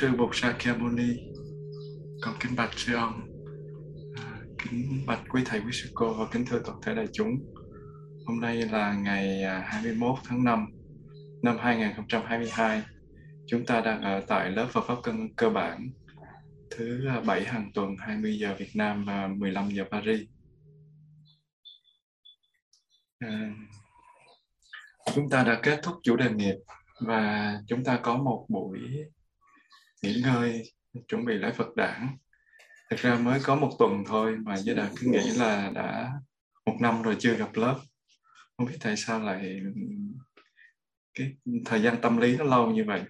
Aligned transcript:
Sư 0.00 0.10
Bồ 0.18 0.30
Sa 0.32 0.58
Muni. 0.78 1.16
Con 2.22 2.34
kính 2.40 2.56
bạch 2.56 2.78
sư 2.78 2.94
ông, 2.94 3.20
à, 4.16 4.42
kính 4.58 5.04
bạch 5.06 5.20
quý 5.28 5.42
thầy 5.44 5.60
quý 5.60 5.72
sư 5.72 5.90
cô 5.94 6.14
và 6.14 6.26
kính 6.32 6.44
thưa 6.46 6.60
toàn 6.64 6.78
thể 6.82 6.94
đại 6.94 7.06
chúng. 7.12 7.30
Hôm 8.26 8.40
nay 8.40 8.56
là 8.56 8.94
ngày 8.94 9.42
à, 9.42 9.60
21 9.66 10.14
tháng 10.24 10.44
5 10.44 10.66
năm 11.42 11.56
2022. 11.60 12.82
Chúng 13.46 13.66
ta 13.66 13.80
đang 13.80 14.02
ở 14.02 14.20
tại 14.28 14.50
lớp 14.50 14.66
Phật 14.70 14.84
pháp 14.86 14.94
cân 15.02 15.34
cơ 15.36 15.50
bản 15.50 15.90
thứ 16.70 17.06
à, 17.08 17.20
7 17.20 17.44
hàng 17.44 17.70
tuần 17.74 17.96
20 17.98 18.38
giờ 18.38 18.54
Việt 18.58 18.70
Nam 18.74 19.04
và 19.04 19.26
15 19.26 19.68
giờ 19.68 19.84
Paris. 19.90 20.20
À, 23.18 23.54
chúng 25.14 25.30
ta 25.30 25.44
đã 25.44 25.60
kết 25.62 25.80
thúc 25.82 25.94
chủ 26.02 26.16
đề 26.16 26.30
nghiệp 26.30 26.56
và 27.00 27.52
chúng 27.68 27.84
ta 27.84 28.00
có 28.02 28.16
một 28.16 28.46
buổi 28.48 28.78
nghỉ 30.02 30.20
ngơi 30.24 30.62
chuẩn 31.08 31.24
bị 31.24 31.34
lễ 31.34 31.52
Phật 31.52 31.76
đản. 31.76 32.16
Thực 32.90 33.00
ra 33.00 33.18
mới 33.18 33.40
có 33.42 33.56
một 33.56 33.70
tuần 33.78 34.04
thôi 34.06 34.36
mà 34.44 34.54
với 34.66 34.74
Đạt 34.74 34.90
cứ 35.00 35.06
nghĩ 35.10 35.30
là 35.36 35.70
đã 35.74 36.12
một 36.66 36.76
năm 36.80 37.02
rồi 37.02 37.16
chưa 37.18 37.34
gặp 37.34 37.50
lớp. 37.54 37.80
Không 38.56 38.66
biết 38.66 38.76
tại 38.80 38.96
sao 38.96 39.20
lại 39.20 39.60
cái 41.14 41.36
thời 41.64 41.82
gian 41.82 41.96
tâm 42.02 42.16
lý 42.16 42.36
nó 42.36 42.44
lâu 42.44 42.70
như 42.70 42.84
vậy. 42.84 43.02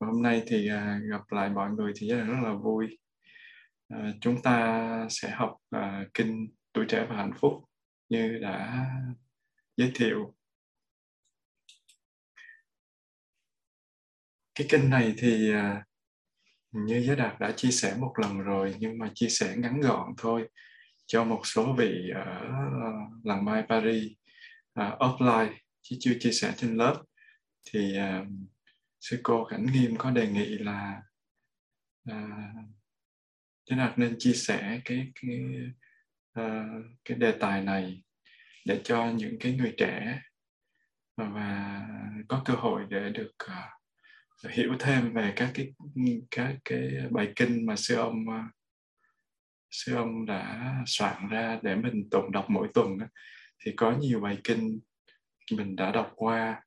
Và 0.00 0.06
hôm 0.06 0.22
nay 0.22 0.42
thì 0.46 0.68
à, 0.68 1.00
gặp 1.10 1.20
lại 1.30 1.50
mọi 1.50 1.70
người 1.70 1.92
thì 1.96 2.08
rất 2.08 2.40
là 2.42 2.52
vui. 2.52 2.98
À, 3.88 4.12
chúng 4.20 4.42
ta 4.42 5.06
sẽ 5.10 5.30
học 5.30 5.56
à, 5.70 6.04
kinh 6.14 6.48
tuổi 6.72 6.84
trẻ 6.88 7.06
và 7.08 7.16
hạnh 7.16 7.32
phúc 7.40 7.52
như 8.08 8.38
đã 8.38 8.86
giới 9.76 9.90
thiệu. 9.94 10.34
Cái 14.56 14.66
kinh 14.70 14.90
này 14.90 15.14
thì 15.18 15.52
à, 15.52 15.84
như 16.72 17.02
Giới 17.06 17.16
Đạt 17.16 17.40
đã 17.40 17.52
chia 17.52 17.70
sẻ 17.70 17.96
một 17.98 18.14
lần 18.22 18.38
rồi 18.38 18.74
nhưng 18.78 18.98
mà 18.98 19.10
chia 19.14 19.28
sẻ 19.28 19.54
ngắn 19.56 19.80
gọn 19.80 20.14
thôi. 20.18 20.48
Cho 21.06 21.24
một 21.24 21.40
số 21.44 21.74
vị 21.78 22.10
ở 22.14 22.40
làng 23.24 23.44
Mai 23.44 23.62
Paris 23.68 24.12
uh, 24.80 24.98
offline 24.98 25.54
chứ 25.82 25.96
chưa 26.00 26.12
chia 26.20 26.32
sẻ 26.32 26.52
trên 26.56 26.76
lớp. 26.76 27.02
Thì 27.70 27.98
uh, 27.98 28.26
sư 29.00 29.20
cô 29.22 29.44
Cảnh 29.44 29.66
Nghiêm 29.72 29.96
có 29.96 30.10
đề 30.10 30.28
nghị 30.28 30.58
là 30.58 31.02
uh, 32.10 32.16
thế 33.70 33.76
Đạt 33.76 33.98
nên 33.98 34.16
chia 34.18 34.32
sẻ 34.32 34.80
cái 34.84 35.12
cái 35.22 35.40
uh, 36.40 36.84
cái 37.04 37.18
đề 37.18 37.32
tài 37.40 37.62
này 37.62 38.02
để 38.64 38.80
cho 38.84 39.06
những 39.06 39.36
cái 39.40 39.52
người 39.52 39.74
trẻ 39.76 40.20
và 41.16 41.82
có 42.28 42.42
cơ 42.44 42.54
hội 42.54 42.86
để 42.90 43.10
được 43.10 43.32
uh, 43.44 43.76
hiểu 44.50 44.76
thêm 44.78 45.14
về 45.14 45.32
các 45.36 45.50
cái 45.54 45.72
các 46.30 46.56
cái 46.64 46.90
bài 47.10 47.32
kinh 47.36 47.66
mà 47.66 47.76
sư 47.76 47.94
ông 47.94 48.30
à, 48.30 48.50
sư 49.70 49.94
ông 49.94 50.26
đã 50.26 50.74
soạn 50.86 51.28
ra 51.28 51.58
để 51.62 51.74
mình 51.74 52.10
tụng 52.10 52.32
đọc 52.32 52.46
mỗi 52.48 52.68
tuần 52.74 52.98
thì 53.64 53.72
có 53.76 53.96
nhiều 53.96 54.20
bài 54.20 54.38
kinh 54.44 54.80
mình 55.52 55.76
đã 55.76 55.90
đọc 55.90 56.12
qua. 56.16 56.62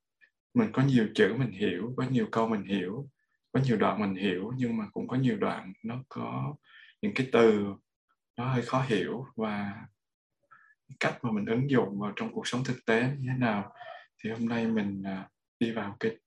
Mình 0.54 0.72
có 0.72 0.84
nhiều 0.84 1.08
chữ 1.16 1.36
mình 1.38 1.52
hiểu, 1.52 1.94
có 1.98 2.06
nhiều 2.10 2.28
câu 2.32 2.50
mình 2.50 2.64
hiểu, 2.64 3.10
có 3.52 3.60
nhiều 3.60 3.78
đoạn 3.78 4.02
mình 4.02 4.16
hiểu, 4.16 4.52
nhưng 4.58 4.78
mà 4.78 4.86
cũng 4.94 5.08
có 5.08 5.18
nhiều 5.18 5.38
đoạn 5.38 5.74
nó 5.84 6.04
có 6.10 6.56
những 7.02 7.14
cái 7.16 7.28
từ 7.32 7.74
nó 8.38 8.54
hơi 8.54 8.62
khó 8.62 8.86
hiểu 8.88 9.26
và 9.36 9.74
cách 11.00 11.24
mà 11.24 11.32
mình 11.32 11.46
ứng 11.46 11.70
dụng 11.70 12.00
vào 12.00 12.14
trong 12.16 12.34
cuộc 12.34 12.48
sống 12.48 12.64
thực 12.64 12.86
tế 12.86 13.02
như 13.02 13.28
thế 13.32 13.38
nào. 13.38 13.74
Thì 14.24 14.30
hôm 14.30 14.46
nay 14.46 14.68
mình 14.68 15.04
à, 15.06 15.30
đi 15.60 15.72
vào 15.72 15.98
cái 16.00 16.18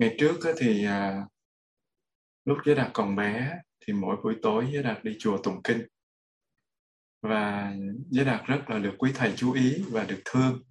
ngày 0.00 0.16
trước 0.18 0.36
thì 0.58 0.84
à, 0.84 1.26
lúc 2.44 2.58
giới 2.64 2.74
đạt 2.74 2.90
còn 2.94 3.16
bé 3.16 3.58
thì 3.80 3.92
mỗi 3.92 4.16
buổi 4.22 4.36
tối 4.42 4.68
giới 4.72 4.82
đạt 4.82 5.04
đi 5.04 5.16
chùa 5.18 5.38
tụng 5.42 5.62
kinh. 5.64 5.86
Và 7.22 7.74
giới 8.10 8.24
đạt 8.24 8.46
rất 8.46 8.60
là 8.68 8.78
được 8.78 8.94
quý 8.98 9.12
thầy 9.14 9.32
chú 9.36 9.52
ý 9.52 9.84
và 9.90 10.04
được 10.04 10.20
thương. 10.24 10.62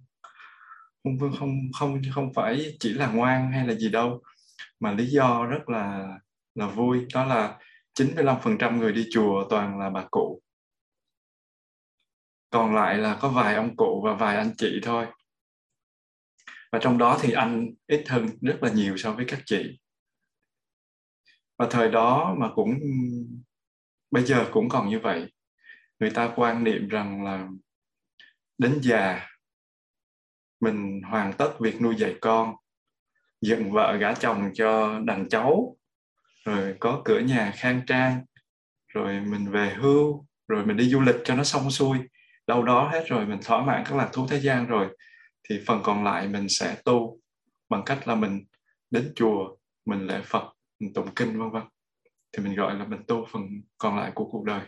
Không 1.04 1.18
không 1.38 1.58
không 1.78 2.00
không 2.14 2.32
phải 2.34 2.76
chỉ 2.80 2.92
là 2.92 3.12
ngoan 3.12 3.52
hay 3.52 3.66
là 3.66 3.74
gì 3.74 3.88
đâu, 3.88 4.22
mà 4.80 4.92
lý 4.92 5.06
do 5.06 5.44
rất 5.44 5.68
là 5.68 6.08
là 6.54 6.66
vui, 6.66 7.06
đó 7.14 7.24
là 7.24 7.58
95% 7.94 8.78
người 8.78 8.92
đi 8.92 9.06
chùa 9.12 9.46
toàn 9.50 9.78
là 9.78 9.90
bà 9.90 10.06
cụ. 10.10 10.42
Còn 12.50 12.74
lại 12.74 12.98
là 12.98 13.18
có 13.20 13.28
vài 13.28 13.54
ông 13.54 13.76
cụ 13.76 14.02
và 14.04 14.14
vài 14.14 14.36
anh 14.36 14.50
chị 14.58 14.80
thôi 14.82 15.06
và 16.72 16.78
trong 16.82 16.98
đó 16.98 17.18
thì 17.22 17.32
anh 17.32 17.70
ít 17.86 18.04
hơn 18.08 18.26
rất 18.40 18.62
là 18.62 18.72
nhiều 18.72 18.96
so 18.96 19.12
với 19.12 19.24
các 19.28 19.40
chị. 19.46 19.80
Và 21.58 21.66
thời 21.70 21.90
đó 21.90 22.36
mà 22.38 22.50
cũng, 22.54 22.78
bây 24.10 24.24
giờ 24.24 24.48
cũng 24.52 24.68
còn 24.68 24.88
như 24.88 24.98
vậy. 24.98 25.32
Người 25.98 26.10
ta 26.10 26.32
quan 26.36 26.64
niệm 26.64 26.88
rằng 26.88 27.24
là 27.24 27.48
đến 28.58 28.78
già, 28.82 29.26
mình 30.60 31.02
hoàn 31.02 31.32
tất 31.32 31.52
việc 31.60 31.80
nuôi 31.80 31.94
dạy 31.98 32.16
con, 32.20 32.54
dựng 33.40 33.72
vợ 33.72 33.96
gả 33.96 34.14
chồng 34.14 34.50
cho 34.54 35.00
đàn 35.04 35.28
cháu, 35.28 35.76
rồi 36.44 36.76
có 36.80 37.02
cửa 37.04 37.18
nhà 37.18 37.52
khang 37.56 37.80
trang, 37.86 38.24
rồi 38.88 39.20
mình 39.20 39.50
về 39.50 39.74
hưu, 39.80 40.26
rồi 40.48 40.66
mình 40.66 40.76
đi 40.76 40.88
du 40.88 41.00
lịch 41.00 41.16
cho 41.24 41.34
nó 41.34 41.44
xong 41.44 41.70
xuôi. 41.70 41.98
Đâu 42.46 42.62
đó 42.62 42.88
hết 42.88 43.04
rồi 43.08 43.26
mình 43.26 43.38
thỏa 43.44 43.64
mãn 43.64 43.84
các 43.86 43.96
lạc 43.96 44.08
thú 44.12 44.26
thế 44.30 44.40
gian 44.40 44.66
rồi 44.66 44.96
thì 45.50 45.60
phần 45.66 45.80
còn 45.82 46.04
lại 46.04 46.28
mình 46.28 46.48
sẽ 46.48 46.76
tu 46.84 47.20
bằng 47.68 47.82
cách 47.86 48.08
là 48.08 48.14
mình 48.14 48.44
đến 48.90 49.12
chùa 49.16 49.56
mình 49.86 50.06
lễ 50.06 50.20
phật 50.24 50.52
mình 50.80 50.92
tụng 50.92 51.14
kinh 51.16 51.38
vân 51.38 51.50
vân. 51.50 51.62
Thì 52.32 52.44
mình 52.44 52.54
gọi 52.54 52.74
là 52.74 52.84
mình 52.84 53.00
tu 53.06 53.26
phần 53.32 53.42
còn 53.78 53.96
lại 53.96 54.12
của 54.14 54.24
cuộc 54.24 54.44
đời. 54.44 54.60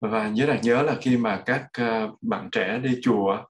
Và 0.00 0.28
nhớ 0.28 0.46
là 0.46 0.60
nhớ 0.62 0.82
là 0.82 0.96
khi 1.00 1.16
mà 1.16 1.42
các 1.46 1.68
ờ, 1.72 2.10
bạn 2.20 2.48
trẻ 2.52 2.80
đi 2.82 2.98
chùa 3.02 3.44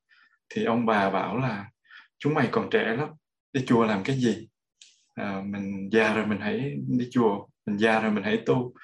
thì 0.49 0.65
ông 0.65 0.87
bà 0.87 1.11
bảo 1.11 1.37
là 1.37 1.71
chúng 2.19 2.35
mày 2.35 2.49
còn 2.53 2.71
trẻ 2.71 2.97
lắm 2.99 3.09
đi 3.53 3.65
chùa 3.67 3.85
làm 3.85 4.03
cái 4.05 4.17
gì? 4.17 4.49
À, 5.15 5.43
mình 5.44 5.89
già 5.93 6.15
rồi 6.15 6.27
mình 6.27 6.39
hãy 6.41 6.77
đi 6.89 7.09
chùa 7.12 7.47
mình 7.67 7.79
già 7.79 8.00
rồi 8.00 8.12
mình 8.12 8.25
hãy 8.25 8.43
tu. 8.47 8.75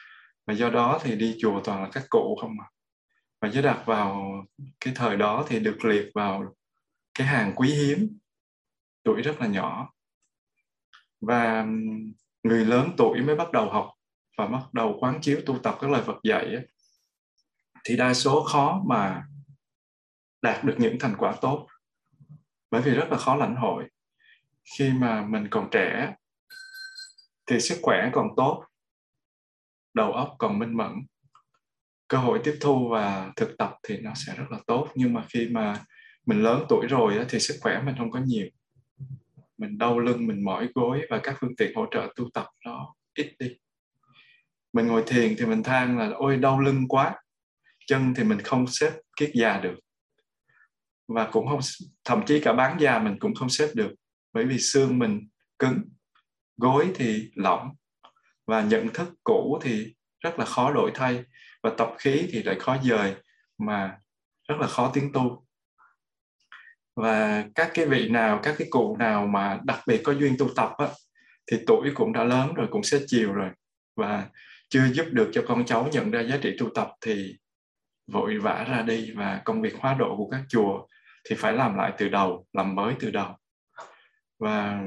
Và 0.47 0.55
do 0.55 0.71
đó 0.71 1.01
thì 1.03 1.17
đi 1.17 1.37
chùa 1.41 1.61
toàn 1.65 1.83
là 1.83 1.89
các 1.93 2.05
cụ 2.11 2.37
không 2.41 2.57
à 2.61 2.67
và 3.41 3.49
giới 3.49 3.63
đạt 3.63 3.87
vào 3.87 4.33
cái 4.81 4.95
thời 4.97 5.17
đó 5.17 5.45
thì 5.49 5.61
được 5.61 5.85
liệt 5.85 6.11
vào 6.15 6.55
cái 7.15 7.27
hàng 7.27 7.53
quý 7.57 7.75
hiếm 7.75 8.19
tuổi 9.03 9.23
rất 9.23 9.41
là 9.41 9.47
nhỏ. 9.47 9.95
Và 11.21 11.67
người 12.43 12.65
lớn 12.65 12.91
tuổi 12.97 13.21
mới 13.21 13.37
bắt 13.37 13.53
đầu 13.53 13.71
học 13.71 13.95
và 14.37 14.47
bắt 14.47 14.63
đầu 14.73 14.97
quán 15.01 15.21
chiếu 15.21 15.41
tu 15.47 15.59
tập 15.59 15.79
các 15.81 15.91
lời 15.91 16.03
Phật 16.07 16.17
dạy 16.23 16.45
ấy, 16.45 16.67
thì 17.85 17.97
đa 17.97 18.15
số 18.15 18.45
khó 18.45 18.83
mà 18.87 19.27
đạt 20.43 20.65
được 20.65 20.75
những 20.79 20.99
thành 21.01 21.15
quả 21.19 21.35
tốt. 21.41 21.67
Bởi 22.71 22.83
vì 22.83 22.91
rất 22.91 23.09
là 23.11 23.19
khó 23.19 23.37
lãnh 23.37 23.57
hội. 23.57 23.89
Khi 24.79 24.93
mà 24.93 25.27
mình 25.27 25.49
còn 25.51 25.69
trẻ 25.71 26.15
thì 27.47 27.61
sức 27.61 27.79
khỏe 27.83 28.11
còn 28.13 28.29
tốt 28.37 28.65
đầu 29.95 30.13
óc 30.13 30.35
còn 30.39 30.59
minh 30.59 30.77
mẫn 30.77 30.93
cơ 32.09 32.19
hội 32.19 32.41
tiếp 32.45 32.59
thu 32.61 32.89
và 32.89 33.33
thực 33.37 33.59
tập 33.59 33.75
thì 33.89 33.99
nó 33.99 34.13
sẽ 34.15 34.35
rất 34.37 34.45
là 34.51 34.59
tốt. 34.67 34.89
Nhưng 34.95 35.13
mà 35.13 35.25
khi 35.29 35.49
mà 35.49 35.81
mình 36.27 36.43
lớn 36.43 36.65
tuổi 36.69 36.87
rồi 36.87 37.25
thì 37.29 37.41
sức 37.41 37.57
khỏe 37.61 37.83
mình 37.83 37.95
không 37.99 38.11
có 38.11 38.21
nhiều. 38.25 38.47
Mình 39.59 39.79
đau 39.79 39.99
lưng, 39.99 40.27
mình 40.27 40.45
mỏi 40.45 40.69
gối 40.75 41.01
và 41.11 41.21
các 41.23 41.37
phương 41.41 41.57
tiện 41.57 41.75
hỗ 41.75 41.87
trợ 41.91 42.13
tu 42.17 42.31
tập 42.35 42.47
nó 42.65 42.95
ít 43.15 43.33
đi. 43.39 43.57
Mình 44.73 44.87
ngồi 44.87 45.03
thiền 45.07 45.35
thì 45.39 45.47
mình 45.47 45.63
than 45.63 45.99
là, 45.99 46.11
ôi, 46.15 46.37
đau 46.37 46.61
lưng 46.61 46.89
quá. 46.89 47.15
Chân 47.87 48.15
thì 48.15 48.25
mình 48.25 48.41
không 48.41 48.67
xếp 48.67 48.93
kiết 49.17 49.31
già 49.35 49.61
được. 49.61 49.75
Và 51.09 51.29
cũng 51.33 51.49
không 51.49 51.61
thậm 52.05 52.23
chí 52.27 52.41
cả 52.41 52.53
bán 52.53 52.81
già 52.81 52.99
mình 52.99 53.19
cũng 53.19 53.35
không 53.35 53.49
xếp 53.49 53.69
được. 53.75 53.95
Bởi 54.33 54.45
vì 54.45 54.59
xương 54.59 54.99
mình 54.99 55.29
cứng, 55.59 55.83
gối 56.57 56.91
thì 56.95 57.31
lỏng 57.35 57.71
và 58.47 58.63
nhận 58.63 58.89
thức 58.89 59.09
cũ 59.25 59.59
thì 59.63 59.95
rất 60.21 60.39
là 60.39 60.45
khó 60.45 60.73
đổi 60.73 60.91
thay 60.95 61.25
và 61.69 61.75
tập 61.79 61.95
khí 61.99 62.29
thì 62.31 62.43
lại 62.43 62.57
khó 62.59 62.77
dời 62.83 63.15
mà 63.59 63.99
rất 64.49 64.55
là 64.61 64.67
khó 64.67 64.91
tiến 64.95 65.13
tu. 65.13 65.45
Và 66.97 67.45
các 67.55 67.71
cái 67.75 67.87
vị 67.87 68.09
nào 68.09 68.41
các 68.43 68.55
cái 68.59 68.69
cụ 68.71 68.97
nào 68.97 69.27
mà 69.27 69.61
đặc 69.65 69.81
biệt 69.87 70.01
có 70.05 70.13
duyên 70.13 70.37
tu 70.39 70.49
tập 70.57 70.73
á, 70.79 70.87
thì 71.51 71.57
tuổi 71.67 71.91
cũng 71.95 72.13
đã 72.13 72.25
lớn 72.25 72.55
rồi 72.55 72.67
cũng 72.71 72.83
sẽ 72.83 72.99
chiều 73.07 73.33
rồi. 73.33 73.51
Và 73.97 74.29
chưa 74.69 74.89
giúp 74.93 75.07
được 75.11 75.31
cho 75.33 75.45
con 75.49 75.65
cháu 75.65 75.89
nhận 75.93 76.11
ra 76.11 76.21
giá 76.21 76.39
trị 76.43 76.57
tu 76.59 76.69
tập 76.75 76.91
thì 77.01 77.37
vội 78.13 78.39
vã 78.39 78.65
ra 78.69 78.83
đi 78.83 79.13
và 79.13 79.43
công 79.45 79.63
việc 79.63 79.75
hóa 79.79 79.95
độ 79.95 80.17
của 80.17 80.29
các 80.31 80.43
chùa 80.49 80.87
thì 81.29 81.37
phải 81.37 81.53
làm 81.53 81.77
lại 81.77 81.93
từ 81.99 82.09
đầu 82.09 82.47
làm 82.53 82.75
mới 82.75 82.95
từ 83.01 83.11
đầu. 83.11 83.37
Và 84.39 84.83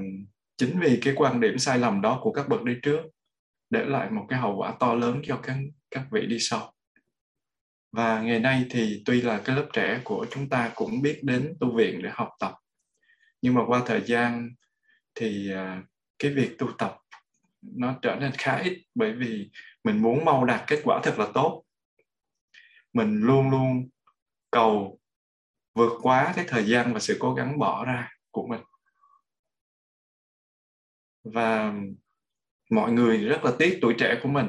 chính 0.57 0.80
vì 0.80 1.00
cái 1.01 1.13
quan 1.18 1.39
điểm 1.39 1.57
sai 1.57 1.78
lầm 1.78 2.01
đó 2.01 2.19
của 2.22 2.31
các 2.31 2.50
bậc 2.50 2.63
đi 2.63 2.74
trước 2.83 3.01
để 3.71 3.85
lại 3.85 4.09
một 4.09 4.25
cái 4.29 4.39
hậu 4.39 4.56
quả 4.56 4.73
to 4.79 4.94
lớn 4.94 5.21
cho 5.23 5.39
các 5.44 5.57
các 5.91 6.03
vị 6.12 6.25
đi 6.25 6.38
sau. 6.39 6.73
Và 7.91 8.21
ngày 8.21 8.39
nay 8.39 8.65
thì 8.69 9.03
tuy 9.06 9.21
là 9.21 9.41
cái 9.45 9.56
lớp 9.56 9.68
trẻ 9.73 10.01
của 10.03 10.25
chúng 10.31 10.50
ta 10.50 10.71
cũng 10.75 11.01
biết 11.01 11.19
đến 11.23 11.57
tu 11.59 11.75
viện 11.75 12.01
để 12.03 12.09
học 12.13 12.29
tập, 12.39 12.53
nhưng 13.41 13.53
mà 13.53 13.62
qua 13.68 13.81
thời 13.85 14.01
gian 14.01 14.50
thì 15.15 15.51
à, 15.51 15.83
cái 16.19 16.33
việc 16.33 16.56
tu 16.57 16.68
tập 16.77 16.97
nó 17.62 17.95
trở 18.01 18.15
nên 18.15 18.31
khá 18.38 18.56
ít 18.57 18.85
bởi 18.95 19.13
vì 19.13 19.51
mình 19.83 20.01
muốn 20.01 20.25
mau 20.25 20.45
đạt 20.45 20.63
kết 20.68 20.81
quả 20.83 21.01
thật 21.03 21.19
là 21.19 21.27
tốt. 21.33 21.63
Mình 22.94 23.21
luôn 23.21 23.50
luôn 23.50 23.89
cầu 24.51 25.00
vượt 25.73 26.00
quá 26.01 26.33
cái 26.35 26.45
thời 26.47 26.65
gian 26.65 26.94
và 26.94 27.00
sự 27.00 27.18
cố 27.19 27.33
gắng 27.33 27.59
bỏ 27.59 27.85
ra 27.85 28.09
của 28.31 28.47
mình. 28.47 28.62
Và 31.23 31.73
mọi 32.71 32.91
người 32.91 33.18
rất 33.18 33.45
là 33.45 33.51
tiếc 33.59 33.79
tuổi 33.81 33.95
trẻ 33.97 34.19
của 34.23 34.29
mình. 34.29 34.47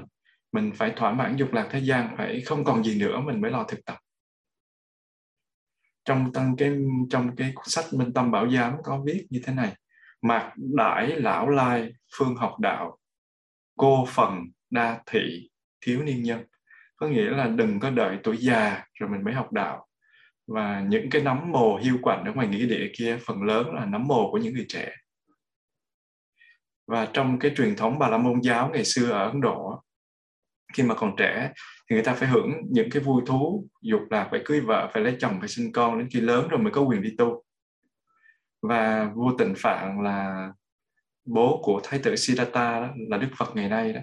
Mình 0.52 0.72
phải 0.74 0.92
thỏa 0.96 1.12
mãn 1.12 1.36
dục 1.36 1.52
lạc 1.52 1.68
thế 1.70 1.78
gian, 1.78 2.14
phải 2.16 2.40
không 2.40 2.64
còn 2.64 2.84
gì 2.84 2.98
nữa, 3.00 3.20
mình 3.20 3.40
mới 3.40 3.50
lo 3.50 3.64
thực 3.64 3.84
tập. 3.84 3.96
Trong 6.04 6.32
tăng 6.32 6.56
cái, 6.56 6.72
trong 7.10 7.36
cái 7.36 7.54
sách 7.64 7.84
minh 7.92 8.12
tâm 8.12 8.30
bảo 8.30 8.50
giám 8.50 8.74
có 8.84 9.02
viết 9.06 9.26
như 9.30 9.40
thế 9.44 9.54
này, 9.54 9.72
mạc 10.22 10.52
đại 10.56 11.06
lão 11.06 11.48
lai 11.48 11.92
phương 12.18 12.36
học 12.36 12.60
đạo, 12.60 12.98
cô 13.76 14.04
phần 14.08 14.44
đa 14.70 15.00
thị 15.06 15.50
thiếu 15.80 16.02
niên 16.02 16.22
nhân. 16.22 16.44
Có 16.96 17.08
nghĩa 17.08 17.30
là 17.30 17.46
đừng 17.46 17.80
có 17.80 17.90
đợi 17.90 18.18
tuổi 18.22 18.36
già 18.36 18.84
rồi 18.94 19.10
mình 19.10 19.24
mới 19.24 19.34
học 19.34 19.52
đạo. 19.52 19.86
Và 20.46 20.80
những 20.88 21.10
cái 21.10 21.22
nấm 21.22 21.50
mồ 21.50 21.76
hiu 21.76 21.98
quạnh 22.02 22.24
ở 22.24 22.32
ngoài 22.32 22.48
nghĩa 22.48 22.66
địa 22.66 22.90
kia, 22.98 23.18
phần 23.26 23.42
lớn 23.42 23.74
là 23.74 23.84
nấm 23.84 24.04
mồ 24.04 24.30
của 24.30 24.38
những 24.38 24.54
người 24.54 24.66
trẻ 24.68 24.92
và 26.86 27.08
trong 27.12 27.38
cái 27.38 27.52
truyền 27.56 27.76
thống 27.76 27.98
bà 27.98 28.08
la 28.08 28.18
môn 28.18 28.40
giáo 28.40 28.70
ngày 28.72 28.84
xưa 28.84 29.10
ở 29.10 29.28
ấn 29.28 29.40
độ 29.40 29.82
khi 30.72 30.82
mà 30.82 30.94
còn 30.94 31.14
trẻ 31.16 31.52
thì 31.90 31.96
người 31.96 32.04
ta 32.04 32.14
phải 32.14 32.28
hưởng 32.28 32.52
những 32.70 32.90
cái 32.90 33.02
vui 33.02 33.22
thú 33.26 33.68
dục 33.82 34.00
lạc 34.10 34.28
phải 34.30 34.42
cưới 34.44 34.60
vợ 34.60 34.90
phải 34.92 35.02
lấy 35.02 35.16
chồng 35.20 35.40
phải 35.40 35.48
sinh 35.48 35.72
con 35.72 35.98
đến 35.98 36.08
khi 36.10 36.20
lớn 36.20 36.48
rồi 36.48 36.60
mới 36.60 36.72
có 36.72 36.80
quyền 36.80 37.02
đi 37.02 37.14
tu. 37.18 37.44
Và 38.62 39.10
vua 39.14 39.36
tịnh 39.38 39.54
phạn 39.56 40.02
là 40.02 40.48
bố 41.24 41.60
của 41.62 41.80
thái 41.84 42.00
tử 42.02 42.16
Siddhartha 42.16 42.80
đó, 42.80 42.88
là 43.08 43.16
đức 43.16 43.28
phật 43.36 43.56
ngày 43.56 43.68
nay 43.68 43.92
đó. 43.92 44.00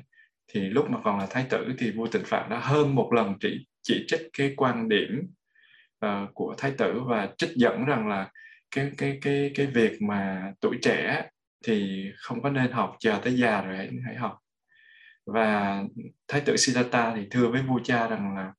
Thì 0.48 0.62
lúc 0.62 0.90
mà 0.90 1.00
còn 1.04 1.20
là 1.20 1.28
thái 1.30 1.46
tử 1.50 1.74
thì 1.78 1.92
vua 1.92 2.08
tịnh 2.08 2.26
phạn 2.26 2.50
đã 2.50 2.60
hơn 2.60 2.96
một 2.96 3.10
lần 3.14 3.34
chỉ 3.40 3.68
chỉ 3.82 4.06
trích 4.08 4.22
cái 4.38 4.54
quan 4.58 4.90
điểm 4.90 5.32
uh, 6.06 6.30
của 6.34 6.56
thái 6.58 6.72
tử 6.78 7.02
và 7.06 7.30
trích 7.38 7.52
dẫn 7.56 7.86
rằng 7.86 8.08
là 8.08 8.32
cái 8.72 8.92
cái 8.98 9.20
cái 9.22 9.52
cái 9.56 9.66
việc 9.66 10.02
mà 10.02 10.54
tuổi 10.62 10.78
trẻ 10.82 11.30
thì 11.66 12.06
không 12.18 12.42
có 12.42 12.50
nên 12.50 12.72
học 12.72 12.96
chờ 13.00 13.20
tới 13.24 13.38
già 13.38 13.62
rồi 13.62 13.78
hãy 13.78 13.90
hãy 14.06 14.16
học. 14.16 14.38
Và 15.26 15.84
thái 16.28 16.42
tử 16.42 16.58
Siddhartha 16.58 17.16
thì 17.16 17.28
thưa 17.32 17.48
với 17.48 17.62
vua 17.62 17.80
cha 17.84 18.08
rằng 18.08 18.36
là 18.36 18.54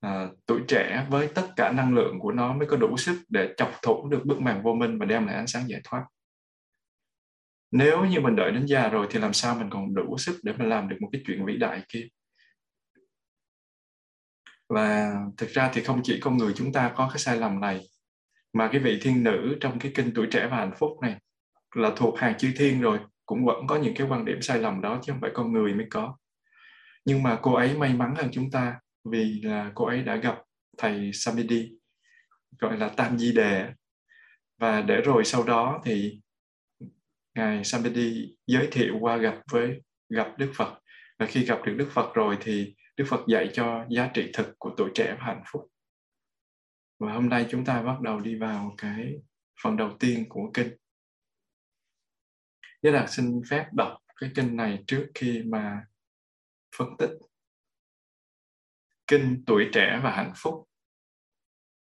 à, 0.00 0.28
tuổi 0.46 0.60
trẻ 0.68 1.06
với 1.10 1.28
tất 1.34 1.48
cả 1.56 1.72
năng 1.72 1.94
lượng 1.94 2.18
của 2.20 2.32
nó 2.32 2.52
mới 2.52 2.68
có 2.68 2.76
đủ 2.76 2.96
sức 2.96 3.22
để 3.28 3.54
chọc 3.56 3.72
thủng 3.82 4.10
được 4.10 4.24
bức 4.24 4.40
màn 4.40 4.62
vô 4.62 4.74
minh 4.74 4.98
và 4.98 5.06
đem 5.06 5.26
lại 5.26 5.36
ánh 5.36 5.46
sáng 5.46 5.68
giải 5.68 5.80
thoát. 5.84 6.04
Nếu 7.70 8.04
như 8.04 8.20
mình 8.20 8.36
đợi 8.36 8.52
đến 8.52 8.66
già 8.66 8.88
rồi 8.88 9.06
thì 9.10 9.18
làm 9.18 9.32
sao 9.32 9.54
mình 9.54 9.70
còn 9.70 9.94
đủ 9.94 10.18
sức 10.18 10.40
để 10.42 10.52
mình 10.52 10.68
làm 10.68 10.88
được 10.88 10.96
một 11.00 11.08
cái 11.12 11.22
chuyện 11.26 11.44
vĩ 11.46 11.56
đại 11.56 11.82
kia? 11.88 12.08
Và 14.68 15.14
thực 15.36 15.48
ra 15.50 15.70
thì 15.74 15.84
không 15.84 16.00
chỉ 16.04 16.20
con 16.20 16.36
người 16.36 16.52
chúng 16.56 16.72
ta 16.72 16.92
có 16.96 17.08
cái 17.08 17.18
sai 17.18 17.36
lầm 17.36 17.60
này 17.60 17.80
mà 18.52 18.68
cái 18.72 18.80
vị 18.80 18.98
thiên 19.02 19.24
nữ 19.24 19.56
trong 19.60 19.78
cái 19.78 19.92
kinh 19.94 20.12
tuổi 20.14 20.26
trẻ 20.30 20.48
và 20.50 20.56
hạnh 20.56 20.74
phúc 20.78 20.90
này 21.02 21.20
là 21.76 21.92
thuộc 21.96 22.18
hàng 22.18 22.38
chư 22.38 22.52
thiên 22.56 22.80
rồi, 22.80 22.98
cũng 23.26 23.44
vẫn 23.44 23.66
có 23.66 23.76
những 23.76 23.94
cái 23.94 24.06
quan 24.10 24.24
điểm 24.24 24.42
sai 24.42 24.58
lầm 24.58 24.80
đó 24.80 25.00
chứ 25.02 25.12
không 25.12 25.20
phải 25.20 25.30
con 25.34 25.52
người 25.52 25.74
mới 25.74 25.86
có. 25.90 26.16
Nhưng 27.04 27.22
mà 27.22 27.38
cô 27.42 27.54
ấy 27.54 27.78
may 27.78 27.94
mắn 27.94 28.14
hơn 28.16 28.28
chúng 28.32 28.50
ta 28.50 28.80
vì 29.04 29.40
là 29.42 29.72
cô 29.74 29.86
ấy 29.86 30.02
đã 30.02 30.16
gặp 30.16 30.38
thầy 30.78 31.10
Samidi, 31.12 31.72
gọi 32.58 32.78
là 32.78 32.88
Tam 32.88 33.18
Di 33.18 33.32
Đề. 33.32 33.70
Và 34.58 34.82
để 34.82 35.00
rồi 35.00 35.24
sau 35.24 35.42
đó 35.42 35.80
thì 35.84 36.20
ngài 37.34 37.64
Samidi 37.64 38.34
giới 38.46 38.68
thiệu 38.72 38.96
qua 39.00 39.16
gặp 39.16 39.38
với, 39.50 39.82
gặp 40.08 40.28
Đức 40.38 40.52
Phật. 40.54 40.80
Và 41.18 41.26
khi 41.26 41.44
gặp 41.44 41.58
được 41.66 41.74
Đức 41.78 41.88
Phật 41.90 42.14
rồi 42.14 42.38
thì 42.40 42.74
Đức 42.96 43.04
Phật 43.08 43.20
dạy 43.28 43.50
cho 43.52 43.84
giá 43.88 44.10
trị 44.14 44.30
thực 44.34 44.58
của 44.58 44.74
tuổi 44.76 44.90
trẻ 44.94 45.16
và 45.18 45.26
hạnh 45.26 45.42
phúc. 45.52 45.68
Và 47.00 47.12
hôm 47.12 47.28
nay 47.28 47.46
chúng 47.50 47.64
ta 47.64 47.82
bắt 47.82 48.00
đầu 48.00 48.20
đi 48.20 48.34
vào 48.34 48.74
cái 48.78 49.14
phần 49.62 49.76
đầu 49.76 49.96
tiên 50.00 50.24
của 50.28 50.50
kinh. 50.54 50.68
Giới 52.84 52.92
Đạt 52.92 53.10
xin 53.10 53.42
phép 53.50 53.66
đọc 53.72 53.98
cái 54.20 54.30
kinh 54.34 54.56
này 54.56 54.84
trước 54.86 55.06
khi 55.14 55.42
mà 55.42 55.84
phân 56.76 56.88
tích. 56.98 57.10
Kinh 59.06 59.44
tuổi 59.46 59.68
trẻ 59.72 60.00
và 60.02 60.10
hạnh 60.10 60.32
phúc. 60.36 60.68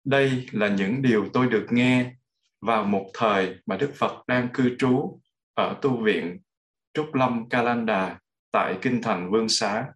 Đây 0.04 0.46
là 0.52 0.68
những 0.68 1.02
điều 1.02 1.28
tôi 1.32 1.46
được 1.48 1.66
nghe 1.70 2.14
vào 2.60 2.84
một 2.84 3.10
thời 3.14 3.58
mà 3.66 3.76
Đức 3.76 3.92
Phật 3.94 4.26
đang 4.26 4.48
cư 4.54 4.76
trú 4.78 5.20
ở 5.54 5.78
tu 5.82 6.04
viện 6.04 6.40
Trúc 6.94 7.14
Lâm 7.14 7.48
Kalanda 7.48 8.18
tại 8.50 8.78
Kinh 8.82 9.02
Thành 9.02 9.30
Vương 9.30 9.48
Xá. 9.48 9.86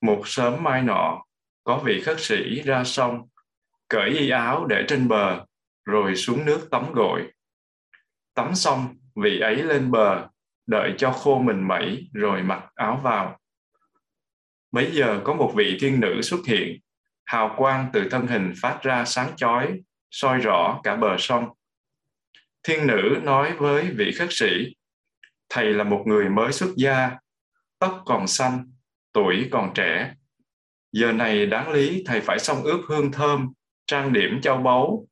Một 0.00 0.22
sớm 0.24 0.62
mai 0.62 0.82
nọ, 0.82 1.24
có 1.64 1.82
vị 1.84 2.02
khất 2.04 2.16
sĩ 2.20 2.62
ra 2.62 2.84
sông, 2.84 3.28
cởi 3.88 4.10
y 4.10 4.30
áo 4.30 4.66
để 4.66 4.84
trên 4.88 5.08
bờ, 5.08 5.44
rồi 5.84 6.16
xuống 6.16 6.44
nước 6.44 6.68
tắm 6.70 6.92
gội. 6.92 7.32
Tắm 8.34 8.54
xong, 8.54 8.96
vị 9.22 9.40
ấy 9.40 9.56
lên 9.56 9.90
bờ, 9.90 10.28
đợi 10.66 10.94
cho 10.98 11.10
khô 11.10 11.38
mình 11.38 11.68
mẩy, 11.68 12.08
rồi 12.12 12.42
mặc 12.42 12.64
áo 12.74 13.00
vào. 13.02 13.38
Bấy 14.72 14.90
giờ 14.92 15.20
có 15.24 15.34
một 15.34 15.52
vị 15.56 15.76
thiên 15.80 16.00
nữ 16.00 16.22
xuất 16.22 16.40
hiện, 16.46 16.80
hào 17.24 17.54
quang 17.56 17.86
từ 17.92 18.08
thân 18.08 18.26
hình 18.26 18.52
phát 18.62 18.78
ra 18.82 19.04
sáng 19.04 19.36
chói, 19.36 19.80
soi 20.10 20.38
rõ 20.38 20.80
cả 20.82 20.96
bờ 20.96 21.16
sông. 21.18 21.48
Thiên 22.62 22.86
nữ 22.86 23.16
nói 23.22 23.52
với 23.52 23.90
vị 23.90 24.12
khất 24.12 24.28
sĩ, 24.30 24.76
thầy 25.48 25.72
là 25.72 25.84
một 25.84 26.02
người 26.06 26.28
mới 26.28 26.52
xuất 26.52 26.70
gia, 26.76 27.10
tóc 27.78 28.02
còn 28.06 28.26
xanh, 28.26 28.72
tuổi 29.12 29.48
còn 29.50 29.70
trẻ. 29.74 30.14
Giờ 30.92 31.12
này 31.12 31.46
đáng 31.46 31.70
lý 31.72 32.02
thầy 32.06 32.20
phải 32.20 32.38
xông 32.38 32.62
ướp 32.62 32.80
hương 32.88 33.12
thơm, 33.12 33.52
trang 33.86 34.12
điểm 34.12 34.40
châu 34.40 34.56
báu, 34.56 35.06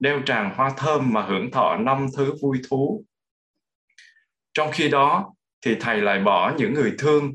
đeo 0.00 0.20
tràng 0.26 0.54
hoa 0.54 0.72
thơm 0.76 1.12
mà 1.12 1.22
hưởng 1.22 1.50
thọ 1.50 1.76
năm 1.76 2.06
thứ 2.16 2.32
vui 2.42 2.60
thú 2.70 3.04
trong 4.58 4.70
khi 4.72 4.88
đó, 4.88 5.34
thì 5.62 5.76
thầy 5.80 6.00
lại 6.00 6.20
bỏ 6.20 6.52
những 6.58 6.74
người 6.74 6.94
thương 6.98 7.32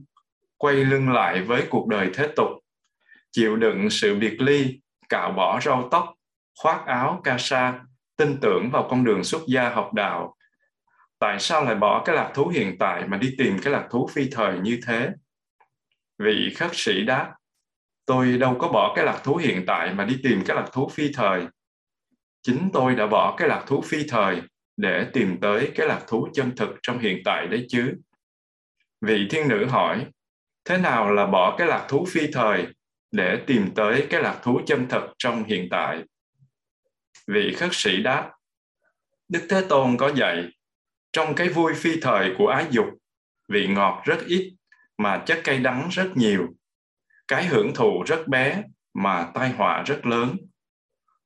quay 0.58 0.76
lưng 0.76 1.10
lại 1.10 1.42
với 1.42 1.64
cuộc 1.70 1.88
đời 1.88 2.10
thế 2.14 2.28
tục, 2.36 2.48
chịu 3.32 3.56
đựng 3.56 3.90
sự 3.90 4.16
biệt 4.16 4.42
ly, 4.42 4.80
cạo 5.10 5.32
bỏ 5.32 5.60
râu 5.60 5.88
tóc, 5.92 6.14
khoác 6.60 6.86
áo 6.86 7.22
ca 7.24 7.38
sa, 7.38 7.80
tin 8.18 8.38
tưởng 8.42 8.70
vào 8.72 8.88
con 8.90 9.04
đường 9.04 9.24
xuất 9.24 9.42
gia 9.48 9.70
học 9.70 9.94
đạo. 9.94 10.36
Tại 11.20 11.40
sao 11.40 11.64
lại 11.64 11.76
bỏ 11.76 12.04
cái 12.06 12.16
lạc 12.16 12.32
thú 12.34 12.48
hiện 12.48 12.76
tại 12.80 13.08
mà 13.08 13.18
đi 13.18 13.36
tìm 13.38 13.60
cái 13.64 13.74
lạc 13.74 13.88
thú 13.92 14.10
phi 14.14 14.30
thời 14.32 14.60
như 14.60 14.80
thế? 14.88 15.10
Vị 16.20 16.54
khất 16.58 16.72
sĩ 16.74 17.02
đáp, 17.06 17.34
tôi 18.06 18.38
đâu 18.38 18.56
có 18.60 18.68
bỏ 18.68 18.94
cái 18.96 19.06
lạc 19.06 19.20
thú 19.24 19.36
hiện 19.36 19.64
tại 19.68 19.94
mà 19.94 20.06
đi 20.06 20.20
tìm 20.24 20.44
cái 20.46 20.56
lạc 20.56 20.68
thú 20.72 20.90
phi 20.90 21.12
thời. 21.14 21.48
Chính 22.42 22.70
tôi 22.74 22.96
đã 22.96 23.08
bỏ 23.08 23.36
cái 23.38 23.48
lạc 23.48 23.64
thú 23.68 23.82
phi 23.82 23.98
thời 24.10 24.42
để 24.78 25.08
tìm 25.14 25.38
tới 25.42 25.72
cái 25.76 25.88
lạc 25.88 26.04
thú 26.08 26.28
chân 26.34 26.56
thực 26.56 26.70
trong 26.84 27.00
hiện 27.00 27.22
tại 27.26 27.48
đấy 27.48 27.66
chứ? 27.70 27.94
Vị 29.02 29.28
thiên 29.30 29.48
nữ 29.48 29.66
hỏi, 29.66 30.06
thế 30.66 30.78
nào 30.78 31.12
là 31.12 31.26
bỏ 31.26 31.56
cái 31.58 31.68
lạc 31.68 31.86
thú 31.90 32.06
phi 32.10 32.28
thời 32.34 32.68
để 33.12 33.44
tìm 33.48 33.72
tới 33.76 34.08
cái 34.10 34.22
lạc 34.22 34.40
thú 34.44 34.62
chân 34.66 34.88
thực 34.90 35.04
trong 35.18 35.44
hiện 35.44 35.68
tại? 35.72 36.04
Vị 37.28 37.54
khất 37.58 37.70
sĩ 37.72 38.04
đáp, 38.04 38.32
đức 39.30 39.46
thế 39.50 39.66
tôn 39.70 39.98
có 39.98 40.12
dạy, 40.16 40.44
trong 41.14 41.36
cái 41.36 41.50
vui 41.50 41.74
phi 41.74 42.00
thời 42.02 42.34
của 42.38 42.48
ái 42.48 42.66
dục, 42.72 42.88
vị 43.50 43.68
ngọt 43.68 44.02
rất 44.06 44.18
ít 44.26 44.54
mà 44.98 45.24
chất 45.26 45.42
cay 45.44 45.60
đắng 45.60 45.90
rất 45.92 46.12
nhiều. 46.16 46.48
Cái 47.28 47.46
hưởng 47.46 47.74
thụ 47.76 48.04
rất 48.04 48.28
bé 48.28 48.64
mà 48.94 49.32
tai 49.34 49.50
họa 49.50 49.84
rất 49.86 50.06
lớn. 50.06 50.38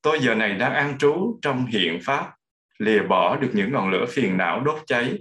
Tôi 0.01 0.19
giờ 0.21 0.35
này 0.35 0.53
đang 0.53 0.73
an 0.73 0.97
trú 0.97 1.39
trong 1.41 1.65
hiện 1.65 1.99
pháp 2.03 2.36
lìa 2.79 3.03
bỏ 3.03 3.35
được 3.35 3.49
những 3.53 3.71
ngọn 3.71 3.91
lửa 3.91 4.05
phiền 4.09 4.37
não 4.37 4.59
đốt 4.59 4.81
cháy. 4.85 5.17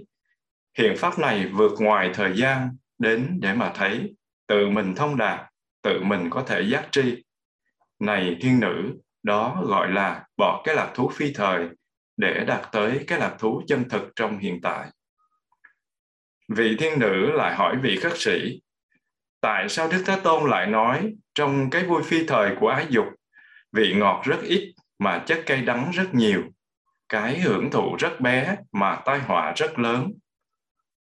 Hiện 0.77 0.97
pháp 0.97 1.19
này 1.19 1.47
vượt 1.53 1.71
ngoài 1.79 2.11
thời 2.13 2.37
gian 2.37 2.69
đến 2.99 3.37
để 3.41 3.53
mà 3.53 3.71
thấy 3.75 4.15
tự 4.47 4.69
mình 4.69 4.95
thông 4.95 5.17
đạt, 5.17 5.39
tự 5.81 6.03
mình 6.03 6.29
có 6.29 6.43
thể 6.47 6.61
giác 6.61 6.87
tri. 6.91 7.23
Này 7.99 8.37
thiên 8.41 8.59
nữ, 8.59 8.93
đó 9.23 9.63
gọi 9.65 9.91
là 9.91 10.25
bỏ 10.37 10.61
cái 10.65 10.75
lạc 10.75 10.91
thú 10.95 11.11
phi 11.13 11.33
thời 11.33 11.67
để 12.17 12.43
đạt 12.47 12.61
tới 12.71 13.03
cái 13.07 13.19
lạc 13.19 13.35
thú 13.39 13.61
chân 13.67 13.89
thực 13.89 14.03
trong 14.15 14.37
hiện 14.37 14.59
tại. 14.61 14.87
Vị 16.55 16.75
thiên 16.79 16.99
nữ 16.99 17.31
lại 17.31 17.55
hỏi 17.55 17.75
vị 17.81 17.99
khất 18.01 18.13
sĩ, 18.15 18.61
tại 19.41 19.69
sao 19.69 19.87
Đức 19.91 20.03
Thế 20.05 20.19
Tôn 20.23 20.49
lại 20.49 20.67
nói 20.67 21.13
trong 21.35 21.69
cái 21.69 21.83
vui 21.83 22.03
phi 22.03 22.27
thời 22.27 22.55
của 22.59 22.67
ái 22.67 22.85
dục, 22.89 23.05
vị 23.71 23.93
ngọt 23.97 24.21
rất 24.25 24.39
ít 24.43 24.73
mà 24.99 25.23
chất 25.25 25.43
cay 25.45 25.61
đắng 25.61 25.91
rất 25.91 26.13
nhiều? 26.13 26.43
Cái 27.09 27.39
hưởng 27.39 27.71
thụ 27.71 27.95
rất 27.99 28.21
bé 28.21 28.55
mà 28.71 28.95
tai 29.05 29.19
họa 29.19 29.53
rất 29.55 29.79
lớn. 29.79 30.11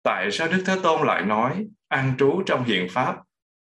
Tại 0.03 0.31
sao 0.31 0.49
Đức 0.49 0.63
Thế 0.67 0.77
Tôn 0.83 1.07
lại 1.07 1.23
nói 1.23 1.67
an 1.89 2.15
trú 2.19 2.43
trong 2.47 2.65
hiện 2.65 2.89
pháp 2.91 3.17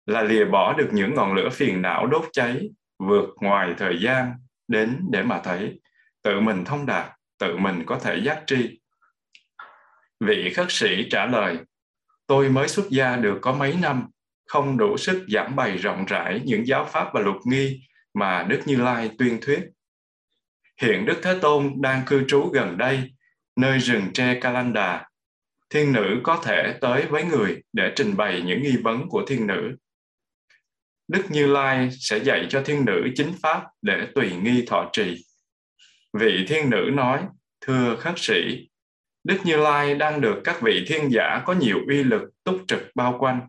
là 0.06 0.22
lìa 0.22 0.44
bỏ 0.44 0.72
được 0.72 0.88
những 0.92 1.14
ngọn 1.14 1.34
lửa 1.34 1.48
phiền 1.52 1.82
não 1.82 2.06
đốt 2.06 2.24
cháy, 2.32 2.70
vượt 2.98 3.28
ngoài 3.40 3.74
thời 3.78 3.98
gian 4.00 4.32
đến 4.68 5.00
để 5.10 5.22
mà 5.22 5.40
thấy 5.44 5.80
tự 6.22 6.40
mình 6.40 6.64
thông 6.64 6.86
đạt, 6.86 7.12
tự 7.38 7.56
mình 7.56 7.82
có 7.86 7.98
thể 7.98 8.16
giác 8.16 8.42
tri. 8.46 8.80
vị 10.20 10.52
khất 10.56 10.66
sĩ 10.68 11.08
trả 11.10 11.26
lời 11.26 11.58
tôi 12.26 12.48
mới 12.48 12.68
xuất 12.68 12.86
gia 12.90 13.16
được 13.16 13.38
có 13.40 13.52
mấy 13.52 13.76
năm 13.82 14.08
không 14.46 14.76
đủ 14.76 14.96
sức 14.96 15.26
giảng 15.28 15.56
bày 15.56 15.76
rộng 15.76 16.04
rãi 16.04 16.40
những 16.44 16.66
giáo 16.66 16.84
pháp 16.84 17.10
và 17.14 17.20
luật 17.20 17.36
nghi 17.44 17.80
mà 18.14 18.42
Đức 18.48 18.60
Như 18.66 18.76
Lai 18.76 19.10
tuyên 19.18 19.38
thuyết. 19.42 19.60
Hiện 20.82 21.06
Đức 21.06 21.20
Thế 21.22 21.38
Tôn 21.40 21.72
đang 21.76 22.02
cư 22.06 22.24
trú 22.28 22.50
gần 22.52 22.78
đây, 22.78 23.10
nơi 23.56 23.78
rừng 23.78 24.12
tre 24.14 24.40
Kalanda. 24.40 25.04
Thiên 25.70 25.92
nữ 25.92 26.20
có 26.22 26.42
thể 26.44 26.74
tới 26.80 27.06
với 27.06 27.24
người 27.24 27.62
để 27.72 27.92
trình 27.96 28.16
bày 28.16 28.42
những 28.46 28.62
nghi 28.62 28.76
vấn 28.84 29.08
của 29.08 29.24
thiên 29.26 29.46
nữ. 29.46 29.76
Đức 31.08 31.30
Như 31.30 31.46
Lai 31.46 31.90
sẽ 32.00 32.18
dạy 32.18 32.46
cho 32.48 32.62
thiên 32.62 32.84
nữ 32.84 33.08
chính 33.14 33.32
pháp 33.42 33.62
để 33.82 34.06
tùy 34.14 34.32
nghi 34.42 34.64
thọ 34.66 34.90
trì. 34.92 35.24
Vị 36.12 36.44
thiên 36.48 36.70
nữ 36.70 36.90
nói, 36.92 37.22
thưa 37.60 37.96
khất 37.96 38.14
sĩ, 38.16 38.68
Đức 39.24 39.38
Như 39.44 39.56
Lai 39.56 39.94
đang 39.94 40.20
được 40.20 40.40
các 40.44 40.62
vị 40.62 40.84
thiên 40.88 41.12
giả 41.12 41.42
có 41.46 41.52
nhiều 41.52 41.78
uy 41.88 42.02
lực 42.02 42.22
túc 42.44 42.60
trực 42.68 42.82
bao 42.94 43.16
quanh. 43.18 43.40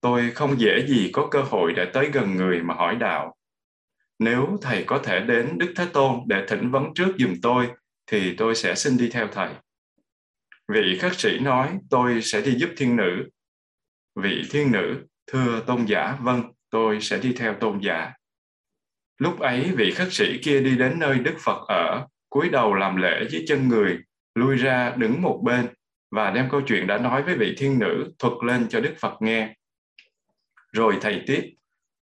Tôi 0.00 0.30
không 0.30 0.60
dễ 0.60 0.86
gì 0.86 1.10
có 1.12 1.28
cơ 1.30 1.42
hội 1.42 1.72
để 1.76 1.86
tới 1.92 2.10
gần 2.12 2.36
người 2.36 2.62
mà 2.62 2.74
hỏi 2.74 2.96
đạo. 2.96 3.34
Nếu 4.18 4.58
thầy 4.62 4.84
có 4.84 4.98
thể 5.04 5.20
đến 5.20 5.58
Đức 5.58 5.72
Thế 5.76 5.86
Tôn 5.92 6.20
để 6.26 6.46
thỉnh 6.48 6.70
vấn 6.70 6.94
trước 6.94 7.14
giùm 7.18 7.34
tôi, 7.42 7.68
thì 8.06 8.34
tôi 8.36 8.54
sẽ 8.54 8.74
xin 8.74 8.96
đi 8.96 9.08
theo 9.12 9.28
thầy. 9.32 9.54
Vị 10.72 10.98
khất 11.00 11.18
sĩ 11.18 11.38
nói, 11.38 11.78
tôi 11.90 12.22
sẽ 12.22 12.40
đi 12.40 12.54
giúp 12.58 12.70
thiên 12.76 12.96
nữ. 12.96 13.28
Vị 14.22 14.42
thiên 14.50 14.72
nữ, 14.72 15.06
thưa 15.26 15.62
tôn 15.66 15.84
giả, 15.84 16.18
vâng, 16.20 16.42
tôi 16.70 17.00
sẽ 17.00 17.18
đi 17.18 17.32
theo 17.32 17.54
tôn 17.54 17.80
giả. 17.82 18.12
Lúc 19.18 19.40
ấy 19.40 19.72
vị 19.76 19.90
khất 19.90 20.12
sĩ 20.12 20.38
kia 20.42 20.60
đi 20.60 20.76
đến 20.76 20.98
nơi 20.98 21.18
Đức 21.18 21.34
Phật 21.38 21.64
ở, 21.68 22.06
cúi 22.28 22.48
đầu 22.48 22.74
làm 22.74 22.96
lễ 22.96 23.24
với 23.32 23.44
chân 23.48 23.68
người, 23.68 23.98
lui 24.34 24.56
ra 24.56 24.94
đứng 24.96 25.22
một 25.22 25.40
bên 25.44 25.66
và 26.10 26.30
đem 26.30 26.48
câu 26.50 26.60
chuyện 26.66 26.86
đã 26.86 26.98
nói 26.98 27.22
với 27.22 27.36
vị 27.36 27.54
thiên 27.58 27.78
nữ 27.78 28.12
thuật 28.18 28.32
lên 28.42 28.66
cho 28.68 28.80
Đức 28.80 28.94
Phật 28.98 29.22
nghe. 29.22 29.54
Rồi 30.72 30.98
thầy 31.00 31.22
tiếp, 31.26 31.54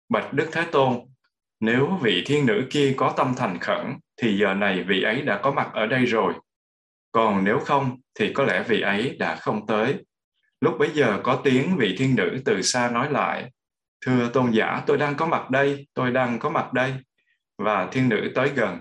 bạch 0.08 0.32
Đức 0.32 0.48
Thế 0.52 0.64
Tôn, 0.72 1.00
nếu 1.60 1.98
vị 2.02 2.22
thiên 2.26 2.46
nữ 2.46 2.66
kia 2.70 2.94
có 2.96 3.14
tâm 3.16 3.34
thành 3.36 3.58
khẩn, 3.60 3.96
thì 4.16 4.38
giờ 4.38 4.54
này 4.54 4.82
vị 4.82 5.02
ấy 5.02 5.22
đã 5.22 5.40
có 5.42 5.50
mặt 5.50 5.70
ở 5.72 5.86
đây 5.86 6.04
rồi. 6.04 6.34
Còn 7.12 7.44
nếu 7.44 7.58
không, 7.58 8.00
thì 8.18 8.32
có 8.32 8.44
lẽ 8.44 8.64
vị 8.68 8.80
ấy 8.80 9.16
đã 9.18 9.36
không 9.36 9.66
tới. 9.66 10.04
Lúc 10.60 10.74
bấy 10.78 10.90
giờ 10.94 11.20
có 11.22 11.40
tiếng 11.44 11.76
vị 11.76 11.94
thiên 11.98 12.16
nữ 12.16 12.42
từ 12.44 12.62
xa 12.62 12.90
nói 12.90 13.10
lại, 13.10 13.50
Thưa 14.00 14.30
tôn 14.32 14.50
giả, 14.50 14.82
tôi 14.86 14.98
đang 14.98 15.16
có 15.16 15.26
mặt 15.26 15.50
đây, 15.50 15.86
tôi 15.94 16.10
đang 16.10 16.38
có 16.38 16.50
mặt 16.50 16.72
đây. 16.72 16.94
Và 17.58 17.88
thiên 17.92 18.08
nữ 18.08 18.32
tới 18.34 18.48
gần. 18.48 18.78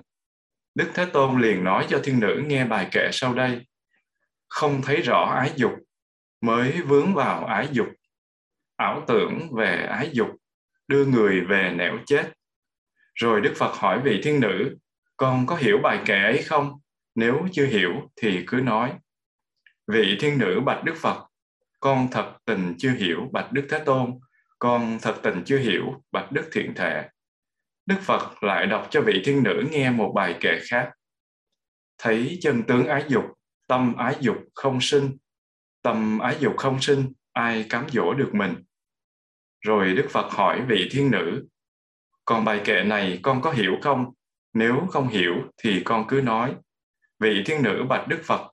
Đức 0.75 0.91
Thế 0.93 1.05
Tôn 1.13 1.41
liền 1.41 1.63
nói 1.63 1.85
cho 1.89 2.01
thiên 2.03 2.19
nữ 2.19 2.43
nghe 2.45 2.65
bài 2.65 2.87
kệ 2.91 3.09
sau 3.11 3.33
đây. 3.33 3.65
Không 4.47 4.81
thấy 4.81 5.01
rõ 5.01 5.33
ái 5.35 5.51
dục, 5.55 5.73
mới 6.41 6.81
vướng 6.81 7.13
vào 7.13 7.45
ái 7.45 7.67
dục. 7.71 7.87
Ảo 8.75 9.03
tưởng 9.07 9.55
về 9.55 9.85
ái 9.85 10.09
dục, 10.13 10.29
đưa 10.87 11.05
người 11.05 11.41
về 11.41 11.73
nẻo 11.77 11.97
chết. 12.05 12.31
Rồi 13.15 13.41
Đức 13.41 13.53
Phật 13.55 13.75
hỏi 13.75 14.01
vị 14.03 14.21
thiên 14.23 14.39
nữ, 14.39 14.77
con 15.17 15.45
có 15.45 15.55
hiểu 15.55 15.77
bài 15.83 16.01
kệ 16.05 16.21
ấy 16.23 16.43
không? 16.43 16.79
Nếu 17.15 17.47
chưa 17.51 17.65
hiểu 17.65 17.91
thì 18.15 18.43
cứ 18.47 18.57
nói. 18.57 18.93
Vị 19.87 20.17
thiên 20.19 20.37
nữ 20.37 20.59
bạch 20.65 20.83
Đức 20.83 20.95
Phật, 20.97 21.27
con 21.79 22.07
thật 22.11 22.37
tình 22.45 22.75
chưa 22.77 22.91
hiểu 22.91 23.29
bạch 23.31 23.51
Đức 23.51 23.67
Thế 23.69 23.79
Tôn, 23.85 24.19
con 24.59 24.99
thật 25.01 25.15
tình 25.23 25.43
chưa 25.45 25.57
hiểu 25.57 26.03
bạch 26.11 26.31
Đức 26.31 26.49
Thiện 26.51 26.73
Thệ. 26.75 27.09
Đức 27.85 27.97
Phật 28.01 28.43
lại 28.43 28.67
đọc 28.67 28.87
cho 28.91 29.01
vị 29.01 29.21
thiên 29.25 29.43
nữ 29.43 29.63
nghe 29.71 29.89
một 29.89 30.11
bài 30.15 30.37
kệ 30.39 30.59
khác. 30.69 30.91
Thấy 31.97 32.37
chân 32.41 32.63
tướng 32.63 32.87
ái 32.87 33.03
dục, 33.07 33.23
tâm 33.67 33.95
ái 33.95 34.15
dục 34.19 34.37
không 34.53 34.81
sinh, 34.81 35.17
tâm 35.81 36.19
ái 36.19 36.37
dục 36.39 36.53
không 36.57 36.81
sinh, 36.81 37.13
ai 37.33 37.65
cám 37.69 37.85
dỗ 37.89 38.13
được 38.13 38.29
mình. 38.33 38.55
Rồi 39.61 39.93
Đức 39.93 40.07
Phật 40.09 40.31
hỏi 40.31 40.65
vị 40.67 40.89
thiên 40.91 41.11
nữ, 41.11 41.47
còn 42.25 42.45
bài 42.45 42.61
kệ 42.65 42.83
này 42.83 43.19
con 43.23 43.41
có 43.41 43.51
hiểu 43.51 43.77
không? 43.81 44.13
Nếu 44.53 44.87
không 44.89 45.07
hiểu 45.07 45.33
thì 45.63 45.81
con 45.85 46.07
cứ 46.07 46.21
nói. 46.21 46.55
Vị 47.19 47.43
thiên 47.45 47.63
nữ 47.63 47.83
bạch 47.89 48.07
Đức 48.07 48.21
Phật, 48.23 48.51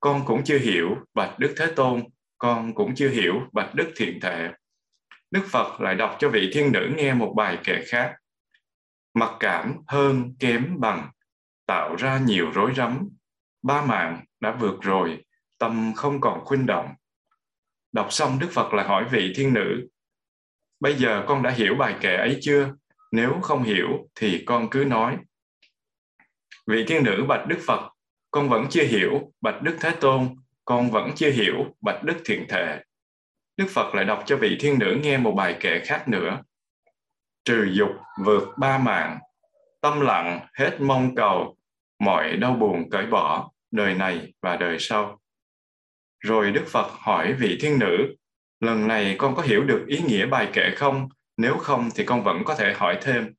con 0.00 0.24
cũng 0.26 0.44
chưa 0.44 0.58
hiểu 0.58 0.96
bạch 1.14 1.38
Đức 1.38 1.54
Thế 1.56 1.66
Tôn, 1.76 2.02
con 2.38 2.74
cũng 2.74 2.94
chưa 2.94 3.08
hiểu 3.08 3.34
bạch 3.52 3.74
Đức 3.74 3.92
Thiện 3.96 4.20
Thệ. 4.20 4.48
Đức 5.30 5.42
Phật 5.50 5.80
lại 5.80 5.94
đọc 5.94 6.16
cho 6.18 6.28
vị 6.28 6.50
thiên 6.52 6.72
nữ 6.72 6.90
nghe 6.96 7.14
một 7.14 7.32
bài 7.36 7.58
kệ 7.64 7.84
khác. 7.86 8.14
Mặc 9.14 9.30
cảm 9.40 9.74
hơn 9.86 10.34
kém 10.38 10.80
bằng, 10.80 11.10
tạo 11.66 11.96
ra 11.96 12.18
nhiều 12.18 12.50
rối 12.54 12.72
rắm. 12.76 13.08
Ba 13.62 13.82
mạng 13.82 14.24
đã 14.40 14.56
vượt 14.60 14.80
rồi, 14.80 15.24
tâm 15.58 15.92
không 15.96 16.20
còn 16.20 16.44
khuynh 16.44 16.66
động. 16.66 16.94
Đọc 17.92 18.06
xong 18.10 18.38
Đức 18.38 18.48
Phật 18.52 18.74
lại 18.74 18.86
hỏi 18.86 19.04
vị 19.10 19.32
thiên 19.36 19.52
nữ, 19.52 19.88
bây 20.80 20.94
giờ 20.94 21.24
con 21.28 21.42
đã 21.42 21.50
hiểu 21.50 21.74
bài 21.74 21.96
kệ 22.00 22.16
ấy 22.16 22.38
chưa? 22.40 22.74
Nếu 23.10 23.38
không 23.42 23.62
hiểu 23.62 24.08
thì 24.14 24.42
con 24.46 24.70
cứ 24.70 24.84
nói. 24.84 25.16
Vị 26.66 26.84
thiên 26.88 27.04
nữ 27.04 27.24
bạch 27.28 27.46
Đức 27.48 27.58
Phật, 27.66 27.92
con 28.30 28.48
vẫn 28.48 28.66
chưa 28.70 28.84
hiểu, 28.84 29.32
bạch 29.40 29.62
Đức 29.62 29.76
Thế 29.80 29.90
Tôn, 30.00 30.36
con 30.64 30.90
vẫn 30.90 31.10
chưa 31.16 31.30
hiểu, 31.30 31.76
bạch 31.80 32.04
Đức 32.04 32.16
Thiện 32.24 32.46
Thệ. 32.48 32.84
Đức 33.56 33.66
Phật 33.70 33.94
lại 33.94 34.04
đọc 34.04 34.22
cho 34.26 34.36
vị 34.36 34.56
thiên 34.60 34.78
nữ 34.78 34.98
nghe 35.02 35.18
một 35.18 35.32
bài 35.32 35.56
kệ 35.60 35.80
khác 35.84 36.08
nữa. 36.08 36.42
Trừ 37.44 37.68
dục 37.72 37.90
vượt 38.24 38.48
ba 38.58 38.78
mạng, 38.78 39.18
tâm 39.80 40.00
lặng 40.00 40.46
hết 40.58 40.80
mong 40.80 41.14
cầu, 41.14 41.56
mọi 41.98 42.36
đau 42.36 42.54
buồn 42.54 42.90
cởi 42.90 43.06
bỏ, 43.06 43.50
đời 43.70 43.94
này 43.94 44.32
và 44.42 44.56
đời 44.56 44.76
sau. 44.78 45.20
Rồi 46.18 46.50
Đức 46.50 46.64
Phật 46.66 46.90
hỏi 46.92 47.32
vị 47.32 47.58
thiên 47.60 47.78
nữ, 47.78 48.16
lần 48.60 48.88
này 48.88 49.14
con 49.18 49.34
có 49.34 49.42
hiểu 49.42 49.64
được 49.64 49.84
ý 49.88 49.98
nghĩa 49.98 50.26
bài 50.26 50.48
kệ 50.52 50.70
không? 50.76 51.08
Nếu 51.40 51.58
không 51.58 51.88
thì 51.94 52.04
con 52.04 52.24
vẫn 52.24 52.42
có 52.44 52.54
thể 52.54 52.74
hỏi 52.76 52.98
thêm. 53.02 53.34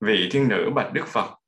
Vị 0.00 0.28
thiên 0.32 0.48
nữ 0.48 0.70
bạch 0.74 0.92
Đức 0.92 1.06
Phật, 1.06 1.38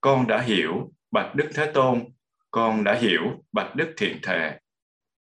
con 0.00 0.26
đã 0.26 0.40
hiểu, 0.40 0.92
bạch 1.10 1.34
Đức 1.34 1.50
Thế 1.54 1.70
Tôn, 1.74 2.04
con 2.50 2.84
đã 2.84 2.94
hiểu, 2.94 3.22
bạch 3.52 3.76
Đức 3.76 3.94
Thiện 3.96 4.18
Thệ. 4.22 4.58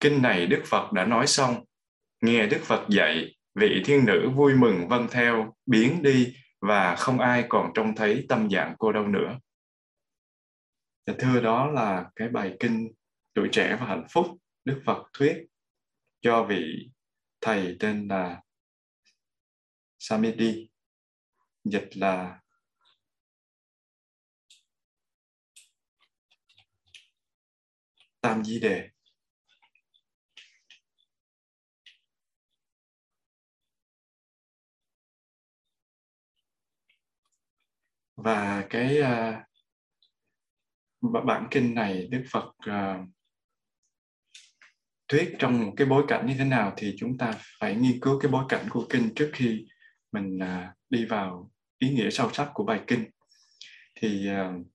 Kinh 0.01 0.23
này 0.23 0.47
Đức 0.47 0.63
Phật 0.67 0.93
đã 0.93 1.05
nói 1.05 1.27
xong, 1.27 1.65
nghe 2.23 2.47
Đức 2.47 2.61
Phật 2.63 2.87
dạy, 2.89 3.37
vị 3.55 3.83
thiên 3.85 4.07
nữ 4.07 4.31
vui 4.31 4.55
mừng 4.55 4.89
vâng 4.89 5.07
theo, 5.11 5.57
biến 5.67 6.03
đi 6.03 6.37
và 6.61 6.97
không 6.97 7.19
ai 7.19 7.45
còn 7.49 7.71
trông 7.75 7.95
thấy 7.95 8.27
tâm 8.29 8.51
dạng 8.51 8.75
cô 8.79 8.93
đâu 8.93 9.07
nữa. 9.07 9.39
Dạ 11.07 11.15
thưa 11.19 11.41
đó 11.41 11.71
là 11.71 12.11
cái 12.17 12.29
bài 12.29 12.57
kinh 12.61 12.93
tuổi 13.35 13.49
trẻ 13.53 13.77
và 13.81 13.87
hạnh 13.87 14.07
phúc 14.11 14.27
Đức 14.65 14.83
Phật 14.85 15.03
thuyết 15.19 15.37
cho 16.21 16.45
vị 16.45 16.91
thầy 17.41 17.77
tên 17.81 18.09
là 18.09 18.41
Samiti 20.01 20.71
dịch 21.65 21.97
là 21.97 22.41
Tam 28.21 28.45
Di 28.45 28.61
Đề. 28.61 28.89
Và 38.17 38.67
cái 38.71 39.01
uh, 39.01 39.35
bản 41.25 41.49
kinh 41.51 41.75
này 41.75 42.07
Đức 42.07 42.25
Phật 42.31 42.49
uh, 42.49 43.09
thuyết 45.09 45.37
trong 45.39 45.67
một 45.67 45.73
cái 45.77 45.87
bối 45.87 46.05
cảnh 46.09 46.27
như 46.27 46.35
thế 46.39 46.45
nào 46.45 46.75
thì 46.77 46.95
chúng 46.99 47.19
ta 47.19 47.33
phải 47.61 47.75
nghiên 47.75 48.01
cứu 48.01 48.21
cái 48.21 48.31
bối 48.31 48.45
cảnh 48.49 48.67
của 48.71 48.87
kinh 48.91 49.15
trước 49.15 49.31
khi 49.35 49.67
mình 50.13 50.39
uh, 50.39 50.77
đi 50.91 51.05
vào 51.05 51.51
ý 51.79 51.91
nghĩa 51.91 52.11
sâu 52.11 52.31
sắc 52.33 52.51
của 52.55 52.65
bài 52.65 52.81
kinh 52.87 53.05
thì 53.95 54.29
uh, 54.31 54.67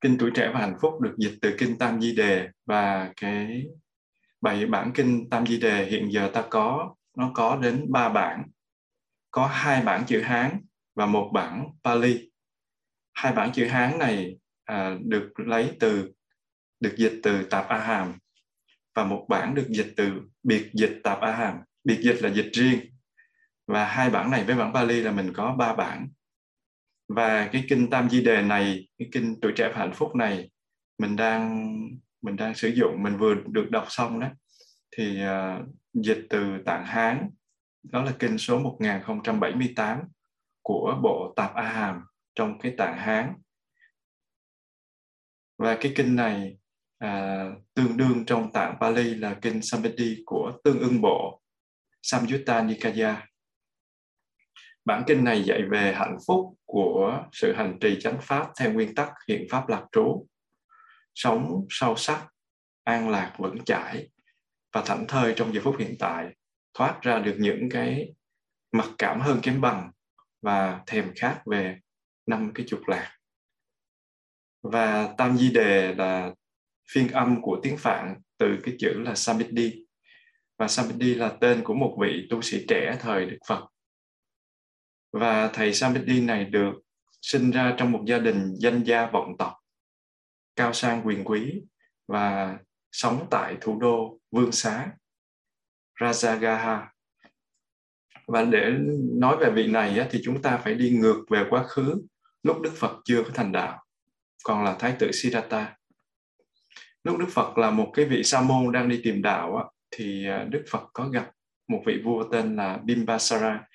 kinh 0.00 0.18
tuổi 0.18 0.30
trẻ 0.34 0.50
và 0.54 0.60
hạnh 0.60 0.76
phúc 0.80 1.00
được 1.00 1.14
dịch 1.18 1.38
từ 1.42 1.54
kinh 1.58 1.78
Tam 1.78 2.00
Di 2.00 2.14
Đề 2.14 2.48
và 2.66 3.12
cái 3.16 3.66
bảy 4.40 4.66
bản 4.66 4.92
kinh 4.94 5.30
Tam 5.30 5.46
Di 5.46 5.60
Đề 5.60 5.84
hiện 5.84 6.12
giờ 6.12 6.30
ta 6.34 6.44
có 6.50 6.94
nó 7.16 7.30
có 7.34 7.56
đến 7.56 7.92
ba 7.92 8.08
bản 8.08 8.42
có 9.30 9.46
hai 9.46 9.82
bản 9.82 10.04
chữ 10.06 10.20
Hán 10.20 10.60
và 10.94 11.06
một 11.06 11.30
bản 11.32 11.68
Pali. 11.84 12.30
Hai 13.14 13.32
bản 13.32 13.52
chữ 13.52 13.66
Hán 13.66 13.98
này 13.98 14.36
à, 14.64 14.96
được 15.04 15.32
lấy 15.36 15.76
từ 15.80 16.12
được 16.80 16.94
dịch 16.96 17.20
từ 17.22 17.44
Tạp 17.44 17.68
A 17.68 17.78
Hàm 17.78 18.18
và 18.94 19.04
một 19.04 19.26
bản 19.28 19.54
được 19.54 19.66
dịch 19.68 19.94
từ 19.96 20.12
biệt 20.42 20.70
dịch 20.74 21.00
Tạp 21.04 21.20
A 21.20 21.32
Hàm. 21.32 21.58
Biệt 21.84 21.98
dịch 22.02 22.22
là 22.22 22.28
dịch 22.28 22.50
riêng 22.52 22.95
và 23.66 23.84
hai 23.84 24.10
bản 24.10 24.30
này 24.30 24.44
với 24.44 24.54
bản 24.56 24.74
Pali 24.74 25.00
là 25.00 25.12
mình 25.12 25.32
có 25.32 25.54
ba 25.58 25.74
bản. 25.74 26.08
Và 27.08 27.48
cái 27.52 27.64
kinh 27.68 27.90
Tam 27.90 28.10
Di 28.10 28.24
Đề 28.24 28.42
này, 28.42 28.88
cái 28.98 29.08
kinh 29.12 29.40
tuổi 29.40 29.52
trẻ 29.56 29.68
và 29.72 29.78
hạnh 29.78 29.94
phúc 29.94 30.16
này 30.16 30.50
mình 30.98 31.16
đang 31.16 31.76
mình 32.22 32.36
đang 32.36 32.54
sử 32.54 32.68
dụng, 32.68 33.02
mình 33.02 33.16
vừa 33.16 33.34
được 33.34 33.70
đọc 33.70 33.86
xong 33.88 34.20
đó 34.20 34.28
thì 34.96 35.22
uh, 35.24 35.66
dịch 35.94 36.26
từ 36.30 36.62
Tạng 36.66 36.84
Hán 36.84 37.30
đó 37.82 38.02
là 38.02 38.12
kinh 38.18 38.38
số 38.38 38.58
1078 38.58 40.00
của 40.62 40.98
bộ 41.02 41.32
Tạp 41.36 41.54
A 41.54 41.62
Hàm 41.62 42.00
trong 42.34 42.58
cái 42.58 42.74
tạng 42.78 42.98
Hán. 42.98 43.34
Và 45.58 45.76
cái 45.80 45.92
kinh 45.96 46.16
này 46.16 46.58
à, 46.98 47.44
tương 47.74 47.96
đương 47.96 48.24
trong 48.26 48.52
tạng 48.52 48.76
Pali 48.80 49.14
là 49.14 49.34
kinh 49.42 49.62
Samvedi 49.62 50.22
của 50.26 50.52
tương 50.64 50.78
ưng 50.78 51.00
bộ 51.00 51.42
Samyutta 52.02 52.62
Nikaya. 52.62 53.26
Bản 54.86 55.02
kinh 55.06 55.24
này 55.24 55.42
dạy 55.42 55.62
về 55.70 55.92
hạnh 55.92 56.16
phúc 56.26 56.54
của 56.64 57.24
sự 57.32 57.52
hành 57.52 57.78
trì 57.80 58.00
chánh 58.00 58.18
pháp 58.20 58.46
theo 58.60 58.72
nguyên 58.72 58.94
tắc 58.94 59.08
hiện 59.28 59.46
pháp 59.50 59.68
lạc 59.68 59.84
trú, 59.92 60.26
sống 61.14 61.66
sâu 61.68 61.96
sắc, 61.96 62.26
an 62.84 63.08
lạc 63.08 63.34
vững 63.38 63.64
chãi 63.64 64.08
và 64.72 64.82
thảnh 64.86 65.06
thơi 65.08 65.34
trong 65.36 65.54
giờ 65.54 65.60
phút 65.64 65.76
hiện 65.78 65.94
tại, 65.98 66.36
thoát 66.74 67.02
ra 67.02 67.18
được 67.18 67.36
những 67.38 67.68
cái 67.70 68.14
mặc 68.72 68.88
cảm 68.98 69.20
hơn 69.20 69.38
kém 69.42 69.60
bằng 69.60 69.90
và 70.42 70.80
thèm 70.86 71.12
khát 71.16 71.42
về 71.46 71.78
năm 72.26 72.52
cái 72.54 72.66
trục 72.68 72.80
lạc. 72.86 73.12
Và 74.62 75.14
Tam 75.18 75.36
Di 75.36 75.50
Đề 75.50 75.94
là 75.94 76.34
phiên 76.92 77.08
âm 77.08 77.42
của 77.42 77.60
tiếng 77.62 77.76
Phạn 77.76 78.14
từ 78.38 78.58
cái 78.62 78.74
chữ 78.78 78.92
là 79.04 79.14
Samiti. 79.14 79.86
Và 80.58 80.68
Samiti 80.68 81.14
là 81.14 81.32
tên 81.40 81.64
của 81.64 81.74
một 81.74 81.96
vị 82.00 82.26
tu 82.30 82.42
sĩ 82.42 82.64
trẻ 82.68 82.96
thời 83.00 83.26
Đức 83.26 83.38
Phật. 83.48 83.66
Và 85.20 85.50
thầy 85.52 85.74
Samedi 85.74 86.20
này 86.20 86.44
được 86.44 86.72
sinh 87.22 87.50
ra 87.50 87.74
trong 87.78 87.92
một 87.92 88.02
gia 88.06 88.18
đình 88.18 88.54
danh 88.58 88.82
gia 88.84 89.06
vọng 89.06 89.36
tộc, 89.38 89.52
cao 90.56 90.72
sang 90.72 91.06
quyền 91.06 91.24
quý 91.24 91.62
và 92.08 92.58
sống 92.92 93.26
tại 93.30 93.56
thủ 93.60 93.78
đô 93.80 94.18
Vương 94.30 94.52
Xá, 94.52 94.86
Rajagaha. 96.00 96.86
Và 98.26 98.44
để 98.44 98.70
nói 99.18 99.36
về 99.36 99.50
vị 99.50 99.66
này 99.66 100.06
thì 100.10 100.20
chúng 100.24 100.42
ta 100.42 100.56
phải 100.56 100.74
đi 100.74 100.90
ngược 100.90 101.24
về 101.30 101.44
quá 101.50 101.62
khứ 101.62 102.02
lúc 102.42 102.60
Đức 102.60 102.72
Phật 102.74 102.96
chưa 103.04 103.22
có 103.22 103.30
thành 103.34 103.52
đạo, 103.52 103.84
còn 104.44 104.64
là 104.64 104.76
Thái 104.78 104.96
tử 104.98 105.10
Siddhartha 105.12 105.76
lúc 107.04 107.18
Đức 107.18 107.28
Phật 107.30 107.58
là 107.58 107.70
một 107.70 107.90
cái 107.94 108.04
vị 108.04 108.22
sa 108.22 108.40
môn 108.40 108.72
đang 108.72 108.88
đi 108.88 109.00
tìm 109.04 109.22
đạo 109.22 109.56
á, 109.56 109.64
thì 109.90 110.26
à, 110.26 110.44
Đức 110.44 110.64
Phật 110.70 110.82
có 110.92 111.08
gặp 111.08 111.30
một 111.68 111.82
vị 111.86 112.00
vua 112.04 112.24
tên 112.32 112.56
là 112.56 112.78
Bimbasara 112.84 113.66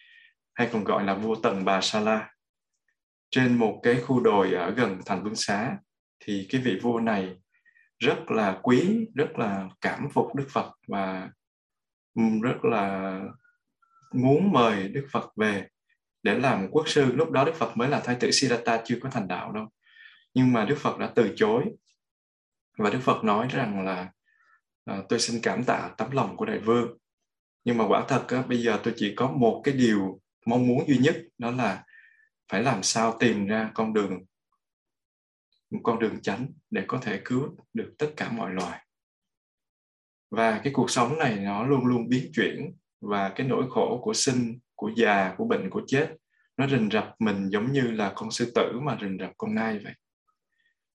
hay 0.54 0.70
còn 0.74 0.84
gọi 0.84 1.04
là 1.04 1.14
vua 1.14 1.36
Tần 1.36 1.66
Bà 1.66 1.82
Sa 1.82 2.00
La 2.00 2.32
trên 3.30 3.58
một 3.58 3.80
cái 3.84 3.96
khu 4.02 4.20
đồi 4.20 4.54
ở 4.54 4.72
gần 4.72 5.00
thành 5.06 5.24
Vương 5.24 5.36
Xá 5.36 5.78
thì 6.20 6.48
cái 6.50 6.62
vị 6.62 6.80
vua 6.82 7.00
này 7.00 7.36
rất 8.00 8.32
là 8.32 8.60
quý 8.64 9.08
rất 9.16 9.30
là 9.36 9.70
cảm 9.82 10.10
phục 10.14 10.36
Đức 10.36 10.48
Phật 10.50 10.72
và 10.88 11.30
rất 12.16 12.66
là 12.66 13.20
muốn 14.14 14.52
mời 14.52 14.88
Đức 14.88 15.08
Phật 15.12 15.32
về 15.36 15.68
để 16.24 16.40
làm 16.40 16.68
quốc 16.72 16.88
sư. 16.88 17.06
Lúc 17.16 17.32
đó 17.32 17.46
Đức 17.46 17.56
Phật 17.56 17.78
mới 17.78 17.90
là 17.90 18.00
thái 18.00 18.16
tử 18.20 18.32
Siddhartha 18.32 18.82
chưa 18.86 19.00
có 19.02 19.10
thành 19.10 19.28
đạo 19.28 19.52
đâu. 19.52 19.68
Nhưng 20.34 20.54
mà 20.54 20.66
Đức 20.66 20.78
Phật 20.78 20.98
đã 20.98 21.12
từ 21.16 21.34
chối 21.36 21.64
và 22.78 22.90
Đức 22.90 23.00
Phật 23.02 23.24
nói 23.24 23.48
rằng 23.52 23.86
là 23.86 24.12
à, 24.86 24.98
tôi 25.10 25.20
xin 25.20 25.42
cảm 25.44 25.64
tạ 25.64 25.92
tấm 25.98 26.12
lòng 26.12 26.38
của 26.38 26.46
đại 26.46 26.60
vương. 26.60 26.98
Nhưng 27.64 27.78
mà 27.78 27.88
quả 27.88 28.06
thật 28.08 28.26
á, 28.28 28.42
bây 28.42 28.58
giờ 28.58 28.80
tôi 28.84 28.94
chỉ 28.98 29.14
có 29.16 29.32
một 29.32 29.62
cái 29.64 29.74
điều 29.74 30.21
mong 30.45 30.67
muốn 30.67 30.88
duy 30.88 30.97
nhất 30.97 31.15
đó 31.38 31.51
là 31.51 31.84
phải 32.51 32.63
làm 32.63 32.84
sao 32.84 33.17
tìm 33.19 33.47
ra 33.47 33.71
con 33.73 33.93
đường, 33.93 34.19
một 35.71 35.80
con 35.84 35.99
đường 35.99 36.21
chánh 36.21 36.47
để 36.69 36.84
có 36.88 36.99
thể 37.01 37.21
cứu 37.25 37.58
được 37.73 37.93
tất 37.97 38.08
cả 38.17 38.32
mọi 38.32 38.54
loài. 38.54 38.86
Và 40.32 40.62
cái 40.63 40.73
cuộc 40.73 40.91
sống 40.91 41.17
này 41.17 41.36
nó 41.36 41.63
luôn 41.63 41.86
luôn 41.86 42.10
biến 42.10 42.32
chuyển 42.34 42.73
và 43.01 43.30
cái 43.30 43.47
nỗi 43.47 43.65
khổ 43.69 44.01
của 44.04 44.13
sinh, 44.13 44.60
của 44.75 44.91
già, 44.95 45.36
của 45.38 45.45
bệnh, 45.45 45.69
của 45.69 45.82
chết, 45.88 46.15
nó 46.58 46.67
rình 46.67 46.89
rập 46.91 47.15
mình 47.19 47.49
giống 47.49 47.71
như 47.71 47.82
là 47.82 48.12
con 48.15 48.32
sư 48.32 48.51
tử 48.56 48.80
mà 48.80 48.97
rình 49.01 49.17
rập 49.19 49.32
con 49.38 49.56
nai 49.56 49.80
vậy. 49.80 49.93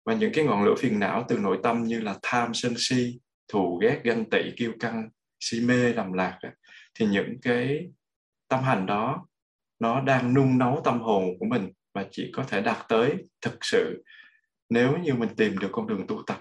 Và 0.04 0.14
những 0.14 0.30
cái 0.34 0.44
ngọn 0.44 0.64
lửa 0.64 0.74
phiền 0.78 0.98
não 0.98 1.24
từ 1.28 1.38
nội 1.38 1.58
tâm 1.62 1.84
như 1.84 2.00
là 2.00 2.18
tham 2.22 2.54
sân 2.54 2.74
si, 2.76 3.20
thù 3.48 3.78
ghét, 3.82 4.00
ganh 4.04 4.30
tị, 4.30 4.38
kiêu 4.56 4.72
căng, 4.80 5.08
si 5.40 5.60
mê 5.60 5.92
lầm 5.92 6.12
lạc 6.12 6.38
thì 6.94 7.06
những 7.06 7.38
cái 7.42 7.88
tâm 8.48 8.62
hành 8.62 8.86
đó 8.86 9.26
nó 9.78 10.00
đang 10.00 10.34
nung 10.34 10.58
nấu 10.58 10.80
tâm 10.84 11.00
hồn 11.00 11.24
của 11.38 11.46
mình 11.46 11.72
và 11.94 12.06
chỉ 12.10 12.30
có 12.32 12.44
thể 12.48 12.60
đạt 12.60 12.88
tới 12.88 13.14
thực 13.40 13.64
sự. 13.64 14.04
Nếu 14.68 14.98
như 14.98 15.14
mình 15.14 15.28
tìm 15.36 15.58
được 15.58 15.68
con 15.72 15.86
đường 15.86 16.06
tu 16.06 16.22
tập 16.26 16.40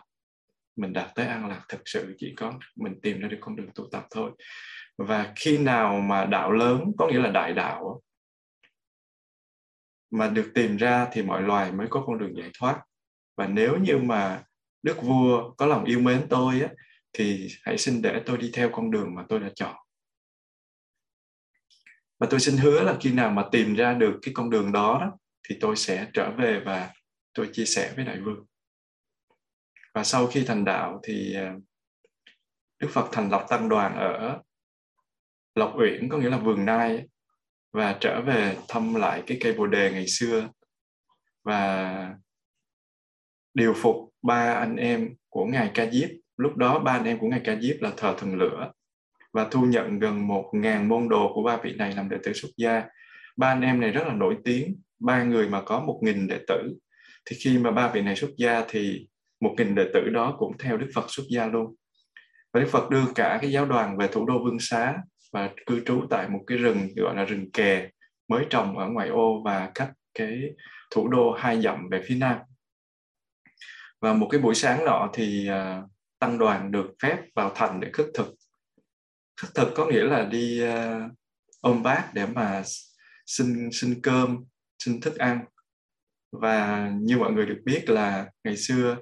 mình 0.75 0.93
đạt 0.93 1.15
tới 1.15 1.25
an 1.25 1.49
lạc 1.49 1.65
thực 1.69 1.81
sự 1.85 2.15
chỉ 2.17 2.33
có 2.37 2.53
mình 2.75 2.99
tìm 3.01 3.19
ra 3.19 3.27
được 3.27 3.37
con 3.41 3.55
đường 3.55 3.69
tu 3.75 3.87
tập 3.91 4.05
thôi. 4.11 4.31
Và 4.97 5.33
khi 5.35 5.57
nào 5.57 5.99
mà 5.99 6.25
đạo 6.25 6.51
lớn 6.51 6.91
có 6.97 7.07
nghĩa 7.07 7.19
là 7.19 7.31
đại 7.31 7.53
đạo 7.53 8.01
mà 10.11 10.29
được 10.29 10.51
tìm 10.53 10.77
ra 10.77 11.07
thì 11.11 11.21
mọi 11.21 11.41
loài 11.41 11.71
mới 11.71 11.87
có 11.89 12.03
con 12.07 12.17
đường 12.17 12.37
giải 12.37 12.49
thoát. 12.59 12.81
Và 13.37 13.47
nếu 13.47 13.77
như 13.77 13.97
mà 13.97 14.43
đức 14.83 15.01
vua 15.01 15.51
có 15.57 15.65
lòng 15.65 15.83
yêu 15.83 15.99
mến 15.99 16.25
tôi 16.29 16.61
á, 16.61 16.69
thì 17.13 17.47
hãy 17.63 17.77
xin 17.77 18.01
để 18.01 18.21
tôi 18.25 18.37
đi 18.37 18.51
theo 18.53 18.69
con 18.73 18.91
đường 18.91 19.15
mà 19.15 19.25
tôi 19.29 19.39
đã 19.39 19.49
chọn 19.55 19.75
và 22.19 22.27
tôi 22.29 22.39
xin 22.39 22.57
hứa 22.57 22.83
là 22.83 22.97
khi 23.01 23.11
nào 23.11 23.31
mà 23.31 23.45
tìm 23.51 23.75
ra 23.75 23.93
được 23.93 24.19
cái 24.21 24.33
con 24.33 24.49
đường 24.49 24.71
đó, 24.71 24.97
đó 25.01 25.17
thì 25.49 25.57
tôi 25.61 25.75
sẽ 25.75 26.07
trở 26.13 26.31
về 26.31 26.61
và 26.65 26.93
tôi 27.33 27.49
chia 27.53 27.65
sẻ 27.65 27.93
với 27.95 28.05
đại 28.05 28.19
vương. 28.19 28.45
Và 29.93 30.03
sau 30.03 30.27
khi 30.27 30.43
thành 30.45 30.65
đạo 30.65 30.99
thì 31.03 31.35
à, 31.35 31.55
đức 32.79 32.87
phật 32.91 33.09
thành 33.11 33.29
lập 33.29 33.45
tăng 33.49 33.69
đoàn 33.69 33.95
ở 33.95 34.39
lộc 35.55 35.73
uyển 35.77 36.09
có 36.09 36.17
nghĩa 36.17 36.29
là 36.29 36.37
vườn 36.37 36.65
nai 36.65 37.07
và 37.73 37.97
trở 37.99 38.21
về 38.21 38.57
thăm 38.67 38.95
lại 38.95 39.23
cái 39.27 39.37
cây 39.41 39.53
bồ 39.53 39.67
đề 39.67 39.91
ngày 39.91 40.07
xưa 40.07 40.49
và 41.43 42.15
điều 43.53 43.73
phục 43.73 43.95
ba 44.21 44.53
anh 44.53 44.75
em 44.75 45.15
của 45.29 45.45
ngài 45.45 45.71
ca 45.73 45.91
diếp. 45.91 46.09
Lúc 46.37 46.57
đó 46.57 46.79
ba 46.79 46.91
anh 46.91 47.05
em 47.05 47.19
của 47.19 47.27
ngài 47.27 47.41
ca 47.43 47.55
diếp 47.61 47.75
là 47.81 47.91
thờ 47.97 48.15
thần 48.17 48.35
lửa 48.35 48.71
và 49.33 49.47
thu 49.51 49.61
nhận 49.61 49.99
gần 49.99 50.27
một 50.27 50.49
ngàn 50.53 50.89
môn 50.89 51.09
đồ 51.09 51.31
của 51.33 51.43
ba 51.43 51.57
vị 51.57 51.75
này 51.75 51.93
làm 51.95 52.09
đệ 52.09 52.17
tử 52.23 52.33
xuất 52.33 52.49
gia. 52.57 52.83
Ba 53.37 53.47
anh 53.47 53.61
em 53.61 53.81
này 53.81 53.91
rất 53.91 54.07
là 54.07 54.13
nổi 54.13 54.37
tiếng 54.43 54.81
ba 54.99 55.23
người 55.23 55.49
mà 55.49 55.61
có 55.61 55.79
một 55.79 55.99
nghìn 56.03 56.27
đệ 56.27 56.39
tử. 56.47 56.73
Thì 57.25 57.35
khi 57.43 57.57
mà 57.57 57.71
ba 57.71 57.91
vị 57.91 58.01
này 58.01 58.15
xuất 58.15 58.31
gia 58.37 58.65
thì 58.69 59.07
một 59.39 59.55
nghìn 59.57 59.75
đệ 59.75 59.85
tử 59.93 60.09
đó 60.09 60.35
cũng 60.39 60.57
theo 60.57 60.77
đức 60.77 60.87
phật 60.95 61.05
xuất 61.07 61.23
gia 61.29 61.47
luôn. 61.47 61.75
Và 62.53 62.59
đức 62.59 62.67
phật 62.71 62.89
đưa 62.89 63.05
cả 63.15 63.39
cái 63.41 63.51
giáo 63.51 63.65
đoàn 63.65 63.97
về 63.97 64.07
thủ 64.07 64.25
đô 64.25 64.43
vương 64.43 64.59
xá 64.59 64.95
và 65.33 65.49
cư 65.65 65.83
trú 65.85 66.01
tại 66.09 66.29
một 66.29 66.39
cái 66.47 66.57
rừng 66.57 66.87
gọi 66.95 67.15
là 67.15 67.23
rừng 67.23 67.51
kè 67.51 67.89
mới 68.27 68.45
trồng 68.49 68.77
ở 68.77 68.87
ngoại 68.87 69.09
ô 69.09 69.41
và 69.45 69.71
cách 69.75 69.91
cái 70.13 70.41
thủ 70.91 71.07
đô 71.07 71.31
hai 71.31 71.61
dặm 71.61 71.89
về 71.89 72.01
phía 72.05 72.15
nam. 72.15 72.37
Và 74.01 74.13
một 74.13 74.27
cái 74.31 74.41
buổi 74.41 74.55
sáng 74.55 74.85
nọ 74.85 75.09
thì 75.13 75.49
uh, 75.49 75.89
tăng 76.19 76.37
đoàn 76.37 76.71
được 76.71 76.91
phép 77.01 77.17
vào 77.35 77.51
thành 77.55 77.79
để 77.79 77.89
khất 77.93 78.05
thực 78.13 78.35
khất 79.35 79.55
thực 79.55 79.67
có 79.75 79.85
nghĩa 79.85 80.03
là 80.03 80.25
đi 80.25 80.63
uh, 80.67 81.11
ôm 81.61 81.83
bát 81.83 82.11
để 82.13 82.25
mà 82.25 82.63
xin 83.25 83.69
xin 83.71 84.01
cơm 84.03 84.45
xin 84.79 85.01
thức 85.01 85.15
ăn. 85.15 85.45
Và 86.31 86.91
như 87.01 87.17
mọi 87.17 87.31
người 87.31 87.45
được 87.45 87.61
biết 87.65 87.89
là 87.89 88.31
ngày 88.43 88.57
xưa 88.57 88.97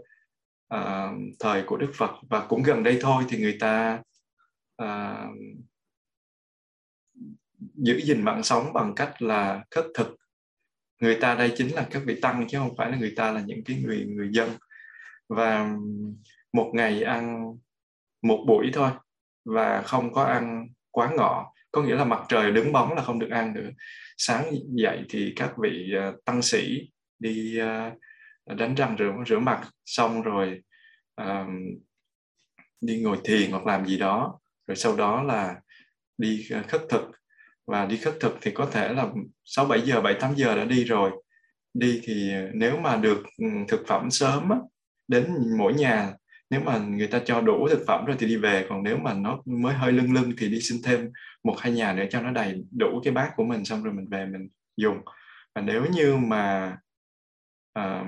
uh, 0.76 1.18
thời 1.40 1.64
của 1.66 1.78
đức 1.78 1.92
phật 1.96 2.12
và 2.30 2.46
cũng 2.48 2.64
gần 2.64 2.84
đây 2.84 2.98
thôi 3.02 3.24
thì 3.30 3.38
người 3.38 3.58
ta 3.60 4.02
uh, 4.84 5.38
giữ 7.76 8.02
gìn 8.04 8.22
mạng 8.22 8.44
sống 8.44 8.74
bằng 8.74 8.96
cách 8.96 9.22
là 9.22 9.64
khất 9.72 9.86
thực. 9.96 10.16
Người 11.02 11.18
ta 11.22 11.36
đây 11.36 11.54
chính 11.58 11.76
là 11.76 11.88
các 11.92 12.04
vị 12.06 12.20
tăng 12.22 12.48
chứ 12.50 12.58
không 12.58 12.76
phải 12.78 12.92
là 12.92 12.98
người 12.98 13.14
ta 13.16 13.32
là 13.32 13.42
những 13.42 13.64
cái 13.66 13.82
người 13.84 14.06
người 14.06 14.30
dân. 14.32 14.50
Và 15.30 15.76
một 16.54 16.72
ngày 16.74 17.04
ăn 17.04 17.44
một 18.22 18.46
buổi 18.48 18.70
thôi 18.74 18.92
và 19.46 19.82
không 19.82 20.14
có 20.14 20.24
ăn 20.24 20.68
quá 20.92 21.12
ngọ. 21.18 21.54
Có 21.72 21.82
nghĩa 21.82 21.96
là 21.96 22.06
mặt 22.06 22.24
trời 22.30 22.52
đứng 22.52 22.72
bóng 22.72 22.94
là 22.94 23.02
không 23.02 23.20
được 23.20 23.30
ăn 23.30 23.54
nữa. 23.54 23.70
Sáng 24.18 24.52
dậy 24.76 25.04
thì 25.10 25.34
các 25.36 25.54
vị 25.58 25.94
uh, 26.10 26.26
tăng 26.26 26.42
sĩ 26.42 26.90
đi 27.20 27.60
uh, 27.62 28.58
đánh 28.58 28.76
răng 28.76 28.96
rửa 29.00 29.12
rửa 29.28 29.40
mặt 29.40 29.62
xong 29.86 30.22
rồi 30.22 30.62
uh, 31.22 31.48
đi 32.82 33.02
ngồi 33.02 33.18
thiền 33.24 33.52
hoặc 33.52 33.66
làm 33.66 33.86
gì 33.86 33.98
đó. 33.98 34.40
Rồi 34.68 34.76
sau 34.76 34.96
đó 34.96 35.24
là 35.24 35.56
đi 36.18 36.48
khất 36.68 36.82
thực. 36.90 37.12
Và 37.68 37.86
đi 37.86 37.98
khất 37.98 38.14
thực 38.20 38.38
thì 38.42 38.52
có 38.52 38.66
thể 38.72 38.94
là 38.94 39.08
6 39.46 39.66
7 39.66 39.82
giờ 39.82 40.02
7 40.02 40.14
8 40.20 40.34
giờ 40.36 40.56
đã 40.56 40.66
đi 40.66 40.84
rồi. 40.84 41.12
Đi 41.74 42.02
thì 42.04 42.32
nếu 42.54 42.78
mà 42.78 42.96
được 42.96 43.24
ừ, 43.38 43.46
thực 43.68 43.88
phẩm 43.88 44.12
sớm 44.12 44.50
á, 44.50 44.58
đến 45.08 45.34
mỗi 45.58 45.74
nhà 45.74 46.14
nếu 46.52 46.62
mà 46.62 46.78
người 46.78 47.08
ta 47.08 47.22
cho 47.26 47.42
đủ 47.42 47.68
thực 47.70 47.84
phẩm 47.88 48.06
rồi 48.06 48.16
thì 48.20 48.28
đi 48.28 48.38
về 48.38 48.66
còn 48.70 48.84
nếu 48.84 48.98
mà 48.98 49.14
nó 49.14 49.42
mới 49.46 49.74
hơi 49.74 49.92
lưng 49.92 50.14
lưng 50.14 50.32
thì 50.38 50.50
đi 50.50 50.60
xin 50.62 50.78
thêm 50.84 51.12
một 51.44 51.56
hai 51.60 51.74
nhà 51.74 51.94
nữa 51.94 52.06
cho 52.10 52.22
nó 52.22 52.32
đầy 52.32 52.64
đủ 52.72 53.02
cái 53.04 53.14
bát 53.14 53.32
của 53.36 53.44
mình 53.44 53.66
xong 53.66 53.84
rồi 53.84 53.94
mình 53.94 54.10
về 54.10 54.26
mình 54.26 54.50
dùng. 54.78 54.98
Và 55.56 55.62
nếu 55.62 55.86
như 55.86 56.16
mà 56.18 56.78
uh, 57.80 58.08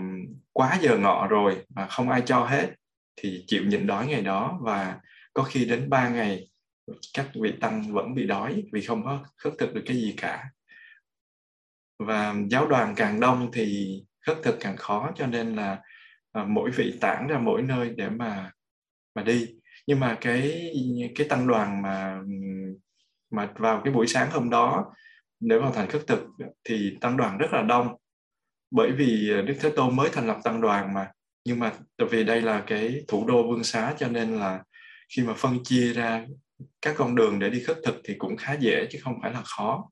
quá 0.52 0.80
giờ 0.82 0.98
ngọ 0.98 1.28
rồi 1.28 1.66
mà 1.70 1.88
không 1.88 2.10
ai 2.10 2.24
cho 2.26 2.46
hết 2.46 2.72
thì 3.16 3.44
chịu 3.48 3.64
nhịn 3.66 3.88
đói 3.88 4.08
ngày 4.08 4.22
đó. 4.22 4.60
Và 4.62 5.00
có 5.34 5.44
khi 5.44 5.66
đến 5.66 5.90
3 5.90 6.10
ngày 6.10 6.50
các 7.14 7.28
vị 7.42 7.54
tăng 7.62 7.94
vẫn 7.94 8.16
bị 8.16 8.28
đói 8.28 8.64
vì 8.74 8.82
không 8.82 9.04
có 9.04 9.26
khất 9.38 9.54
thực 9.60 9.74
được 9.74 9.84
cái 9.86 9.98
gì 9.98 10.14
cả. 10.18 10.50
Và 12.00 12.36
giáo 12.50 12.68
đoàn 12.68 12.94
càng 12.96 13.20
đông 13.20 13.50
thì 13.54 13.98
khất 14.26 14.38
thực 14.44 14.58
càng 14.60 14.78
khó 14.78 15.12
cho 15.16 15.28
nên 15.28 15.56
là 15.56 15.82
à, 16.34 16.44
mỗi 16.48 16.72
vị 16.72 16.98
tản 17.02 17.28
ra 17.28 17.40
mỗi 17.40 17.62
nơi 17.62 17.90
để 17.90 18.10
mà 18.10 18.52
mà 19.16 19.24
đi. 19.24 19.48
Nhưng 19.88 20.00
mà 20.00 20.18
cái 20.22 20.72
cái 21.16 21.28
tăng 21.30 21.48
đoàn 21.48 21.82
mà 21.82 22.22
mà 23.32 23.54
vào 23.56 23.82
cái 23.84 23.94
buổi 23.94 24.08
sáng 24.08 24.32
hôm 24.32 24.50
đó 24.50 24.94
để 25.40 25.58
vào 25.58 25.72
thành 25.72 25.88
khất 25.88 26.02
thực 26.08 26.20
thì 26.64 26.98
tăng 27.02 27.18
đoàn 27.18 27.38
rất 27.38 27.54
là 27.54 27.62
đông. 27.62 27.96
Bởi 28.72 28.92
vì 28.92 29.30
Đức 29.46 29.54
Thế 29.60 29.70
Tôn 29.76 29.96
mới 29.96 30.10
thành 30.14 30.28
lập 30.28 30.38
tăng 30.44 30.62
đoàn 30.62 30.94
mà. 30.94 31.12
Nhưng 31.46 31.60
mà 31.60 31.72
tại 31.98 32.08
vì 32.12 32.24
đây 32.24 32.42
là 32.42 32.64
cái 32.68 33.06
thủ 33.08 33.28
đô 33.28 33.44
vương 33.44 33.64
xá 33.64 33.94
cho 33.98 34.08
nên 34.08 34.40
là 34.40 34.64
khi 35.16 35.24
mà 35.24 35.34
phân 35.34 35.64
chia 35.64 35.94
ra 35.94 36.26
các 36.82 36.96
con 36.98 37.16
đường 37.16 37.40
để 37.40 37.50
đi 37.50 37.64
khất 37.64 37.78
thực 37.86 37.96
thì 38.04 38.16
cũng 38.18 38.38
khá 38.38 38.54
dễ 38.54 38.88
chứ 38.92 39.00
không 39.02 39.20
phải 39.22 39.32
là 39.32 39.42
khó. 39.44 39.90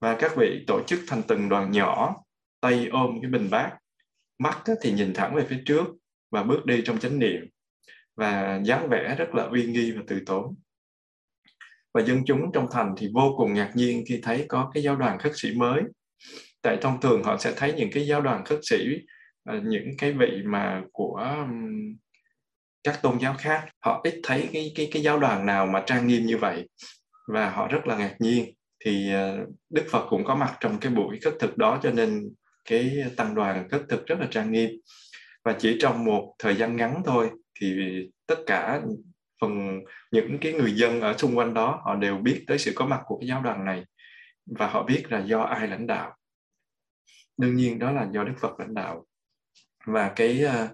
Và 0.00 0.16
các 0.20 0.32
vị 0.36 0.64
tổ 0.66 0.82
chức 0.86 1.00
thành 1.06 1.22
từng 1.28 1.48
đoàn 1.48 1.70
nhỏ 1.70 2.16
tay 2.60 2.88
ôm 2.92 3.18
cái 3.22 3.30
bình 3.30 3.48
bát 3.50 3.76
mắt 4.38 4.62
thì 4.82 4.92
nhìn 4.92 5.14
thẳng 5.14 5.34
về 5.34 5.46
phía 5.48 5.62
trước 5.66 5.86
và 6.30 6.42
bước 6.42 6.66
đi 6.66 6.82
trong 6.84 6.98
chánh 6.98 7.18
niệm. 7.18 7.46
Và 8.16 8.60
dáng 8.64 8.88
vẻ 8.88 9.14
rất 9.18 9.34
là 9.34 9.42
uy 9.42 9.64
nghi 9.66 9.92
và 9.92 10.02
từ 10.06 10.20
tốn. 10.26 10.54
Và 11.94 12.02
dân 12.02 12.22
chúng 12.26 12.52
trong 12.52 12.66
thành 12.72 12.94
thì 12.96 13.08
vô 13.14 13.34
cùng 13.36 13.54
ngạc 13.54 13.72
nhiên 13.74 14.04
khi 14.08 14.20
thấy 14.22 14.46
có 14.48 14.70
cái 14.74 14.82
giáo 14.82 14.96
đoàn 14.96 15.18
khất 15.18 15.32
sĩ 15.34 15.54
mới. 15.54 15.82
Tại 16.62 16.78
thông 16.82 17.00
thường 17.00 17.22
họ 17.22 17.38
sẽ 17.38 17.52
thấy 17.56 17.72
những 17.72 17.90
cái 17.92 18.06
giáo 18.06 18.20
đoàn 18.20 18.44
khất 18.44 18.58
sĩ 18.62 18.76
à, 19.44 19.60
những 19.64 19.90
cái 19.98 20.12
vị 20.12 20.42
mà 20.44 20.82
của 20.92 21.36
các 22.84 23.02
tôn 23.02 23.18
giáo 23.18 23.34
khác. 23.38 23.68
Họ 23.80 24.00
ít 24.04 24.20
thấy 24.22 24.48
cái 24.52 24.72
cái 24.74 24.88
cái 24.92 25.02
giáo 25.02 25.18
đoàn 25.18 25.46
nào 25.46 25.66
mà 25.66 25.82
trang 25.86 26.06
nghiêm 26.06 26.26
như 26.26 26.38
vậy. 26.38 26.68
Và 27.28 27.50
họ 27.50 27.68
rất 27.68 27.86
là 27.86 27.96
ngạc 27.96 28.16
nhiên. 28.18 28.54
Thì 28.84 29.12
à, 29.12 29.36
Đức 29.70 29.84
Phật 29.90 30.06
cũng 30.10 30.24
có 30.24 30.34
mặt 30.34 30.56
trong 30.60 30.80
cái 30.80 30.92
buổi 30.92 31.18
khất 31.24 31.34
thực 31.40 31.56
đó 31.56 31.80
cho 31.82 31.90
nên 31.90 32.34
cái 32.66 33.04
tăng 33.16 33.34
đoàn 33.34 33.68
kết 33.70 33.82
thực 33.88 34.06
rất 34.06 34.20
là 34.20 34.28
trang 34.30 34.52
nghiêm. 34.52 34.70
Và 35.44 35.56
chỉ 35.58 35.76
trong 35.80 36.04
một 36.04 36.34
thời 36.38 36.56
gian 36.56 36.76
ngắn 36.76 37.02
thôi, 37.04 37.30
thì 37.60 37.76
tất 38.26 38.38
cả 38.46 38.80
phần, 39.40 39.80
những 40.10 40.38
cái 40.40 40.52
người 40.52 40.72
dân 40.72 41.00
ở 41.00 41.16
xung 41.18 41.38
quanh 41.38 41.54
đó, 41.54 41.80
họ 41.84 41.94
đều 41.94 42.16
biết 42.16 42.44
tới 42.46 42.58
sự 42.58 42.72
có 42.74 42.86
mặt 42.86 43.00
của 43.06 43.18
cái 43.20 43.28
giáo 43.28 43.42
đoàn 43.42 43.64
này. 43.64 43.84
Và 44.46 44.66
họ 44.66 44.82
biết 44.82 45.04
là 45.10 45.24
do 45.24 45.40
ai 45.40 45.68
lãnh 45.68 45.86
đạo. 45.86 46.16
Đương 47.36 47.56
nhiên 47.56 47.78
đó 47.78 47.92
là 47.92 48.08
do 48.12 48.24
Đức 48.24 48.34
Phật 48.40 48.60
lãnh 48.60 48.74
đạo. 48.74 49.06
Và 49.86 50.12
cái 50.16 50.42
ờ, 50.42 50.68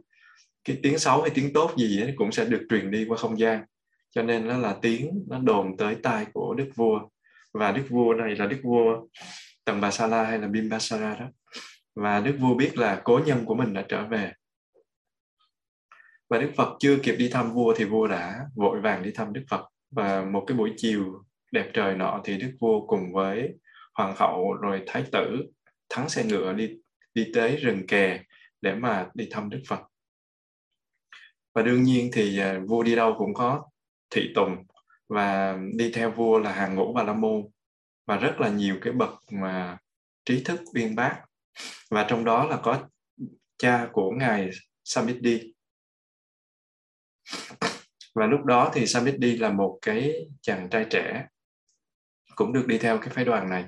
cái 0.65 0.79
tiếng 0.83 0.99
xấu 0.99 1.23
hay 1.23 1.31
tiếng 1.35 1.53
tốt 1.53 1.75
gì 1.77 2.01
ấy 2.01 2.15
cũng 2.17 2.33
sẽ 2.33 2.45
được 2.45 2.67
truyền 2.71 2.91
đi 2.91 3.05
qua 3.09 3.17
không 3.17 3.39
gian. 3.39 3.65
Cho 4.11 4.23
nên 4.23 4.49
nó 4.49 4.59
là 4.59 4.77
tiếng, 4.83 5.25
nó 5.29 5.39
đồn 5.39 5.77
tới 5.77 5.97
tai 6.03 6.27
của 6.33 6.55
đức 6.55 6.69
vua. 6.75 7.01
Và 7.53 7.73
đức 7.73 7.85
vua 7.89 8.15
này 8.15 8.37
là 8.37 8.47
đức 8.47 8.61
vua 8.63 9.07
tầng 9.65 9.81
bà 9.81 9.91
sa 9.91 10.07
la 10.07 10.25
hay 10.25 10.39
là 10.39 10.49
bimbasara 10.49 11.15
đó 11.15 11.27
và 11.95 12.21
đức 12.21 12.37
vua 12.41 12.55
biết 12.55 12.79
là 12.79 13.01
cố 13.05 13.21
nhân 13.27 13.45
của 13.45 13.55
mình 13.55 13.75
đã 13.75 13.85
trở 13.89 14.07
về. 14.07 14.33
Và 16.29 16.39
đức 16.39 16.51
phật 16.57 16.77
chưa 16.81 16.99
kịp 17.03 17.17
đi 17.17 17.29
thăm 17.29 17.53
vua 17.53 17.75
thì 17.77 17.85
vua 17.85 18.07
đã 18.07 18.47
vội 18.55 18.81
vàng 18.81 19.03
đi 19.03 19.11
thăm 19.15 19.33
đức 19.33 19.45
phật. 19.51 19.69
Và 19.91 20.25
một 20.25 20.45
cái 20.47 20.57
buổi 20.57 20.73
chiều 20.77 21.25
đẹp 21.53 21.71
trời 21.75 21.97
nọ 21.97 22.21
thì 22.25 22.39
đức 22.39 22.53
vua 22.61 22.87
cùng 22.87 23.13
với 23.13 23.55
hoàng 23.95 24.15
hậu 24.17 24.55
rồi 24.55 24.83
thái 24.87 25.05
tử 25.13 25.51
thắng 25.89 26.09
xe 26.09 26.25
ngựa 26.25 26.53
đi 26.53 26.71
đi 27.15 27.31
tới 27.35 27.57
rừng 27.57 27.87
kè 27.87 28.21
để 28.61 28.75
mà 28.75 29.09
đi 29.15 29.29
thăm 29.31 29.51
đức 29.51 29.63
phật. 29.69 29.81
Và 31.55 31.63
đương 31.63 31.83
nhiên 31.83 32.11
thì 32.13 32.39
à, 32.39 32.61
vua 32.69 32.83
đi 32.83 32.97
đâu 32.97 33.15
cũng 33.19 33.35
có 33.35 33.65
thị 34.11 34.33
tùng. 34.35 34.57
Và 35.09 35.59
đi 35.77 35.93
theo 35.93 36.11
vua 36.11 36.39
là 36.39 36.53
hàng 36.53 36.75
ngũ 36.75 36.93
và 36.93 37.03
la 37.03 37.13
môn. 37.13 37.43
Và 38.07 38.17
rất 38.17 38.41
là 38.41 38.49
nhiều 38.49 38.77
cái 38.83 38.93
bậc 38.93 39.11
mà 39.31 39.79
trí 40.25 40.45
thức 40.45 40.61
uyên 40.75 40.95
bác 40.95 41.21
và 41.91 42.07
trong 42.09 42.25
đó 42.25 42.45
là 42.45 42.61
có 42.63 42.89
cha 43.59 43.89
của 43.93 44.11
ngài 44.11 44.51
Samiti 44.85 45.55
và 48.15 48.27
lúc 48.27 48.45
đó 48.45 48.71
thì 48.75 48.87
Samiti 48.87 49.37
là 49.37 49.51
một 49.51 49.79
cái 49.83 50.13
chàng 50.41 50.69
trai 50.71 50.87
trẻ, 50.91 51.27
cũng 52.35 52.53
được 52.53 52.65
đi 52.67 52.79
theo 52.79 52.99
cái 52.99 53.09
phái 53.09 53.25
đoàn 53.25 53.51
này. 53.51 53.65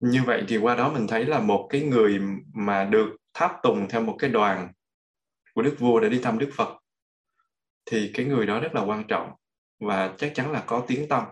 Như 0.00 0.22
vậy 0.26 0.44
thì 0.48 0.56
qua 0.56 0.74
đó 0.74 0.92
mình 0.92 1.06
thấy 1.06 1.24
là 1.24 1.40
một 1.40 1.66
cái 1.70 1.80
người 1.80 2.20
mà 2.54 2.84
được 2.84 3.16
tháp 3.34 3.52
tùng 3.62 3.88
theo 3.88 4.00
một 4.00 4.16
cái 4.18 4.30
đoàn 4.30 4.72
của 5.54 5.62
đức 5.62 5.76
vua 5.78 6.00
để 6.00 6.08
đi 6.08 6.20
thăm 6.22 6.38
đức 6.38 6.50
phật, 6.54 6.78
thì 7.84 8.10
cái 8.14 8.26
người 8.26 8.46
đó 8.46 8.60
rất 8.60 8.74
là 8.74 8.82
quan 8.84 9.04
trọng 9.08 9.32
và 9.80 10.14
chắc 10.18 10.32
chắn 10.34 10.52
là 10.52 10.64
có 10.66 10.84
tiếng 10.88 11.08
tâm 11.08 11.24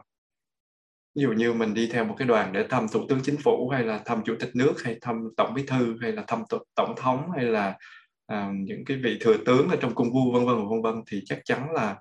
ví 1.14 1.22
dụ 1.22 1.32
như 1.32 1.52
mình 1.52 1.74
đi 1.74 1.88
theo 1.92 2.04
một 2.04 2.14
cái 2.18 2.28
đoàn 2.28 2.52
để 2.52 2.66
thăm 2.68 2.86
thủ 2.92 3.06
tướng 3.08 3.20
chính 3.22 3.36
phủ 3.36 3.68
hay 3.68 3.84
là 3.84 3.98
thăm 4.04 4.22
chủ 4.24 4.34
tịch 4.40 4.50
nước 4.54 4.82
hay 4.84 4.98
thăm 5.00 5.28
tổng 5.36 5.54
bí 5.54 5.62
thư 5.66 5.96
hay 6.00 6.12
là 6.12 6.24
thăm 6.26 6.42
tổng 6.74 6.94
thống 6.96 7.30
hay 7.36 7.44
là 7.44 7.78
à, 8.26 8.50
những 8.54 8.84
cái 8.84 8.96
vị 8.96 9.18
thừa 9.20 9.36
tướng 9.46 9.68
ở 9.68 9.76
trong 9.80 9.94
cung 9.94 10.12
vua 10.12 10.32
vân 10.32 10.46
vân 10.46 10.68
vân 10.68 10.82
vân 10.82 11.02
thì 11.06 11.22
chắc 11.24 11.40
chắn 11.44 11.72
là 11.72 11.96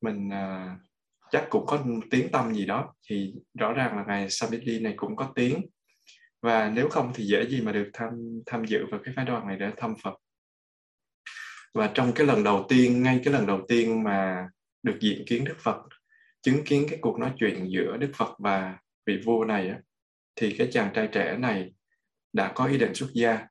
mình 0.00 0.32
à, 0.32 0.76
chắc 1.30 1.46
cũng 1.50 1.66
có 1.66 1.84
tiếng 2.10 2.30
tâm 2.32 2.54
gì 2.54 2.66
đó. 2.66 2.94
Thì 3.08 3.34
rõ 3.58 3.72
ràng 3.72 3.96
là 3.96 4.04
ngài 4.06 4.30
Sabili 4.30 4.80
này 4.80 4.94
cũng 4.96 5.16
có 5.16 5.32
tiếng. 5.34 5.66
Và 6.42 6.70
nếu 6.70 6.88
không 6.88 7.12
thì 7.14 7.24
dễ 7.24 7.46
gì 7.46 7.60
mà 7.60 7.72
được 7.72 7.90
tham 7.92 8.10
tham 8.46 8.64
dự 8.64 8.86
vào 8.90 9.00
cái 9.04 9.14
phái 9.16 9.24
đoàn 9.24 9.46
này 9.46 9.56
để 9.56 9.70
thăm 9.76 9.94
Phật. 10.02 10.14
Và 11.74 11.90
trong 11.94 12.12
cái 12.14 12.26
lần 12.26 12.44
đầu 12.44 12.66
tiên 12.68 13.02
ngay 13.02 13.20
cái 13.24 13.34
lần 13.34 13.46
đầu 13.46 13.60
tiên 13.68 14.02
mà 14.02 14.48
được 14.82 14.96
diện 15.00 15.24
kiến 15.26 15.44
Đức 15.44 15.56
Phật 15.58 15.76
chứng 16.44 16.64
kiến 16.64 16.86
cái 16.90 16.98
cuộc 17.02 17.18
nói 17.18 17.32
chuyện 17.38 17.66
giữa 17.70 17.96
Đức 17.96 18.10
Phật 18.14 18.34
và 18.38 18.78
vị 19.06 19.20
vua 19.24 19.44
này 19.44 19.72
thì 20.36 20.54
cái 20.58 20.68
chàng 20.72 20.90
trai 20.94 21.08
trẻ 21.12 21.36
này 21.38 21.74
đã 22.32 22.52
có 22.54 22.66
ý 22.66 22.78
định 22.78 22.94
xuất 22.94 23.08
gia. 23.14 23.46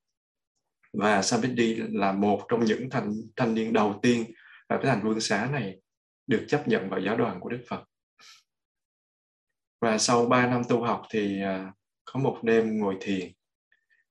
Và 0.94 1.22
Sabiti 1.22 1.76
là 1.76 2.12
một 2.12 2.46
trong 2.50 2.66
những 2.66 2.90
thanh 2.90 3.14
thanh 3.36 3.56
niên 3.56 3.74
đầu 3.74 4.00
tiên 4.02 4.26
ở 4.68 4.78
cái 4.78 4.86
thành 4.86 5.04
vương 5.04 5.20
xá 5.20 5.50
này 5.52 5.82
được 6.28 6.46
chấp 6.48 6.68
nhận 6.68 6.90
vào 6.90 7.00
giáo 7.00 7.18
đoàn 7.18 7.40
của 7.40 7.50
Đức 7.50 7.64
Phật. 7.70 7.84
Và 9.82 9.98
sau 9.98 10.26
3 10.26 10.48
năm 10.48 10.62
tu 10.70 10.84
học 10.84 11.02
thì 11.10 11.42
à, 11.42 11.74
có 12.06 12.20
một 12.20 12.40
đêm 12.44 12.80
ngồi 12.80 12.98
thiền 13.02 13.32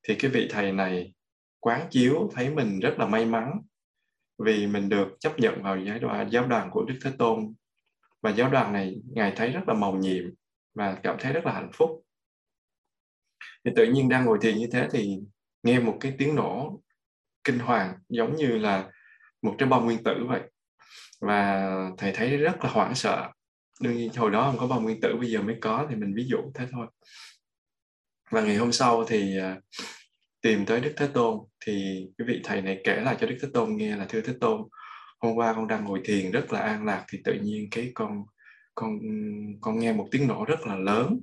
thì 0.02 0.14
cái 0.14 0.30
vị 0.30 0.48
thầy 0.50 0.72
này 0.72 1.14
quán 1.60 1.86
chiếu 1.90 2.30
thấy 2.34 2.50
mình 2.50 2.80
rất 2.80 2.94
là 2.98 3.06
may 3.06 3.26
mắn 3.26 3.60
vì 4.38 4.66
mình 4.66 4.88
được 4.88 5.08
chấp 5.20 5.38
nhận 5.38 5.62
vào 5.62 5.78
giáo 5.78 5.98
đoàn, 5.98 6.28
giáo 6.30 6.46
đoàn 6.46 6.70
của 6.70 6.84
Đức 6.84 6.98
Thế 7.04 7.10
Tôn 7.18 7.54
và 8.22 8.30
giáo 8.30 8.50
đoàn 8.50 8.72
này, 8.72 8.94
ngài 9.14 9.32
thấy 9.36 9.50
rất 9.50 9.60
là 9.66 9.74
màu 9.74 9.96
nhiệm 9.96 10.24
và 10.74 10.98
cảm 11.02 11.16
thấy 11.18 11.32
rất 11.32 11.44
là 11.44 11.52
hạnh 11.52 11.70
phúc. 11.74 11.90
Thì 13.64 13.72
tự 13.76 13.84
nhiên 13.84 14.08
đang 14.08 14.24
ngồi 14.24 14.38
thiền 14.42 14.58
như 14.58 14.66
thế 14.72 14.88
thì 14.92 15.18
nghe 15.62 15.78
một 15.78 15.96
cái 16.00 16.14
tiếng 16.18 16.34
nổ 16.34 16.80
kinh 17.44 17.58
hoàng, 17.58 17.94
giống 18.08 18.36
như 18.36 18.58
là 18.58 18.90
một 19.42 19.54
trái 19.58 19.68
bom 19.68 19.84
nguyên 19.84 20.04
tử 20.04 20.24
vậy. 20.28 20.40
Và 21.20 21.70
thầy 21.98 22.12
thấy 22.12 22.36
rất 22.36 22.64
là 22.64 22.70
hoảng 22.70 22.94
sợ. 22.94 23.30
Đương 23.80 23.96
nhiên 23.96 24.10
hồi 24.16 24.30
đó 24.30 24.50
không 24.50 24.58
có 24.60 24.66
bom 24.66 24.82
nguyên 24.82 25.00
tử, 25.00 25.16
bây 25.20 25.30
giờ 25.30 25.42
mới 25.42 25.56
có 25.60 25.86
thì 25.90 25.96
mình 25.96 26.14
ví 26.16 26.26
dụ 26.30 26.38
thế 26.54 26.66
thôi. 26.72 26.86
Và 28.30 28.42
ngày 28.42 28.56
hôm 28.56 28.72
sau 28.72 29.04
thì 29.04 29.38
à, 29.38 29.60
tìm 30.40 30.66
tới 30.66 30.80
Đức 30.80 30.92
Thế 30.96 31.08
Tôn 31.14 31.38
thì 31.66 32.06
cái 32.18 32.26
vị 32.28 32.40
thầy 32.44 32.62
này 32.62 32.80
kể 32.84 33.00
lại 33.00 33.16
cho 33.20 33.26
Đức 33.26 33.36
Thế 33.42 33.48
Tôn 33.54 33.76
nghe 33.76 33.96
là 33.96 34.06
thưa 34.08 34.20
Thế 34.20 34.34
Tôn 34.40 34.68
hôm 35.22 35.34
qua 35.34 35.52
con 35.52 35.66
đang 35.66 35.84
ngồi 35.84 36.00
thiền 36.04 36.30
rất 36.30 36.52
là 36.52 36.60
an 36.60 36.84
lạc 36.84 37.04
thì 37.08 37.18
tự 37.24 37.34
nhiên 37.34 37.68
cái 37.70 37.92
con 37.94 38.24
con 38.74 38.98
con 39.60 39.78
nghe 39.78 39.92
một 39.92 40.08
tiếng 40.10 40.28
nổ 40.28 40.44
rất 40.44 40.66
là 40.66 40.76
lớn. 40.76 41.20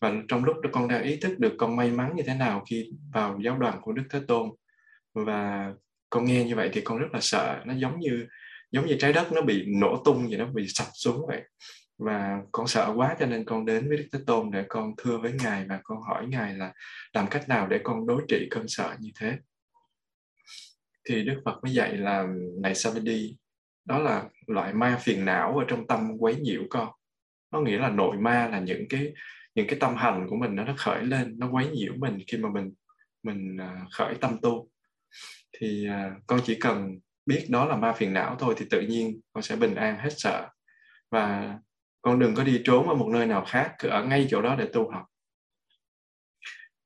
Và 0.00 0.12
trong 0.28 0.44
lúc 0.44 0.56
đó 0.62 0.70
con 0.72 0.88
đang 0.88 1.02
ý 1.02 1.16
thức 1.16 1.38
được 1.38 1.54
con 1.58 1.76
may 1.76 1.90
mắn 1.90 2.12
như 2.16 2.22
thế 2.26 2.34
nào 2.34 2.64
khi 2.66 2.90
vào 3.12 3.38
giáo 3.44 3.58
đoàn 3.58 3.78
của 3.82 3.92
Đức 3.92 4.02
Thế 4.10 4.20
Tôn. 4.28 4.50
Và 5.14 5.72
con 6.10 6.24
nghe 6.24 6.44
như 6.44 6.56
vậy 6.56 6.70
thì 6.72 6.80
con 6.80 6.98
rất 6.98 7.08
là 7.12 7.20
sợ. 7.20 7.62
Nó 7.66 7.74
giống 7.74 8.00
như 8.00 8.26
giống 8.70 8.86
như 8.86 8.96
trái 8.98 9.12
đất, 9.12 9.32
nó 9.32 9.42
bị 9.42 9.64
nổ 9.66 10.02
tung 10.04 10.26
vậy, 10.28 10.38
nó 10.38 10.46
bị 10.46 10.66
sập 10.68 10.86
xuống 10.94 11.26
vậy. 11.26 11.42
Và 11.98 12.38
con 12.52 12.66
sợ 12.66 12.92
quá 12.96 13.16
cho 13.20 13.26
nên 13.26 13.44
con 13.44 13.66
đến 13.66 13.88
với 13.88 13.96
Đức 13.96 14.08
Thế 14.12 14.18
Tôn 14.26 14.50
để 14.50 14.64
con 14.68 14.92
thưa 14.96 15.18
với 15.18 15.32
Ngài 15.44 15.64
và 15.68 15.80
con 15.84 15.98
hỏi 16.02 16.26
Ngài 16.28 16.54
là 16.54 16.72
làm 17.12 17.26
cách 17.26 17.48
nào 17.48 17.66
để 17.66 17.80
con 17.84 18.06
đối 18.06 18.22
trị 18.28 18.48
cơn 18.50 18.64
sợ 18.68 18.96
như 19.00 19.10
thế 19.20 19.36
thì 21.08 21.24
Đức 21.24 21.42
Phật 21.44 21.58
mới 21.62 21.72
dạy 21.72 21.96
là, 21.96 22.26
này 22.60 22.74
Samedi 22.74 23.36
đó 23.84 23.98
là 23.98 24.24
loại 24.46 24.74
ma 24.74 24.98
phiền 25.02 25.24
não 25.24 25.58
ở 25.58 25.64
trong 25.68 25.86
tâm 25.86 26.10
quấy 26.18 26.36
nhiễu 26.36 26.62
con. 26.70 26.88
Nó 27.50 27.60
nghĩa 27.60 27.78
là 27.78 27.90
nội 27.90 28.16
ma 28.16 28.48
là 28.48 28.60
những 28.60 28.86
cái 28.88 29.12
những 29.54 29.66
cái 29.66 29.78
tâm 29.78 29.96
hành 29.96 30.26
của 30.30 30.36
mình 30.36 30.54
nó 30.54 30.64
nó 30.64 30.74
khởi 30.76 31.04
lên, 31.04 31.38
nó 31.38 31.50
quấy 31.50 31.68
nhiễu 31.68 31.92
mình 31.96 32.18
khi 32.26 32.38
mà 32.38 32.48
mình 32.50 32.72
mình 33.22 33.56
à, 33.60 33.86
khởi 33.90 34.14
tâm 34.14 34.36
tu. 34.42 34.68
Thì 35.58 35.88
à, 35.88 36.14
con 36.26 36.40
chỉ 36.44 36.54
cần 36.60 36.98
biết 37.26 37.46
đó 37.48 37.64
là 37.64 37.76
ma 37.76 37.92
phiền 37.92 38.12
não 38.12 38.36
thôi 38.38 38.54
thì 38.58 38.66
tự 38.70 38.80
nhiên 38.80 39.20
con 39.32 39.42
sẽ 39.42 39.56
bình 39.56 39.74
an 39.74 39.98
hết 39.98 40.10
sợ. 40.16 40.48
Và 41.10 41.58
con 42.02 42.18
đừng 42.18 42.34
có 42.34 42.44
đi 42.44 42.60
trốn 42.64 42.88
ở 42.88 42.94
một 42.94 43.08
nơi 43.12 43.26
nào 43.26 43.44
khác, 43.48 43.74
cứ 43.78 43.88
ở 43.88 44.04
ngay 44.04 44.26
chỗ 44.30 44.42
đó 44.42 44.56
để 44.56 44.68
tu 44.72 44.90
học. 44.90 45.04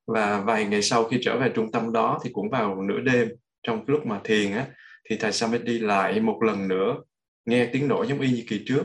Và 0.07 0.41
vài 0.41 0.65
ngày 0.65 0.83
sau 0.83 1.05
khi 1.05 1.19
trở 1.23 1.39
về 1.39 1.53
trung 1.55 1.73
tâm 1.73 1.93
đó 1.93 2.21
thì 2.25 2.31
cũng 2.33 2.51
vào 2.51 2.83
nửa 2.83 3.01
đêm 3.01 3.29
trong 3.67 3.85
lúc 3.87 4.07
mà 4.07 4.21
thiền 4.25 4.53
á, 4.53 4.67
thì 5.11 5.17
thầy 5.17 5.33
Samedi 5.33 5.79
lại 5.79 6.21
một 6.21 6.43
lần 6.43 6.69
nữa, 6.69 6.97
nghe 7.45 7.67
tiếng 7.73 7.89
nổ 7.89 8.05
giống 8.05 8.21
y 8.21 8.31
như 8.31 8.45
kỳ 8.49 8.65
trước. 8.67 8.85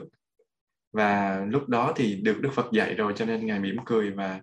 Và 0.93 1.41
lúc 1.49 1.69
đó 1.69 1.93
thì 1.95 2.15
được 2.15 2.41
Đức 2.41 2.49
Phật 2.53 2.65
dạy 2.71 2.93
rồi, 2.93 3.13
cho 3.15 3.25
nên 3.25 3.45
ngài 3.45 3.59
mỉm 3.59 3.75
cười 3.85 4.11
và 4.11 4.41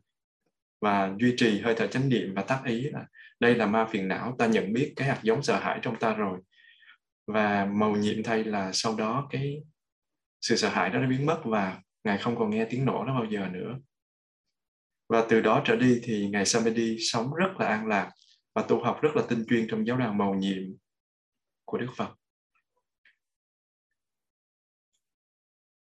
và 0.81 1.15
duy 1.19 1.35
trì 1.37 1.61
hơi 1.61 1.75
thở 1.75 1.87
chánh 1.87 2.09
niệm 2.09 2.35
và 2.35 2.43
tác 2.43 2.63
ý 2.65 2.81
là 2.81 3.07
đây 3.41 3.55
là 3.55 3.67
ma 3.67 3.87
phiền 3.91 4.09
não, 4.09 4.35
ta 4.39 4.47
nhận 4.47 4.73
biết 4.73 4.93
cái 4.97 5.09
hạt 5.09 5.21
giống 5.23 5.43
sợ 5.43 5.59
hãi 5.59 5.79
trong 5.83 5.97
ta 5.99 6.15
rồi. 6.15 6.39
Và 7.27 7.65
màu 7.65 7.97
nhiệm 7.97 8.23
thay 8.23 8.45
là 8.45 8.73
sau 8.73 8.97
đó 8.97 9.29
cái 9.31 9.63
sự 10.41 10.57
sợ 10.57 10.69
hãi 10.69 10.91
đó 10.91 10.99
nó 10.99 11.09
biến 11.09 11.27
mất 11.27 11.41
và 11.45 11.81
ngài 12.05 12.19
không 12.19 12.37
còn 12.37 12.51
nghe 12.51 12.65
tiếng 12.65 12.85
nổ 12.85 13.05
đó 13.05 13.15
bao 13.15 13.25
giờ 13.31 13.49
nữa. 13.53 13.79
Và 15.09 15.25
từ 15.29 15.41
đó 15.41 15.63
trở 15.65 15.77
đi 15.77 16.01
thì 16.03 16.29
ngài 16.29 16.45
Samedi 16.47 16.97
sống 17.01 17.35
rất 17.35 17.51
là 17.59 17.67
an 17.67 17.87
lạc 17.87 18.11
và 18.59 18.65
tu 18.69 18.85
học 18.85 18.99
rất 19.03 19.17
là 19.17 19.23
tinh 19.29 19.45
chuyên 19.49 19.67
trong 19.71 19.87
giáo 19.87 19.97
đoàn 19.97 20.19
màu 20.19 20.35
nhiệm 20.35 20.63
của 21.65 21.79
Đức 21.79 21.91
Phật. 21.97 22.15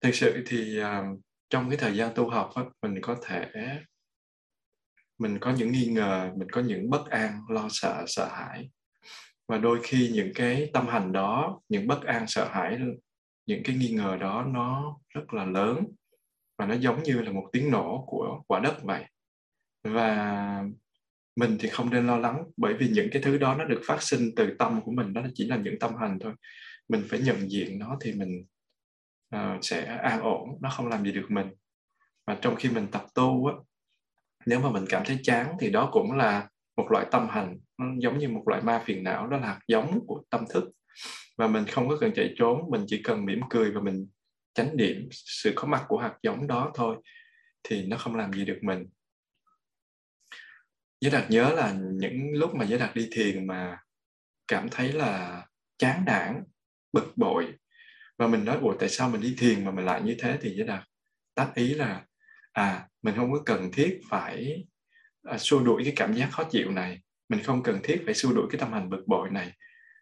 Thực 0.01 0.15
sự 0.15 0.45
thì 0.47 0.81
uh, 0.81 1.21
trong 1.49 1.71
cái 1.71 1.79
thời 1.79 1.97
gian 1.97 2.15
tu 2.15 2.31
học 2.31 2.51
á, 2.55 2.63
mình 2.83 2.99
có 3.03 3.17
thể 3.25 3.51
mình 5.19 5.39
có 5.41 5.55
những 5.59 5.73
nghi 5.73 5.87
ngờ 5.87 6.33
mình 6.37 6.49
có 6.51 6.61
những 6.61 6.91
bất 6.91 7.07
an 7.11 7.41
lo 7.49 7.67
sợ 7.71 8.05
sợ 8.07 8.29
hãi. 8.29 8.71
Và 9.49 9.59
đôi 9.59 9.81
khi 9.83 10.11
những 10.13 10.33
cái 10.35 10.71
tâm 10.73 10.87
hành 10.87 11.13
đó 11.13 11.61
những 11.69 11.87
bất 11.87 12.05
an 12.05 12.25
sợ 12.29 12.49
hãi 12.49 12.79
những 13.47 13.63
cái 13.65 13.77
nghi 13.77 13.91
ngờ 13.91 14.17
đó 14.21 14.45
nó 14.49 14.99
rất 15.09 15.35
là 15.35 15.45
lớn 15.45 15.85
và 16.59 16.67
nó 16.67 16.75
giống 16.75 17.03
như 17.03 17.23
là 17.23 17.33
một 17.33 17.49
tiếng 17.53 17.71
nổ 17.71 18.05
của 18.07 18.43
quả 18.49 18.61
đất 18.61 18.77
vậy. 18.83 19.05
Và 19.85 20.65
mình 21.37 21.57
thì 21.61 21.69
không 21.69 21.91
nên 21.91 22.07
lo 22.07 22.17
lắng 22.17 22.45
bởi 22.57 22.75
vì 22.75 22.89
những 22.89 23.09
cái 23.13 23.23
thứ 23.23 23.39
đó 23.39 23.55
nó 23.55 23.65
được 23.65 23.81
phát 23.87 24.03
sinh 24.03 24.31
từ 24.37 24.55
tâm 24.59 24.81
của 24.85 24.93
mình 24.93 25.13
đó 25.13 25.23
chỉ 25.35 25.47
là 25.47 25.57
những 25.57 25.79
tâm 25.79 25.95
hành 26.01 26.19
thôi. 26.21 26.33
Mình 26.89 27.05
phải 27.09 27.21
nhận 27.21 27.51
diện 27.51 27.79
nó 27.79 27.97
thì 28.01 28.13
mình 28.13 28.45
uh, 29.37 29.59
sẽ 29.63 29.85
an 30.03 30.21
ổn 30.21 30.49
nó 30.61 30.71
không 30.71 30.89
làm 30.89 31.05
gì 31.05 31.13
được 31.13 31.27
mình. 31.29 31.47
Và 32.27 32.39
trong 32.41 32.57
khi 32.57 32.69
mình 32.69 32.87
tập 32.93 33.07
tu 33.15 33.47
á 33.47 33.55
nếu 34.47 34.61
mà 34.61 34.71
mình 34.71 34.85
cảm 34.89 35.03
thấy 35.05 35.19
chán 35.23 35.57
thì 35.61 35.71
đó 35.71 35.89
cũng 35.93 36.13
là 36.13 36.49
một 36.77 36.87
loại 36.91 37.07
tâm 37.11 37.29
hành. 37.29 37.59
Nó 37.79 37.87
giống 37.99 38.19
như 38.19 38.29
một 38.29 38.43
loại 38.47 38.63
ma 38.63 38.83
phiền 38.85 39.05
não 39.05 39.27
đó 39.27 39.37
là 39.37 39.47
hạt 39.47 39.61
giống 39.69 40.07
của 40.07 40.23
tâm 40.31 40.45
thức. 40.55 40.65
Và 41.39 41.49
mình 41.49 41.65
không 41.67 41.89
có 41.89 41.97
cần 42.01 42.13
chạy 42.15 42.35
trốn 42.39 42.71
mình 42.71 42.85
chỉ 42.87 43.03
cần 43.03 43.25
mỉm 43.25 43.41
cười 43.51 43.71
và 43.71 43.81
mình 43.81 44.07
tránh 44.55 44.77
điểm 44.77 45.09
sự 45.13 45.53
có 45.57 45.69
mặt 45.69 45.85
của 45.89 45.99
hạt 45.99 46.15
giống 46.23 46.47
đó 46.47 46.73
thôi 46.75 46.97
thì 47.63 47.87
nó 47.87 47.97
không 47.97 48.17
làm 48.17 48.33
gì 48.33 48.45
được 48.45 48.59
mình 48.63 48.87
giới 51.01 51.13
đạt 51.13 51.31
nhớ 51.31 51.53
là 51.57 51.77
những 51.93 52.33
lúc 52.33 52.55
mà 52.55 52.65
giới 52.65 52.79
đạt 52.79 52.95
đi 52.95 53.09
thiền 53.13 53.47
mà 53.47 53.79
cảm 54.49 54.69
thấy 54.71 54.93
là 54.93 55.43
chán 55.79 56.03
nản 56.07 56.45
bực 56.93 57.13
bội. 57.17 57.47
Và 58.19 58.27
mình 58.27 58.45
nói 58.45 58.59
ủa 58.61 58.75
tại 58.79 58.89
sao 58.89 59.09
mình 59.09 59.21
đi 59.21 59.35
thiền 59.39 59.65
mà 59.65 59.71
mình 59.71 59.85
lại 59.85 60.03
như 60.03 60.17
thế? 60.19 60.39
Thì 60.41 60.55
giới 60.57 60.67
đạt 60.67 60.85
tác 61.35 61.55
ý 61.55 61.75
là 61.75 62.05
à 62.53 62.89
mình 63.03 63.15
không 63.17 63.33
có 63.33 63.43
cần 63.47 63.71
thiết 63.73 64.01
phải 64.11 64.65
à, 65.23 65.39
xua 65.39 65.61
đuổi 65.61 65.85
cái 65.85 65.93
cảm 65.97 66.15
giác 66.15 66.29
khó 66.31 66.45
chịu 66.45 66.71
này. 66.71 67.01
Mình 67.29 67.43
không 67.43 67.63
cần 67.63 67.81
thiết 67.83 68.03
phải 68.05 68.15
xua 68.15 68.33
đuổi 68.33 68.47
cái 68.51 68.61
tâm 68.61 68.73
hành 68.73 68.91
bực 68.91 69.03
bội 69.07 69.31
này. 69.31 69.53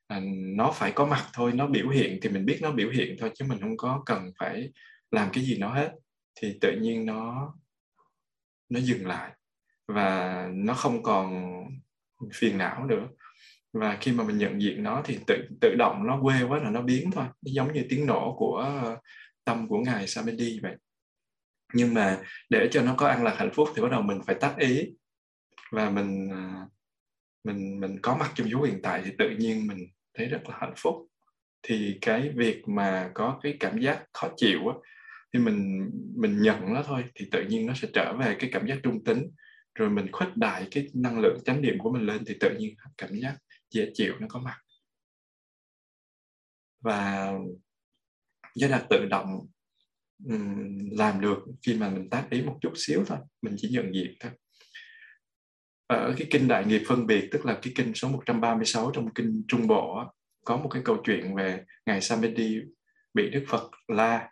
À, 0.07 0.21
nó 0.57 0.73
phải 0.75 0.93
có 0.93 1.07
mặt 1.07 1.27
thôi 1.33 1.53
nó 1.55 1.67
biểu 1.67 1.89
hiện 1.89 2.19
thì 2.23 2.29
mình 2.29 2.47
biết 2.47 2.59
nó 2.63 2.73
biểu 2.73 2.91
hiện 2.91 3.17
thôi 3.19 3.31
chứ 3.35 3.45
mình 3.49 3.61
không 3.61 3.77
có 3.77 4.03
cần 4.07 4.31
phải 4.39 4.73
làm 5.11 5.29
cái 5.33 5.45
gì 5.45 5.59
nó 5.59 5.75
hết. 5.75 5.93
Thì 6.41 6.59
tự 6.61 6.73
nhiên 6.81 7.07
nó 7.07 7.55
nó 8.69 8.81
dừng 8.81 9.07
lại 9.07 9.33
và 9.89 10.49
nó 10.55 10.75
không 10.75 11.03
còn 11.03 11.51
phiền 12.35 12.59
não 12.59 12.87
nữa. 12.87 13.09
Và 13.73 13.99
khi 14.01 14.13
mà 14.13 14.25
mình 14.25 14.39
nhận 14.39 14.63
diện 14.63 14.83
nó 14.83 15.03
thì 15.05 15.19
tự 15.27 15.49
tự 15.61 15.75
động 15.79 16.07
nó 16.07 16.21
quê 16.23 16.43
quá 16.43 16.59
là 16.59 16.71
nó 16.71 16.83
biến 16.83 17.11
thôi. 17.11 17.25
Nó 17.25 17.51
giống 17.53 17.73
như 17.73 17.87
tiếng 17.89 18.07
nổ 18.07 18.35
của 18.39 18.71
tâm 19.45 19.69
của 19.69 19.79
ngài 19.79 20.07
Samedi 20.07 20.61
vậy. 20.63 20.77
Nhưng 21.73 21.95
mà 21.95 22.23
để 22.51 22.69
cho 22.71 22.83
nó 22.83 22.95
có 22.97 23.09
an 23.09 23.25
lạc 23.25 23.35
hạnh 23.39 23.53
phúc 23.55 23.69
thì 23.77 23.83
bắt 23.83 23.91
đầu 23.91 24.03
mình 24.03 24.21
phải 24.27 24.37
tắt 24.41 24.55
ý. 24.59 24.95
Và 25.71 25.91
mình 25.91 26.29
à, 26.33 26.67
mình 27.45 27.81
mình 27.81 27.99
có 28.03 28.17
mặt 28.17 28.33
trong 28.35 28.49
vũ 28.53 28.63
hiện 28.63 28.81
tại 28.83 29.03
thì 29.05 29.11
tự 29.19 29.31
nhiên 29.31 29.67
mình 29.67 29.79
thấy 30.15 30.27
rất 30.27 30.49
là 30.49 30.57
hạnh 30.61 30.75
phúc. 30.77 30.95
Thì 31.63 31.99
cái 32.01 32.33
việc 32.37 32.69
mà 32.69 33.11
có 33.15 33.41
cái 33.43 33.57
cảm 33.61 33.79
giác 33.79 34.05
khó 34.13 34.29
chịu 34.37 34.69
á, 34.69 34.75
thì 35.33 35.41
mình 35.41 35.91
mình 36.17 36.43
nhận 36.43 36.75
nó 36.75 36.83
thôi, 36.83 37.05
thì 37.15 37.29
tự 37.33 37.45
nhiên 37.49 37.67
nó 37.67 37.75
sẽ 37.75 37.89
trở 37.95 38.17
về 38.21 38.37
cái 38.39 38.51
cảm 38.53 38.67
giác 38.67 38.79
trung 38.83 39.05
tính 39.05 39.31
rồi 39.75 39.91
mình 39.91 40.13
khuếch 40.13 40.37
đại 40.37 40.69
cái 40.71 40.89
năng 40.95 41.19
lượng 41.19 41.39
chánh 41.45 41.63
niệm 41.63 41.79
của 41.79 41.93
mình 41.93 42.07
lên 42.07 42.25
thì 42.27 42.37
tự 42.41 42.57
nhiên 42.59 42.75
cảm 42.99 43.21
giác 43.21 43.39
dễ 43.71 43.91
chịu 43.95 44.15
nó 44.21 44.27
có 44.31 44.41
mặt. 44.41 44.57
Và 46.81 47.33
giới 48.55 48.71
đạt 48.71 48.85
tự 48.91 49.07
động 49.11 49.47
làm 50.91 51.21
được 51.21 51.39
khi 51.67 51.75
mà 51.75 51.91
mình 51.91 52.11
tác 52.11 52.27
ý 52.31 52.43
một 52.43 52.59
chút 52.61 52.73
xíu 52.77 53.05
thôi 53.07 53.19
mình 53.43 53.55
chỉ 53.59 53.69
nhận 53.69 53.95
diện 53.95 54.15
thôi. 54.21 54.33
Ở 55.87 56.15
cái 56.19 56.27
kinh 56.31 56.49
đại 56.49 56.67
nghiệp 56.67 56.83
phân 56.89 57.07
biệt 57.07 57.29
tức 57.33 57.47
là 57.47 57.59
cái 57.63 57.73
kinh 57.77 57.95
số 57.95 58.09
136 58.09 58.91
trong 58.95 59.15
kinh 59.15 59.43
Trung 59.49 59.67
Bộ 59.67 60.05
có 60.45 60.57
một 60.57 60.69
cái 60.69 60.83
câu 60.85 60.97
chuyện 61.05 61.35
về 61.35 61.65
ngài 61.87 62.01
Samedi 62.01 62.61
bị 63.15 63.31
Đức 63.31 63.45
Phật 63.49 63.71
la 63.89 64.31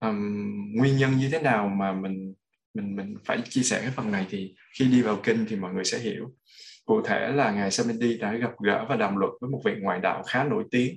um, 0.00 0.72
nguyên 0.74 0.96
nhân 0.96 1.16
như 1.16 1.28
thế 1.32 1.42
nào 1.42 1.68
mà 1.68 1.92
mình 1.92 2.34
mình 2.76 2.96
mình 2.96 3.14
phải 3.24 3.42
chia 3.48 3.62
sẻ 3.62 3.80
cái 3.82 3.90
phần 3.90 4.12
này 4.12 4.26
thì 4.30 4.54
khi 4.78 4.84
đi 4.84 5.02
vào 5.02 5.20
kinh 5.22 5.46
thì 5.48 5.56
mọi 5.56 5.74
người 5.74 5.84
sẽ 5.84 5.98
hiểu. 5.98 6.32
Cụ 6.84 7.02
thể 7.02 7.28
là 7.34 7.52
ngài 7.52 7.70
Samindi 7.70 8.18
đã 8.18 8.32
gặp 8.34 8.50
gỡ 8.64 8.86
và 8.88 8.96
đàm 8.96 9.16
luận 9.16 9.32
với 9.40 9.50
một 9.50 9.60
vị 9.64 9.72
ngoại 9.80 10.00
đạo 10.00 10.22
khá 10.22 10.44
nổi 10.44 10.64
tiếng. 10.70 10.96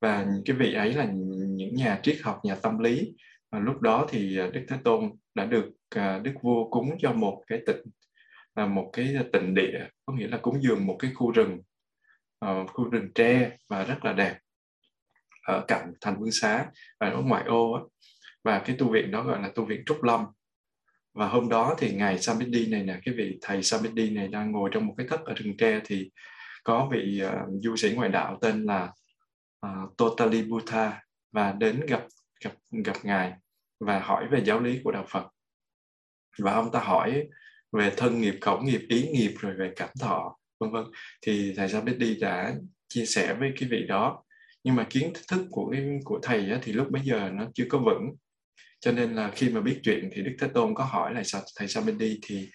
Và 0.00 0.26
cái 0.44 0.56
vị 0.56 0.74
ấy 0.74 0.92
là 0.92 1.08
những 1.32 1.74
nhà 1.74 2.00
triết 2.02 2.16
học 2.22 2.40
nhà 2.44 2.54
tâm 2.54 2.78
lý. 2.78 3.12
Và 3.52 3.58
lúc 3.58 3.80
đó 3.80 4.06
thì 4.10 4.36
Đức 4.36 4.64
Thế 4.68 4.76
Tôn 4.84 5.10
đã 5.34 5.44
được 5.44 5.70
à, 5.90 6.18
Đức 6.18 6.32
Vua 6.42 6.70
cúng 6.70 6.90
cho 6.98 7.12
một 7.12 7.42
cái 7.46 7.60
tịnh 7.66 7.82
là 8.54 8.66
một 8.66 8.90
cái 8.92 9.16
tịnh 9.32 9.54
địa 9.54 9.88
có 10.06 10.12
nghĩa 10.12 10.28
là 10.28 10.36
cúng 10.36 10.62
dường 10.62 10.86
một 10.86 10.96
cái 10.98 11.10
khu 11.14 11.30
rừng 11.30 11.58
uh, 12.44 12.70
khu 12.70 12.90
rừng 12.90 13.12
tre 13.14 13.50
và 13.68 13.84
rất 13.84 14.04
là 14.04 14.12
đẹp 14.12 14.38
ở 15.42 15.64
cạnh 15.68 15.92
thành 16.00 16.20
vương 16.20 16.30
xá 16.30 16.66
và 17.00 17.10
ở 17.10 17.22
ngoại 17.22 17.44
ô 17.44 17.72
á. 17.72 17.82
và 18.44 18.58
cái 18.58 18.76
tu 18.78 18.92
viện 18.92 19.10
đó 19.10 19.22
gọi 19.22 19.42
là 19.42 19.50
tu 19.54 19.64
viện 19.64 19.82
trúc 19.86 20.02
lâm 20.02 20.26
và 21.14 21.28
hôm 21.28 21.48
đó 21.48 21.74
thì 21.78 21.94
ngài 21.94 22.18
Samedi 22.18 22.66
này 22.66 22.82
nè 22.82 23.00
cái 23.04 23.14
vị 23.14 23.38
thầy 23.42 23.62
Samedi 23.62 24.10
này 24.10 24.28
đang 24.28 24.52
ngồi 24.52 24.70
trong 24.72 24.86
một 24.86 24.94
cái 24.96 25.06
thất 25.10 25.24
ở 25.24 25.34
rừng 25.34 25.56
tre 25.56 25.80
thì 25.84 26.10
có 26.64 26.88
vị 26.92 27.22
uh, 27.26 27.62
du 27.62 27.76
sĩ 27.76 27.92
ngoại 27.94 28.08
đạo 28.08 28.38
tên 28.40 28.64
là 28.64 28.92
ờ, 29.60 29.70
uh, 29.84 29.96
Totali 29.96 30.42
Buddha 30.42 31.02
và 31.32 31.52
đến 31.52 31.80
gặp 31.86 32.02
gặp 32.44 32.52
gặp 32.84 32.96
ngài 33.02 33.32
và 33.80 33.98
hỏi 33.98 34.26
về 34.30 34.42
giáo 34.44 34.60
lý 34.60 34.80
của 34.84 34.92
đạo 34.92 35.04
Phật. 35.08 35.28
Và 36.38 36.52
ông 36.52 36.72
ta 36.72 36.80
hỏi 36.80 37.28
về 37.72 37.92
thân 37.96 38.20
nghiệp 38.20 38.34
khẩu 38.40 38.60
nghiệp 38.60 38.80
ý 38.88 39.08
nghiệp 39.08 39.34
rồi 39.40 39.54
về 39.58 39.72
cảm 39.76 39.88
thọ 40.00 40.36
vân 40.60 40.70
vân. 40.70 40.84
Thì 41.22 41.54
thầy 41.56 41.68
Samedi 41.68 42.18
đã 42.20 42.54
chia 42.88 43.04
sẻ 43.06 43.34
với 43.34 43.52
cái 43.60 43.68
vị 43.68 43.86
đó. 43.88 44.24
Nhưng 44.64 44.76
mà 44.76 44.86
kiến 44.90 45.12
thức 45.28 45.46
của 45.50 45.74
của 46.04 46.18
thầy 46.22 46.50
á, 46.50 46.58
thì 46.62 46.72
lúc 46.72 46.90
bấy 46.90 47.02
giờ 47.04 47.30
nó 47.32 47.44
chưa 47.54 47.64
có 47.68 47.78
vững 47.78 48.16
cho 48.80 48.92
nên 48.92 49.14
là 49.14 49.30
khi 49.30 49.48
mà 49.48 49.60
biết 49.60 49.80
chuyện 49.82 50.10
thì 50.12 50.22
đức 50.22 50.36
thế 50.40 50.48
tôn 50.54 50.74
có 50.74 50.84
hỏi 50.84 51.14
là 51.14 51.22
sao 51.24 51.42
thầy 51.56 51.68
Samedi 51.68 52.18
thì 52.22 52.50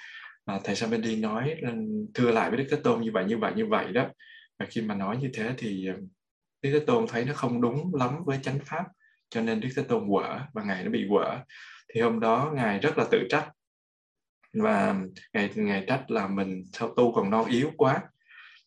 à, 0.45 0.59
thầy 0.63 0.75
Samedi 0.75 1.15
nói 1.15 1.55
thưa 2.13 2.31
lại 2.31 2.49
với 2.49 2.57
đức 2.57 2.67
thế 2.71 2.77
tôn 2.83 3.01
như 3.01 3.11
vậy 3.13 3.25
như 3.25 3.37
vậy 3.37 3.53
như 3.55 3.65
vậy 3.65 3.91
đó. 3.91 4.07
Và 4.59 4.65
khi 4.69 4.81
mà 4.81 4.95
nói 4.95 5.17
như 5.17 5.29
thế 5.33 5.53
thì 5.57 5.87
à, 5.87 5.95
đức 6.61 6.69
thế 6.79 6.85
tôn 6.85 7.05
thấy 7.07 7.25
nó 7.25 7.33
không 7.33 7.61
đúng 7.61 7.95
lắm 7.95 8.23
với 8.25 8.39
chánh 8.41 8.59
pháp 8.65 8.83
cho 9.29 9.41
nên 9.41 9.59
đức 9.59 9.69
thế 9.75 9.83
tôn 9.83 10.09
quở 10.09 10.39
và 10.53 10.63
ngài 10.63 10.83
nó 10.83 10.91
bị 10.91 11.05
quở. 11.09 11.39
Thì 11.93 12.01
hôm 12.01 12.19
đó 12.19 12.51
ngài 12.55 12.79
rất 12.79 12.97
là 12.97 13.05
tự 13.11 13.27
trách. 13.29 13.49
Và 14.53 14.95
ngài 15.33 15.49
ngài 15.55 15.83
trách 15.87 16.11
là 16.11 16.27
mình 16.27 16.63
sao 16.73 16.93
tu 16.95 17.13
còn 17.13 17.29
non 17.29 17.45
yếu 17.49 17.71
quá 17.77 18.01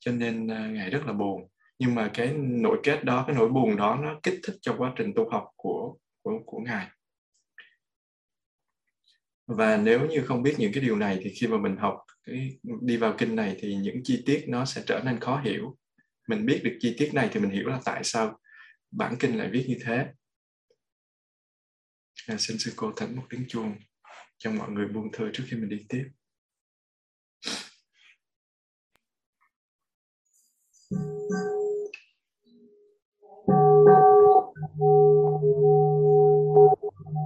cho 0.01 0.13
nên 0.13 0.49
à, 0.49 0.69
ngài 0.73 0.91
rất 0.91 1.07
là 1.07 1.13
buồn. 1.13 1.49
Nhưng 1.79 1.95
mà 1.95 2.11
cái 2.15 2.35
nỗi 2.37 2.81
kết 2.83 3.05
đó 3.05 3.25
cái 3.27 3.37
nỗi 3.37 3.49
buồn 3.49 3.77
đó 3.77 3.99
nó 4.03 4.21
kích 4.23 4.41
thích 4.47 4.57
cho 4.61 4.75
quá 4.79 4.93
trình 4.97 5.13
tu 5.17 5.31
học 5.31 5.45
của 5.57 5.97
của 6.23 6.39
của 6.47 6.59
ngài 6.59 6.87
và 9.49 9.77
nếu 9.77 10.07
như 10.07 10.23
không 10.27 10.43
biết 10.43 10.55
những 10.59 10.73
cái 10.73 10.83
điều 10.83 10.97
này 10.97 11.21
thì 11.23 11.33
khi 11.41 11.47
mà 11.47 11.59
mình 11.59 11.77
học 11.77 11.97
cái 12.25 12.59
đi 12.81 12.97
vào 12.97 13.15
kinh 13.19 13.37
này 13.37 13.57
thì 13.59 13.75
những 13.75 14.01
chi 14.05 14.23
tiết 14.27 14.45
nó 14.49 14.65
sẽ 14.65 14.83
trở 14.87 15.01
nên 15.05 15.21
khó 15.21 15.41
hiểu. 15.45 15.77
Mình 16.29 16.47
biết 16.47 16.61
được 16.65 16.79
chi 16.81 16.95
tiết 16.99 17.11
này 17.15 17.29
thì 17.33 17.41
mình 17.41 17.51
hiểu 17.51 17.69
là 17.69 17.81
tại 17.85 18.05
sao 18.05 18.39
bản 18.91 19.17
kinh 19.21 19.39
lại 19.39 19.49
viết 19.53 19.65
như 19.69 19.79
thế. 19.85 20.07
À, 22.27 22.37
xin 22.39 22.59
sư 22.59 22.73
cô 22.77 22.93
thánh 22.97 23.17
một 23.17 23.23
tiếng 23.31 23.45
chuông 23.49 23.75
cho 24.39 24.51
mọi 24.51 24.71
người 24.71 24.89
buông 24.89 25.09
thơ 25.13 25.31
trước 25.33 25.45
khi 25.49 25.57
mình 25.57 25.69
đi 25.69 25.87
tiếp. 25.89 26.05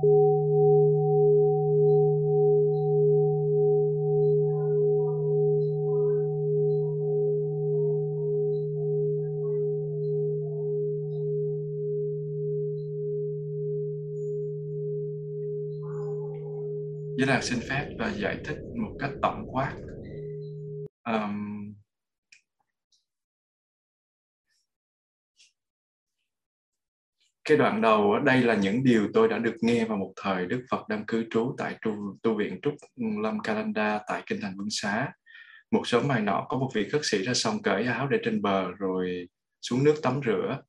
Giới 0.02 0.31
Xin 17.42 17.60
phép 17.68 17.88
và 17.98 18.12
giải 18.16 18.38
thích 18.44 18.58
một 18.76 18.96
cách 18.98 19.10
tổng 19.22 19.44
quát. 19.52 19.74
Um, 21.04 21.74
cái 27.44 27.56
đoạn 27.56 27.80
đầu 27.80 28.12
ở 28.12 28.20
đây 28.20 28.42
là 28.42 28.54
những 28.54 28.84
điều 28.84 29.08
tôi 29.14 29.28
đã 29.28 29.38
được 29.38 29.56
nghe 29.60 29.84
vào 29.84 29.98
một 29.98 30.12
thời 30.16 30.46
Đức 30.46 30.64
Phật 30.70 30.88
đang 30.88 31.06
cư 31.06 31.24
trú 31.30 31.54
tại 31.58 31.76
tu, 31.82 32.18
tu 32.22 32.34
viện 32.34 32.58
Trúc 32.62 32.74
Lâm 33.22 33.40
Calanda 33.40 34.00
tại 34.08 34.22
Kinh 34.26 34.40
Thành 34.40 34.56
Vương 34.56 34.70
Xá. 34.70 35.12
Một 35.70 35.82
sớm 35.84 36.08
mai 36.08 36.20
nọ 36.20 36.46
có 36.48 36.58
một 36.58 36.70
vị 36.74 36.88
khất 36.88 37.00
sĩ 37.04 37.22
ra 37.22 37.34
sông 37.34 37.62
cởi 37.62 37.84
áo 37.84 38.08
để 38.08 38.18
trên 38.24 38.42
bờ 38.42 38.70
rồi 38.78 39.28
xuống 39.62 39.84
nước 39.84 39.94
tắm 40.02 40.20
rửa. 40.26 40.60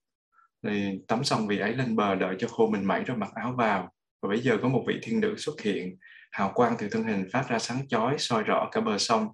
Thì 0.64 1.00
tắm 1.08 1.24
xong 1.24 1.48
vị 1.48 1.58
ấy 1.58 1.74
lên 1.74 1.96
bờ 1.96 2.16
đợi 2.16 2.36
cho 2.40 2.48
khô 2.48 2.68
mình 2.68 2.86
mẩy 2.86 3.04
rồi 3.04 3.18
mặc 3.18 3.30
áo 3.36 3.56
vào. 3.58 3.94
Và 4.22 4.30
bây 4.30 4.40
giờ 4.40 4.58
có 4.62 4.70
một 4.70 4.84
vị 4.88 5.00
thiên 5.04 5.20
nữ 5.20 5.36
xuất 5.38 5.62
hiện, 5.62 5.98
hào 6.34 6.52
quang 6.56 6.76
từ 6.80 6.90
thân 6.90 7.04
hình 7.04 7.26
phát 7.32 7.50
ra 7.50 7.60
sáng 7.60 7.88
chói 7.88 8.16
soi 8.18 8.44
rõ 8.44 8.70
cả 8.72 8.82
bờ 8.82 8.98
sông. 8.98 9.28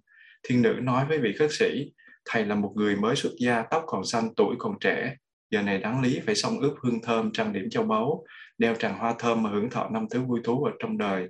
Thiên 0.43 0.62
nữ 0.62 0.79
nói 0.81 1.05
với 1.05 1.17
vị 1.17 1.35
khất 1.39 1.49
sĩ, 1.51 1.91
thầy 2.25 2.45
là 2.45 2.55
một 2.55 2.73
người 2.75 2.95
mới 2.95 3.15
xuất 3.15 3.31
gia, 3.39 3.62
tóc 3.62 3.83
còn 3.88 4.05
xanh, 4.05 4.29
tuổi 4.35 4.55
còn 4.59 4.79
trẻ, 4.79 5.15
giờ 5.51 5.62
này 5.62 5.77
đáng 5.77 6.01
lý 6.01 6.19
phải 6.25 6.35
xong 6.35 6.59
ướp 6.59 6.73
hương 6.83 7.01
thơm 7.01 7.31
trang 7.31 7.53
điểm 7.53 7.69
châu 7.69 7.83
báu 7.83 8.23
đeo 8.57 8.75
tràng 8.75 8.97
hoa 8.97 9.15
thơm 9.19 9.43
mà 9.43 9.49
hưởng 9.49 9.69
thọ 9.69 9.89
năm 9.89 10.05
thứ 10.12 10.21
vui 10.21 10.39
thú 10.43 10.63
ở 10.63 10.71
trong 10.79 10.97
đời. 10.97 11.27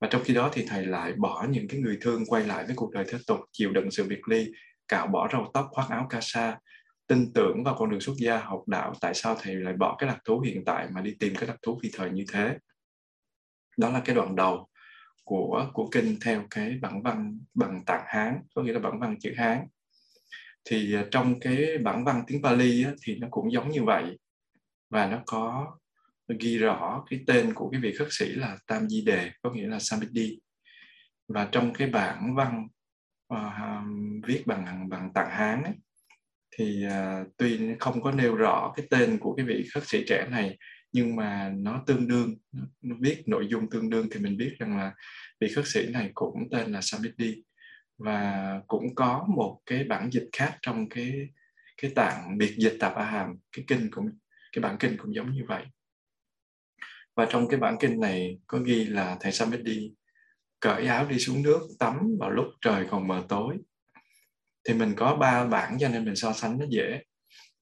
Và 0.00 0.08
trong 0.10 0.22
khi 0.24 0.34
đó 0.34 0.50
thì 0.52 0.64
thầy 0.68 0.86
lại 0.86 1.12
bỏ 1.12 1.46
những 1.50 1.68
cái 1.68 1.80
người 1.80 1.98
thương 2.00 2.26
quay 2.26 2.44
lại 2.44 2.64
với 2.66 2.76
cuộc 2.76 2.90
đời 2.90 3.04
thế 3.08 3.18
tục 3.26 3.40
chịu 3.52 3.72
đựng 3.72 3.90
sự 3.90 4.04
biệt 4.08 4.20
ly 4.28 4.52
cạo 4.88 5.06
bỏ 5.06 5.28
râu 5.32 5.50
tóc 5.54 5.68
khoác 5.70 5.86
áo 5.88 6.06
ca 6.10 6.18
sa 6.22 6.58
tin 7.06 7.32
tưởng 7.32 7.64
vào 7.64 7.74
con 7.78 7.90
đường 7.90 8.00
xuất 8.00 8.14
gia 8.18 8.38
học 8.38 8.62
đạo 8.66 8.92
tại 9.00 9.14
sao 9.14 9.36
thầy 9.40 9.54
lại 9.54 9.74
bỏ 9.74 9.96
cái 9.98 10.08
đặc 10.08 10.18
thú 10.24 10.40
hiện 10.40 10.64
tại 10.64 10.88
mà 10.94 11.00
đi 11.00 11.14
tìm 11.20 11.34
cái 11.34 11.46
đặc 11.46 11.56
thú 11.62 11.78
phi 11.82 11.90
thời 11.92 12.10
như 12.10 12.24
thế? 12.32 12.56
Đó 13.76 13.90
là 13.90 14.00
cái 14.04 14.16
đoạn 14.16 14.36
đầu 14.36 14.67
của 15.28 15.70
của 15.72 15.88
kinh 15.92 16.16
theo 16.24 16.44
cái 16.50 16.78
bản 16.82 17.02
văn 17.02 17.38
bằng 17.54 17.84
tạng 17.86 18.04
hán 18.06 18.40
có 18.54 18.62
nghĩa 18.62 18.72
là 18.72 18.80
bản 18.80 19.00
văn 19.00 19.16
chữ 19.20 19.34
hán. 19.36 19.66
Thì 20.64 20.94
à, 20.94 21.04
trong 21.10 21.40
cái 21.40 21.78
bản 21.78 22.04
văn 22.04 22.22
tiếng 22.26 22.42
Pali 22.42 22.84
á, 22.84 22.92
thì 23.02 23.16
nó 23.16 23.28
cũng 23.30 23.52
giống 23.52 23.68
như 23.68 23.84
vậy. 23.84 24.18
Và 24.90 25.06
nó 25.06 25.22
có 25.26 25.76
ghi 26.40 26.58
rõ 26.58 27.04
cái 27.10 27.20
tên 27.26 27.54
của 27.54 27.70
cái 27.70 27.80
vị 27.80 27.92
khất 27.98 28.08
sĩ 28.10 28.26
là 28.28 28.56
Tam 28.66 28.88
Di 28.88 29.02
Đề 29.02 29.30
có 29.42 29.50
nghĩa 29.52 29.66
là 29.66 29.78
Samiti 29.78 30.38
và 31.28 31.48
trong 31.52 31.72
cái 31.72 31.88
bản 31.88 32.34
văn 32.34 32.66
uh, 33.34 34.26
viết 34.26 34.42
bằng 34.46 34.88
bằng 34.88 35.10
tạng 35.14 35.30
Hán 35.30 35.62
ấy, 35.62 35.74
thì 36.56 36.86
uh, 36.86 37.26
tuy 37.36 37.74
không 37.80 38.02
có 38.02 38.12
nêu 38.12 38.34
rõ 38.34 38.72
cái 38.76 38.86
tên 38.90 39.18
của 39.18 39.34
cái 39.34 39.46
vị 39.46 39.66
khất 39.74 39.82
sĩ 39.86 40.04
trẻ 40.08 40.26
này 40.30 40.58
nhưng 40.92 41.16
mà 41.16 41.52
nó 41.56 41.82
tương 41.86 42.08
đương 42.08 42.36
nó 42.82 42.96
biết 42.98 43.22
nội 43.26 43.46
dung 43.50 43.70
tương 43.70 43.90
đương 43.90 44.06
thì 44.12 44.20
mình 44.20 44.36
biết 44.36 44.54
rằng 44.58 44.76
là 44.76 44.94
vị 45.40 45.48
khất 45.54 45.64
sĩ 45.66 45.86
này 45.90 46.10
cũng 46.14 46.48
tên 46.50 46.72
là 46.72 46.80
Samiti 46.80 47.42
và 47.98 48.60
cũng 48.66 48.94
có 48.94 49.26
một 49.36 49.60
cái 49.66 49.84
bản 49.84 50.10
dịch 50.12 50.28
khác 50.32 50.58
trong 50.62 50.88
cái 50.88 51.28
cái 51.82 51.90
tạng 51.94 52.38
biệt 52.38 52.54
dịch 52.58 52.76
tạp 52.80 52.94
a 52.94 53.04
hàm. 53.04 53.36
Cái 53.52 53.64
kinh 53.68 53.88
cũng 53.90 54.10
cái 54.52 54.62
bản 54.62 54.76
kinh 54.78 54.96
cũng 54.96 55.14
giống 55.14 55.32
như 55.32 55.44
vậy. 55.48 55.64
Và 57.14 57.26
trong 57.30 57.48
cái 57.48 57.60
bản 57.60 57.76
kinh 57.80 58.00
này 58.00 58.38
có 58.46 58.58
ghi 58.58 58.84
là 58.84 59.16
thầy 59.20 59.32
Samiti 59.32 59.92
cởi 60.60 60.86
áo 60.86 61.06
đi 61.08 61.18
xuống 61.18 61.42
nước 61.42 61.60
tắm 61.78 62.16
vào 62.20 62.30
lúc 62.30 62.46
trời 62.60 62.86
còn 62.90 63.08
mờ 63.08 63.24
tối. 63.28 63.56
Thì 64.64 64.74
mình 64.74 64.92
có 64.96 65.16
ba 65.16 65.46
bản 65.46 65.76
cho 65.80 65.88
nên 65.88 66.04
mình 66.04 66.16
so 66.16 66.32
sánh 66.32 66.58
nó 66.58 66.66
dễ. 66.70 67.02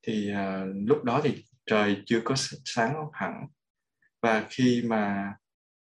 Thì 0.02 0.32
uh, 0.32 0.88
lúc 0.88 1.04
đó 1.04 1.20
thì 1.24 1.44
trời 1.66 2.02
chưa 2.07 2.20
có 2.24 2.35
sáng 2.64 2.94
hẳn. 3.12 3.46
Và 4.22 4.46
khi 4.50 4.83
mà 4.87 5.35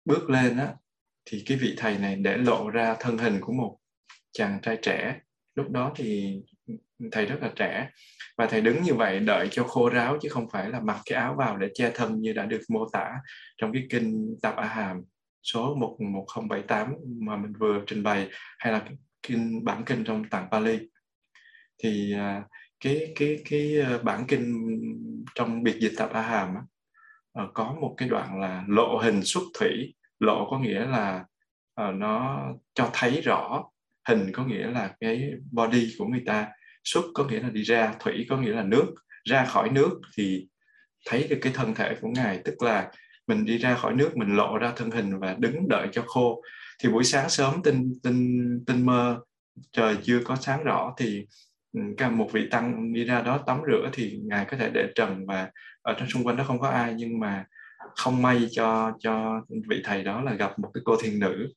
bước 0.06 0.30
lên 0.30 0.58
á, 0.58 0.74
thì 1.26 1.44
cái 1.46 1.58
vị 1.58 1.74
thầy 1.78 1.98
này 1.98 2.16
để 2.16 2.38
lộ 2.38 2.70
ra 2.70 2.96
thân 3.00 3.18
hình 3.18 3.42
của 3.42 3.54
một 3.54 3.78
chàng 4.32 4.60
trai 4.62 4.78
trẻ. 4.82 5.20
Lúc 5.56 5.70
đó 5.70 5.94
thì 5.96 6.40
thầy 7.12 7.26
rất 7.26 7.38
là 7.42 7.52
trẻ. 7.56 7.90
Và 8.38 8.46
thầy 8.46 8.62
đứng 8.62 8.82
như 8.84 8.94
vậy 8.94 9.20
đợi 9.20 9.48
cho 9.52 9.64
khô 9.64 9.90
ráo, 9.90 10.18
chứ 10.22 10.30
không 10.30 10.50
phải 10.50 10.70
là 10.70 10.80
mặc 10.80 11.02
cái 11.06 11.20
áo 11.20 11.36
vào 11.38 11.58
để 11.58 11.70
che 11.74 11.92
thân 11.96 12.22
như 12.22 12.34
đã 12.34 12.46
được 12.46 12.62
mô 12.70 12.90
tả 12.94 13.12
trong 13.58 13.74
cái 13.74 13.88
kinh 13.90 14.36
Tạp 14.42 14.56
A 14.56 14.66
Hàm 14.66 15.02
số 15.44 15.76
11078 15.76 16.96
mà 17.20 17.38
mình 17.38 17.54
vừa 17.60 17.84
trình 17.88 18.04
bày, 18.04 18.30
hay 18.60 18.74
là 18.74 18.86
kinh 19.22 19.64
bản 19.66 19.84
kinh 19.86 20.04
trong 20.04 20.30
tạng 20.30 20.48
Pali. 20.52 20.80
Thì 21.84 22.14
à, 22.14 22.44
cái 22.84 23.14
cái 23.16 23.42
cái 23.50 23.78
ờ, 23.78 24.00
bản 24.04 24.26
kinh 24.28 24.68
trong 25.36 25.64
biệt 25.64 25.78
dịch 25.80 25.94
tập 25.98 26.10
A 26.14 26.22
Hàm 26.22 26.56
á, 26.56 26.62
ờ, 27.32 27.48
có 27.54 27.76
một 27.82 27.94
cái 27.98 28.10
đoạn 28.10 28.40
là 28.40 28.64
lộ 28.68 28.98
hình 28.98 29.22
xuất 29.24 29.44
thủy. 29.60 29.96
Lộ 30.20 30.48
có 30.50 30.60
nghĩa 30.60 30.86
là 30.86 31.26
uh, 31.82 31.96
nó 31.96 32.44
cho 32.74 32.90
thấy 32.94 33.22
rõ. 33.22 33.64
Hình 34.08 34.32
có 34.34 34.46
nghĩa 34.46 34.68
là 34.68 34.96
cái 35.00 35.32
body 35.52 35.96
của 35.98 36.06
người 36.06 36.24
ta. 36.26 36.50
Xuất 36.84 37.06
có 37.14 37.26
nghĩa 37.26 37.40
là 37.40 37.50
đi 37.50 37.62
ra. 37.62 37.94
Thủy 38.00 38.26
có 38.30 38.38
nghĩa 38.38 38.52
là 38.52 38.64
nước. 38.64 38.94
Ra 39.30 39.46
khỏi 39.46 39.70
nước 39.70 40.02
thì 40.18 40.48
thấy 41.08 41.28
được 41.30 41.38
cái 41.42 41.54
thân 41.56 41.76
thể 41.76 41.96
của 42.02 42.08
ngài. 42.08 42.42
Tức 42.46 42.62
là 42.62 42.92
mình 43.28 43.46
đi 43.46 43.58
ra 43.58 43.76
khỏi 43.76 43.94
nước 43.94 44.18
mình 44.18 44.36
lộ 44.36 44.58
ra 44.58 44.74
thân 44.76 44.92
hình 44.92 45.20
và 45.20 45.36
đứng 45.40 45.70
đợi 45.70 45.88
cho 45.92 46.04
khô. 46.08 46.42
Thì 46.80 46.90
buổi 46.90 47.04
sáng 47.04 47.30
sớm 47.30 47.64
tinh 47.64 47.94
tinh 48.04 48.50
tinh 48.68 48.86
mơ 48.86 49.20
trời 49.72 49.98
chưa 50.04 50.22
có 50.26 50.36
sáng 50.36 50.64
rõ 50.64 50.94
thì 50.98 51.26
ừ, 51.74 52.10
một 52.12 52.30
vị 52.32 52.48
tăng 52.52 52.94
đi 52.94 53.04
ra 53.04 53.22
đó 53.22 53.38
tắm 53.48 53.62
rửa 53.68 53.90
thì 53.94 54.20
ngài 54.24 54.46
có 54.46 54.58
thể 54.58 54.70
để 54.74 54.88
trần 54.96 55.26
và 55.26 55.52
ở 55.82 55.94
trong 55.98 56.10
xung 56.10 56.24
quanh 56.24 56.38
đó 56.38 56.44
không 56.44 56.60
có 56.60 56.68
ai 56.68 56.94
nhưng 56.98 57.20
mà 57.20 57.46
không 57.96 58.22
may 58.22 58.48
cho 58.52 58.92
cho 59.00 59.42
vị 59.70 59.82
thầy 59.84 60.04
đó 60.04 60.22
là 60.22 60.34
gặp 60.34 60.60
một 60.60 60.72
cái 60.74 60.82
cô 60.86 60.98
thiên 61.02 61.20
nữ. 61.20 61.54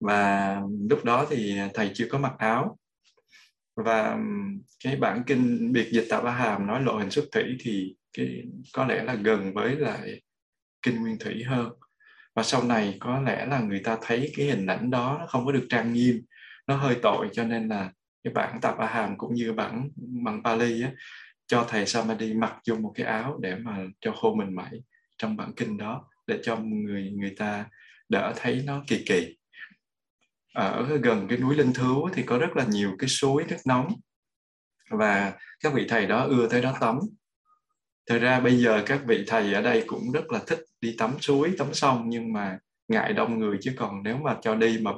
Và 0.00 0.60
lúc 0.90 1.04
đó 1.04 1.26
thì 1.30 1.60
thầy 1.74 1.90
chưa 1.94 2.08
có 2.10 2.18
mặc 2.18 2.32
áo. 2.38 2.78
Và 3.76 4.18
cái 4.84 4.96
bản 4.96 5.22
kinh 5.26 5.72
biệt 5.72 5.88
dịch 5.92 6.06
tạo 6.10 6.22
ba 6.22 6.30
hàm 6.30 6.66
nói 6.66 6.82
lộ 6.82 6.98
hình 6.98 7.10
xuất 7.10 7.24
thủy 7.32 7.56
thì 7.60 7.96
cái 8.12 8.42
có 8.72 8.86
lẽ 8.86 9.04
là 9.04 9.14
gần 9.14 9.54
với 9.54 9.76
lại 9.76 10.22
kinh 10.82 11.02
nguyên 11.02 11.18
thủy 11.18 11.42
hơn. 11.46 11.68
Và 12.34 12.42
sau 12.42 12.62
này 12.62 12.96
có 13.00 13.20
lẽ 13.20 13.46
là 13.46 13.60
người 13.60 13.80
ta 13.84 13.98
thấy 14.02 14.32
cái 14.36 14.46
hình 14.46 14.66
ảnh 14.66 14.90
đó 14.90 15.16
nó 15.20 15.26
không 15.26 15.46
có 15.46 15.52
được 15.52 15.66
trang 15.68 15.92
nghiêm 15.92 16.22
nó 16.66 16.76
hơi 16.76 16.96
tội 17.02 17.28
cho 17.32 17.44
nên 17.44 17.68
là 17.68 17.92
cái 18.24 18.34
bản 18.34 18.60
tập 18.60 18.74
a 18.78 18.86
hàm 18.86 19.18
cũng 19.18 19.34
như 19.34 19.52
bản 19.52 19.88
bằng 19.96 20.42
Pali 20.44 20.82
á, 20.82 20.92
cho 21.46 21.66
thầy 21.68 21.86
Samadhi 21.86 22.34
mặc 22.34 22.56
vô 22.68 22.76
một 22.76 22.92
cái 22.94 23.06
áo 23.06 23.38
để 23.42 23.56
mà 23.56 23.78
cho 24.00 24.12
khô 24.12 24.34
mình 24.34 24.54
mẩy 24.54 24.82
trong 25.18 25.36
bản 25.36 25.52
kinh 25.56 25.76
đó 25.76 26.08
để 26.26 26.38
cho 26.42 26.56
người 26.56 27.10
người 27.10 27.34
ta 27.36 27.66
đỡ 28.08 28.32
thấy 28.36 28.62
nó 28.66 28.84
kỳ 28.86 29.04
kỳ. 29.06 29.36
Ở 30.54 30.98
gần 31.02 31.28
cái 31.28 31.38
núi 31.38 31.54
Linh 31.54 31.72
Thứu 31.72 32.08
thì 32.14 32.22
có 32.22 32.38
rất 32.38 32.56
là 32.56 32.64
nhiều 32.64 32.96
cái 32.98 33.08
suối 33.08 33.44
nước 33.48 33.56
nóng. 33.66 33.94
Và 34.90 35.32
các 35.60 35.72
vị 35.72 35.86
thầy 35.88 36.06
đó 36.06 36.24
ưa 36.24 36.48
tới 36.48 36.62
đó 36.62 36.76
tắm. 36.80 36.98
Thật 38.06 38.18
ra 38.18 38.40
bây 38.40 38.56
giờ 38.56 38.82
các 38.86 39.00
vị 39.06 39.24
thầy 39.26 39.54
ở 39.54 39.62
đây 39.62 39.84
cũng 39.86 40.12
rất 40.12 40.30
là 40.32 40.40
thích 40.46 40.60
đi 40.80 40.94
tắm 40.98 41.10
suối 41.20 41.54
tắm 41.58 41.74
sông 41.74 42.04
nhưng 42.08 42.32
mà 42.32 42.58
ngại 42.88 43.12
đông 43.12 43.38
người 43.38 43.58
chứ 43.60 43.72
còn 43.76 44.02
nếu 44.02 44.16
mà 44.16 44.36
cho 44.42 44.54
đi 44.54 44.78
mà 44.82 44.90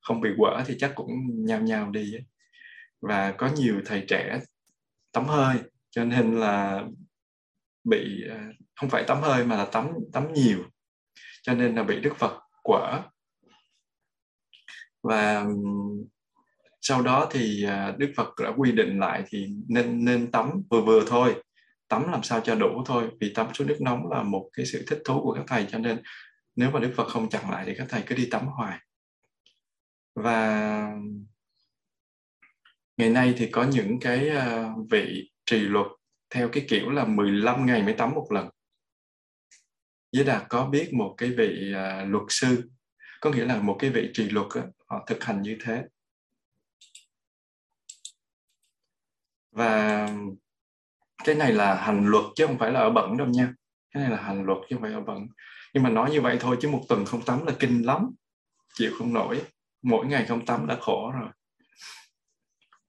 không 0.00 0.20
bị 0.20 0.30
quở 0.36 0.62
thì 0.66 0.74
chắc 0.78 0.92
cũng 0.94 1.08
nhao 1.44 1.60
nhao 1.60 1.90
đi 1.90 2.14
và 3.02 3.32
có 3.32 3.50
nhiều 3.56 3.82
thầy 3.84 4.04
trẻ 4.08 4.40
tắm 5.12 5.24
hơi, 5.24 5.56
cho 5.90 6.04
nên 6.04 6.40
là 6.40 6.84
bị 7.84 8.24
à, 8.30 8.48
không 8.76 8.90
phải 8.90 9.04
tắm 9.06 9.20
hơi 9.22 9.44
mà 9.44 9.56
là 9.56 9.64
tắm 9.64 9.88
tắm 10.12 10.32
nhiều, 10.32 10.58
cho 11.42 11.54
nên 11.54 11.74
là 11.74 11.82
bị 11.82 12.00
đức 12.00 12.16
phật 12.16 12.40
quở. 12.62 13.02
Và 15.02 15.46
sau 16.80 17.02
đó 17.02 17.28
thì 17.30 17.64
à, 17.64 17.94
Đức 17.98 18.12
Phật 18.16 18.28
đã 18.42 18.52
quy 18.56 18.72
định 18.72 18.98
lại 18.98 19.24
thì 19.26 19.48
nên 19.68 20.04
nên 20.04 20.30
tắm 20.30 20.50
vừa 20.70 20.80
vừa 20.80 21.04
thôi, 21.06 21.42
tắm 21.88 22.12
làm 22.12 22.22
sao 22.22 22.40
cho 22.40 22.54
đủ 22.54 22.82
thôi, 22.86 23.10
vì 23.20 23.32
tắm 23.34 23.54
xuống 23.54 23.66
nước 23.66 23.78
nóng 23.80 24.10
là 24.10 24.22
một 24.22 24.50
cái 24.52 24.66
sự 24.66 24.84
thích 24.88 24.98
thú 25.04 25.20
của 25.22 25.34
các 25.34 25.44
thầy, 25.46 25.66
cho 25.70 25.78
nên 25.78 26.02
nếu 26.56 26.70
mà 26.70 26.80
Đức 26.80 26.92
Phật 26.96 27.08
không 27.08 27.30
chặn 27.30 27.50
lại 27.50 27.64
thì 27.66 27.74
các 27.78 27.86
thầy 27.88 28.02
cứ 28.06 28.14
đi 28.14 28.28
tắm 28.30 28.46
hoài. 28.46 28.78
Và 30.14 30.92
ngày 33.02 33.10
nay 33.10 33.34
thì 33.36 33.46
có 33.46 33.64
những 33.64 34.00
cái 34.00 34.28
ờ, 34.28 34.70
vị 34.90 35.30
trì 35.46 35.58
luật 35.58 35.86
theo 36.30 36.48
cái 36.48 36.64
kiểu 36.68 36.90
là 36.90 37.04
15 37.04 37.66
ngày 37.66 37.82
mới 37.82 37.94
tắm 37.94 38.10
một 38.14 38.26
lần. 38.30 38.48
Với 40.12 40.24
Đạt 40.24 40.42
có 40.48 40.66
biết 40.66 40.94
một 40.94 41.14
cái 41.16 41.30
vị 41.30 41.72
ờ, 41.74 42.04
luật 42.04 42.22
sư 42.28 42.70
có 43.20 43.30
nghĩa 43.30 43.44
là 43.44 43.56
một 43.56 43.76
cái 43.78 43.90
vị 43.90 44.10
trì 44.14 44.28
luật 44.28 44.46
á, 44.54 44.62
họ 44.86 45.04
thực 45.08 45.24
hành 45.24 45.42
như 45.42 45.56
thế. 45.64 45.82
Và 49.52 50.08
cái 51.24 51.34
này 51.34 51.52
là 51.52 51.74
hành 51.74 52.06
luật 52.06 52.24
chứ 52.36 52.46
không 52.46 52.58
phải 52.58 52.72
là 52.72 52.80
ở 52.80 52.90
bẩn 52.90 53.16
đâu 53.16 53.26
nha. 53.26 53.54
Cái 53.94 54.02
này 54.02 54.12
là 54.12 54.22
hành 54.22 54.44
luật 54.44 54.58
chứ 54.68 54.76
không 54.76 54.82
phải 54.82 54.92
ở 54.92 55.00
bẩn. 55.00 55.26
Nhưng 55.74 55.82
mà 55.82 55.90
nói 55.90 56.10
như 56.10 56.20
vậy 56.20 56.36
thôi 56.40 56.56
chứ 56.60 56.68
một 56.68 56.82
tuần 56.88 57.04
không 57.04 57.22
tắm 57.22 57.46
là 57.46 57.52
kinh 57.58 57.82
lắm 57.82 58.10
chịu 58.74 58.90
không 58.98 59.12
nổi. 59.12 59.42
Mỗi 59.82 60.06
ngày 60.06 60.26
không 60.28 60.46
tắm 60.46 60.66
đã 60.66 60.76
khổ 60.80 61.12
rồi 61.14 61.28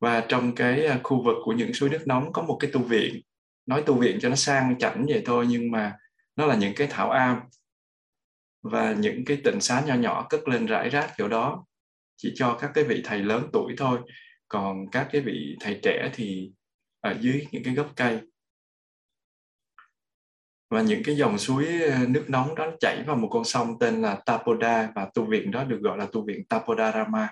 và 0.04 0.26
trong 0.30 0.56
cái 0.56 0.86
à, 0.86 1.00
khu 1.04 1.24
vực 1.24 1.36
của 1.44 1.52
những 1.52 1.74
suối 1.74 1.90
nước 1.90 2.02
nóng 2.06 2.34
có 2.34 2.42
một 2.42 2.58
cái 2.60 2.72
tu 2.72 2.80
viện. 2.80 3.22
Nói 3.66 3.84
tu 3.86 3.94
viện 3.94 4.20
cho 4.22 4.30
nó 4.30 4.36
sang 4.36 4.78
chảnh 4.80 5.06
vậy 5.10 5.22
thôi, 5.26 5.46
nhưng 5.50 5.72
mà 5.72 5.98
nó 6.36 6.46
là 6.46 6.56
những 6.56 6.74
cái 6.76 6.88
thảo 6.92 7.12
am. 7.12 7.40
Và 8.64 8.94
những 8.94 9.26
cái 9.26 9.38
tịnh 9.44 9.62
xá 9.62 9.84
nho 9.86 9.96
nhỏ 9.96 10.28
cất 10.30 10.48
lên 10.48 10.66
rải 10.66 10.90
rác 10.90 11.14
kiểu 11.18 11.28
đó, 11.28 11.66
chỉ 12.18 12.34
cho 12.36 12.58
các 12.62 12.72
cái 12.74 12.84
vị 12.84 13.02
thầy 13.06 13.20
lớn 13.20 13.50
tuổi 13.54 13.74
thôi. 13.78 14.00
Còn 14.48 14.90
các 14.92 15.08
cái 15.12 15.22
vị 15.22 15.58
thầy 15.60 15.80
trẻ 15.84 16.12
thì 16.14 16.52
ở 17.00 17.18
dưới 17.20 17.48
những 17.52 17.64
cái 17.64 17.74
gốc 17.74 17.92
cây. 17.96 18.20
Và 20.70 20.82
những 20.82 21.02
cái 21.04 21.16
dòng 21.16 21.38
suối 21.38 21.66
à, 21.92 22.06
nước 22.08 22.26
nóng 22.28 22.56
đó 22.56 22.72
chảy 22.80 23.04
vào 23.04 23.16
một 23.16 23.30
con 23.32 23.44
sông 23.44 23.80
tên 23.80 24.02
là 24.02 24.22
Tapoda, 24.26 24.92
và 24.96 25.10
tu 25.14 25.26
viện 25.26 25.52
đó 25.52 25.64
được 25.64 25.80
gọi 25.82 25.98
là 25.98 26.08
tu 26.12 26.26
viện 26.26 26.46
Tapodarama 26.46 27.30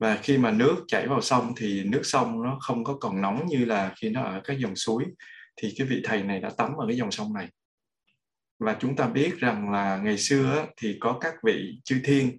và 0.00 0.18
khi 0.22 0.38
mà 0.38 0.50
nước 0.50 0.84
chảy 0.88 1.06
vào 1.06 1.20
sông 1.20 1.52
thì 1.56 1.84
nước 1.84 2.00
sông 2.04 2.42
nó 2.42 2.58
không 2.60 2.84
có 2.84 2.96
còn 3.00 3.20
nóng 3.20 3.46
như 3.46 3.64
là 3.64 3.94
khi 3.96 4.10
nó 4.10 4.22
ở 4.22 4.40
các 4.44 4.58
dòng 4.58 4.76
suối 4.76 5.04
thì 5.56 5.74
cái 5.78 5.86
vị 5.86 6.00
thầy 6.04 6.22
này 6.22 6.40
đã 6.40 6.50
tắm 6.50 6.76
ở 6.78 6.86
cái 6.86 6.96
dòng 6.96 7.10
sông 7.10 7.34
này. 7.34 7.48
Và 8.58 8.76
chúng 8.80 8.96
ta 8.96 9.08
biết 9.08 9.38
rằng 9.38 9.70
là 9.70 10.00
ngày 10.04 10.18
xưa 10.18 10.66
thì 10.76 10.96
có 11.00 11.18
các 11.20 11.34
vị 11.42 11.80
chư 11.84 12.00
thiên 12.04 12.38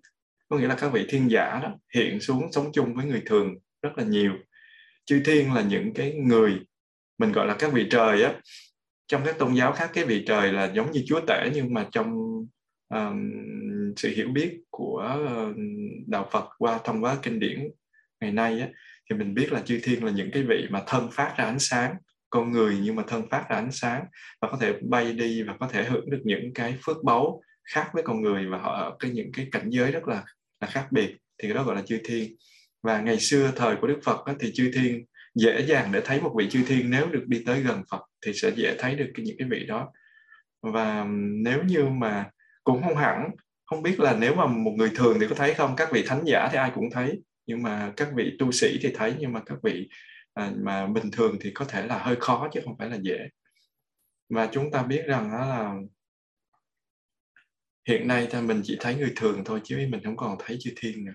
có 0.49 0.57
nghĩa 0.57 0.68
là 0.68 0.76
các 0.76 0.91
vị 0.93 1.05
thiên 1.09 1.32
giả 1.32 1.59
đó 1.64 1.78
hiện 1.95 2.20
xuống 2.20 2.51
sống 2.51 2.72
chung 2.74 2.95
với 2.95 3.05
người 3.05 3.22
thường 3.26 3.55
rất 3.82 3.97
là 3.97 4.03
nhiều. 4.03 4.34
Chư 5.05 5.22
thiên 5.26 5.53
là 5.53 5.62
những 5.62 5.93
cái 5.93 6.14
người 6.14 6.59
mình 7.18 7.32
gọi 7.32 7.47
là 7.47 7.55
các 7.59 7.74
vị 7.74 7.88
trời 7.91 8.24
á. 8.24 8.34
Trong 9.07 9.22
các 9.26 9.38
tôn 9.39 9.53
giáo 9.53 9.74
khác 9.74 9.89
cái 9.93 10.05
vị 10.05 10.24
trời 10.28 10.53
là 10.53 10.72
giống 10.76 10.91
như 10.91 11.03
chúa 11.07 11.22
tể 11.28 11.49
nhưng 11.53 11.74
mà 11.74 11.88
trong 11.91 12.14
um, 12.89 13.32
sự 13.97 14.09
hiểu 14.15 14.27
biết 14.27 14.59
của 14.69 14.97
ờ, 14.97 15.53
đạo 16.07 16.29
Phật 16.31 16.45
qua 16.57 16.79
thông 16.83 17.03
qua 17.03 17.17
kinh 17.23 17.39
điển 17.39 17.69
ngày 18.21 18.31
nay 18.31 18.59
á, 18.59 18.67
thì 19.09 19.15
mình 19.15 19.33
biết 19.33 19.51
là 19.51 19.61
chư 19.61 19.79
thiên 19.83 20.03
là 20.03 20.11
những 20.11 20.29
cái 20.33 20.43
vị 20.43 20.67
mà 20.69 20.83
thân 20.87 21.09
phát 21.11 21.33
ra 21.37 21.45
ánh 21.45 21.59
sáng 21.59 21.95
con 22.29 22.51
người 22.51 22.77
nhưng 22.81 22.95
mà 22.95 23.03
thân 23.07 23.29
phát 23.29 23.45
ra 23.49 23.55
ánh 23.55 23.71
sáng 23.71 24.05
và 24.41 24.47
có 24.51 24.57
thể 24.61 24.73
bay 24.81 25.13
đi 25.13 25.43
và 25.43 25.55
có 25.59 25.67
thể 25.67 25.83
hưởng 25.83 26.09
được 26.09 26.21
những 26.23 26.53
cái 26.55 26.77
phước 26.85 27.03
báu 27.03 27.41
khác 27.73 27.89
với 27.93 28.03
con 28.03 28.21
người 28.21 28.47
và 28.47 28.57
họ 28.57 28.73
ở 28.73 28.95
cái 28.99 29.11
những 29.11 29.31
cái 29.33 29.47
cảnh 29.51 29.69
giới 29.69 29.91
rất 29.91 30.07
là 30.07 30.23
là 30.61 30.67
khác 30.67 30.87
biệt 30.91 31.17
thì 31.37 31.47
cái 31.47 31.53
đó 31.53 31.63
gọi 31.63 31.75
là 31.75 31.81
chư 31.81 31.99
thiên. 32.03 32.35
Và 32.83 33.01
ngày 33.01 33.19
xưa 33.19 33.51
thời 33.55 33.75
của 33.75 33.87
Đức 33.87 33.99
Phật 34.03 34.25
á, 34.25 34.33
thì 34.39 34.51
chư 34.53 34.71
thiên 34.73 35.05
dễ 35.35 35.61
dàng 35.61 35.91
để 35.91 36.01
thấy 36.05 36.21
một 36.21 36.33
vị 36.37 36.49
chư 36.49 36.63
thiên 36.67 36.89
nếu 36.89 37.07
được 37.09 37.23
đi 37.27 37.43
tới 37.45 37.61
gần 37.61 37.83
Phật 37.91 38.01
thì 38.25 38.33
sẽ 38.33 38.51
dễ 38.55 38.75
thấy 38.79 38.95
được 38.95 39.11
cái, 39.13 39.25
những 39.25 39.35
cái 39.39 39.47
vị 39.51 39.65
đó. 39.65 39.91
Và 40.61 41.05
nếu 41.43 41.63
như 41.63 41.85
mà 41.85 42.29
cũng 42.63 42.81
không 42.83 42.95
hẳn 42.95 43.29
không 43.72 43.84
biết 43.84 43.99
là 43.99 44.17
nếu 44.19 44.36
mà 44.36 44.45
một 44.45 44.72
người 44.78 44.91
thường 44.95 45.17
thì 45.19 45.28
có 45.28 45.36
thấy 45.36 45.53
không? 45.53 45.76
Các 45.78 45.89
vị 45.91 46.03
thánh 46.07 46.24
giả 46.26 46.49
thì 46.51 46.57
ai 46.57 46.72
cũng 46.76 46.89
thấy 46.91 47.22
nhưng 47.45 47.63
mà 47.63 47.93
các 47.97 48.09
vị 48.15 48.36
tu 48.39 48.51
sĩ 48.51 48.80
thì 48.82 48.91
thấy 48.93 49.15
nhưng 49.19 49.34
mà 49.34 49.41
các 49.45 49.57
vị 49.63 49.89
à, 50.34 50.51
mà 50.57 50.88
bình 50.88 51.11
thường 51.11 51.38
thì 51.41 51.51
có 51.51 51.65
thể 51.65 51.88
là 51.88 51.97
hơi 51.97 52.15
khó 52.19 52.49
chứ 52.53 52.61
không 52.65 52.78
phải 52.78 52.89
là 52.89 52.97
dễ. 53.01 53.17
Và 54.30 54.49
chúng 54.51 54.72
ta 54.72 54.84
biết 54.84 55.03
rằng 55.07 55.32
đó 55.32 55.45
là 55.45 55.76
hiện 57.88 58.07
nay 58.07 58.28
thì 58.32 58.41
mình 58.41 58.61
chỉ 58.63 58.78
thấy 58.80 58.95
người 58.95 59.13
thường 59.15 59.43
thôi 59.45 59.61
chứ 59.63 59.88
mình 59.89 60.03
không 60.03 60.17
còn 60.17 60.38
thấy 60.39 60.57
chư 60.59 60.72
thiên 60.76 61.05
nữa. 61.05 61.13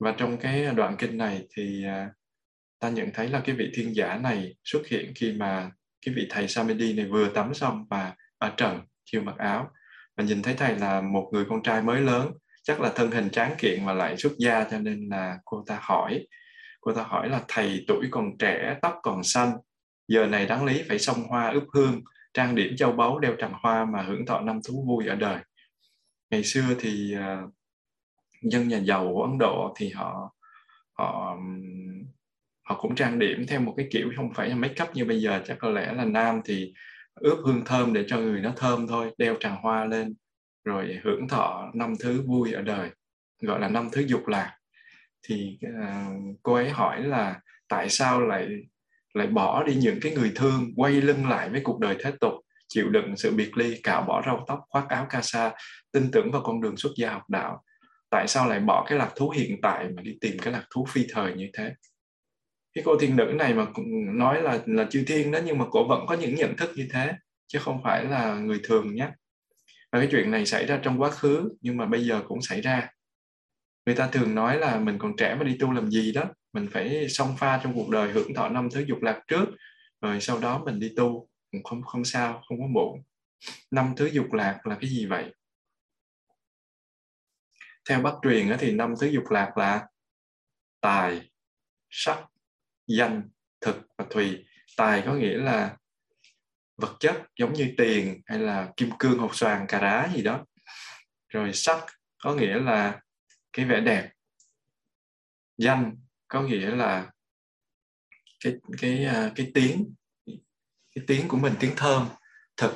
Và 0.00 0.14
trong 0.18 0.36
cái 0.36 0.74
đoạn 0.74 0.96
kinh 0.98 1.18
này 1.18 1.46
thì 1.56 1.84
à, 1.84 2.10
ta 2.78 2.90
nhận 2.90 3.10
thấy 3.14 3.28
là 3.28 3.42
cái 3.44 3.56
vị 3.56 3.70
thiên 3.74 3.96
giả 3.96 4.16
này 4.16 4.54
xuất 4.64 4.86
hiện 4.86 5.12
khi 5.14 5.32
mà 5.32 5.70
cái 6.06 6.14
vị 6.14 6.26
thầy 6.30 6.48
Samedi 6.48 6.92
này 6.92 7.06
vừa 7.06 7.28
tắm 7.28 7.54
xong 7.54 7.86
và 7.90 8.16
ở 8.38 8.54
trần 8.56 8.80
chưa 9.04 9.20
mặc 9.20 9.34
áo 9.38 9.70
và 10.16 10.24
nhìn 10.24 10.42
thấy 10.42 10.54
thầy 10.54 10.76
là 10.76 11.00
một 11.00 11.30
người 11.32 11.44
con 11.48 11.62
trai 11.62 11.82
mới 11.82 12.00
lớn 12.00 12.32
chắc 12.62 12.80
là 12.80 12.92
thân 12.94 13.10
hình 13.10 13.30
tráng 13.30 13.54
kiện 13.58 13.86
mà 13.86 13.92
lại 13.92 14.16
xuất 14.16 14.32
gia 14.38 14.64
cho 14.64 14.78
nên 14.78 15.08
là 15.08 15.38
cô 15.44 15.64
ta 15.66 15.78
hỏi. 15.82 16.26
Cô 16.80 16.92
ta 16.92 17.02
hỏi 17.02 17.28
là 17.28 17.40
thầy 17.48 17.84
tuổi 17.88 18.06
còn 18.10 18.38
trẻ 18.38 18.78
tóc 18.82 18.98
còn 19.02 19.22
xanh 19.22 19.52
giờ 20.08 20.26
này 20.26 20.46
đáng 20.46 20.64
lý 20.64 20.82
phải 20.88 20.98
xông 20.98 21.22
hoa 21.22 21.50
ướp 21.50 21.64
hương 21.74 22.02
trang 22.34 22.54
điểm 22.54 22.76
châu 22.76 22.92
báu 22.92 23.18
đeo 23.18 23.36
tràng 23.38 23.52
hoa 23.52 23.84
mà 23.84 24.02
hưởng 24.02 24.26
thọ 24.26 24.40
năm 24.40 24.60
thú 24.68 24.84
vui 24.88 25.06
ở 25.06 25.14
đời. 25.14 25.38
Ngày 26.30 26.44
xưa 26.44 26.74
thì 26.78 27.16
uh, 27.16 27.52
dân 28.42 28.68
nhà 28.68 28.78
giàu 28.78 29.10
của 29.14 29.22
Ấn 29.22 29.38
Độ 29.38 29.74
thì 29.76 29.88
họ 29.88 30.34
họ 30.92 31.36
họ 32.62 32.78
cũng 32.80 32.94
trang 32.94 33.18
điểm 33.18 33.46
theo 33.48 33.60
một 33.60 33.74
cái 33.76 33.88
kiểu 33.90 34.12
không 34.16 34.34
phải 34.34 34.48
là 34.48 34.54
make 34.54 34.84
up 34.84 34.94
như 34.94 35.04
bây 35.04 35.20
giờ 35.20 35.42
chắc 35.46 35.58
có 35.58 35.70
lẽ 35.70 35.92
là 35.92 36.04
nam 36.04 36.40
thì 36.44 36.74
ướp 37.14 37.38
hương 37.44 37.64
thơm 37.64 37.92
để 37.92 38.04
cho 38.08 38.18
người 38.18 38.40
nó 38.40 38.52
thơm 38.56 38.86
thôi 38.86 39.12
đeo 39.18 39.36
tràng 39.40 39.56
hoa 39.56 39.84
lên 39.84 40.14
rồi 40.64 41.00
hưởng 41.04 41.28
thọ 41.28 41.70
năm 41.74 41.94
thứ 42.00 42.22
vui 42.26 42.52
ở 42.52 42.62
đời 42.62 42.90
gọi 43.42 43.60
là 43.60 43.68
năm 43.68 43.88
thứ 43.92 44.04
dục 44.06 44.28
lạc. 44.28 44.56
Thì 45.22 45.58
uh, 45.66 46.36
cô 46.42 46.54
ấy 46.54 46.70
hỏi 46.70 47.02
là 47.02 47.40
tại 47.68 47.88
sao 47.88 48.20
lại 48.20 48.48
lại 49.14 49.26
bỏ 49.26 49.64
đi 49.64 49.74
những 49.74 49.98
cái 50.02 50.12
người 50.12 50.32
thương 50.34 50.72
quay 50.76 50.92
lưng 50.92 51.28
lại 51.28 51.48
với 51.48 51.60
cuộc 51.64 51.80
đời 51.80 51.96
thế 52.00 52.12
tục 52.20 52.32
chịu 52.68 52.88
đựng 52.88 53.16
sự 53.16 53.30
biệt 53.30 53.56
ly 53.56 53.80
cạo 53.82 54.02
bỏ 54.02 54.22
râu 54.26 54.44
tóc 54.46 54.60
khoác 54.68 54.88
áo 54.88 55.06
ca 55.10 55.22
sa 55.22 55.52
tin 55.92 56.10
tưởng 56.10 56.30
vào 56.30 56.42
con 56.42 56.60
đường 56.60 56.76
xuất 56.76 56.90
gia 56.96 57.12
học 57.12 57.30
đạo? 57.30 57.62
Tại 58.10 58.28
sao 58.28 58.48
lại 58.48 58.60
bỏ 58.60 58.86
cái 58.88 58.98
lạc 58.98 59.10
thú 59.16 59.30
hiện 59.30 59.60
tại 59.62 59.88
mà 59.96 60.02
đi 60.02 60.18
tìm 60.20 60.38
cái 60.42 60.52
lạc 60.52 60.64
thú 60.74 60.86
phi 60.88 61.06
thời 61.12 61.34
như 61.34 61.48
thế? 61.52 61.74
Cái 62.74 62.84
cô 62.84 62.96
thiên 62.98 63.16
nữ 63.16 63.32
này 63.34 63.54
mà 63.54 63.66
cũng 63.74 64.18
nói 64.18 64.42
là 64.42 64.62
là 64.66 64.86
chư 64.90 65.04
thiên 65.06 65.30
đó, 65.30 65.38
nhưng 65.44 65.58
mà 65.58 65.64
cô 65.70 65.88
vẫn 65.88 66.06
có 66.06 66.14
những 66.14 66.34
nhận 66.34 66.56
thức 66.56 66.70
như 66.76 66.88
thế, 66.92 67.12
chứ 67.46 67.58
không 67.58 67.82
phải 67.82 68.04
là 68.04 68.34
người 68.34 68.60
thường 68.64 68.94
nhé. 68.94 69.08
Và 69.92 69.98
cái 69.98 70.08
chuyện 70.10 70.30
này 70.30 70.46
xảy 70.46 70.66
ra 70.66 70.80
trong 70.82 71.00
quá 71.00 71.10
khứ, 71.10 71.48
nhưng 71.60 71.76
mà 71.76 71.86
bây 71.86 72.06
giờ 72.06 72.22
cũng 72.28 72.42
xảy 72.42 72.60
ra. 72.60 72.88
Người 73.86 73.94
ta 73.94 74.08
thường 74.08 74.34
nói 74.34 74.58
là 74.58 74.78
mình 74.78 74.98
còn 74.98 75.16
trẻ 75.16 75.34
mà 75.34 75.44
đi 75.44 75.56
tu 75.60 75.72
làm 75.72 75.90
gì 75.90 76.12
đó, 76.12 76.24
mình 76.52 76.68
phải 76.72 77.08
song 77.08 77.34
pha 77.38 77.60
trong 77.62 77.74
cuộc 77.74 77.88
đời, 77.90 78.12
hưởng 78.12 78.34
thọ 78.34 78.48
năm 78.48 78.68
thứ 78.70 78.84
dục 78.88 79.02
lạc 79.02 79.20
trước, 79.26 79.46
rồi 80.00 80.20
sau 80.20 80.38
đó 80.40 80.62
mình 80.64 80.80
đi 80.80 80.92
tu. 80.96 81.28
Không 81.64 81.82
không 81.82 82.04
sao, 82.04 82.42
không 82.48 82.60
có 82.60 82.66
muộn. 82.66 83.02
Năm 83.70 83.94
thứ 83.96 84.06
dục 84.06 84.32
lạc 84.32 84.66
là 84.66 84.78
cái 84.80 84.90
gì 84.90 85.06
vậy? 85.06 85.34
Theo 87.88 88.00
bắt 88.00 88.14
truyền 88.22 88.56
thì 88.58 88.72
năm 88.72 88.94
thứ 89.00 89.06
dục 89.06 89.24
lạc 89.30 89.56
là 89.56 89.86
tài, 90.80 91.30
sắc 91.90 92.24
danh, 92.86 93.28
thực 93.60 93.76
và 93.98 94.04
thùy 94.10 94.44
tài 94.76 95.02
có 95.06 95.14
nghĩa 95.14 95.36
là 95.36 95.76
vật 96.76 96.96
chất, 97.00 97.22
giống 97.38 97.52
như 97.52 97.74
tiền 97.76 98.20
hay 98.26 98.38
là 98.38 98.72
kim 98.76 98.90
cương, 98.98 99.18
hột 99.18 99.36
xoàn, 99.36 99.66
cà 99.68 99.78
rá 99.78 100.08
gì 100.14 100.22
đó. 100.22 100.46
Rồi 101.28 101.52
sắc 101.52 101.86
có 102.22 102.34
nghĩa 102.34 102.54
là 102.60 103.00
cái 103.52 103.64
vẻ 103.64 103.80
đẹp. 103.80 104.10
Danh 105.58 105.96
có 106.28 106.42
nghĩa 106.42 106.70
là 106.70 107.10
cái 108.44 108.54
cái 108.80 109.04
à, 109.04 109.32
cái 109.34 109.50
tiếng 109.54 109.94
cái 110.94 111.04
tiếng 111.06 111.28
của 111.28 111.36
mình, 111.36 111.54
tiếng 111.60 111.72
thơm, 111.76 112.08
thực. 112.56 112.74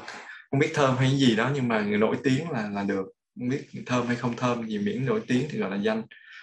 Không 0.51 0.61
biết 0.61 0.71
thơm 0.75 0.97
hay 0.97 1.11
gì 1.11 1.37
đó, 1.37 1.51
nhưng 1.55 1.69
mà 1.69 1.83
nổi 1.83 2.19
tiếng 2.25 2.51
là 2.51 2.69
là 2.71 2.83
được. 2.83 3.07
Không 3.39 3.49
biết 3.49 3.67
thơm 3.87 4.07
hay 4.07 4.17
không 4.17 4.37
thơm 4.37 4.69
gì, 4.69 4.79
miễn 4.79 5.07
nổi 5.07 5.23
tiếng 5.27 5.47
thì 5.51 5.59
gọi 5.59 5.71
là 5.71 5.77
danh. 5.77 6.03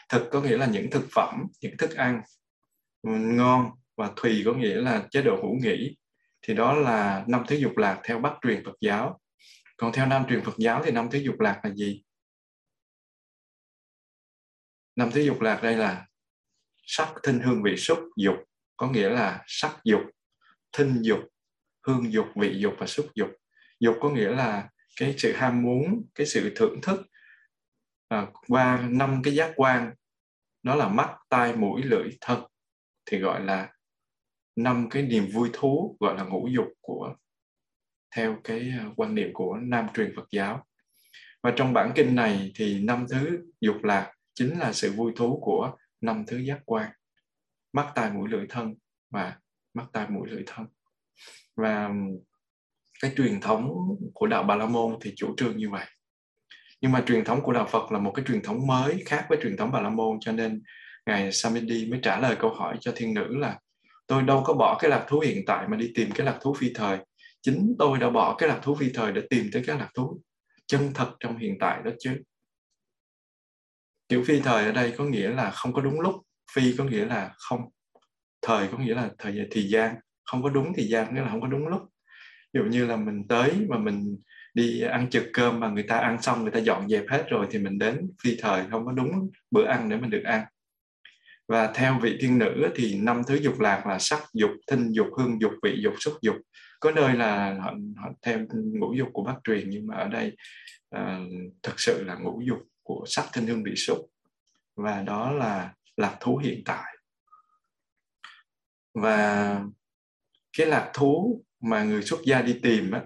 Thực 0.09 0.29
có 0.31 0.41
nghĩa 0.41 0.57
là 0.57 0.65
những 0.65 0.89
thực 0.91 1.07
phẩm, 1.11 1.43
những 1.61 1.77
thức 1.77 1.95
ăn 1.95 2.21
ngon 3.03 3.71
và 3.97 4.11
thùy 4.15 4.41
có 4.45 4.53
nghĩa 4.53 4.75
là 4.75 5.07
chế 5.11 5.21
độ 5.21 5.35
hữu 5.35 5.55
nghỉ 5.61 5.97
thì 6.41 6.53
đó 6.53 6.73
là 6.73 7.23
năm 7.27 7.43
thứ 7.47 7.55
dục 7.55 7.77
lạc 7.77 8.01
theo 8.03 8.19
bắc 8.19 8.33
truyền 8.41 8.63
Phật 8.65 8.75
giáo. 8.81 9.19
Còn 9.77 9.93
theo 9.93 10.05
nam 10.05 10.25
truyền 10.29 10.43
Phật 10.43 10.57
giáo 10.57 10.81
thì 10.85 10.91
năm 10.91 11.09
thứ 11.11 11.19
dục 11.19 11.39
lạc 11.39 11.59
là 11.63 11.73
gì? 11.73 12.03
Năm 14.95 15.09
thứ 15.11 15.21
dục 15.21 15.41
lạc 15.41 15.59
đây 15.63 15.75
là 15.75 16.07
sắc 16.85 17.13
thinh 17.23 17.39
hương 17.39 17.63
vị 17.63 17.77
xúc 17.77 17.99
dục 18.17 18.35
có 18.77 18.89
nghĩa 18.89 19.09
là 19.09 19.43
sắc 19.47 19.79
dục 19.83 20.01
thinh 20.71 21.01
dục 21.01 21.19
hương 21.87 22.13
dục 22.13 22.25
vị 22.35 22.53
dục 22.57 22.73
và 22.79 22.87
xúc 22.87 23.05
dục. 23.15 23.29
Dục 23.79 23.95
có 24.01 24.09
nghĩa 24.09 24.29
là 24.29 24.69
cái 24.99 25.15
sự 25.17 25.33
ham 25.33 25.61
muốn 25.61 26.05
cái 26.15 26.27
sự 26.27 26.53
thưởng 26.55 26.79
thức 26.81 27.01
à, 28.07 28.27
qua 28.47 28.87
năm 28.89 29.21
cái 29.23 29.35
giác 29.35 29.53
quan. 29.55 29.93
Nó 30.63 30.75
là 30.75 30.87
mắt 30.87 31.17
tai 31.29 31.55
mũi 31.55 31.81
lưỡi 31.83 32.09
thân 32.21 32.43
thì 33.05 33.19
gọi 33.19 33.41
là 33.45 33.69
năm 34.55 34.87
cái 34.89 35.03
niềm 35.03 35.27
vui 35.33 35.49
thú, 35.53 35.97
gọi 35.99 36.17
là 36.17 36.23
ngũ 36.23 36.47
dục 36.47 36.67
của, 36.81 37.15
theo 38.15 38.37
cái 38.43 38.73
à, 38.79 38.85
quan 38.95 39.15
niệm 39.15 39.29
của 39.33 39.57
nam 39.57 39.87
truyền 39.93 40.13
Phật 40.15 40.27
giáo. 40.31 40.65
Và 41.43 41.53
trong 41.55 41.73
bản 41.73 41.91
kinh 41.95 42.15
này 42.15 42.51
thì 42.55 42.83
năm 42.83 43.05
thứ 43.09 43.51
dục 43.61 43.83
lạc 43.83 44.11
chính 44.33 44.59
là 44.59 44.73
sự 44.73 44.91
vui 44.91 45.11
thú 45.15 45.39
của 45.41 45.77
năm 46.01 46.23
thứ 46.27 46.37
giác 46.37 46.59
quan. 46.65 46.91
Mắt 47.73 47.91
tai 47.95 48.11
mũi 48.11 48.29
lưỡi 48.29 48.45
thân 48.49 48.75
và 49.09 49.37
mắt 49.73 49.85
tai 49.93 50.09
mũi 50.09 50.29
lưỡi 50.29 50.43
thân. 50.45 50.65
Và 51.55 51.89
cái 53.01 53.13
truyền 53.17 53.41
thống 53.41 53.69
của 54.13 54.27
đạo 54.27 54.43
Bà 54.43 54.55
La 54.55 54.65
Môn 54.65 54.97
thì 55.01 55.13
chủ 55.15 55.33
trương 55.37 55.57
như 55.57 55.69
vậy. 55.69 55.85
Nhưng 56.81 56.91
mà 56.91 57.03
truyền 57.07 57.23
thống 57.23 57.41
của 57.41 57.53
đạo 57.53 57.67
Phật 57.69 57.91
là 57.91 57.99
một 57.99 58.11
cái 58.15 58.25
truyền 58.27 58.41
thống 58.41 58.67
mới 58.67 59.03
khác 59.05 59.25
với 59.29 59.37
truyền 59.41 59.57
thống 59.57 59.71
Bà 59.71 59.81
La 59.81 59.89
Môn, 59.89 60.17
cho 60.19 60.31
nên 60.31 60.63
ngài 61.05 61.31
Samedi 61.31 61.85
mới 61.85 61.99
trả 62.03 62.19
lời 62.19 62.35
câu 62.39 62.53
hỏi 62.53 62.77
cho 62.79 62.93
thiên 62.95 63.13
nữ 63.13 63.37
là, 63.37 63.59
tôi 64.07 64.23
đâu 64.23 64.43
có 64.45 64.53
bỏ 64.53 64.77
cái 64.79 64.91
lạc 64.91 65.05
thú 65.07 65.19
hiện 65.19 65.43
tại 65.45 65.67
mà 65.67 65.77
đi 65.77 65.91
tìm 65.95 66.09
cái 66.11 66.25
lạc 66.25 66.37
thú 66.41 66.53
phi 66.53 66.71
thời. 66.75 66.97
Chính 67.41 67.75
tôi 67.79 67.99
đã 67.99 68.09
bỏ 68.09 68.35
cái 68.37 68.49
lạc 68.49 68.59
thú 68.61 68.75
phi 68.75 68.89
thời 68.93 69.11
để 69.11 69.21
tìm 69.29 69.49
tới 69.53 69.63
cái 69.67 69.77
lạc 69.77 69.89
thú 69.95 70.21
chân 70.67 70.91
thật 70.93 71.11
trong 71.19 71.37
hiện 71.37 71.57
tại 71.59 71.81
đó 71.85 71.91
chứ. 71.99 72.21
Kiểu 74.09 74.23
phi 74.27 74.39
thời 74.39 74.65
ở 74.65 74.71
đây 74.71 74.93
có 74.97 75.03
nghĩa 75.03 75.29
là 75.29 75.51
không 75.51 75.73
có 75.73 75.81
đúng 75.81 76.01
lúc, 76.01 76.15
phi 76.51 76.75
có 76.77 76.83
nghĩa 76.83 77.05
là 77.05 77.31
không. 77.37 77.61
Thời 78.41 78.67
có 78.67 78.77
nghĩa 78.77 78.95
là 78.95 79.09
thời 79.17 79.47
thì 79.51 79.69
gian. 79.69 79.95
Không 80.23 80.43
có 80.43 80.49
đúng 80.49 80.73
thì 80.75 80.83
gian 80.83 81.15
nghĩa 81.15 81.21
là 81.21 81.29
không 81.29 81.41
có 81.41 81.47
đúng 81.47 81.67
lúc. 81.67 81.81
Ví 82.53 82.59
dụ 82.59 82.63
như 82.63 82.85
là 82.85 82.95
mình 82.95 83.27
tới 83.27 83.53
mà 83.69 83.77
mình 83.77 84.17
đi 84.53 84.81
ăn 84.81 85.09
trực 85.09 85.23
cơm 85.33 85.59
mà 85.59 85.69
người 85.69 85.83
ta 85.83 85.97
ăn 85.97 86.21
xong 86.21 86.41
người 86.41 86.51
ta 86.51 86.59
dọn 86.59 86.89
dẹp 86.89 87.03
hết 87.09 87.25
rồi 87.29 87.47
thì 87.51 87.59
mình 87.59 87.79
đến 87.79 88.11
phi 88.23 88.37
thời, 88.39 88.63
không 88.71 88.85
có 88.85 88.91
đúng 88.91 89.29
bữa 89.51 89.65
ăn 89.65 89.89
để 89.89 89.97
mình 89.97 90.09
được 90.09 90.23
ăn 90.23 90.45
và 91.47 91.71
theo 91.75 91.99
vị 92.01 92.17
thiên 92.21 92.37
nữ 92.37 92.71
thì 92.75 92.99
năm 92.99 93.21
thứ 93.27 93.35
dục 93.35 93.59
lạc 93.59 93.87
là 93.87 93.99
sắc 93.99 94.23
dục 94.33 94.51
thinh 94.67 94.91
dục 94.91 95.07
hương 95.17 95.41
dục 95.41 95.51
vị 95.63 95.79
dục 95.83 95.93
xúc 95.99 96.13
dục. 96.21 96.35
Có 96.79 96.91
nơi 96.91 97.13
là 97.13 97.53
họ, 97.61 97.73
họ 97.95 98.09
thêm 98.21 98.47
ngũ 98.51 98.93
dục 98.93 99.09
của 99.13 99.23
bác 99.23 99.35
truyền 99.43 99.69
nhưng 99.69 99.87
mà 99.87 99.95
ở 99.95 100.07
đây 100.07 100.37
uh, 100.95 101.01
thực 101.63 101.79
sự 101.79 102.03
là 102.03 102.15
ngũ 102.15 102.41
dục 102.41 102.59
của 102.83 103.03
sắc 103.07 103.25
thinh 103.33 103.47
hương 103.47 103.63
vị 103.63 103.75
xúc. 103.75 103.97
Và 104.75 105.01
đó 105.01 105.31
là 105.31 105.73
lạc 105.97 106.17
thú 106.19 106.37
hiện 106.37 106.61
tại. 106.65 106.97
Và 108.93 109.59
cái 110.57 110.67
lạc 110.67 110.91
thú 110.93 111.43
mà 111.61 111.83
người 111.83 112.01
xuất 112.01 112.19
gia 112.25 112.41
đi 112.41 112.59
tìm 112.63 112.91
á, 112.91 113.01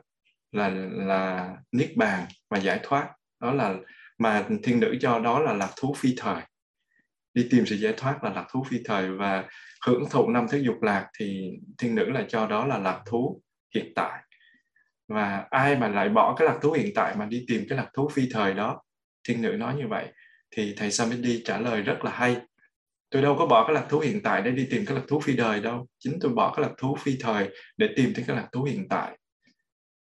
là 0.51 0.69
là 0.91 1.55
niết 1.71 1.93
bàn 1.95 2.25
và 2.49 2.57
giải 2.57 2.79
thoát. 2.83 3.13
Đó 3.39 3.53
là 3.53 3.75
mà 4.17 4.47
thiên 4.63 4.79
nữ 4.79 4.97
cho 5.01 5.19
đó 5.19 5.39
là 5.39 5.53
lạc 5.53 5.73
thú 5.75 5.95
phi 5.97 6.13
thời 6.17 6.41
đi 7.38 7.47
tìm 7.51 7.65
sự 7.65 7.75
giải 7.75 7.93
thoát 7.97 8.23
là 8.23 8.29
lạc 8.29 8.45
thú 8.51 8.63
phi 8.69 8.77
thời 8.85 9.11
và 9.11 9.45
hưởng 9.85 10.03
thụ 10.11 10.29
năm 10.29 10.45
thứ 10.51 10.57
dục 10.57 10.81
lạc 10.81 11.07
thì 11.19 11.51
thiên 11.77 11.95
nữ 11.95 12.09
là 12.09 12.25
cho 12.29 12.47
đó 12.47 12.65
là 12.65 12.77
lạc 12.77 13.01
thú 13.05 13.41
hiện 13.75 13.93
tại. 13.95 14.21
Và 15.07 15.45
ai 15.49 15.75
mà 15.75 15.88
lại 15.88 16.09
bỏ 16.09 16.35
cái 16.38 16.47
lạc 16.47 16.57
thú 16.61 16.71
hiện 16.71 16.91
tại 16.95 17.15
mà 17.15 17.25
đi 17.25 17.45
tìm 17.47 17.65
cái 17.69 17.77
lạc 17.77 17.89
thú 17.93 18.09
phi 18.13 18.29
thời 18.31 18.53
đó? 18.53 18.81
Thiên 19.27 19.41
nữ 19.41 19.49
nói 19.49 19.75
như 19.75 19.88
vậy. 19.88 20.07
Thì 20.55 20.73
thầy 20.77 20.91
Samedi 20.91 21.41
trả 21.45 21.57
lời 21.57 21.81
rất 21.81 22.05
là 22.05 22.11
hay. 22.11 22.38
Tôi 23.09 23.21
đâu 23.21 23.35
có 23.39 23.45
bỏ 23.45 23.67
cái 23.67 23.73
lạc 23.75 23.85
thú 23.89 23.99
hiện 23.99 24.23
tại 24.23 24.41
để 24.41 24.51
đi 24.51 24.67
tìm 24.71 24.85
cái 24.85 24.95
lạc 24.95 25.03
thú 25.07 25.19
phi 25.19 25.35
đời 25.35 25.59
đâu. 25.59 25.88
Chính 25.99 26.17
tôi 26.21 26.31
bỏ 26.33 26.53
cái 26.55 26.65
lạc 26.65 26.73
thú 26.77 26.97
phi 26.99 27.17
thời 27.19 27.49
để 27.77 27.89
tìm 27.95 28.13
tới 28.15 28.25
cái 28.27 28.35
lạc 28.35 28.47
thú 28.51 28.63
hiện 28.63 28.88
tại. 28.89 29.17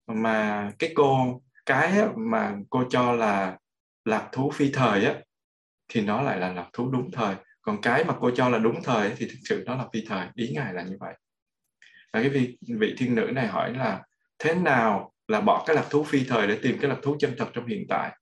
Mà 0.07 0.72
cái 0.80 0.91
cô, 0.95 1.41
cái 1.65 2.03
mà 2.15 2.55
cô 2.69 2.84
cho 2.89 3.13
là 3.13 3.57
lạc 4.05 4.30
thú 4.32 4.51
phi 4.51 4.72
thời 4.74 5.05
á 5.05 5.15
thì 5.92 6.02
nó 6.02 6.22
lại 6.22 6.39
là 6.39 6.54
lạc 6.54 6.70
thú 6.74 6.89
đúng 6.92 7.12
thời. 7.12 7.36
Còn 7.62 7.82
cái 7.82 8.04
mà 8.04 8.14
cô 8.20 8.32
cho 8.32 8.50
là 8.50 8.58
đúng 8.58 8.84
thời 8.84 9.12
thì 9.18 9.26
thực 9.26 9.39
sự 9.44 9.64
nó 9.66 9.76
là 9.76 9.86
phi 9.94 10.06
thời 10.08 10.28
ý 10.36 10.50
ngài 10.54 10.74
là 10.74 10.84
như 10.84 10.98
vậy. 11.00 11.14
Và 12.14 12.22
cái 12.22 12.30
vị, 12.30 12.58
vị 12.80 12.96
thiên 12.98 13.16
nữ 13.16 13.30
này 13.34 13.48
hỏi 13.48 13.74
là 13.74 14.04
thế 14.39 14.56
nào 14.56 15.14
là 15.28 15.42
bỏ 15.42 15.64
cái 15.68 15.76
lạc 15.76 15.86
thú 15.89 16.04
phi 16.04 16.24
thời 16.28 16.48
để 16.48 16.60
tìm 16.62 16.78
cái 16.82 16.89
lạc 16.89 16.98
thú 17.02 17.16
chân 17.20 17.34
thật 17.38 17.48
trong 17.54 17.68
hiện 17.68 17.86
tại? 17.89 18.18